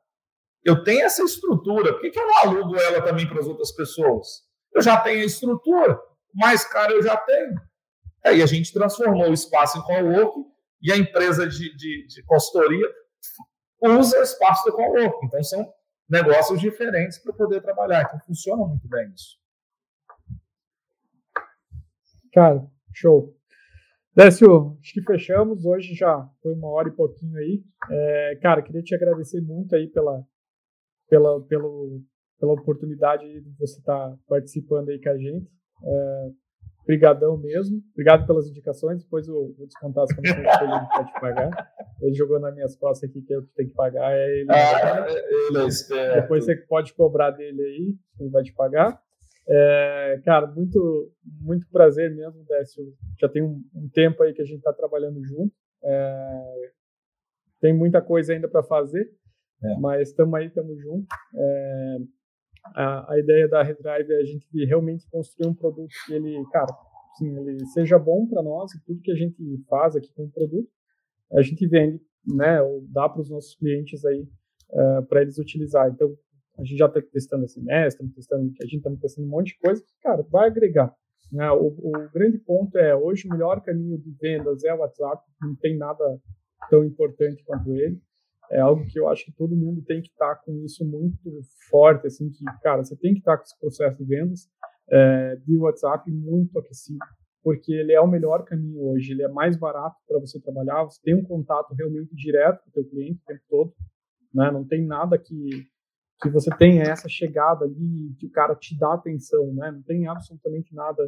eu 0.69 0.85
tenho 0.85 1.07
essa 1.07 1.23
estrutura, 1.23 1.95
por 1.95 2.03
que, 2.03 2.11
que 2.11 2.19
eu 2.19 2.27
não 2.27 2.39
alugo 2.43 2.77
ela 2.77 3.01
também 3.01 3.27
para 3.27 3.41
as 3.41 3.47
outras 3.47 3.73
pessoas? 3.73 4.47
Eu 4.75 4.83
já 4.83 5.01
tenho 5.01 5.23
a 5.23 5.25
estrutura, 5.25 5.99
mais 6.35 6.63
caro 6.65 6.93
eu 6.93 7.03
já 7.03 7.17
tenho. 7.17 7.55
Aí 8.23 8.43
a 8.43 8.47
gente 8.47 8.73
transformou 8.73 9.31
o 9.31 9.33
espaço 9.33 9.79
em 9.79 9.83
coworking 9.83 10.45
e 10.83 10.93
a 10.93 10.97
empresa 10.99 11.49
de, 11.49 11.75
de, 11.75 12.07
de 12.07 12.23
consultoria 12.25 12.87
usa 13.81 14.19
o 14.19 14.23
espaço 14.23 14.67
do 14.67 14.77
coworking. 14.77 15.27
Então 15.27 15.43
são 15.43 15.73
negócios 16.07 16.61
diferentes 16.61 17.19
para 17.19 17.33
poder 17.33 17.63
trabalhar. 17.63 18.03
Então 18.03 18.21
funciona 18.27 18.67
muito 18.67 18.87
bem 18.87 19.11
isso. 19.15 19.39
Cara, 22.33 22.63
show. 22.93 23.35
Décio, 24.15 24.77
acho 24.83 24.93
que 24.93 25.03
fechamos. 25.03 25.65
Hoje 25.65 25.95
já 25.95 26.29
foi 26.43 26.53
uma 26.53 26.69
hora 26.69 26.89
e 26.89 26.93
pouquinho 26.93 27.39
aí. 27.39 27.65
É, 27.91 28.39
cara, 28.43 28.61
queria 28.61 28.83
te 28.83 28.95
agradecer 28.95 29.41
muito 29.41 29.75
aí 29.75 29.87
pela, 29.87 30.27
pela, 31.09 31.41
pelo, 31.43 32.01
pela 32.39 32.53
oportunidade 32.53 33.25
de 33.41 33.51
você 33.59 33.79
estar 33.79 34.11
tá 34.11 34.19
participando 34.29 34.91
aí 34.91 35.01
com 35.01 35.11
a 35.11 35.17
gente. 35.17 35.51
É, 35.85 36.31
brigadão 36.89 37.37
mesmo. 37.37 37.83
Obrigado 37.93 38.27
pelas 38.27 38.49
indicações. 38.49 39.03
Depois 39.03 39.29
eu 39.29 39.55
vou 39.57 39.67
descontar 39.67 40.05
as 40.05 40.15
comissões 40.15 40.41
que 40.41 40.65
ele 40.65 40.89
pode 40.95 41.13
pagar. 41.21 41.73
Ele 42.01 42.15
jogou 42.15 42.41
nas 42.41 42.55
minhas 42.55 42.75
costas 42.77 43.11
aqui 43.11 43.21
que 43.21 43.35
eu 43.35 43.47
tenho 43.55 43.69
que 43.69 43.75
pagar. 43.75 44.11
É 44.11 44.41
ele, 44.41 44.51
ah, 44.51 45.07
ele 45.09 46.01
é. 46.01 46.21
Depois 46.23 46.45
você 46.45 46.57
pode 46.57 46.95
cobrar 46.95 47.31
dele 47.31 47.61
aí, 47.61 47.95
ele 48.19 48.31
vai 48.31 48.43
te 48.43 48.55
pagar. 48.55 48.99
É, 49.51 50.21
cara, 50.25 50.47
muito, 50.47 51.13
muito 51.43 51.67
prazer 51.71 52.15
mesmo, 52.15 52.43
Décio. 52.45 52.83
Já 53.21 53.29
tem 53.29 53.43
um, 53.43 53.63
um 53.75 53.89
tempo 53.91 54.23
aí 54.23 54.33
que 54.33 54.43
a 54.43 54.45
gente 54.45 54.59
está 54.59 54.73
trabalhando 54.73 55.23
junto. 55.25 55.53
É, 55.83 56.71
tem 57.61 57.75
muita 57.75 58.01
coisa 58.01 58.33
ainda 58.33 58.49
para 58.49 58.63
fazer. 58.63 59.11
É. 59.63 59.77
Mas 59.79 60.09
estamos 60.09 60.35
aí, 60.35 60.47
estamos 60.47 60.81
juntos. 60.81 61.09
É, 61.35 61.99
a, 62.75 63.13
a, 63.13 63.19
ideia 63.19 63.49
da 63.49 63.63
Redrive 63.63 64.13
é 64.13 64.19
a 64.19 64.25
gente 64.25 64.47
realmente 64.67 65.09
construir 65.11 65.49
um 65.49 65.55
produto 65.55 65.93
que 66.07 66.13
ele, 66.13 66.45
cara, 66.53 66.67
assim, 67.13 67.37
ele 67.39 67.65
seja 67.67 67.99
bom 67.99 68.27
para 68.27 68.43
nós 68.43 68.73
e 68.75 68.85
tudo 68.85 69.01
que 69.01 69.11
a 69.11 69.17
gente 69.17 69.37
faz 69.69 69.97
aqui 69.97 70.13
com 70.15 70.25
o 70.25 70.31
produto, 70.31 70.69
a 71.33 71.43
gente 71.43 71.67
vende, 71.67 72.01
né, 72.27 72.61
ou 72.63 72.85
dá 72.89 73.09
para 73.09 73.21
os 73.21 73.31
nossos 73.31 73.55
clientes 73.57 74.05
aí 74.05 74.23
uh, 74.71 74.81
é, 74.99 75.03
para 75.03 75.23
eles 75.23 75.39
utilizar. 75.39 75.89
Então, 75.89 76.15
a 76.59 76.65
gente 76.65 76.79
já 76.79 76.87
está 76.87 77.01
testando 77.01 77.49
SMS, 77.49 77.95
estamos 77.95 78.15
testando, 78.15 78.53
a 78.61 78.65
gente 78.65 78.77
está 78.77 78.91
testando 79.01 79.27
um 79.27 79.31
monte 79.31 79.55
de 79.55 79.59
coisa 79.59 79.83
que, 79.83 79.93
cara, 80.03 80.23
vai 80.31 80.49
agregar. 80.49 80.93
Né? 81.33 81.51
O, 81.53 81.67
o, 81.67 81.93
grande 82.13 82.39
ponto 82.39 82.77
é, 82.79 82.95
hoje 82.95 83.27
o 83.27 83.31
melhor 83.31 83.61
caminho 83.63 83.99
de 83.99 84.11
vendas 84.21 84.65
é 84.65 84.73
o 84.73 84.79
WhatsApp, 84.79 85.23
não 85.43 85.55
tem 85.57 85.77
nada 85.77 86.05
tão 86.71 86.85
importante 86.85 87.45
quanto 87.45 87.71
ele 87.77 88.01
é 88.51 88.61
algo 88.61 88.87
que 88.87 88.99
eu 88.99 89.09
acho 89.09 89.25
que 89.25 89.33
todo 89.33 89.57
mundo 89.57 89.83
tem 89.83 90.01
que 90.01 90.09
estar 90.09 90.35
tá 90.35 90.43
com 90.45 90.53
isso 90.65 90.85
muito 90.85 91.19
forte, 91.71 92.07
assim, 92.07 92.31
que, 92.31 92.45
cara, 92.63 92.83
você 92.83 92.97
tem 92.97 93.13
que 93.13 93.21
estar 93.21 93.33
tá 93.33 93.39
com 93.39 93.45
esse 93.45 93.59
processo 93.59 93.99
de 93.99 94.05
vendas 94.05 94.49
é, 94.91 95.37
de 95.37 95.57
WhatsApp 95.59 96.11
muito 96.11 96.59
aquecido, 96.59 96.99
porque 97.43 97.73
ele 97.73 97.93
é 97.93 98.01
o 98.01 98.09
melhor 98.09 98.45
caminho 98.45 98.83
hoje, 98.89 99.13
ele 99.13 99.23
é 99.23 99.29
mais 99.29 99.57
barato 99.57 99.97
para 100.07 100.19
você 100.19 100.41
trabalhar, 100.41 100.85
você 100.85 101.01
tem 101.03 101.15
um 101.15 101.25
contato 101.25 101.75
realmente 101.75 102.15
direto 102.15 102.63
com 102.63 102.71
o 102.71 102.73
teu 102.73 102.85
cliente 102.85 103.21
o 103.23 103.27
tempo 103.27 103.43
todo, 103.49 103.75
né, 104.35 104.51
não 104.51 104.65
tem 104.65 104.87
nada 104.87 105.19
que, 105.19 105.67
que 106.23 106.31
você 106.31 106.51
tenha 106.57 106.83
essa 106.83 107.09
chegada 107.09 107.65
ali, 107.65 108.15
que 108.19 108.27
o 108.27 108.31
cara 108.31 108.55
te 108.55 108.79
dá 108.79 108.95
atenção, 108.95 109.53
né, 109.55 109.71
não 109.71 109.83
tem 109.83 110.07
absolutamente 110.07 110.75
nada 110.75 111.03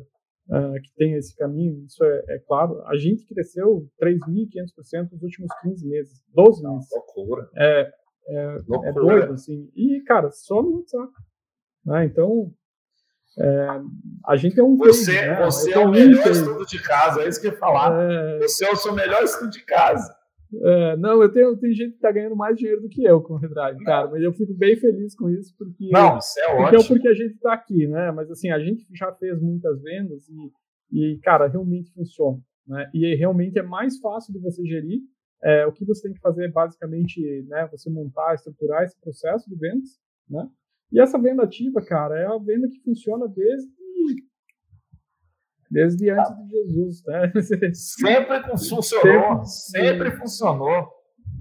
uh, 0.51 0.83
que 0.83 0.93
tem 0.97 1.15
esse 1.15 1.35
caminho, 1.37 1.85
isso 1.85 2.05
é, 2.05 2.25
é 2.29 2.39
claro. 2.41 2.83
A 2.87 2.97
gente 2.97 3.27
cresceu 3.27 3.89
3.500% 4.03 5.13
nos 5.13 5.23
últimos 5.23 5.51
15 5.63 5.87
meses, 5.87 6.23
12 6.35 6.63
meses. 6.63 6.89
Loucura. 6.93 7.49
É, 7.57 7.93
é, 8.29 8.59
é 8.85 8.93
doido, 8.93 9.33
assim. 9.33 9.71
E, 9.75 10.03
cara, 10.03 10.31
só 10.31 10.63
no 10.63 10.77
WhatsApp. 10.77 11.13
Né? 11.85 12.05
Então, 12.07 12.53
é, 13.39 13.81
a 14.27 14.37
gente 14.37 14.59
é 14.59 14.63
um 14.63 14.77
Você, 14.77 15.13
né? 15.13 15.45
você 15.45 15.73
é 15.73 15.79
o 15.79 15.91
melhor 15.91 16.31
estudo 16.31 16.67
de 16.67 16.83
casa, 16.83 17.23
é 17.23 17.29
isso 17.29 17.41
que 17.41 17.47
eu 17.47 17.53
ia 17.53 17.59
falar. 17.59 17.93
É... 18.11 18.39
Você 18.41 18.65
é 18.65 18.71
o 18.71 18.77
seu 18.77 18.93
melhor 18.93 19.23
estudo 19.23 19.51
de 19.51 19.65
casa. 19.65 20.15
É, 20.53 20.97
não, 20.97 21.23
eu 21.23 21.33
tenho, 21.33 21.57
tem 21.57 21.73
gente 21.73 21.91
que 21.91 21.97
está 21.97 22.11
ganhando 22.11 22.35
mais 22.35 22.57
dinheiro 22.57 22.81
do 22.81 22.89
que 22.89 23.05
eu 23.05 23.23
com 23.23 23.35
o 23.35 23.37
Redrive, 23.37 23.85
cara, 23.85 24.11
mas 24.11 24.23
eu 24.23 24.33
fico 24.33 24.53
bem 24.53 24.77
feliz 24.77 25.15
com 25.15 25.31
isso, 25.31 25.55
porque. 25.57 25.91
Não, 25.91 26.19
isso 26.19 26.41
é 26.41 26.57
porque 26.57 26.77
ótimo. 26.77 26.89
porque 26.89 27.09
a 27.09 27.15
gente 27.15 27.35
está 27.35 27.53
aqui, 27.53 27.87
né? 27.87 28.11
Mas 28.11 28.31
assim, 28.31 28.51
a 28.51 28.59
gente 28.59 28.85
já 28.93 29.13
fez 29.13 29.41
muitas 29.41 29.81
vendas 29.81 30.29
e, 30.29 30.53
e 30.93 31.19
cara, 31.19 31.47
realmente 31.47 31.93
funciona. 31.93 32.41
Né? 32.67 32.91
E 32.93 33.15
realmente 33.15 33.59
é 33.59 33.63
mais 33.63 33.99
fácil 33.99 34.33
de 34.33 34.41
você 34.41 34.65
gerir. 34.65 35.01
É, 35.43 35.67
o 35.67 35.73
que 35.73 35.85
você 35.85 36.03
tem 36.03 36.13
que 36.13 36.21
fazer 36.21 36.45
é 36.45 36.51
basicamente 36.51 37.21
né, 37.49 37.67
você 37.71 37.89
montar, 37.89 38.35
estruturar 38.35 38.83
esse 38.83 39.01
processo 39.01 39.49
de 39.49 39.57
vendas, 39.57 39.99
né? 40.29 40.47
E 40.93 41.01
essa 41.01 41.19
venda 41.19 41.45
ativa, 41.45 41.81
cara, 41.81 42.19
é 42.19 42.27
a 42.27 42.37
venda 42.37 42.69
que 42.69 42.81
funciona 42.81 43.27
desde 43.29 43.71
desde 45.71 46.11
antes 46.11 46.37
de 46.37 46.49
Jesus, 46.51 47.03
né? 47.07 47.33
Sempre 47.73 48.43
funcionou, 48.59 49.45
sempre, 49.45 49.47
sempre 49.47 50.11
funcionou. 50.13 50.89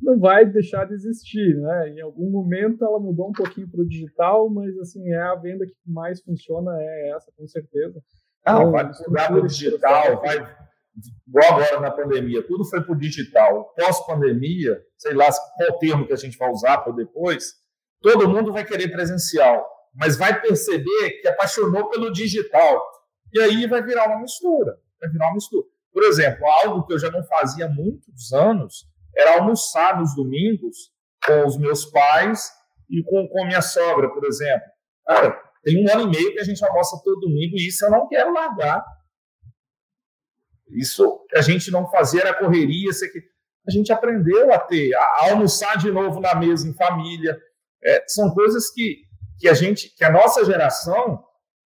Não 0.02 0.20
vai 0.20 0.46
deixar 0.46 0.86
de 0.86 0.94
existir, 0.94 1.58
né? 1.58 1.90
Em 1.90 2.02
algum 2.02 2.30
momento 2.30 2.86
ela 2.86 3.00
mudou 3.00 3.30
um 3.30 3.34
pouquinho 3.34 3.70
para 3.70 3.82
o 3.82 3.88
digital, 3.88 4.50
mas 4.50 4.78
assim 4.78 5.12
é 5.12 5.22
a 5.22 5.36
venda 5.36 5.66
que 5.66 5.74
mais 5.86 6.22
funciona 6.22 6.72
é 6.80 7.10
essa, 7.10 7.32
com 7.36 7.48
certeza. 7.48 8.00
Não, 8.46 8.70
então, 8.70 8.72
vai 8.72 8.86
mudar 8.86 9.28
para 9.28 9.38
o 9.38 9.48
digital, 9.48 10.22
vai 10.22 10.60
igual 11.28 11.54
agora 11.54 11.80
na 11.80 11.92
pandemia, 11.92 12.44
tudo 12.44 12.66
foi 12.66 12.82
para 12.82 12.94
o 12.94 12.98
digital. 12.98 13.74
Pós-pandemia, 13.76 14.82
sei 14.98 15.14
lá 15.14 15.30
qual 15.58 15.80
termo 15.80 16.06
que 16.06 16.14
a 16.14 16.18
gente 16.18 16.38
vai 16.38 16.50
usar 16.50 16.80
para 16.80 16.94
depois, 16.94 17.54
todo 18.02 18.30
mundo 18.30 18.52
vai 18.52 18.66
querer 18.66 18.90
presencial, 18.90 19.66
mas 19.96 20.18
vai 20.18 20.40
perceber 20.42 21.22
que 21.22 21.28
apaixonou 21.28 21.90
pelo 21.90 22.12
digital. 22.12 22.82
E 23.34 23.40
aí 23.42 23.68
vai 23.68 23.84
virar 23.84 24.08
uma 24.08 24.22
mistura. 24.22 24.78
Vai 25.00 25.10
virar 25.10 25.28
uma 25.28 25.36
mistura. 25.36 25.66
Por 25.92 26.04
exemplo, 26.04 26.46
algo 26.64 26.86
que 26.86 26.94
eu 26.94 27.00
já 27.00 27.10
não 27.10 27.24
fazia 27.24 27.66
há 27.66 27.70
muitos 27.70 28.32
anos 28.32 28.88
era 29.16 29.38
almoçar 29.40 30.00
nos 30.00 30.16
domingos 30.16 30.76
com 31.26 31.46
os 31.46 31.58
meus 31.58 31.86
pais 31.86 32.52
e 32.90 33.04
com, 33.04 33.28
com 33.28 33.46
minha 33.46 33.62
sogra, 33.62 34.10
por 34.10 34.26
exemplo. 34.26 34.68
Cara, 35.06 35.32
tem 35.64 35.84
um 35.84 35.92
ano 35.92 36.04
e 36.04 36.10
meio 36.10 36.34
que 36.34 36.40
a 36.40 36.44
gente 36.44 36.64
almoça 36.64 37.00
todo 37.04 37.20
domingo 37.20 37.56
e 37.58 37.68
isso 37.68 37.86
eu 37.86 37.92
não 37.92 38.08
quero 38.08 38.34
largar. 38.34 38.84
Isso 40.70 41.26
a 41.36 41.42
gente 41.42 41.72
não 41.72 41.90
fazia 41.90 42.22
era 42.22 42.34
correria, 42.34 42.92
a 43.68 43.72
gente 43.72 43.92
aprendeu 43.92 44.54
a 44.54 44.60
ter, 44.60 44.94
a 44.96 45.30
almoçar 45.30 45.78
de 45.78 45.92
novo 45.92 46.20
na 46.20 46.36
mesa 46.36 46.68
em 46.68 46.74
família. 46.74 47.38
É, 47.84 48.04
são 48.08 48.34
coisas 48.34 48.72
que, 48.72 48.98
que 49.40 49.48
a 49.48 49.54
gente, 49.54 49.94
que 49.96 50.04
a 50.04 50.12
nossa 50.12 50.46
geração 50.46 51.24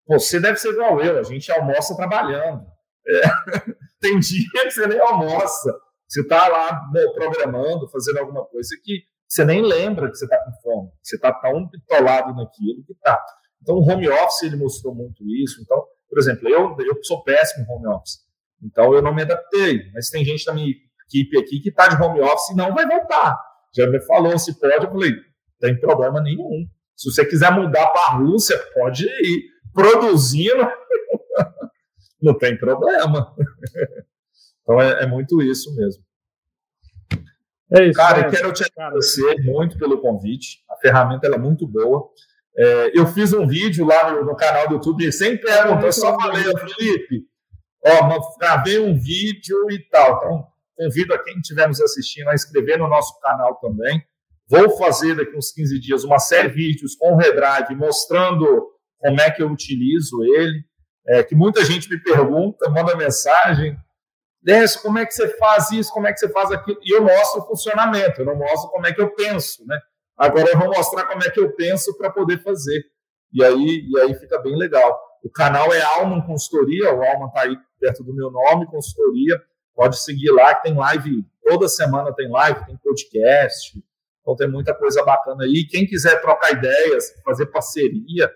você 0.08 0.40
deve 0.40 0.58
ser 0.58 0.70
igual 0.70 1.02
eu, 1.02 1.18
a 1.18 1.24
gente 1.24 1.52
almoça 1.52 1.96
trabalhando. 1.96 2.66
É. 3.08 3.22
Tem 4.00 4.20
dia 4.20 4.64
que 4.64 4.72
você 4.72 4.88
nem 4.88 5.00
almoça. 5.00 5.74
Você 6.08 6.22
está 6.22 6.48
lá 6.48 6.82
programando, 7.16 7.90
fazendo 7.90 8.20
alguma 8.20 8.46
coisa 8.46 8.70
que 8.84 9.04
você 9.28 9.44
nem 9.46 9.64
lembra 9.64 10.10
que 10.12 10.16
você 10.16 10.26
está 10.26 10.38
com 10.38 10.52
fome. 10.62 10.92
Você 11.02 11.16
está 11.16 11.34
tão 11.34 11.68
bitolado 11.68 12.36
naquilo 12.36 12.84
que 12.86 12.94
está. 12.94 13.20
Então, 13.62 13.76
o 13.76 13.90
home 13.90 14.08
office 14.10 14.44
ele 14.44 14.58
mostrou 14.58 14.94
muito 14.94 15.24
isso. 15.28 15.62
Então, 15.62 15.84
por 16.10 16.20
exemplo, 16.20 16.48
eu, 16.50 16.76
eu 16.80 17.04
sou 17.04 17.24
péssimo 17.24 17.66
em 17.66 17.74
home 17.74 17.88
office. 17.88 18.20
Então, 18.62 18.94
eu 18.94 19.02
não 19.02 19.16
me 19.16 19.24
adaptei. 19.24 19.90
Mas 19.94 20.10
tem 20.10 20.24
gente 20.24 20.46
da 20.46 20.54
minha 20.54 20.72
equipe 21.08 21.40
aqui 21.40 21.60
que 21.62 21.70
está 21.70 21.88
de 21.88 22.02
home 22.02 22.22
office 22.22 22.50
e 22.50 22.56
não 22.56 22.74
vai 22.76 22.86
voltar. 22.86 23.40
Já 23.76 23.88
me 23.88 24.00
falou 24.02 24.38
se 24.38 24.60
pode. 24.60 24.86
Eu 24.86 24.92
falei, 24.92 25.14
tem 25.60 25.80
problema 25.80 26.22
nenhum. 26.22 26.68
Se 26.96 27.12
você 27.12 27.26
quiser 27.26 27.52
mudar 27.52 27.88
para 27.88 28.02
a 28.02 28.18
Rússia, 28.18 28.56
pode 28.76 29.06
ir 29.06 29.53
produzindo, 29.74 30.68
não 32.22 32.38
tem 32.38 32.58
problema. 32.58 33.34
Então 34.62 34.82
é, 34.82 35.04
é 35.04 35.08
muito 35.08 35.42
isso 35.42 35.76
mesmo. 35.76 36.04
É 37.72 37.86
isso, 37.86 37.98
cara, 37.98 38.28
é, 38.28 38.30
quero 38.30 38.54
te 38.54 38.64
agradecer 38.64 39.36
cara. 39.36 39.44
muito 39.52 39.78
pelo 39.78 40.00
convite. 40.00 40.64
A 40.70 40.78
ferramenta 40.78 41.28
é 41.28 41.38
muito 41.38 41.68
boa. 41.68 42.08
É, 42.56 42.92
eu 42.98 43.08
fiz 43.08 43.34
um 43.34 43.48
vídeo 43.48 43.86
lá 43.86 44.12
no, 44.12 44.26
no, 44.26 44.36
canal 44.36 44.68
do 44.68 44.76
YouTube 44.76 45.12
sem 45.12 45.38
pergunta, 45.38 45.88
eu 45.88 45.92
só 45.92 46.16
falei, 46.20 46.44
Felipe, 46.44 47.26
ó, 47.84 48.38
gravei 48.38 48.78
um 48.78 48.94
vídeo 48.94 49.72
e 49.72 49.80
tal. 49.90 50.18
Então, 50.18 50.48
convido 50.76 51.14
a 51.14 51.24
quem 51.24 51.36
estiver 51.38 51.68
nos 51.68 51.82
assistindo 51.82 52.30
a 52.30 52.36
inscrever 52.36 52.78
no 52.78 52.88
nosso 52.88 53.20
canal 53.20 53.56
também. 53.56 54.04
Vou 54.48 54.78
fazer 54.78 55.16
daqui 55.16 55.36
uns 55.36 55.52
15 55.52 55.80
dias 55.80 56.04
uma 56.04 56.20
série 56.20 56.50
de 56.50 56.56
vídeos 56.56 56.96
com 56.96 57.14
o 57.14 57.18
Redrive 57.18 57.76
mostrando 57.76 58.73
como 59.04 59.22
é 59.22 59.30
que 59.30 59.44
eu 59.44 59.52
utilizo 59.52 60.24
ele, 60.24 60.64
é, 61.08 61.24
que 61.24 61.36
muita 61.36 61.64
gente 61.66 61.90
me 61.90 62.02
pergunta, 62.02 62.70
manda 62.70 62.96
mensagem, 62.96 63.78
Décio, 64.42 64.82
como 64.82 65.00
é 65.00 65.06
que 65.06 65.14
você 65.14 65.30
faz 65.38 65.72
isso, 65.72 65.94
como 65.94 66.06
é 66.06 66.12
que 66.12 66.20
você 66.20 66.28
faz 66.30 66.52
aquilo, 66.52 66.78
e 66.84 66.94
eu 66.94 67.02
mostro 67.02 67.42
o 67.42 67.46
funcionamento, 67.46 68.22
eu 68.22 68.26
não 68.26 68.36
mostro 68.36 68.70
como 68.72 68.86
é 68.86 68.94
que 68.94 69.02
eu 69.02 69.14
penso, 69.16 69.66
né? 69.66 69.80
Agora 70.18 70.50
eu 70.52 70.60
vou 70.60 70.68
mostrar 70.68 71.06
como 71.06 71.24
é 71.24 71.30
que 71.30 71.40
eu 71.40 71.54
penso 71.54 71.98
para 71.98 72.10
poder 72.10 72.44
fazer. 72.44 72.84
E 73.32 73.44
aí, 73.44 73.88
e 73.90 74.00
aí 74.00 74.14
fica 74.16 74.38
bem 74.40 74.56
legal. 74.56 75.00
O 75.24 75.30
canal 75.30 75.74
é 75.74 75.82
Alman 75.82 76.22
Consultoria, 76.22 76.94
o 76.94 77.02
Alman 77.02 77.28
está 77.28 77.42
aí 77.44 77.58
perto 77.80 78.04
do 78.04 78.14
meu 78.14 78.30
nome, 78.30 78.68
consultoria. 78.68 79.42
Pode 79.74 79.98
seguir 80.00 80.30
lá, 80.32 80.54
que 80.54 80.64
tem 80.64 80.76
live, 80.76 81.26
toda 81.44 81.68
semana 81.68 82.14
tem 82.14 82.30
live, 82.30 82.66
tem 82.66 82.78
podcast. 82.78 83.82
Então 84.22 84.36
tem 84.36 84.48
muita 84.48 84.74
coisa 84.74 85.04
bacana 85.04 85.46
aí. 85.46 85.66
Quem 85.66 85.88
quiser 85.88 86.22
trocar 86.22 86.52
ideias, 86.52 87.06
fazer 87.26 87.48
parceria, 87.48 88.32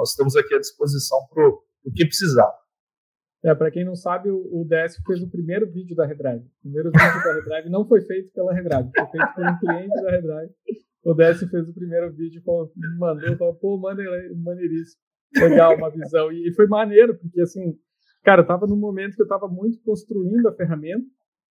nós 0.00 0.10
estamos 0.10 0.34
aqui 0.34 0.54
à 0.54 0.58
disposição 0.58 1.18
para 1.32 1.46
o 1.46 1.92
que 1.94 2.06
precisar. 2.06 2.50
É, 3.44 3.54
para 3.54 3.70
quem 3.70 3.84
não 3.84 3.94
sabe, 3.94 4.30
o, 4.30 4.66
DS 4.68 4.96
fez 5.06 5.22
o 5.22 5.30
primeiro 5.30 5.70
vídeo 5.70 5.94
da 5.94 6.06
Redrive. 6.06 6.44
O 6.44 6.62
primeiro 6.62 6.90
vídeo 6.90 7.22
da 7.24 7.34
Redrive 7.34 7.70
não 7.70 7.86
foi 7.86 8.00
feito 8.02 8.32
pela 8.32 8.52
Redrive, 8.52 8.90
foi 8.94 9.06
feito 9.06 9.34
por 9.34 9.46
um 9.46 9.58
cliente 9.58 10.02
da 10.02 10.10
Redrive. 10.10 10.52
O 11.04 11.14
DS 11.14 11.40
fez 11.50 11.68
o 11.68 11.74
primeiro 11.74 12.12
vídeo, 12.12 12.42
me 12.76 12.98
mandou, 12.98 13.36
falou, 13.36 13.54
pô, 13.54 13.78
maneiríssimo. 13.78 15.00
Legal, 15.34 15.76
uma 15.76 15.90
visão. 15.90 16.30
E 16.32 16.52
foi 16.54 16.66
maneiro, 16.66 17.16
porque 17.16 17.40
assim, 17.40 17.78
cara, 18.22 18.42
eu 18.42 18.46
tava 18.46 18.66
num 18.66 18.76
momento 18.76 19.16
que 19.16 19.22
eu 19.22 19.28
tava 19.28 19.48
muito 19.48 19.80
construindo 19.82 20.46
a 20.48 20.54
ferramenta, 20.54 21.06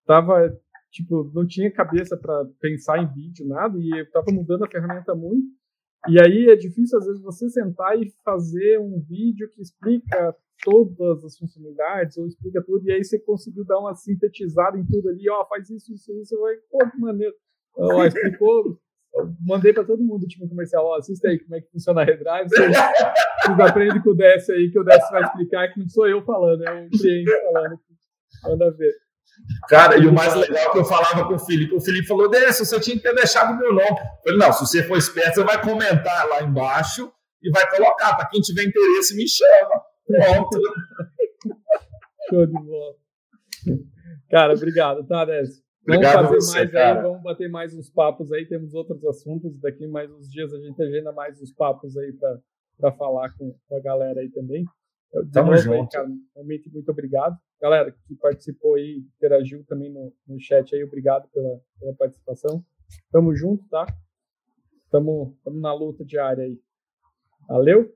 tava, 0.06 0.56
tipo, 0.92 1.30
não 1.34 1.46
tinha 1.46 1.72
cabeça 1.72 2.16
para 2.16 2.44
pensar 2.60 2.98
em 2.98 3.12
vídeo, 3.12 3.46
nada, 3.48 3.76
e 3.78 4.00
eu 4.00 4.10
tava 4.10 4.30
mudando 4.30 4.64
a 4.64 4.70
ferramenta 4.70 5.14
muito. 5.14 5.59
E 6.08 6.20
aí 6.20 6.48
é 6.48 6.56
difícil, 6.56 6.98
às 6.98 7.06
vezes, 7.06 7.22
você 7.22 7.48
sentar 7.50 8.00
e 8.00 8.10
fazer 8.24 8.78
um 8.78 9.00
vídeo 9.00 9.48
que 9.50 9.60
explica 9.60 10.34
todas 10.62 11.24
as 11.24 11.38
funcionalidades, 11.38 12.16
ou 12.16 12.26
explica 12.26 12.62
tudo, 12.62 12.86
e 12.86 12.92
aí 12.92 13.02
você 13.02 13.18
conseguiu 13.18 13.64
dar 13.64 13.78
uma 13.78 13.94
sintetizada 13.94 14.78
em 14.78 14.84
tudo 14.84 15.08
ali, 15.08 15.28
ó, 15.30 15.42
oh, 15.42 15.46
faz 15.46 15.70
isso, 15.70 15.92
isso, 15.92 16.12
isso, 16.20 16.38
vai, 16.38 16.54
pô, 16.70 16.78
que 16.90 16.98
maneiro. 16.98 17.34
Ó, 17.76 18.04
explicou, 18.04 18.78
mandei 19.40 19.72
para 19.72 19.84
todo 19.84 20.04
mundo 20.04 20.24
o 20.24 20.28
time 20.28 20.48
comercial, 20.48 20.84
ó, 20.84 20.96
assista 20.96 21.28
aí 21.28 21.38
como 21.38 21.54
é 21.56 21.60
que 21.60 21.70
funciona 21.70 22.02
a 22.02 22.04
Redrive, 22.04 22.48
vocês, 22.48 22.76
vocês 23.46 23.60
aprendem 23.60 24.02
com 24.02 24.10
o 24.10 24.14
DS 24.14 24.50
aí, 24.50 24.70
que 24.70 24.78
o 24.78 24.84
DS 24.84 25.10
vai 25.10 25.22
explicar, 25.22 25.72
que 25.72 25.80
não 25.80 25.88
sou 25.88 26.06
eu 26.06 26.22
falando, 26.22 26.62
é 26.62 26.86
o 26.86 26.90
cliente 26.90 27.30
falando. 27.52 27.80
Manda 28.44 28.70
ver. 28.72 28.92
Cara, 29.68 29.96
e 29.98 30.06
o 30.06 30.12
mais 30.12 30.34
legal 30.34 30.56
é 30.56 30.72
que 30.72 30.78
eu 30.78 30.84
falava 30.84 31.26
com 31.26 31.34
o 31.34 31.38
Felipe, 31.38 31.74
o 31.74 31.80
Felipe 31.80 32.06
falou, 32.06 32.28
Décio, 32.28 32.64
você 32.64 32.78
tinha 32.80 32.96
que 32.96 33.02
ter 33.02 33.14
deixado 33.14 33.54
o 33.54 33.58
meu 33.58 33.72
nome. 33.72 33.90
Eu 33.90 34.22
falei, 34.22 34.38
não, 34.38 34.52
se 34.52 34.60
você 34.60 34.82
for 34.82 34.96
esperto, 34.96 35.36
você 35.36 35.44
vai 35.44 35.60
comentar 35.60 36.28
lá 36.28 36.42
embaixo 36.42 37.10
e 37.42 37.50
vai 37.50 37.68
colocar. 37.70 38.16
Para 38.16 38.28
quem 38.28 38.40
tiver 38.40 38.64
interesse, 38.64 39.16
me 39.16 39.26
chama. 39.28 39.82
Pronto. 40.06 40.58
Show 42.28 42.46
de 42.46 42.52
bola. 42.52 42.94
Cara, 44.30 44.54
obrigado, 44.54 45.06
tá, 45.06 45.24
Décio? 45.24 45.62
Vamos 45.86 46.06
Obrigado 46.06 46.26
fazer 46.26 46.40
você, 46.40 46.58
mais 46.58 46.70
cara. 46.70 46.98
aí, 46.98 47.02
vamos 47.02 47.22
bater 47.22 47.50
mais 47.50 47.74
uns 47.74 47.90
papos 47.90 48.32
aí, 48.32 48.46
temos 48.46 48.74
outros 48.74 49.04
assuntos, 49.04 49.58
daqui 49.60 49.86
mais 49.86 50.10
uns 50.10 50.30
dias 50.30 50.52
a 50.52 50.58
gente 50.58 50.80
agenda 50.82 51.10
mais 51.10 51.40
uns 51.40 51.52
papos 51.52 51.96
aí 51.96 52.12
para 52.12 52.92
falar 52.92 53.32
com, 53.36 53.56
com 53.66 53.76
a 53.76 53.80
galera 53.80 54.20
aí 54.20 54.30
também. 54.30 54.64
Tamo 55.32 55.56
junto. 55.56 55.80
Aí, 55.80 55.88
cara, 55.88 56.08
realmente 56.34 56.70
muito 56.72 56.90
obrigado. 56.90 57.36
Galera 57.60 57.92
que 58.06 58.14
participou 58.16 58.76
aí, 58.76 59.04
interagiu 59.16 59.64
também 59.66 59.90
no, 59.90 60.12
no 60.26 60.40
chat 60.40 60.74
aí, 60.74 60.82
obrigado 60.82 61.28
pela, 61.28 61.60
pela 61.78 61.94
participação. 61.94 62.64
Tamo 63.12 63.34
junto, 63.36 63.68
tá? 63.68 63.86
Tamo, 64.90 65.38
tamo 65.44 65.60
na 65.60 65.72
luta 65.72 66.04
diária 66.04 66.44
aí. 66.44 66.58
Valeu? 67.46 67.94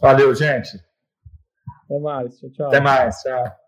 Valeu, 0.00 0.34
gente. 0.34 0.78
Até 1.84 1.98
mais. 1.98 2.38
Tchau, 2.38 2.50
tchau. 2.50 2.66
Até 2.68 2.80
mais. 2.80 3.22
Tchau. 3.22 3.67